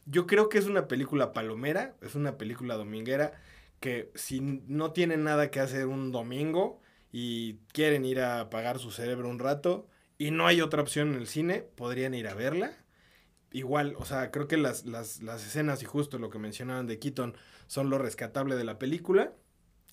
Yo 0.06 0.26
creo 0.26 0.48
que 0.48 0.58
es 0.58 0.66
una 0.66 0.86
película 0.86 1.32
palomera, 1.32 1.96
es 2.02 2.14
una 2.14 2.38
película 2.38 2.76
dominguera 2.76 3.32
que 3.80 4.10
si 4.14 4.40
no 4.40 4.92
tienen 4.92 5.24
nada 5.24 5.50
que 5.50 5.60
hacer 5.60 5.86
un 5.86 6.12
domingo 6.12 6.80
y 7.10 7.54
quieren 7.72 8.04
ir 8.04 8.20
a 8.20 8.40
apagar 8.40 8.78
su 8.78 8.90
cerebro 8.90 9.28
un 9.28 9.38
rato 9.38 9.88
y 10.18 10.30
no 10.30 10.46
hay 10.46 10.60
otra 10.60 10.82
opción 10.82 11.08
en 11.08 11.20
el 11.20 11.26
cine, 11.26 11.62
podrían 11.74 12.14
ir 12.14 12.28
a 12.28 12.34
verla 12.34 12.83
igual, 13.54 13.94
o 13.98 14.04
sea, 14.04 14.30
creo 14.30 14.48
que 14.48 14.56
las, 14.56 14.84
las, 14.84 15.22
las, 15.22 15.46
escenas 15.46 15.80
y 15.80 15.86
justo 15.86 16.18
lo 16.18 16.28
que 16.28 16.38
mencionaban 16.38 16.86
de 16.86 16.98
Keaton 16.98 17.34
son 17.68 17.88
lo 17.88 17.98
rescatable 17.98 18.56
de 18.56 18.64
la 18.64 18.78
película. 18.78 19.32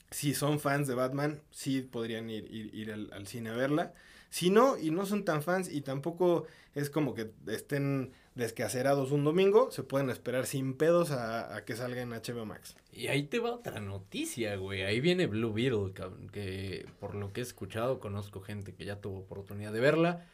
Si 0.10 0.34
son 0.34 0.60
fans 0.60 0.88
de 0.88 0.96
Batman, 0.96 1.42
sí 1.52 1.82
podrían 1.82 2.30
ir, 2.30 2.50
ir, 2.52 2.92
al, 2.92 3.28
cine 3.28 3.52
a 3.52 3.54
verla. 3.54 3.94
Si 4.30 4.50
no, 4.50 4.78
y 4.78 4.90
no 4.90 5.06
son 5.06 5.24
tan 5.24 5.44
fans 5.44 5.72
y 5.72 5.82
tampoco 5.82 6.48
es 6.74 6.90
como 6.90 7.14
que 7.14 7.32
estén 7.48 8.14
descacerados 8.34 9.12
un 9.12 9.24
domingo, 9.24 9.72
se 9.72 9.84
pueden 9.84 10.10
esperar 10.10 10.48
sin 10.48 10.74
pedos 10.74 11.12
a, 11.12 11.64
que 11.66 11.76
salga 11.76 12.02
en 12.02 12.10
HBO 12.10 12.46
Max. 12.46 12.76
Y 12.92 13.08
ahí 13.08 13.24
te 13.24 13.40
va 13.40 13.52
otra 13.54 13.80
noticia, 13.80 14.56
güey. 14.56 14.82
Ahí 14.82 15.02
viene 15.02 15.28
Blue 15.28 15.54
Beetle, 15.54 15.94
que 16.32 16.88
por 17.00 17.14
lo 17.14 17.32
que 17.32 17.42
he 17.42 17.44
escuchado, 17.44 18.00
conozco 18.00 18.42
gente 18.42 18.74
que 18.74 18.86
ya 18.86 19.00
tuvo 19.00 19.20
oportunidad 19.20 19.72
de 19.72 19.80
verla. 19.82 20.26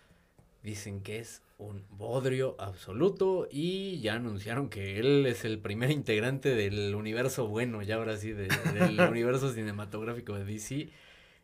Dicen 0.64 1.02
que 1.02 1.20
es 1.20 1.42
un 1.58 1.84
bodrio 1.90 2.56
absoluto 2.60 3.48
y 3.50 4.00
ya 4.00 4.16
anunciaron 4.16 4.70
que 4.70 5.00
él 5.00 5.26
es 5.26 5.44
el 5.44 5.60
primer 5.60 5.90
integrante 5.90 6.54
del 6.54 6.94
universo 6.94 7.48
bueno, 7.48 7.82
ya 7.82 7.96
ahora 7.96 8.18
sí, 8.18 8.32
del 8.32 8.50
universo 9.10 9.52
cinematográfico 9.52 10.36
de 10.36 10.46
DC. 10.46 10.90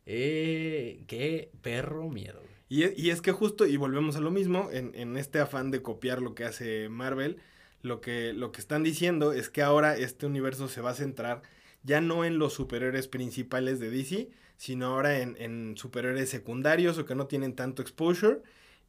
Eh, 0.05 1.03
qué 1.07 1.49
perro 1.61 2.09
miedo. 2.09 2.41
Y, 2.69 2.85
y, 3.01 3.09
es 3.09 3.21
que 3.21 3.31
justo, 3.31 3.65
y 3.65 3.77
volvemos 3.77 4.15
a 4.15 4.19
lo 4.19 4.31
mismo, 4.31 4.69
en, 4.71 4.91
en, 4.95 5.17
este 5.17 5.39
afán 5.39 5.71
de 5.71 5.81
copiar 5.81 6.21
lo 6.21 6.33
que 6.33 6.43
hace 6.43 6.89
Marvel, 6.89 7.37
lo 7.81 8.01
que, 8.01 8.33
lo 8.33 8.51
que 8.51 8.61
están 8.61 8.83
diciendo 8.83 9.33
es 9.33 9.49
que 9.49 9.61
ahora 9.61 9.95
este 9.95 10.25
universo 10.25 10.67
se 10.67 10.81
va 10.81 10.91
a 10.91 10.95
centrar 10.95 11.41
ya 11.83 12.01
no 12.01 12.25
en 12.25 12.39
los 12.39 12.53
superhéroes 12.53 13.07
principales 13.07 13.79
de 13.79 13.89
DC, 13.89 14.29
sino 14.57 14.87
ahora 14.87 15.19
en, 15.19 15.35
en 15.39 15.75
superhéroes 15.77 16.29
secundarios 16.29 16.97
o 16.97 17.05
que 17.05 17.15
no 17.15 17.27
tienen 17.27 17.55
tanto 17.55 17.81
exposure 17.81 18.41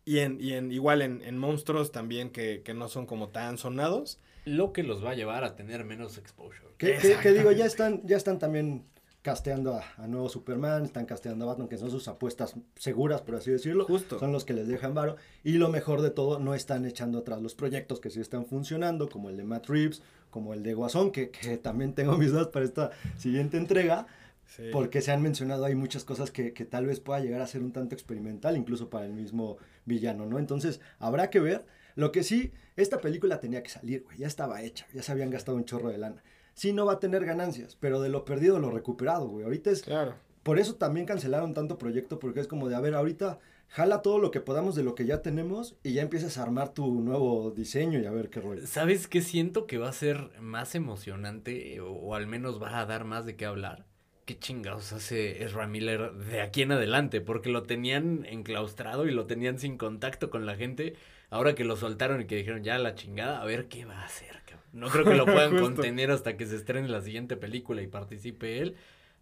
y 0.04 0.18
en, 0.18 0.38
y 0.40 0.52
en 0.52 0.70
igual 0.70 1.02
en, 1.02 1.22
en 1.22 1.38
monstruos 1.38 1.92
también 1.92 2.30
que, 2.30 2.62
que, 2.62 2.74
no 2.74 2.88
son 2.88 3.06
como 3.06 3.28
tan 3.28 3.58
sonados. 3.58 4.18
Lo 4.44 4.72
que 4.72 4.82
los 4.82 5.04
va 5.04 5.10
a 5.10 5.14
llevar 5.14 5.44
a 5.44 5.56
tener 5.56 5.84
menos 5.84 6.18
exposure. 6.18 6.68
Que, 6.76 6.98
que, 7.22 7.32
digo, 7.32 7.50
ya 7.52 7.64
están, 7.64 8.02
ya 8.04 8.16
están 8.16 8.38
también 8.38 8.84
casteando 9.22 9.74
a, 9.74 9.84
a, 9.96 10.06
nuevo 10.06 10.28
Superman, 10.28 10.84
están 10.84 11.06
casteando 11.06 11.46
a 11.46 11.48
Batman, 11.48 11.68
que 11.68 11.78
son 11.78 11.90
sus 11.90 12.08
apuestas 12.08 12.54
seguras, 12.76 13.22
por 13.22 13.36
así 13.36 13.50
decirlo. 13.50 13.86
Justo. 13.86 14.18
Son 14.18 14.32
los 14.32 14.44
que 14.44 14.52
les 14.52 14.68
dejan 14.68 14.92
varo. 14.92 15.16
Y 15.42 15.52
lo 15.52 15.70
mejor 15.70 16.02
de 16.02 16.10
todo, 16.10 16.38
no 16.38 16.54
están 16.54 16.84
echando 16.84 17.20
atrás 17.20 17.40
los 17.40 17.54
proyectos 17.54 18.00
que 18.00 18.10
sí 18.10 18.20
están 18.20 18.44
funcionando, 18.44 19.08
como 19.08 19.30
el 19.30 19.38
de 19.38 19.44
Matt 19.44 19.68
Reeves, 19.68 20.02
como 20.28 20.52
el 20.52 20.62
de 20.62 20.74
Guasón, 20.74 21.10
que, 21.10 21.30
que 21.30 21.56
también 21.56 21.94
tengo 21.94 22.18
mis 22.18 22.32
dudas 22.32 22.48
para 22.48 22.66
esta 22.66 22.90
siguiente 23.16 23.56
entrega. 23.56 24.06
Sí. 24.46 24.64
Porque 24.72 25.00
se 25.00 25.12
han 25.12 25.22
mencionado 25.22 25.64
hay 25.64 25.74
muchas 25.74 26.04
cosas 26.04 26.30
que, 26.30 26.52
que, 26.52 26.64
tal 26.64 26.86
vez 26.86 27.00
pueda 27.00 27.20
llegar 27.20 27.40
a 27.40 27.46
ser 27.46 27.62
un 27.62 27.72
tanto 27.72 27.94
experimental, 27.94 28.56
incluso 28.56 28.90
para 28.90 29.06
el 29.06 29.12
mismo 29.12 29.58
villano, 29.84 30.26
¿no? 30.26 30.38
Entonces, 30.38 30.80
habrá 30.98 31.30
que 31.30 31.40
ver. 31.40 31.64
Lo 31.96 32.10
que 32.10 32.24
sí, 32.24 32.52
esta 32.76 33.00
película 33.00 33.38
tenía 33.40 33.62
que 33.62 33.70
salir, 33.70 34.02
güey, 34.02 34.18
ya 34.18 34.26
estaba 34.26 34.62
hecha, 34.62 34.86
ya 34.92 35.02
se 35.02 35.12
habían 35.12 35.30
gastado 35.30 35.56
un 35.56 35.64
chorro 35.64 35.90
de 35.90 35.98
lana. 35.98 36.22
Sí, 36.54 36.72
no 36.72 36.86
va 36.86 36.94
a 36.94 37.00
tener 37.00 37.24
ganancias, 37.24 37.76
pero 37.78 38.00
de 38.00 38.08
lo 38.08 38.24
perdido, 38.24 38.58
lo 38.58 38.70
recuperado, 38.70 39.28
güey. 39.28 39.44
Ahorita 39.44 39.70
es... 39.70 39.82
Claro. 39.82 40.14
Por 40.42 40.58
eso 40.58 40.74
también 40.74 41.06
cancelaron 41.06 41.54
tanto 41.54 41.78
proyecto, 41.78 42.18
porque 42.18 42.40
es 42.40 42.46
como 42.46 42.68
de, 42.68 42.74
a 42.74 42.80
ver, 42.80 42.94
ahorita 42.94 43.38
jala 43.68 44.02
todo 44.02 44.18
lo 44.18 44.30
que 44.30 44.40
podamos 44.40 44.74
de 44.74 44.82
lo 44.82 44.94
que 44.94 45.06
ya 45.06 45.22
tenemos 45.22 45.76
y 45.82 45.94
ya 45.94 46.02
empiezas 46.02 46.36
a 46.36 46.42
armar 46.42 46.74
tu 46.74 47.00
nuevo 47.00 47.50
diseño 47.50 47.98
y 47.98 48.06
a 48.06 48.10
ver 48.10 48.28
qué 48.28 48.40
rollo. 48.40 48.66
¿Sabes 48.66 49.08
qué 49.08 49.22
siento 49.22 49.66
que 49.66 49.78
va 49.78 49.88
a 49.88 49.92
ser 49.92 50.30
más 50.40 50.74
emocionante 50.74 51.80
o, 51.80 51.92
o 51.92 52.14
al 52.14 52.26
menos 52.26 52.62
va 52.62 52.78
a 52.78 52.86
dar 52.86 53.04
más 53.04 53.24
de 53.24 53.36
qué 53.36 53.46
hablar? 53.46 53.86
Qué 54.24 54.38
chingados 54.38 54.92
hace 54.92 55.44
Ezra 55.44 55.66
Miller 55.66 56.12
de 56.12 56.40
aquí 56.40 56.62
en 56.62 56.72
adelante, 56.72 57.20
porque 57.20 57.50
lo 57.50 57.64
tenían 57.64 58.26
enclaustrado 58.28 59.06
y 59.06 59.10
lo 59.10 59.26
tenían 59.26 59.58
sin 59.58 59.76
contacto 59.76 60.30
con 60.30 60.46
la 60.46 60.56
gente. 60.56 60.94
Ahora 61.30 61.54
que 61.54 61.64
lo 61.64 61.76
soltaron 61.76 62.20
y 62.20 62.26
que 62.26 62.36
dijeron 62.36 62.62
ya 62.62 62.78
la 62.78 62.94
chingada, 62.94 63.40
a 63.40 63.44
ver 63.44 63.66
qué 63.68 63.84
va 63.84 64.00
a 64.00 64.04
hacer. 64.04 64.42
Cabrón. 64.46 64.64
No 64.72 64.88
creo 64.88 65.04
que 65.04 65.14
lo 65.14 65.24
puedan 65.26 65.58
contener 65.58 66.10
hasta 66.10 66.36
que 66.36 66.46
se 66.46 66.56
estrene 66.56 66.88
la 66.88 67.00
siguiente 67.02 67.36
película 67.36 67.82
y 67.82 67.86
participe 67.86 68.60
él. 68.60 68.76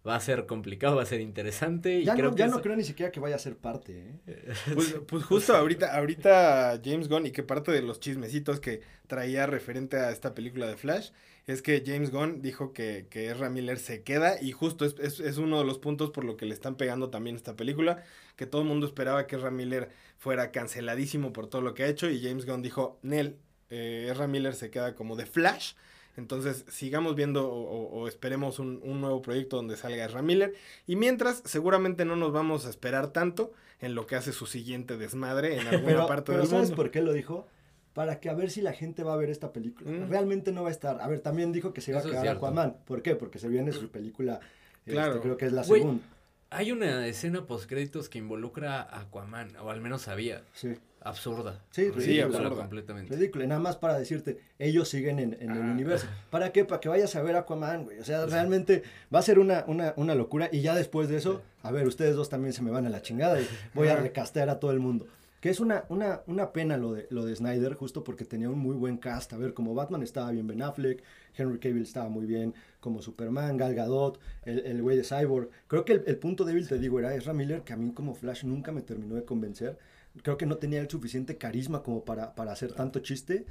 Va 0.05 0.15
a 0.15 0.19
ser 0.19 0.45
complicado, 0.45 0.97
va 0.97 1.03
a 1.03 1.05
ser 1.05 1.21
interesante. 1.21 1.99
Y 1.99 2.05
ya 2.05 2.13
creo 2.15 2.29
no, 2.29 2.35
que 2.35 2.39
ya 2.39 2.45
eso... 2.47 2.55
no 2.55 2.61
creo 2.61 2.75
ni 2.75 2.83
siquiera 2.83 3.09
que 3.11 3.21
vaya 3.21 3.37
a 3.37 3.39
ser 3.39 3.55
parte. 3.55 4.19
¿eh? 4.27 4.53
Pues, 4.73 4.95
pues, 5.07 5.23
justo 5.23 5.55
ahorita, 5.55 5.95
ahorita 5.97 6.81
James 6.83 7.07
Gunn 7.07 7.27
y 7.27 7.31
que 7.31 7.43
parte 7.43 7.71
de 7.71 7.81
los 7.81 8.01
chismecitos 8.01 8.59
que 8.59 8.81
traía 9.07 9.47
referente 9.47 9.97
a 9.97 10.11
esta 10.11 10.33
película 10.33 10.67
de 10.67 10.75
Flash 10.75 11.11
es 11.47 11.61
que 11.61 11.83
James 11.85 12.11
Gunn 12.11 12.41
dijo 12.41 12.73
que, 12.73 13.07
que 13.09 13.29
Ezra 13.29 13.49
Miller 13.49 13.77
se 13.77 14.03
queda 14.03 14.41
y 14.41 14.51
justo 14.51 14.85
es, 14.85 14.95
es, 14.99 15.19
es, 15.19 15.37
uno 15.37 15.59
de 15.59 15.65
los 15.65 15.77
puntos 15.77 16.11
por 16.11 16.23
lo 16.23 16.37
que 16.37 16.45
le 16.45 16.53
están 16.53 16.75
pegando 16.75 17.09
también 17.09 17.35
esta 17.35 17.55
película, 17.55 18.03
que 18.35 18.45
todo 18.45 18.61
el 18.61 18.67
mundo 18.67 18.85
esperaba 18.85 19.27
que 19.27 19.35
Ezra 19.35 19.51
Miller 19.51 19.89
fuera 20.17 20.51
canceladísimo 20.51 21.33
por 21.33 21.47
todo 21.47 21.61
lo 21.61 21.73
que 21.73 21.83
ha 21.83 21.87
hecho 21.87 22.09
y 22.09 22.21
James 22.21 22.45
Gunn 22.45 22.61
dijo, 22.61 22.97
Nel, 23.01 23.37
eh, 23.69 24.07
Ezra 24.09 24.27
Miller 24.27 24.53
se 24.55 24.69
queda 24.69 24.95
como 24.95 25.15
de 25.15 25.25
Flash. 25.25 25.73
Entonces, 26.15 26.63
sigamos 26.69 27.15
viendo 27.15 27.49
o, 27.49 27.63
o, 27.63 28.01
o 28.01 28.07
esperemos 28.07 28.59
un, 28.59 28.79
un, 28.83 29.01
nuevo 29.01 29.23
proyecto 29.23 29.55
donde 29.55 29.77
salga 29.77 30.05
Ezra 30.05 30.21
Miller. 30.21 30.53
Y 30.85 30.95
mientras, 30.95 31.41
seguramente 31.43 32.05
no 32.05 32.15
nos 32.15 32.31
vamos 32.31 32.67
a 32.67 32.69
esperar 32.69 33.11
tanto 33.11 33.51
en 33.79 33.95
lo 33.95 34.05
que 34.05 34.15
hace 34.15 34.31
su 34.31 34.45
siguiente 34.45 34.95
desmadre 34.97 35.59
en 35.59 35.67
alguna 35.67 35.85
pero, 35.93 36.07
parte 36.07 36.31
pero 36.31 36.39
del 36.39 36.47
¿sabes 36.47 36.69
mundo. 36.69 36.75
por 36.75 36.91
qué 36.91 37.01
lo 37.01 37.13
dijo? 37.13 37.47
Para 37.93 38.19
que 38.19 38.29
a 38.29 38.33
ver 38.33 38.49
si 38.49 38.61
la 38.61 38.73
gente 38.73 39.03
va 39.03 39.13
a 39.13 39.17
ver 39.17 39.29
esta 39.29 39.53
película. 39.53 39.91
Mm. 39.91 40.09
Realmente 40.09 40.51
no 40.51 40.63
va 40.63 40.69
a 40.69 40.71
estar. 40.71 40.99
A 41.01 41.07
ver, 41.07 41.19
también 41.19 41.51
dijo 41.51 41.73
que 41.73 41.81
se 41.81 41.91
iba 41.91 41.99
Eso 41.99 42.09
a 42.09 42.11
quedar. 42.11 42.27
Aquaman. 42.37 42.77
¿Por 42.85 43.01
qué? 43.01 43.15
Porque 43.15 43.37
se 43.39 43.47
viene 43.47 43.71
su 43.71 43.89
película. 43.89 44.39
Claro. 44.85 45.11
Este, 45.13 45.21
creo 45.23 45.37
que 45.37 45.45
es 45.45 45.53
la 45.53 45.63
segunda. 45.63 46.03
Hay 46.49 46.71
una 46.71 47.07
escena 47.07 47.47
post 47.47 47.67
créditos 47.67 48.09
que 48.09 48.19
involucra 48.19 48.81
a 48.81 49.01
Aquaman, 49.01 49.55
o 49.57 49.69
al 49.71 49.81
menos 49.81 50.07
había. 50.07 50.43
Sí. 50.53 50.75
Absurda. 51.01 51.61
Sí, 51.71 51.85
Sí, 51.85 51.91
Ridícula 51.91 52.37
absurda. 52.37 52.55
completamente. 52.61 53.15
Ridículo. 53.15 53.43
Y 53.43 53.47
nada 53.47 53.59
más 53.59 53.75
para 53.75 53.97
decirte, 53.99 54.39
ellos 54.59 54.87
siguen 54.87 55.19
en, 55.19 55.33
en 55.39 55.51
el 55.51 55.61
Ah. 55.61 55.71
universo. 55.71 56.07
¿Para 56.29 56.51
qué? 56.51 56.63
Para 56.63 56.79
que 56.79 56.89
vayas 56.89 57.15
a 57.15 57.21
ver 57.21 57.35
Aquaman, 57.35 57.83
güey. 57.85 57.99
O 57.99 58.05
sea, 58.05 58.25
realmente 58.25 58.83
va 59.13 59.19
a 59.19 59.23
ser 59.23 59.37
una, 59.39 59.65
una, 59.67 59.93
una 59.97 60.15
locura. 60.15 60.47
Y 60.51 60.61
ya 60.61 60.75
después 60.75 61.09
de 61.09 61.17
eso, 61.17 61.41
a 61.61 61.71
ver, 61.71 61.87
ustedes 61.87 62.15
dos 62.15 62.29
también 62.29 62.53
se 62.53 62.61
me 62.61 62.71
van 62.71 62.85
a 62.85 62.89
la 62.89 63.01
chingada 63.01 63.41
y 63.41 63.47
voy 63.73 63.87
a 63.89 63.95
recastear 63.97 64.49
a 64.49 64.59
todo 64.59 64.71
el 64.71 64.79
mundo. 64.79 65.07
Que 65.43 65.49
es 65.49 65.59
una, 65.59 65.83
una, 65.89 66.21
una 66.27 66.53
pena 66.53 66.77
lo 66.77 66.93
de, 66.93 67.05
lo 67.09 67.25
de 67.25 67.35
Snyder, 67.35 67.73
justo 67.73 68.01
porque 68.01 68.23
tenía 68.23 68.49
un 68.49 68.59
muy 68.59 68.77
buen 68.77 68.95
cast. 68.95 69.33
A 69.33 69.37
ver, 69.37 69.53
como 69.53 69.75
Batman 69.75 70.01
estaba 70.01 70.31
bien 70.31 70.47
Ben 70.47 70.61
Affleck, 70.61 71.03
Henry 71.35 71.59
Cavill 71.59 71.83
estaba 71.83 72.07
muy 72.07 72.25
bien 72.25 72.53
como 72.79 73.01
Superman, 73.01 73.57
Gal 73.57 73.75
Gadot, 73.75 74.21
el, 74.45 74.81
güey 74.81 74.95
de 74.95 75.03
Cyborg. 75.03 75.49
Creo 75.67 75.83
que 75.83 75.91
el, 75.91 76.03
el, 76.07 76.17
punto 76.17 76.45
débil, 76.45 76.65
te 76.65 76.79
digo, 76.79 76.97
era 76.97 77.13
Ezra 77.13 77.33
Miller, 77.33 77.63
que 77.63 77.73
a 77.73 77.75
mí 77.75 77.91
como 77.91 78.15
Flash 78.15 78.45
nunca 78.45 78.71
me 78.71 78.83
terminó 78.83 79.15
de 79.15 79.25
convencer. 79.25 79.77
Creo 80.21 80.37
que 80.37 80.45
no 80.45 80.59
tenía 80.59 80.79
el 80.79 80.89
suficiente 80.89 81.37
carisma 81.37 81.83
como 81.83 82.05
para, 82.05 82.35
para 82.35 82.53
hacer 82.53 82.71
tanto 82.71 82.99
chiste. 82.99 83.45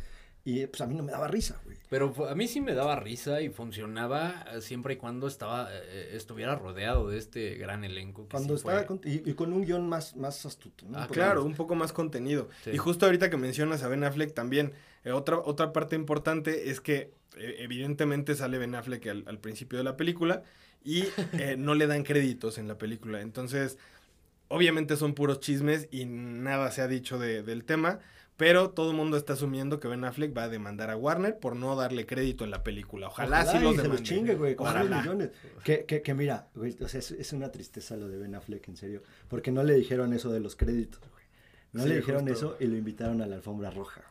Y 0.45 0.67
pues 0.67 0.81
a 0.81 0.87
mí 0.87 0.95
no 0.95 1.03
me 1.03 1.13
daba 1.13 1.29
risa, 1.29 1.61
güey. 1.65 1.77
Pero 1.89 2.13
a 2.29 2.35
mí 2.35 2.49
sí 2.49 2.61
me 2.61 2.75
daba 2.75 2.97
risa 2.97 3.43
y 3.43 3.51
funcionaba 3.51 4.45
eh, 4.53 4.61
siempre 4.61 4.95
y 4.95 4.97
cuando 4.97 5.29
estaba 5.29 5.69
eh, 5.71 6.11
estuviera 6.15 6.57
rodeado 6.57 7.09
de 7.09 7.19
este 7.19 7.55
gran 7.55 7.85
elenco. 7.85 8.25
Que 8.25 8.31
Cuando 8.31 8.57
sí 8.57 8.67
estaba 8.67 8.87
con, 8.87 9.01
y, 9.05 9.29
y, 9.31 9.35
con 9.35 9.53
un 9.53 9.65
guion 9.65 9.89
más, 9.89 10.17
más 10.17 10.45
astuto. 10.45 10.85
¿no? 10.89 10.99
Ah, 10.99 11.09
Claro, 11.09 11.45
un 11.45 11.55
poco 11.55 11.75
más 11.75 11.93
contenido. 11.93 12.49
Sí. 12.65 12.71
Y 12.71 12.79
justo 12.79 13.07
ahorita 13.07 13.31
que 13.31 13.37
mencionas 13.37 13.83
a 13.83 13.89
Ben 13.89 14.03
Affleck 14.03 14.35
también, 14.35 14.73
eh, 15.05 15.13
otra, 15.13 15.39
otra 15.39 15.73
parte 15.73 15.97
importante 15.97 16.71
es 16.71 16.81
que 16.81 17.13
eh, 17.37 17.57
evidentemente 17.59 18.35
sale 18.35 18.59
Ben 18.59 18.75
Affleck 18.75 19.07
al, 19.07 19.25
al, 19.27 19.39
principio 19.39 19.79
de 19.79 19.85
la 19.85 19.97
película 19.97 20.43
y 20.85 21.05
eh, 21.33 21.57
no 21.59 21.75
le 21.75 21.87
dan 21.87 22.03
créditos 22.03 22.59
en 22.59 22.69
la 22.69 22.79
película. 22.79 23.21
Entonces, 23.21 23.79
obviamente 24.49 24.97
son 24.97 25.15
puros 25.15 25.41
chismes 25.41 25.89
y 25.91 26.05
nada 26.05 26.71
se 26.71 26.83
ha 26.83 26.89
dicho 26.89 27.19
de, 27.19 27.43
del 27.43 27.65
tema. 27.65 28.01
Pero 28.37 28.71
todo 28.71 28.91
el 28.91 28.97
mundo 28.97 29.17
está 29.17 29.35
asumiendo 29.35 29.79
que 29.79 29.89
Ben 29.89 30.05
Affleck 30.05 30.37
va 30.37 30.45
a 30.45 30.49
demandar 30.49 30.91
a 30.91 30.97
Warner 30.97 31.39
por 31.39 31.55
no 31.55 31.77
darle 31.77 32.07
crédito 32.07 32.45
en 32.45 32.51
la 32.51 32.65
película. 32.65 33.09
Ojalá, 33.09 33.43
Ojalá 33.43 33.53
sí 33.53 33.59
los 33.59 33.77
se 33.77 33.89
los 33.89 34.03
chingue, 34.03 34.35
güey, 34.35 34.57
con 34.57 34.73
varios 34.73 34.91
millones. 34.91 35.31
Que, 35.65 35.85
que, 35.85 36.03
que 36.03 36.15
mira, 36.15 36.49
güey, 36.55 36.77
o 36.81 36.89
sea, 36.89 37.01
es, 37.01 37.11
es, 37.11 37.33
una 37.33 37.53
tristeza 37.53 37.97
lo 37.97 38.09
de 38.09 38.19
Ben 38.19 38.35
Affleck, 38.35 38.67
en 38.69 38.77
serio. 38.77 39.03
Porque 39.29 39.53
no 39.53 39.63
le 39.63 39.75
dijeron 39.75 40.13
eso 40.13 40.33
de 40.33 40.41
los 40.41 40.57
créditos, 40.57 41.01
güey. 41.01 41.25
No 41.73 41.83
sí, 41.83 41.91
le 41.91 41.97
dijeron 41.97 42.27
justo. 42.27 42.55
eso 42.55 42.57
y 42.59 42.67
lo 42.67 42.77
invitaron 42.77 43.21
a 43.23 43.27
la 43.27 43.37
alfombra 43.37 43.71
roja. 43.71 44.03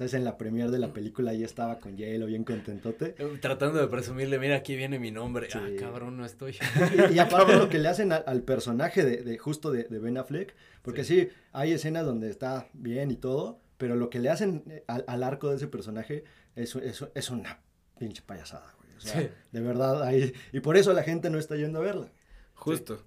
Entonces 0.00 0.16
en 0.16 0.24
la 0.24 0.38
premier 0.38 0.70
de 0.70 0.78
la 0.78 0.94
película 0.94 1.34
ya 1.34 1.44
estaba 1.44 1.78
con 1.78 1.94
Hielo, 1.98 2.24
bien 2.24 2.42
contentote. 2.42 3.14
Tratando 3.42 3.78
de 3.78 3.86
presumirle, 3.86 4.38
mira, 4.38 4.56
aquí 4.56 4.74
viene 4.74 4.98
mi 4.98 5.10
nombre. 5.10 5.50
Sí. 5.50 5.58
Ah, 5.60 5.68
cabrón, 5.78 6.16
no 6.16 6.24
estoy. 6.24 6.56
y, 7.10 7.16
y, 7.16 7.18
aparte 7.18 7.54
lo 7.56 7.68
que 7.68 7.78
le 7.78 7.86
hacen 7.86 8.10
al, 8.10 8.24
al 8.26 8.40
personaje 8.40 9.04
de, 9.04 9.18
de, 9.18 9.36
justo 9.36 9.70
de, 9.70 9.84
de, 9.84 9.98
Ben 9.98 10.16
Affleck, 10.16 10.54
porque 10.80 11.04
sí. 11.04 11.24
sí. 11.24 11.28
hay 11.52 11.72
escenas 11.72 12.06
donde 12.06 12.30
está 12.30 12.70
bien 12.72 13.10
y 13.10 13.16
todo, 13.16 13.60
pero 13.76 13.94
lo 13.94 14.08
que 14.08 14.20
le 14.20 14.30
hacen 14.30 14.82
al, 14.86 15.04
al 15.06 15.22
arco 15.22 15.50
de 15.50 15.56
ese 15.56 15.68
personaje 15.68 16.24
es, 16.56 16.74
es, 16.76 17.04
es 17.14 17.28
una 17.28 17.60
pinche 17.98 18.22
payasada, 18.22 18.74
güey. 18.78 18.96
O 18.96 19.00
sea, 19.00 19.20
sí. 19.20 19.28
de 19.52 19.60
verdad, 19.60 20.02
ahí. 20.02 20.32
Y 20.54 20.60
por 20.60 20.78
eso 20.78 20.94
la 20.94 21.02
gente 21.02 21.28
no 21.28 21.38
está 21.38 21.56
yendo 21.56 21.78
a 21.78 21.82
verla. 21.82 22.10
Justo. 22.54 23.04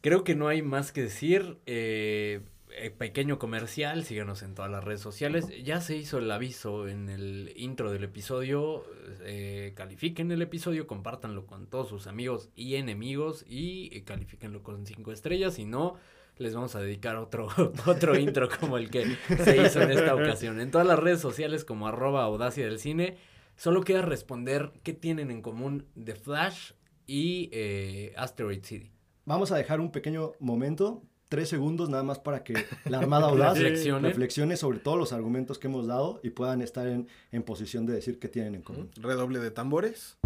Creo 0.00 0.24
que 0.24 0.34
no 0.34 0.48
hay 0.48 0.62
más 0.62 0.92
que 0.92 1.02
decir. 1.02 1.58
Eh, 1.66 2.40
eh, 2.76 2.90
pequeño 2.90 3.38
comercial, 3.38 4.04
síganos 4.04 4.42
en 4.42 4.54
todas 4.54 4.70
las 4.70 4.84
redes 4.84 5.00
sociales. 5.00 5.48
Ya 5.62 5.80
se 5.80 5.96
hizo 5.96 6.18
el 6.18 6.30
aviso 6.30 6.88
en 6.88 7.08
el 7.08 7.52
intro 7.56 7.92
del 7.92 8.04
episodio. 8.04 8.84
Eh, 9.22 9.72
califiquen 9.76 10.30
el 10.32 10.42
episodio, 10.42 10.86
compártanlo 10.86 11.46
con 11.46 11.66
todos 11.66 11.88
sus 11.88 12.06
amigos 12.06 12.50
y 12.54 12.76
enemigos 12.76 13.44
y 13.48 13.90
eh, 13.96 14.04
califíquenlo 14.04 14.62
con 14.62 14.86
cinco 14.86 15.12
estrellas. 15.12 15.54
Si 15.54 15.64
no, 15.64 15.96
les 16.36 16.54
vamos 16.54 16.74
a 16.74 16.80
dedicar 16.80 17.16
otro, 17.16 17.48
otro 17.86 18.18
intro 18.18 18.48
como 18.48 18.78
el 18.78 18.90
que 18.90 19.16
se 19.44 19.56
hizo 19.62 19.82
en 19.82 19.90
esta 19.90 20.14
ocasión. 20.14 20.60
En 20.60 20.70
todas 20.70 20.86
las 20.86 20.98
redes 20.98 21.20
sociales 21.20 21.64
como 21.64 21.86
arroba 21.88 22.24
audacia 22.24 22.64
del 22.64 22.78
cine. 22.78 23.16
Solo 23.56 23.82
queda 23.82 24.00
responder 24.00 24.72
qué 24.82 24.94
tienen 24.94 25.30
en 25.30 25.42
común 25.42 25.86
The 26.02 26.14
Flash 26.14 26.72
y 27.06 27.50
eh, 27.52 28.14
Asteroid 28.16 28.64
City. 28.64 28.90
Vamos 29.26 29.52
a 29.52 29.56
dejar 29.56 29.80
un 29.80 29.92
pequeño 29.92 30.32
momento 30.40 31.02
tres 31.30 31.48
segundos 31.48 31.88
nada 31.88 32.02
más 32.02 32.18
para 32.18 32.44
que 32.44 32.66
la 32.84 32.98
Armada 32.98 33.28
Audaz 33.28 33.56
reflexione. 33.56 34.08
reflexione. 34.08 34.56
sobre 34.58 34.80
todos 34.80 34.98
los 34.98 35.14
argumentos 35.14 35.58
que 35.58 35.68
hemos 35.68 35.86
dado 35.86 36.20
y 36.22 36.30
puedan 36.30 36.60
estar 36.60 36.86
en, 36.86 37.08
en 37.32 37.42
posición 37.42 37.86
de 37.86 37.94
decir 37.94 38.18
qué 38.18 38.28
tienen 38.28 38.56
en 38.56 38.62
común. 38.62 38.90
Redoble 38.96 39.38
de 39.38 39.50
tambores. 39.50 40.18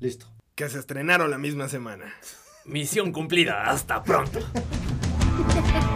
Listo. 0.00 0.26
Que 0.54 0.68
se 0.68 0.78
estrenaron 0.80 1.30
la 1.30 1.38
misma 1.38 1.68
semana. 1.68 2.12
Misión 2.66 3.12
cumplida. 3.12 3.70
Hasta 3.70 4.02
pronto. 4.02 4.40